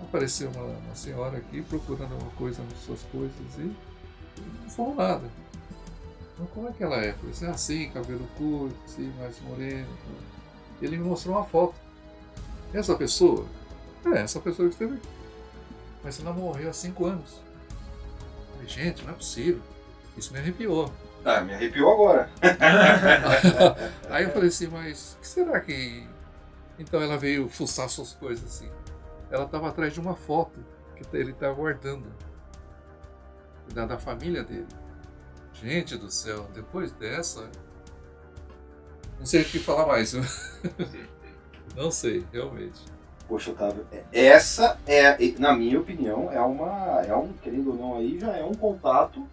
apareceu 0.00 0.50
uma, 0.50 0.64
uma, 0.64 0.94
senhora 0.94 1.38
aqui 1.38 1.62
procurando 1.62 2.12
alguma 2.12 2.30
coisa 2.32 2.62
nas 2.62 2.78
suas 2.84 3.02
coisas 3.04 3.58
e 3.58 3.70
não 4.40 4.70
falou 4.70 4.94
nada. 4.94 5.24
Então, 6.34 6.46
como 6.54 6.68
é 6.68 6.72
que 6.72 6.82
ela 6.82 6.96
é? 7.04 7.10
Eu 7.10 7.14
falei 7.14 7.30
assim, 7.30 7.46
assim, 7.46 7.90
cabelo 7.90 8.26
curto, 8.36 8.76
assim, 8.84 9.12
mais 9.18 9.40
moreno. 9.40 9.88
Ele 10.80 10.96
me 10.96 11.04
mostrou 11.04 11.36
uma 11.36 11.44
foto. 11.44 11.74
Essa 12.72 12.94
pessoa 12.94 13.46
é, 14.06 14.20
essa 14.20 14.40
pessoa 14.40 14.68
que 14.68 14.74
esteve 14.74 14.94
aqui. 14.94 15.08
Mas 16.02 16.20
ela 16.20 16.32
morreu 16.32 16.70
há 16.70 16.72
cinco 16.72 17.06
anos. 17.06 17.40
Eu 18.48 18.52
falei, 18.54 18.68
gente, 18.68 19.04
não 19.04 19.12
é 19.12 19.14
possível. 19.14 19.60
Isso 20.16 20.32
me 20.32 20.38
arrepiou. 20.38 20.92
Ah, 21.24 21.40
me 21.40 21.54
arrepiou 21.54 21.92
agora. 21.92 22.30
Aí 24.08 24.24
eu 24.24 24.30
falei 24.30 24.48
assim, 24.48 24.68
mas 24.68 25.14
o 25.14 25.20
que 25.20 25.26
será 25.26 25.60
que. 25.60 26.06
Então 26.78 27.02
ela 27.02 27.18
veio 27.18 27.48
fuçar 27.48 27.88
suas 27.88 28.12
coisas 28.14 28.44
assim. 28.44 28.70
Ela 29.30 29.44
estava 29.44 29.68
atrás 29.68 29.92
de 29.92 30.00
uma 30.00 30.14
foto 30.14 30.64
que 30.94 31.04
ele 31.16 31.32
estava 31.32 31.54
guardando. 31.54 32.06
Da, 33.74 33.86
da 33.86 33.98
família 33.98 34.42
dele. 34.42 34.66
Gente 35.52 35.96
do 35.96 36.10
céu, 36.10 36.48
depois 36.54 36.92
dessa. 36.92 37.50
Não 39.18 39.26
sei 39.26 39.42
o 39.42 39.44
que 39.44 39.58
falar 39.58 39.86
mais. 39.86 40.14
Não 41.76 41.90
sei, 41.90 42.24
realmente. 42.32 42.80
Poxa, 43.28 43.50
Otávio, 43.50 43.86
é, 43.92 44.04
essa 44.10 44.78
é, 44.86 45.16
na 45.38 45.54
minha 45.54 45.78
opinião, 45.78 46.32
é 46.32 46.40
uma, 46.40 47.02
é 47.02 47.14
um, 47.14 47.32
querendo 47.34 47.72
ou 47.72 47.76
não 47.76 47.98
aí, 47.98 48.18
já 48.18 48.34
é 48.34 48.42
um 48.42 48.54
contato 48.54 49.28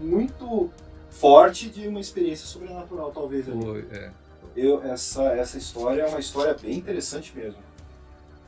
muito 0.00 0.70
forte 1.10 1.68
de 1.68 1.86
uma 1.86 2.00
experiência 2.00 2.46
sobrenatural, 2.46 3.12
talvez. 3.12 3.46
Ali. 3.46 3.62
Foi, 3.62 3.86
é. 3.92 4.10
Eu, 4.56 4.82
essa, 4.82 5.22
essa 5.34 5.58
história 5.58 6.02
é 6.02 6.06
uma 6.06 6.18
história 6.18 6.54
bem 6.54 6.78
interessante 6.78 7.36
mesmo. 7.36 7.60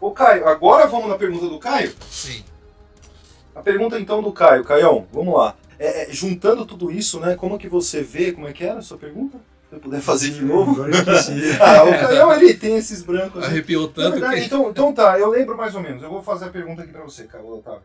Ô 0.00 0.10
Caio, 0.10 0.48
agora 0.48 0.86
vamos 0.86 1.08
na 1.08 1.18
pergunta 1.18 1.48
do 1.48 1.58
Caio? 1.58 1.94
Sim. 2.08 2.42
A 3.54 3.62
pergunta 3.62 3.98
então 3.98 4.22
do 4.22 4.32
Caio. 4.32 4.64
Caião, 4.64 5.06
vamos 5.12 5.34
lá. 5.34 5.56
É, 5.78 6.10
é, 6.10 6.12
juntando 6.12 6.66
tudo 6.66 6.90
isso, 6.90 7.20
né, 7.20 7.36
como 7.36 7.58
que 7.58 7.68
você 7.68 8.02
vê, 8.02 8.32
como 8.32 8.48
é 8.48 8.52
que 8.52 8.64
era 8.64 8.80
a 8.80 8.82
sua 8.82 8.98
pergunta? 8.98 9.38
Se 9.68 9.76
eu 9.76 9.80
puder 9.80 10.00
fazer 10.00 10.30
de 10.30 10.44
novo. 10.44 10.82
ah, 11.60 11.84
o 11.84 11.90
Caião 11.90 12.32
ele 12.32 12.54
tem 12.54 12.76
esses 12.76 13.02
brancos. 13.02 13.44
Arrepiou 13.44 13.86
tanto. 13.88 14.12
Verdade, 14.12 14.40
que... 14.40 14.46
então, 14.46 14.70
então 14.70 14.92
tá, 14.92 15.18
eu 15.18 15.28
lembro 15.28 15.56
mais 15.56 15.74
ou 15.74 15.82
menos. 15.82 16.02
Eu 16.02 16.10
vou 16.10 16.22
fazer 16.22 16.46
a 16.46 16.50
pergunta 16.50 16.82
aqui 16.82 16.92
para 16.92 17.04
você, 17.04 17.24
Caio 17.24 17.46
Otávio. 17.46 17.82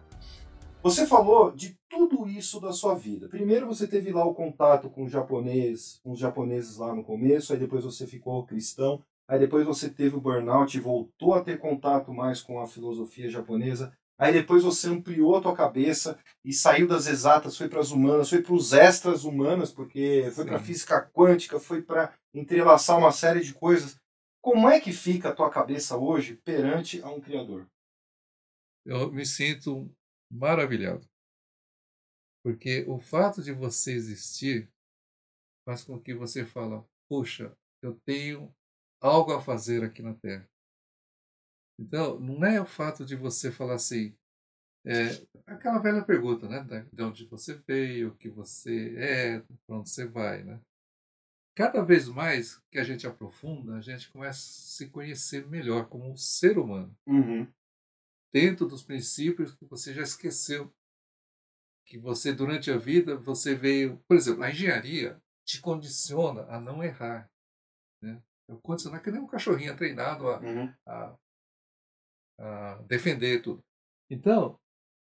Você 0.84 1.07
falou 1.07 1.49
de 1.49 1.77
tudo 1.90 2.27
isso 2.27 2.60
da 2.60 2.73
sua 2.73 2.94
vida. 2.94 3.30
Primeiro 3.30 3.65
você 3.65 3.88
teve 3.88 4.11
lá 4.11 4.26
o 4.26 4.34
contato 4.34 4.90
com 4.90 5.06
o 5.06 5.10
japonês, 5.10 6.02
com 6.03 6.11
os 6.11 6.19
japoneses 6.19 6.76
lá 6.76 6.94
no 6.94 7.06
começo, 7.06 7.53
aí 7.53 7.60
depois 7.60 7.85
você 7.85 8.06
ficou 8.06 8.44
cristão, 8.45 9.02
aí 9.26 9.40
depois 9.40 9.65
você 9.65 9.90
teve 9.90 10.18
o 10.18 10.19
burnout 10.19 10.76
e 10.76 10.81
voltou 10.81 11.35
a 11.35 11.41
ter 11.41 11.57
contato 11.57 12.14
mais 12.14 12.41
com 12.41 12.60
a 12.60 12.68
filosofia 12.68 13.30
japonesa. 13.30 13.94
Aí 14.23 14.31
depois 14.31 14.63
você 14.63 14.87
ampliou 14.87 15.35
a 15.35 15.41
tua 15.41 15.53
cabeça 15.53 16.17
e 16.45 16.53
saiu 16.53 16.87
das 16.87 17.07
exatas, 17.07 17.57
foi 17.57 17.67
para 17.67 17.81
as 17.81 17.91
humanas, 17.91 18.29
foi 18.29 18.41
para 18.41 18.53
os 18.53 18.71
extras 18.71 19.25
humanas, 19.25 19.69
porque 19.69 20.31
foi 20.33 20.45
para 20.45 20.63
física 20.63 21.05
quântica, 21.11 21.59
foi 21.59 21.81
para 21.81 22.17
entrelaçar 22.33 22.97
uma 22.97 23.11
série 23.11 23.41
de 23.41 23.53
coisas. 23.53 23.99
Como 24.41 24.69
é 24.69 24.79
que 24.79 24.93
fica 24.93 25.27
a 25.27 25.35
tua 25.35 25.49
cabeça 25.49 25.97
hoje 25.97 26.37
perante 26.37 27.01
a 27.01 27.09
um 27.09 27.19
criador? 27.19 27.69
Eu 28.85 29.11
me 29.11 29.25
sinto 29.25 29.93
maravilhado. 30.31 31.05
Porque 32.45 32.85
o 32.87 32.99
fato 32.99 33.43
de 33.43 33.51
você 33.51 33.91
existir 33.91 34.71
faz 35.65 35.83
com 35.83 35.99
que 35.99 36.13
você 36.13 36.45
fala, 36.45 36.87
puxa, 37.09 37.53
eu 37.81 37.99
tenho 38.05 38.55
algo 39.01 39.33
a 39.33 39.41
fazer 39.41 39.83
aqui 39.83 40.01
na 40.01 40.13
Terra. 40.13 40.49
Então, 41.79 42.19
não 42.19 42.45
é 42.45 42.61
o 42.61 42.65
fato 42.65 43.05
de 43.05 43.15
você 43.15 43.51
falar 43.51 43.75
assim, 43.75 44.15
é, 44.85 45.25
aquela 45.47 45.79
velha 45.79 46.03
pergunta, 46.03 46.47
né? 46.47 46.85
De 46.91 47.03
onde 47.03 47.25
você 47.25 47.55
veio, 47.67 48.09
o 48.09 48.15
que 48.15 48.29
você 48.29 48.95
é, 48.97 49.39
para 49.65 49.77
onde 49.77 49.89
você 49.89 50.05
vai, 50.05 50.43
né? 50.43 50.59
Cada 51.55 51.83
vez 51.83 52.07
mais 52.07 52.59
que 52.71 52.79
a 52.79 52.83
gente 52.83 53.05
aprofunda, 53.05 53.75
a 53.75 53.81
gente 53.81 54.11
começa 54.11 54.39
a 54.39 54.51
se 54.51 54.89
conhecer 54.89 55.47
melhor 55.47 55.87
como 55.87 56.11
um 56.11 56.17
ser 56.17 56.57
humano. 56.57 56.95
Uhum. 57.05 57.47
Dentro 58.31 58.67
dos 58.67 58.83
princípios 58.83 59.53
que 59.53 59.65
você 59.65 59.93
já 59.93 60.01
esqueceu. 60.01 60.73
Que 61.85 61.99
você, 61.99 62.33
durante 62.33 62.71
a 62.71 62.77
vida, 62.77 63.15
você 63.15 63.53
veio... 63.53 64.01
Por 64.07 64.17
exemplo, 64.17 64.43
a 64.43 64.49
engenharia 64.49 65.21
te 65.45 65.61
condiciona 65.61 66.43
a 66.47 66.59
não 66.59 66.83
errar. 66.83 67.29
Né? 68.01 68.19
Condicionar 68.63 69.03
que 69.03 69.11
nem 69.11 69.21
um 69.21 69.27
cachorrinho 69.27 69.77
treinado 69.77 70.27
a, 70.29 70.39
uhum. 70.39 70.73
a 70.87 71.15
defender 72.88 73.41
tudo. 73.41 73.64
Então, 74.10 74.60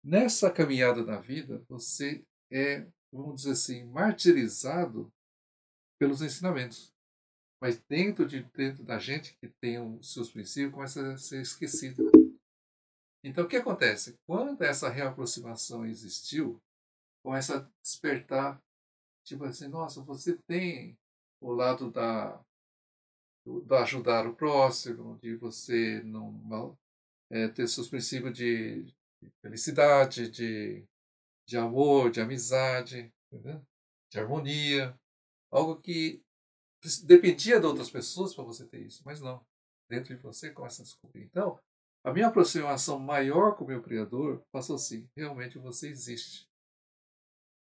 nessa 0.04 0.52
caminhada 0.52 1.04
da 1.04 1.20
vida, 1.20 1.64
você 1.68 2.24
é, 2.52 2.86
vamos 3.12 3.38
dizer 3.38 3.52
assim, 3.52 3.84
martirizado 3.86 5.12
pelos 6.00 6.22
ensinamentos. 6.22 6.92
Mas 7.62 7.80
dentro, 7.90 8.28
de, 8.28 8.44
dentro 8.56 8.84
da 8.84 9.00
gente 9.00 9.36
que 9.38 9.48
tem 9.62 9.80
os 9.80 10.14
seus 10.14 10.32
princípios, 10.32 10.74
começa 10.74 11.14
a 11.14 11.18
ser 11.18 11.42
esquecido. 11.42 12.12
Então, 13.24 13.46
o 13.46 13.48
que 13.48 13.56
acontece? 13.56 14.16
Quando 14.28 14.62
essa 14.64 14.90
reaproximação 14.90 15.86
existiu, 15.86 16.62
começa 17.24 17.58
a 17.58 17.70
despertar, 17.82 18.62
tipo 19.26 19.46
assim, 19.46 19.70
nossa, 19.70 20.02
você 20.02 20.38
tem 20.46 20.98
o 21.42 21.54
lado 21.54 21.90
da, 21.90 22.38
do, 23.46 23.62
do 23.62 23.76
ajudar 23.76 24.28
o 24.28 24.36
próximo, 24.36 25.18
de 25.20 25.36
você 25.36 26.02
não 26.04 26.32
é, 27.34 27.48
ter 27.48 27.68
seus 27.68 27.90
princípios 27.90 28.38
de, 28.38 28.86
felicidade, 29.42 30.30
de, 30.30 30.86
de 31.48 31.58
amor, 31.58 32.12
de 32.12 32.22
amizade, 32.22 33.12
entendeu? 33.32 33.66
de 34.12 34.20
harmonia. 34.20 34.96
Algo 35.52 35.82
que 35.82 36.22
dependia 37.04 37.60
de 37.60 37.66
outras 37.66 37.90
pessoas 37.90 38.36
para 38.36 38.44
você 38.44 38.68
ter 38.68 38.82
isso, 38.82 39.02
mas 39.04 39.20
não. 39.20 39.44
Dentro 39.90 40.16
de 40.16 40.22
você 40.22 40.52
começa 40.52 40.84
a 40.84 40.86
descobrir. 40.86 41.24
Então, 41.24 41.60
a 42.06 42.14
minha 42.14 42.28
aproximação 42.28 43.00
maior 43.00 43.56
com 43.56 43.64
o 43.64 43.68
meu 43.68 43.82
Criador 43.82 44.44
passou 44.52 44.76
assim: 44.76 45.10
realmente 45.18 45.58
você 45.58 45.90
existe. 45.90 46.48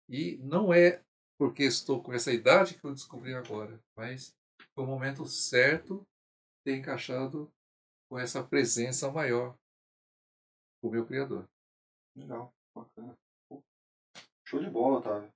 E 0.10 0.38
não 0.40 0.74
é 0.74 1.02
porque 1.40 1.64
estou 1.64 2.04
com 2.04 2.14
essa 2.14 2.34
idade 2.34 2.78
que 2.78 2.84
eu 2.84 2.94
descobri 2.94 3.34
agora, 3.34 3.80
mas 3.98 4.36
foi 4.76 4.84
o 4.84 4.88
momento 4.88 5.26
certo 5.26 6.06
ter 6.66 6.76
encaixado 6.76 7.52
com 8.14 8.20
essa 8.20 8.44
presença 8.44 9.12
maior 9.12 9.56
o 10.84 10.90
meu 10.92 11.04
Criador. 11.04 11.46
Legal, 12.16 12.52
bacana. 12.78 13.16
Show 14.48 14.60
de 14.60 14.70
bola, 14.70 15.00
Otávio. 15.00 15.30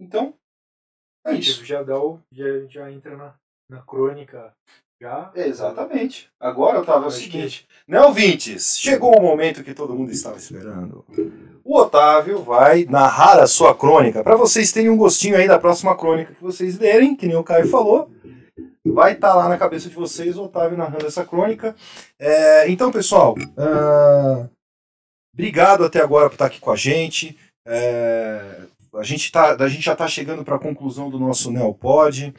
Então, 0.00 0.32
é 1.26 1.34
isso. 1.34 1.64
Já, 1.64 1.82
dá 1.82 1.98
o, 1.98 2.20
já, 2.30 2.44
já 2.68 2.92
entra 2.92 3.16
na, 3.16 3.34
na 3.68 3.82
crônica. 3.82 4.54
Já? 5.02 5.32
É, 5.34 5.48
exatamente. 5.48 6.30
Agora, 6.38 6.80
Otávio, 6.80 7.06
é 7.06 7.08
o 7.08 7.10
seguinte. 7.10 7.66
Que... 7.66 7.90
Né, 7.90 8.00
ouvintes? 8.00 8.78
Chegou 8.78 9.18
o 9.18 9.22
momento 9.22 9.64
que 9.64 9.74
todo 9.74 9.96
mundo 9.96 10.12
estava 10.12 10.36
esperando. 10.36 11.04
O 11.64 11.76
Otávio 11.76 12.44
vai 12.44 12.84
narrar 12.84 13.40
a 13.40 13.48
sua 13.48 13.74
crônica. 13.74 14.22
Para 14.22 14.36
vocês 14.36 14.70
terem 14.70 14.88
um 14.90 14.96
gostinho 14.96 15.36
aí 15.36 15.48
da 15.48 15.58
próxima 15.58 15.96
crônica 15.96 16.32
que 16.32 16.42
vocês 16.42 16.78
lerem, 16.78 17.16
que 17.16 17.26
nem 17.26 17.36
o 17.36 17.42
Caio 17.42 17.66
falou 17.66 18.08
vai 18.92 19.12
estar 19.12 19.30
tá 19.30 19.34
lá 19.34 19.48
na 19.48 19.58
cabeça 19.58 19.88
de 19.88 19.94
vocês 19.94 20.36
o 20.36 20.44
Otávio 20.44 20.76
narrando 20.76 21.06
essa 21.06 21.24
crônica. 21.24 21.74
É, 22.18 22.70
então, 22.70 22.90
pessoal, 22.90 23.34
uh, 23.38 24.48
obrigado 25.34 25.84
até 25.84 26.00
agora 26.00 26.28
por 26.28 26.34
estar 26.34 26.46
aqui 26.46 26.60
com 26.60 26.70
a 26.70 26.76
gente. 26.76 27.36
É, 27.66 28.62
a, 28.94 29.02
gente 29.02 29.30
tá, 29.30 29.54
a 29.54 29.68
gente 29.68 29.84
já 29.84 29.92
está 29.92 30.08
chegando 30.08 30.44
para 30.44 30.56
a 30.56 30.60
conclusão 30.60 31.10
do 31.10 31.18
nosso 31.18 31.50
Neopod. 31.50 32.34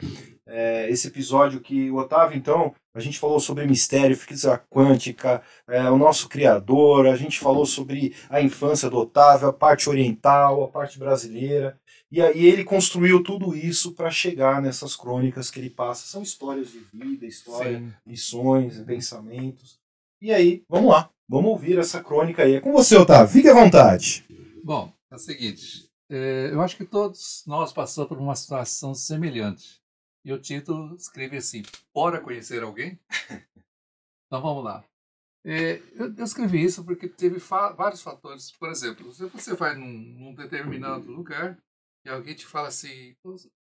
É, 0.46 0.90
esse 0.90 1.08
episódio 1.08 1.60
que 1.60 1.90
o 1.90 1.96
Otávio, 1.96 2.36
então, 2.36 2.74
a 2.94 3.00
gente 3.00 3.18
falou 3.18 3.40
sobre 3.40 3.66
mistério, 3.66 4.14
física 4.14 4.62
quântica, 4.68 5.40
é, 5.66 5.88
o 5.88 5.96
nosso 5.96 6.28
criador, 6.28 7.06
a 7.06 7.16
gente 7.16 7.38
falou 7.38 7.64
sobre 7.64 8.14
a 8.28 8.40
infância 8.42 8.90
do 8.90 8.98
Otávio, 8.98 9.48
a 9.48 9.52
parte 9.52 9.88
oriental, 9.88 10.64
a 10.64 10.68
parte 10.68 10.98
brasileira. 10.98 11.78
E 12.12 12.20
aí 12.20 12.44
ele 12.44 12.62
construiu 12.62 13.22
tudo 13.22 13.56
isso 13.56 13.92
para 13.92 14.10
chegar 14.10 14.60
nessas 14.60 14.94
crônicas 14.94 15.50
que 15.50 15.58
ele 15.58 15.70
passa. 15.70 16.06
São 16.06 16.22
histórias 16.22 16.70
de 16.70 16.80
vida, 16.92 17.24
história, 17.24 17.78
Sim. 17.78 17.90
lições, 18.06 18.78
pensamentos. 18.80 19.80
E 20.20 20.30
aí, 20.30 20.62
vamos 20.68 20.90
lá. 20.90 21.08
Vamos 21.26 21.52
ouvir 21.52 21.78
essa 21.78 22.04
crônica 22.04 22.42
aí. 22.42 22.56
É 22.56 22.60
com 22.60 22.70
você, 22.70 22.98
Otávio. 22.98 23.32
Fique 23.32 23.48
à 23.48 23.54
vontade. 23.54 24.26
Bom, 24.62 24.92
é 25.10 25.14
o 25.14 25.18
seguinte, 25.18 25.88
é, 26.10 26.50
eu 26.52 26.60
acho 26.60 26.76
que 26.76 26.84
todos 26.84 27.44
nós 27.46 27.72
passamos 27.72 28.10
por 28.10 28.18
uma 28.18 28.36
situação 28.36 28.94
semelhante. 28.94 29.80
E 30.22 30.34
o 30.34 30.38
título 30.38 30.94
escreve 30.94 31.38
assim: 31.38 31.62
Bora 31.94 32.20
conhecer 32.20 32.62
alguém? 32.62 33.00
então 34.28 34.42
vamos 34.42 34.62
lá. 34.62 34.84
É, 35.46 35.80
eu, 35.94 36.12
escrevi 36.22 36.62
isso 36.62 36.84
porque 36.84 37.08
teve 37.08 37.38
vários 37.38 38.02
fatores. 38.02 38.52
Por 38.52 38.68
exemplo, 38.68 39.10
se 39.14 39.24
você 39.24 39.54
vai 39.54 39.74
num 39.74 40.34
determinado 40.34 41.10
lugar 41.10 41.58
e 42.04 42.08
alguém 42.08 42.34
te 42.34 42.46
fala 42.46 42.68
assim: 42.68 43.14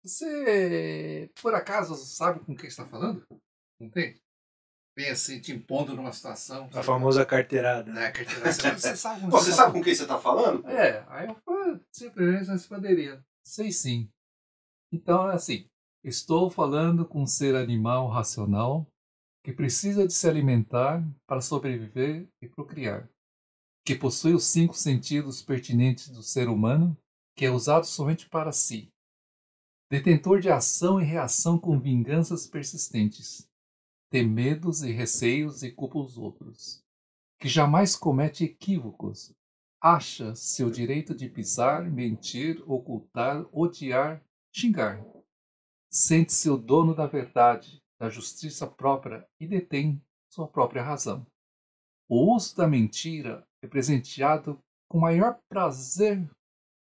Você 0.03 1.29
por 1.41 1.53
acaso 1.53 1.95
sabe 1.95 2.39
com 2.45 2.55
quem 2.55 2.67
está 2.67 2.85
falando? 2.85 3.23
Não 3.79 3.89
tem? 3.89 4.19
Vem 4.97 5.09
assim, 5.09 5.39
te 5.39 5.53
impondo 5.53 5.95
numa 5.95 6.11
situação. 6.11 6.69
A 6.73 6.83
famosa 6.83 7.25
carteirada. 7.25 7.91
Né, 7.91 8.11
carteira, 8.11 8.51
você, 8.51 8.71
você 8.71 8.95
sabe 8.95 9.21
com 9.21 9.29
Pô, 9.29 9.37
quem 9.37 9.45
você 9.45 9.51
está 9.51 9.63
sabe 9.63 9.73
com 9.73 9.83
quem 9.83 9.95
você 9.95 10.01
está 10.03 10.19
falando? 10.19 10.67
é, 10.67 11.05
aí 11.07 11.27
eu 11.27 11.35
falei, 11.45 11.79
simplesmente 11.93 12.49
responderia, 12.51 13.23
sei 13.45 13.71
sim. 13.71 14.09
Então 14.93 15.31
é 15.31 15.35
assim, 15.35 15.65
estou 16.03 16.49
falando 16.49 17.05
com 17.07 17.21
um 17.21 17.27
ser 17.27 17.55
animal 17.55 18.09
racional 18.09 18.85
que 19.43 19.53
precisa 19.53 20.05
de 20.05 20.13
se 20.13 20.27
alimentar 20.27 21.01
para 21.25 21.41
sobreviver 21.41 22.27
e 22.41 22.49
procriar, 22.49 23.09
que 23.85 23.95
possui 23.95 24.33
os 24.33 24.43
cinco 24.43 24.73
sentidos 24.75 25.41
pertinentes 25.41 26.09
do 26.09 26.21
ser 26.21 26.47
humano, 26.49 26.95
que 27.35 27.45
é 27.45 27.51
usado 27.51 27.85
somente 27.85 28.29
para 28.29 28.51
si, 28.51 28.91
detentor 29.89 30.39
de 30.39 30.49
ação 30.49 31.01
e 31.01 31.03
reação 31.03 31.59
com 31.59 31.79
vinganças 31.79 32.47
persistentes, 32.47 33.49
tem 34.09 34.27
medos 34.27 34.83
e 34.83 34.91
receios 34.91 35.63
e 35.63 35.71
culpa 35.71 35.99
os 35.99 36.17
outros, 36.17 36.81
que 37.39 37.49
jamais 37.49 37.95
comete 37.95 38.43
equívocos, 38.43 39.33
acha 39.81 40.35
seu 40.35 40.69
direito 40.69 41.15
de 41.15 41.27
pisar, 41.27 41.89
mentir, 41.89 42.63
ocultar, 42.69 43.45
odiar, 43.51 44.23
xingar. 44.53 45.03
Sente-se 45.89 46.49
o 46.49 46.55
dono 46.55 46.95
da 46.95 47.07
verdade, 47.07 47.81
da 47.99 48.09
justiça 48.09 48.67
própria 48.67 49.27
e 49.39 49.47
detém 49.47 50.01
sua 50.29 50.47
própria 50.47 50.83
razão. 50.83 51.25
O 52.07 52.33
uso 52.35 52.55
da 52.55 52.67
mentira 52.67 53.45
é 53.61 53.67
presenteado 53.67 54.59
com 54.89 54.99
maior 54.99 55.39
prazer 55.49 56.29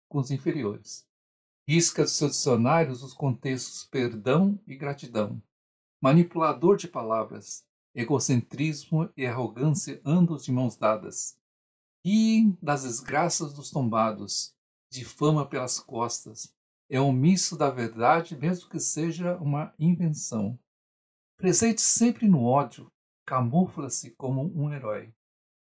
com 0.10 0.18
os 0.18 0.32
inferiores. 0.32 1.08
Risca 1.66 2.04
dos 2.04 2.12
seus 2.12 2.32
dicionários 2.32 3.04
os 3.04 3.14
contextos 3.14 3.86
perdão 3.86 4.60
e 4.68 4.76
gratidão. 4.76 5.42
Manipulador 6.02 6.76
de 6.76 6.88
palavras, 6.90 7.64
egocentrismo 7.96 9.10
e 9.16 9.26
arrogância 9.26 10.02
andam 10.04 10.36
de 10.36 10.52
mãos 10.52 10.76
dadas 10.76 11.40
riem 12.04 12.58
das 12.62 12.84
desgraças 12.84 13.54
dos 13.54 13.70
tombados, 13.70 14.56
difama 14.90 15.46
pelas 15.46 15.80
costas, 15.80 16.54
é 16.90 17.00
omisso 17.00 17.58
da 17.58 17.70
verdade, 17.70 18.36
mesmo 18.36 18.70
que 18.70 18.80
seja 18.80 19.38
uma 19.38 19.74
invenção. 19.78 20.58
Presente 21.38 21.82
sempre 21.82 22.28
no 22.28 22.44
ódio, 22.44 22.92
camufla-se 23.26 24.12
como 24.12 24.52
um 24.56 24.74
herói. 24.74 25.14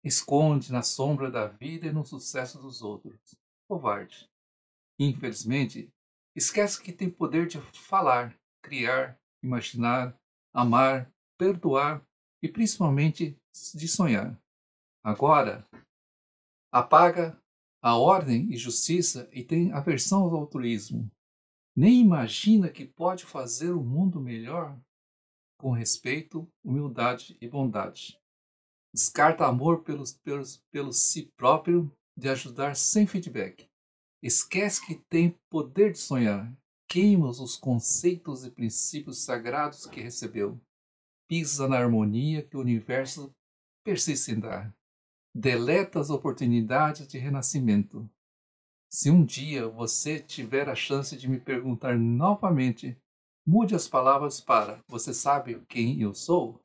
Esconde 0.04 0.70
na 0.70 0.82
sombra 0.82 1.30
da 1.30 1.46
vida 1.46 1.86
e 1.86 1.92
no 1.92 2.04
sucesso 2.04 2.60
dos 2.60 2.82
outros. 2.82 3.34
Covarde. 3.68 4.30
Infelizmente, 4.98 5.92
esquece 6.34 6.82
que 6.82 6.92
tem 6.92 7.10
poder 7.10 7.46
de 7.46 7.60
falar, 7.60 8.38
criar, 8.62 9.18
imaginar, 9.42 10.18
amar, 10.52 11.12
perdoar 11.36 12.04
e 12.42 12.48
principalmente 12.48 13.38
de 13.74 13.88
sonhar. 13.88 14.40
Agora, 15.02 15.66
apaga 16.72 17.40
a 17.82 17.96
ordem 17.96 18.52
e 18.52 18.56
justiça 18.56 19.28
e 19.32 19.44
tem 19.44 19.72
aversão 19.72 20.24
ao 20.24 20.34
altruísmo. 20.34 21.10
Nem 21.76 22.00
imagina 22.00 22.70
que 22.70 22.86
pode 22.86 23.24
fazer 23.24 23.70
o 23.70 23.82
mundo 23.82 24.20
melhor 24.20 24.78
com 25.58 25.72
respeito, 25.72 26.50
humildade 26.64 27.36
e 27.40 27.48
bondade. 27.48 28.18
Descarta 28.92 29.46
amor 29.46 29.82
pelos, 29.82 30.14
pelos, 30.14 30.58
pelo 30.70 30.92
si 30.92 31.30
próprio 31.36 31.94
de 32.16 32.28
ajudar 32.28 32.76
sem 32.76 33.06
feedback. 33.06 33.68
Esquece 34.22 34.84
que 34.84 34.94
tem 35.08 35.36
poder 35.50 35.92
de 35.92 35.98
sonhar. 35.98 36.52
Queima 36.88 37.28
os 37.28 37.56
conceitos 37.56 38.44
e 38.44 38.50
princípios 38.50 39.24
sagrados 39.24 39.86
que 39.86 40.00
recebeu. 40.00 40.60
Pisa 41.28 41.68
na 41.68 41.78
harmonia 41.78 42.42
que 42.42 42.56
o 42.56 42.60
universo 42.60 43.34
persiste 43.84 44.32
em 44.32 44.40
dar 44.40 44.74
deleta 45.36 46.00
as 46.00 46.08
oportunidades 46.08 47.06
de 47.06 47.18
renascimento. 47.18 48.08
Se 48.90 49.10
um 49.10 49.22
dia 49.22 49.68
você 49.68 50.18
tiver 50.18 50.66
a 50.66 50.74
chance 50.74 51.14
de 51.14 51.28
me 51.28 51.38
perguntar 51.38 51.98
novamente, 51.98 52.96
mude 53.46 53.74
as 53.74 53.86
palavras 53.86 54.40
para 54.40 54.82
você 54.88 55.12
sabe 55.12 55.60
quem 55.68 56.00
eu 56.00 56.14
sou? 56.14 56.58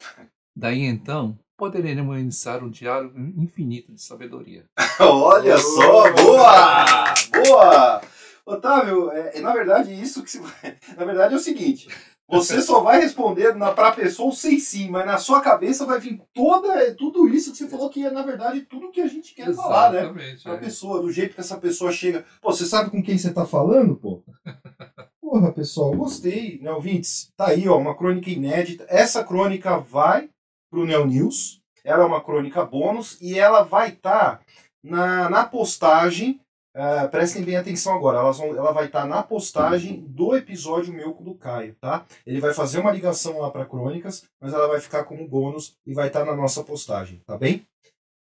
Daí 0.56 0.84
então, 0.84 1.38
poderemos 1.61 2.17
iniciar 2.17 2.63
um 2.63 2.71
diálogo 2.71 3.19
infinito 3.19 3.93
de 3.93 4.01
sabedoria. 4.01 4.65
Olha 4.99 5.59
só, 5.59 6.11
boa! 6.11 7.13
Boa! 7.31 8.01
Otávio, 8.43 9.11
é, 9.11 9.38
é, 9.38 9.41
na 9.41 9.53
verdade, 9.53 9.93
isso 9.93 10.23
que 10.23 10.31
se... 10.31 10.41
Na 10.97 11.05
verdade 11.05 11.35
é 11.35 11.38
o 11.38 11.39
seguinte. 11.39 11.88
Você 12.27 12.63
só 12.63 12.81
vai 12.81 12.99
responder 12.99 13.53
na, 13.53 13.71
pra 13.73 13.91
pessoa 13.91 14.31
sei 14.31 14.59
sim, 14.59 14.89
mas 14.89 15.05
na 15.05 15.19
sua 15.19 15.39
cabeça 15.39 15.85
vai 15.85 15.99
vir 15.99 16.19
toda, 16.33 16.95
tudo 16.95 17.27
isso 17.27 17.51
que 17.51 17.57
você 17.59 17.67
falou 17.67 17.91
que 17.91 18.03
é, 18.03 18.09
na 18.09 18.23
verdade, 18.23 18.61
tudo 18.61 18.89
que 18.89 19.01
a 19.01 19.07
gente 19.07 19.35
quer 19.35 19.53
falar, 19.53 19.91
né? 19.91 19.99
Exatamente. 19.99 20.43
Pra 20.43 20.53
é. 20.53 20.57
pessoa, 20.57 20.99
do 20.99 21.11
jeito 21.11 21.35
que 21.35 21.41
essa 21.41 21.57
pessoa 21.57 21.91
chega. 21.91 22.25
Pô, 22.41 22.51
você 22.51 22.65
sabe 22.65 22.89
com 22.89 23.03
quem 23.03 23.19
você 23.19 23.31
tá 23.31 23.45
falando, 23.45 23.95
pô? 23.95 24.23
Porra, 25.21 25.51
pessoal, 25.51 25.95
gostei, 25.95 26.59
né, 26.59 26.71
ouvintes? 26.71 27.31
Tá 27.38 27.49
aí, 27.49 27.69
ó, 27.69 27.77
uma 27.77 27.95
crônica 27.95 28.31
inédita. 28.31 28.83
Essa 28.89 29.23
crônica 29.23 29.77
vai 29.77 30.27
pro 30.72 30.85
Neo 30.85 31.06
News. 31.06 31.61
Ela 31.84 32.03
é 32.03 32.06
uma 32.06 32.23
crônica 32.23 32.65
bônus 32.65 33.19
e 33.22 33.38
ela 33.38 33.64
vai 33.64 33.89
estar 33.89 34.41
na, 34.84 35.30
na 35.30 35.45
postagem. 35.45 36.39
Uh, 36.73 37.10
prestem 37.10 37.43
bem 37.43 37.57
atenção 37.57 37.93
agora, 37.93 38.19
elas 38.19 38.38
vão, 38.38 38.56
ela 38.56 38.72
vai 38.72 38.85
estar 38.85 39.06
na 39.06 39.22
postagem 39.22 40.06
do 40.07 40.34
episódio 40.38 40.93
meu 40.93 41.14
com 41.14 41.22
o 41.22 41.26
do 41.26 41.35
Caio, 41.35 41.76
tá? 41.81 42.06
Ele 42.26 42.39
vai 42.39 42.53
fazer 42.53 42.80
uma 42.80 42.93
ligação 42.93 43.39
lá 43.39 43.52
para 43.52 43.65
crônicas, 43.65 44.26
mas 44.39 44.53
ela 44.53 44.69
vai 44.69 44.80
ficar 44.80 45.03
como 45.03 45.27
bônus 45.27 45.76
e 45.85 45.93
vai 45.93 46.07
estar 46.07 46.23
na 46.23 46.34
nossa 46.34 46.64
postagem, 46.64 47.22
tá 47.27 47.38
bem? 47.38 47.68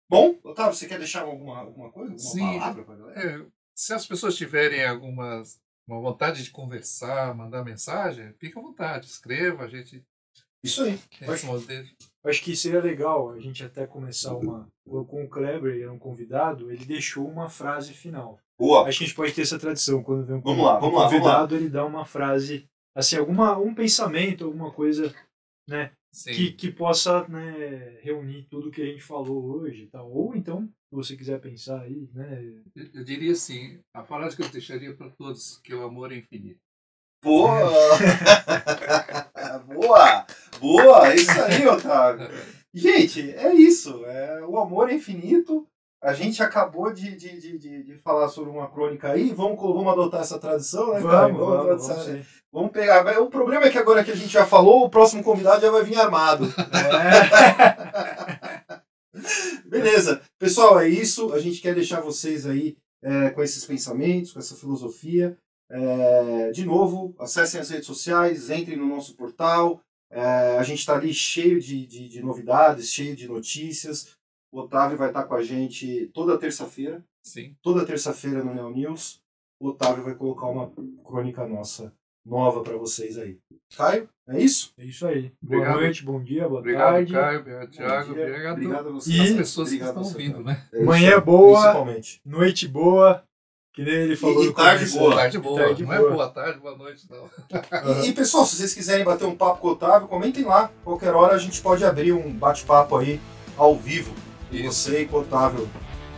Bom, 0.07 0.37
Otávio, 0.43 0.75
você 0.75 0.87
quer 0.87 0.99
deixar 0.99 1.23
alguma, 1.23 1.57
alguma 1.57 1.91
coisa? 1.91 2.13
Alguma 2.13 2.29
Sim. 2.29 2.59
palavra 2.59 2.83
pra 2.83 2.95
galera? 2.95 3.19
É, 3.19 3.45
se 3.75 3.93
as 3.93 4.05
pessoas 4.05 4.35
tiverem 4.35 4.85
alguma 4.85 5.41
uma 5.87 6.01
vontade 6.01 6.43
de 6.43 6.51
conversar, 6.51 7.33
mandar 7.33 7.63
mensagem, 7.63 8.33
fica 8.33 8.59
à 8.59 8.61
vontade, 8.61 9.07
escreva, 9.07 9.63
a 9.63 9.67
gente 9.67 10.03
Isso 10.63 10.83
aí. 10.83 10.99
responde. 11.21 11.95
Acho 12.25 12.43
que 12.43 12.55
seria 12.55 12.81
legal 12.81 13.29
a 13.31 13.39
gente 13.39 13.63
até 13.63 13.87
começar 13.87 14.35
uma. 14.35 14.67
Com 14.85 15.23
o 15.23 15.29
Kleber, 15.29 15.73
ele 15.73 15.83
era 15.83 15.91
um 15.91 15.99
convidado, 15.99 16.71
ele 16.71 16.85
deixou 16.85 17.27
uma 17.27 17.49
frase 17.49 17.93
final. 17.93 18.39
Boa. 18.59 18.87
Acho 18.87 18.99
que 18.99 19.03
a 19.03 19.07
gente 19.07 19.15
pode 19.15 19.33
ter 19.33 19.41
essa 19.43 19.59
tradição. 19.59 20.03
Quando 20.03 20.25
vem 20.25 20.35
um 20.37 20.41
Vamos 20.41 20.65
lá, 20.65 20.79
vamos 20.79 20.95
lá, 20.95 21.07
vamos 21.07 21.19
convidado, 21.21 21.55
ele 21.55 21.69
dá 21.69 21.85
uma 21.85 22.05
frase, 22.05 22.65
assim, 22.95 23.17
alguma, 23.17 23.57
um 23.57 23.73
pensamento, 23.73 24.45
alguma 24.45 24.71
coisa 24.71 25.13
né, 25.69 25.91
Sim. 26.11 26.31
que, 26.33 26.51
que 26.53 26.71
possa 26.71 27.27
né, 27.27 27.99
reunir 28.01 28.47
tudo 28.49 28.71
que 28.71 28.81
a 28.81 28.85
gente 28.85 29.03
falou 29.03 29.45
hoje. 29.45 29.83
e 29.83 29.87
Tal. 29.87 30.09
Ou 30.11 30.35
então, 30.35 30.63
se 30.65 30.95
você 30.95 31.15
quiser 31.15 31.39
pensar 31.39 31.81
aí, 31.81 32.09
né? 32.13 32.43
Eu- 32.75 32.89
Eu 32.95 33.03
diria 33.03 33.31
assim, 33.31 33.79
a 33.93 34.03
frase 34.03 34.35
que 34.35 34.41
eu 34.43 34.49
deixaria 34.49 34.93
para 34.95 35.09
todos, 35.11 35.59
que 35.63 35.73
o 35.73 35.83
amor 35.85 36.11
é 36.11 36.17
infinito. 36.17 36.59
Boa! 37.23 37.57
Boa! 39.67 40.26
Boa! 40.59 41.11
É 41.11 41.15
Isso 41.15 41.41
aí, 41.41 41.67
Otávio. 41.67 42.29
Gente, 42.73 43.31
é 43.31 43.53
isso. 43.53 44.05
É, 44.05 44.45
o 44.45 44.57
amor 44.57 44.89
é 44.89 44.93
infinito. 44.93 45.67
A 46.01 46.13
gente 46.13 46.43
acabou 46.43 46.93
de, 46.93 47.15
de, 47.15 47.39
de, 47.39 47.57
de, 47.57 47.97
falar 48.03 48.29
sobre 48.29 48.51
uma 48.51 48.69
crônica 48.69 49.09
aí. 49.11 49.33
Vamos, 49.33 49.59
vamos 49.59 49.91
adotar 49.91 50.21
essa 50.21 50.37
tradição, 50.37 50.93
né? 50.93 50.99
Vamos, 50.99 51.39
vamos, 51.39 51.87
vamos 51.87 52.05
sim. 52.05 52.21
vamos 52.53 52.71
pegar. 52.71 53.19
O 53.19 53.31
problema 53.31 53.65
é 53.65 53.69
que 53.71 53.79
agora 53.79 54.03
que 54.03 54.11
a 54.11 54.15
gente 54.15 54.31
já 54.31 54.45
falou, 54.45 54.85
o 54.85 54.89
próximo 54.89 55.23
convidado 55.23 55.61
já 55.61 55.71
vai 55.71 55.83
vir 55.83 55.97
armado. 55.97 56.45
É. 56.93 58.77
Beleza. 59.67 60.21
Pessoal, 60.37 60.79
é 60.79 60.87
isso. 60.87 61.33
A 61.33 61.39
gente 61.39 61.61
quer 61.61 61.73
deixar 61.73 61.99
vocês 61.99 62.45
aí 62.45 62.77
é, 63.01 63.31
com 63.31 63.41
esses 63.41 63.65
pensamentos, 63.65 64.31
com 64.31 64.39
essa 64.39 64.55
filosofia. 64.55 65.35
É, 65.69 66.51
de 66.51 66.63
novo, 66.63 67.15
acessem 67.19 67.59
as 67.59 67.69
redes 67.69 67.87
sociais, 67.87 68.49
entrem 68.51 68.77
no 68.77 68.87
nosso 68.87 69.15
portal. 69.15 69.81
É, 70.11 70.57
a 70.57 70.63
gente 70.63 70.79
está 70.79 70.95
ali 70.95 71.13
cheio 71.13 71.59
de, 71.59 71.85
de, 71.85 72.07
de 72.07 72.21
novidades, 72.21 72.91
cheio 72.91 73.15
de 73.15 73.27
notícias. 73.27 74.15
O 74.51 74.61
Otávio 74.61 74.97
vai 74.97 75.09
estar 75.09 75.23
com 75.23 75.35
a 75.35 75.43
gente 75.43 76.07
toda 76.13 76.37
terça-feira. 76.37 77.03
Sim. 77.25 77.55
Toda 77.61 77.85
terça-feira 77.85 78.43
no 78.43 78.53
Neo 78.53 78.69
News. 78.71 79.19
o 79.61 79.67
Otávio 79.69 80.03
vai 80.03 80.15
colocar 80.15 80.47
uma 80.47 80.71
crônica 81.03 81.45
nossa 81.45 81.93
nova 82.25 82.61
para 82.61 82.77
vocês 82.77 83.17
aí. 83.17 83.37
Caio, 83.75 84.09
é 84.29 84.39
isso? 84.39 84.73
É 84.77 84.85
isso 84.85 85.05
aí. 85.07 85.31
Boa 85.41 85.59
Obrigado. 85.61 85.81
noite, 85.81 86.03
bom 86.05 86.23
dia, 86.23 86.47
boa 86.47 86.59
Obrigado, 86.59 86.93
tarde. 86.93 87.13
Caio, 87.13 87.39
obrigado, 87.39 87.69
Thiago, 87.71 88.11
obrigado, 88.11 88.53
Obrigado 88.53 88.87
a 88.87 88.91
vocês. 88.91 89.17
E- 89.17 89.21
às 89.21 89.31
pessoas 89.37 89.69
que 89.69 89.75
estão 89.75 90.03
ouvindo, 90.03 90.43
né? 90.43 90.65
É 90.73 90.83
Manhã 90.83 91.19
boa. 91.19 91.59
Principalmente. 91.61 92.21
Noite 92.25 92.67
boa, 92.67 93.23
que 93.77 93.83
nem 93.83 93.93
ele 93.93 94.15
falou 94.15 94.43
e 94.43 94.47
no 94.47 94.53
tarde 94.53 94.85
começo. 94.85 94.97
boa. 94.97 95.15
Tarde 95.15 95.37
boa, 95.37 95.59
Tarde 95.61 95.83
não 95.85 95.95
boa. 95.95 96.09
é 96.09 96.11
boa 96.13 96.27
tarde, 96.29 96.59
boa 96.59 96.75
noite, 96.75 97.03
não. 97.11 97.29
Aham. 97.71 98.01
E, 98.03 98.09
e, 98.09 98.11
pessoal, 98.11 98.43
se 98.43 98.55
vocês 98.55 98.73
quiserem 98.73 99.05
bater 99.05 99.25
um 99.27 99.35
papo 99.35 99.61
com 99.61 99.67
o 99.67 99.71
Otávio, 99.73 100.07
comentem 100.07 100.43
lá. 100.43 100.71
Qualquer 100.83 101.13
hora 101.13 101.35
a 101.35 101.37
gente 101.37 101.61
pode 101.61 101.85
abrir 101.85 102.11
um 102.11 102.31
bate-papo 102.31 102.97
aí 102.97 103.21
ao 103.55 103.75
vivo. 103.77 104.15
E 104.51 104.65
Isso. 104.65 104.71
você 104.89 105.01
e 105.01 105.05
com 105.05 105.17
o 105.17 105.19
Otávio 105.19 105.69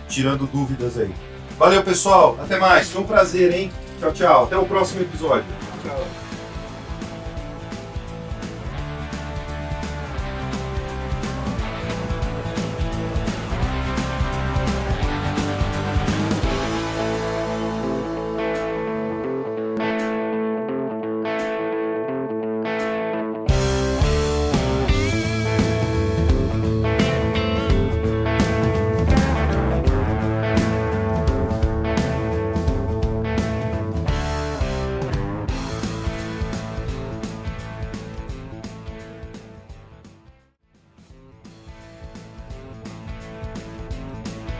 tirando 0.08 0.48
dúvidas 0.48 0.98
aí. 0.98 1.14
Valeu, 1.58 1.84
pessoal. 1.84 2.38
Até 2.42 2.58
mais. 2.58 2.90
Foi 2.90 3.02
um 3.02 3.06
prazer, 3.06 3.54
hein? 3.54 3.70
Tchau, 4.00 4.14
tchau. 4.14 4.44
Até 4.46 4.58
o 4.58 4.66
próximo 4.66 5.02
episódio. 5.02 5.44
Tchau. 5.84 6.29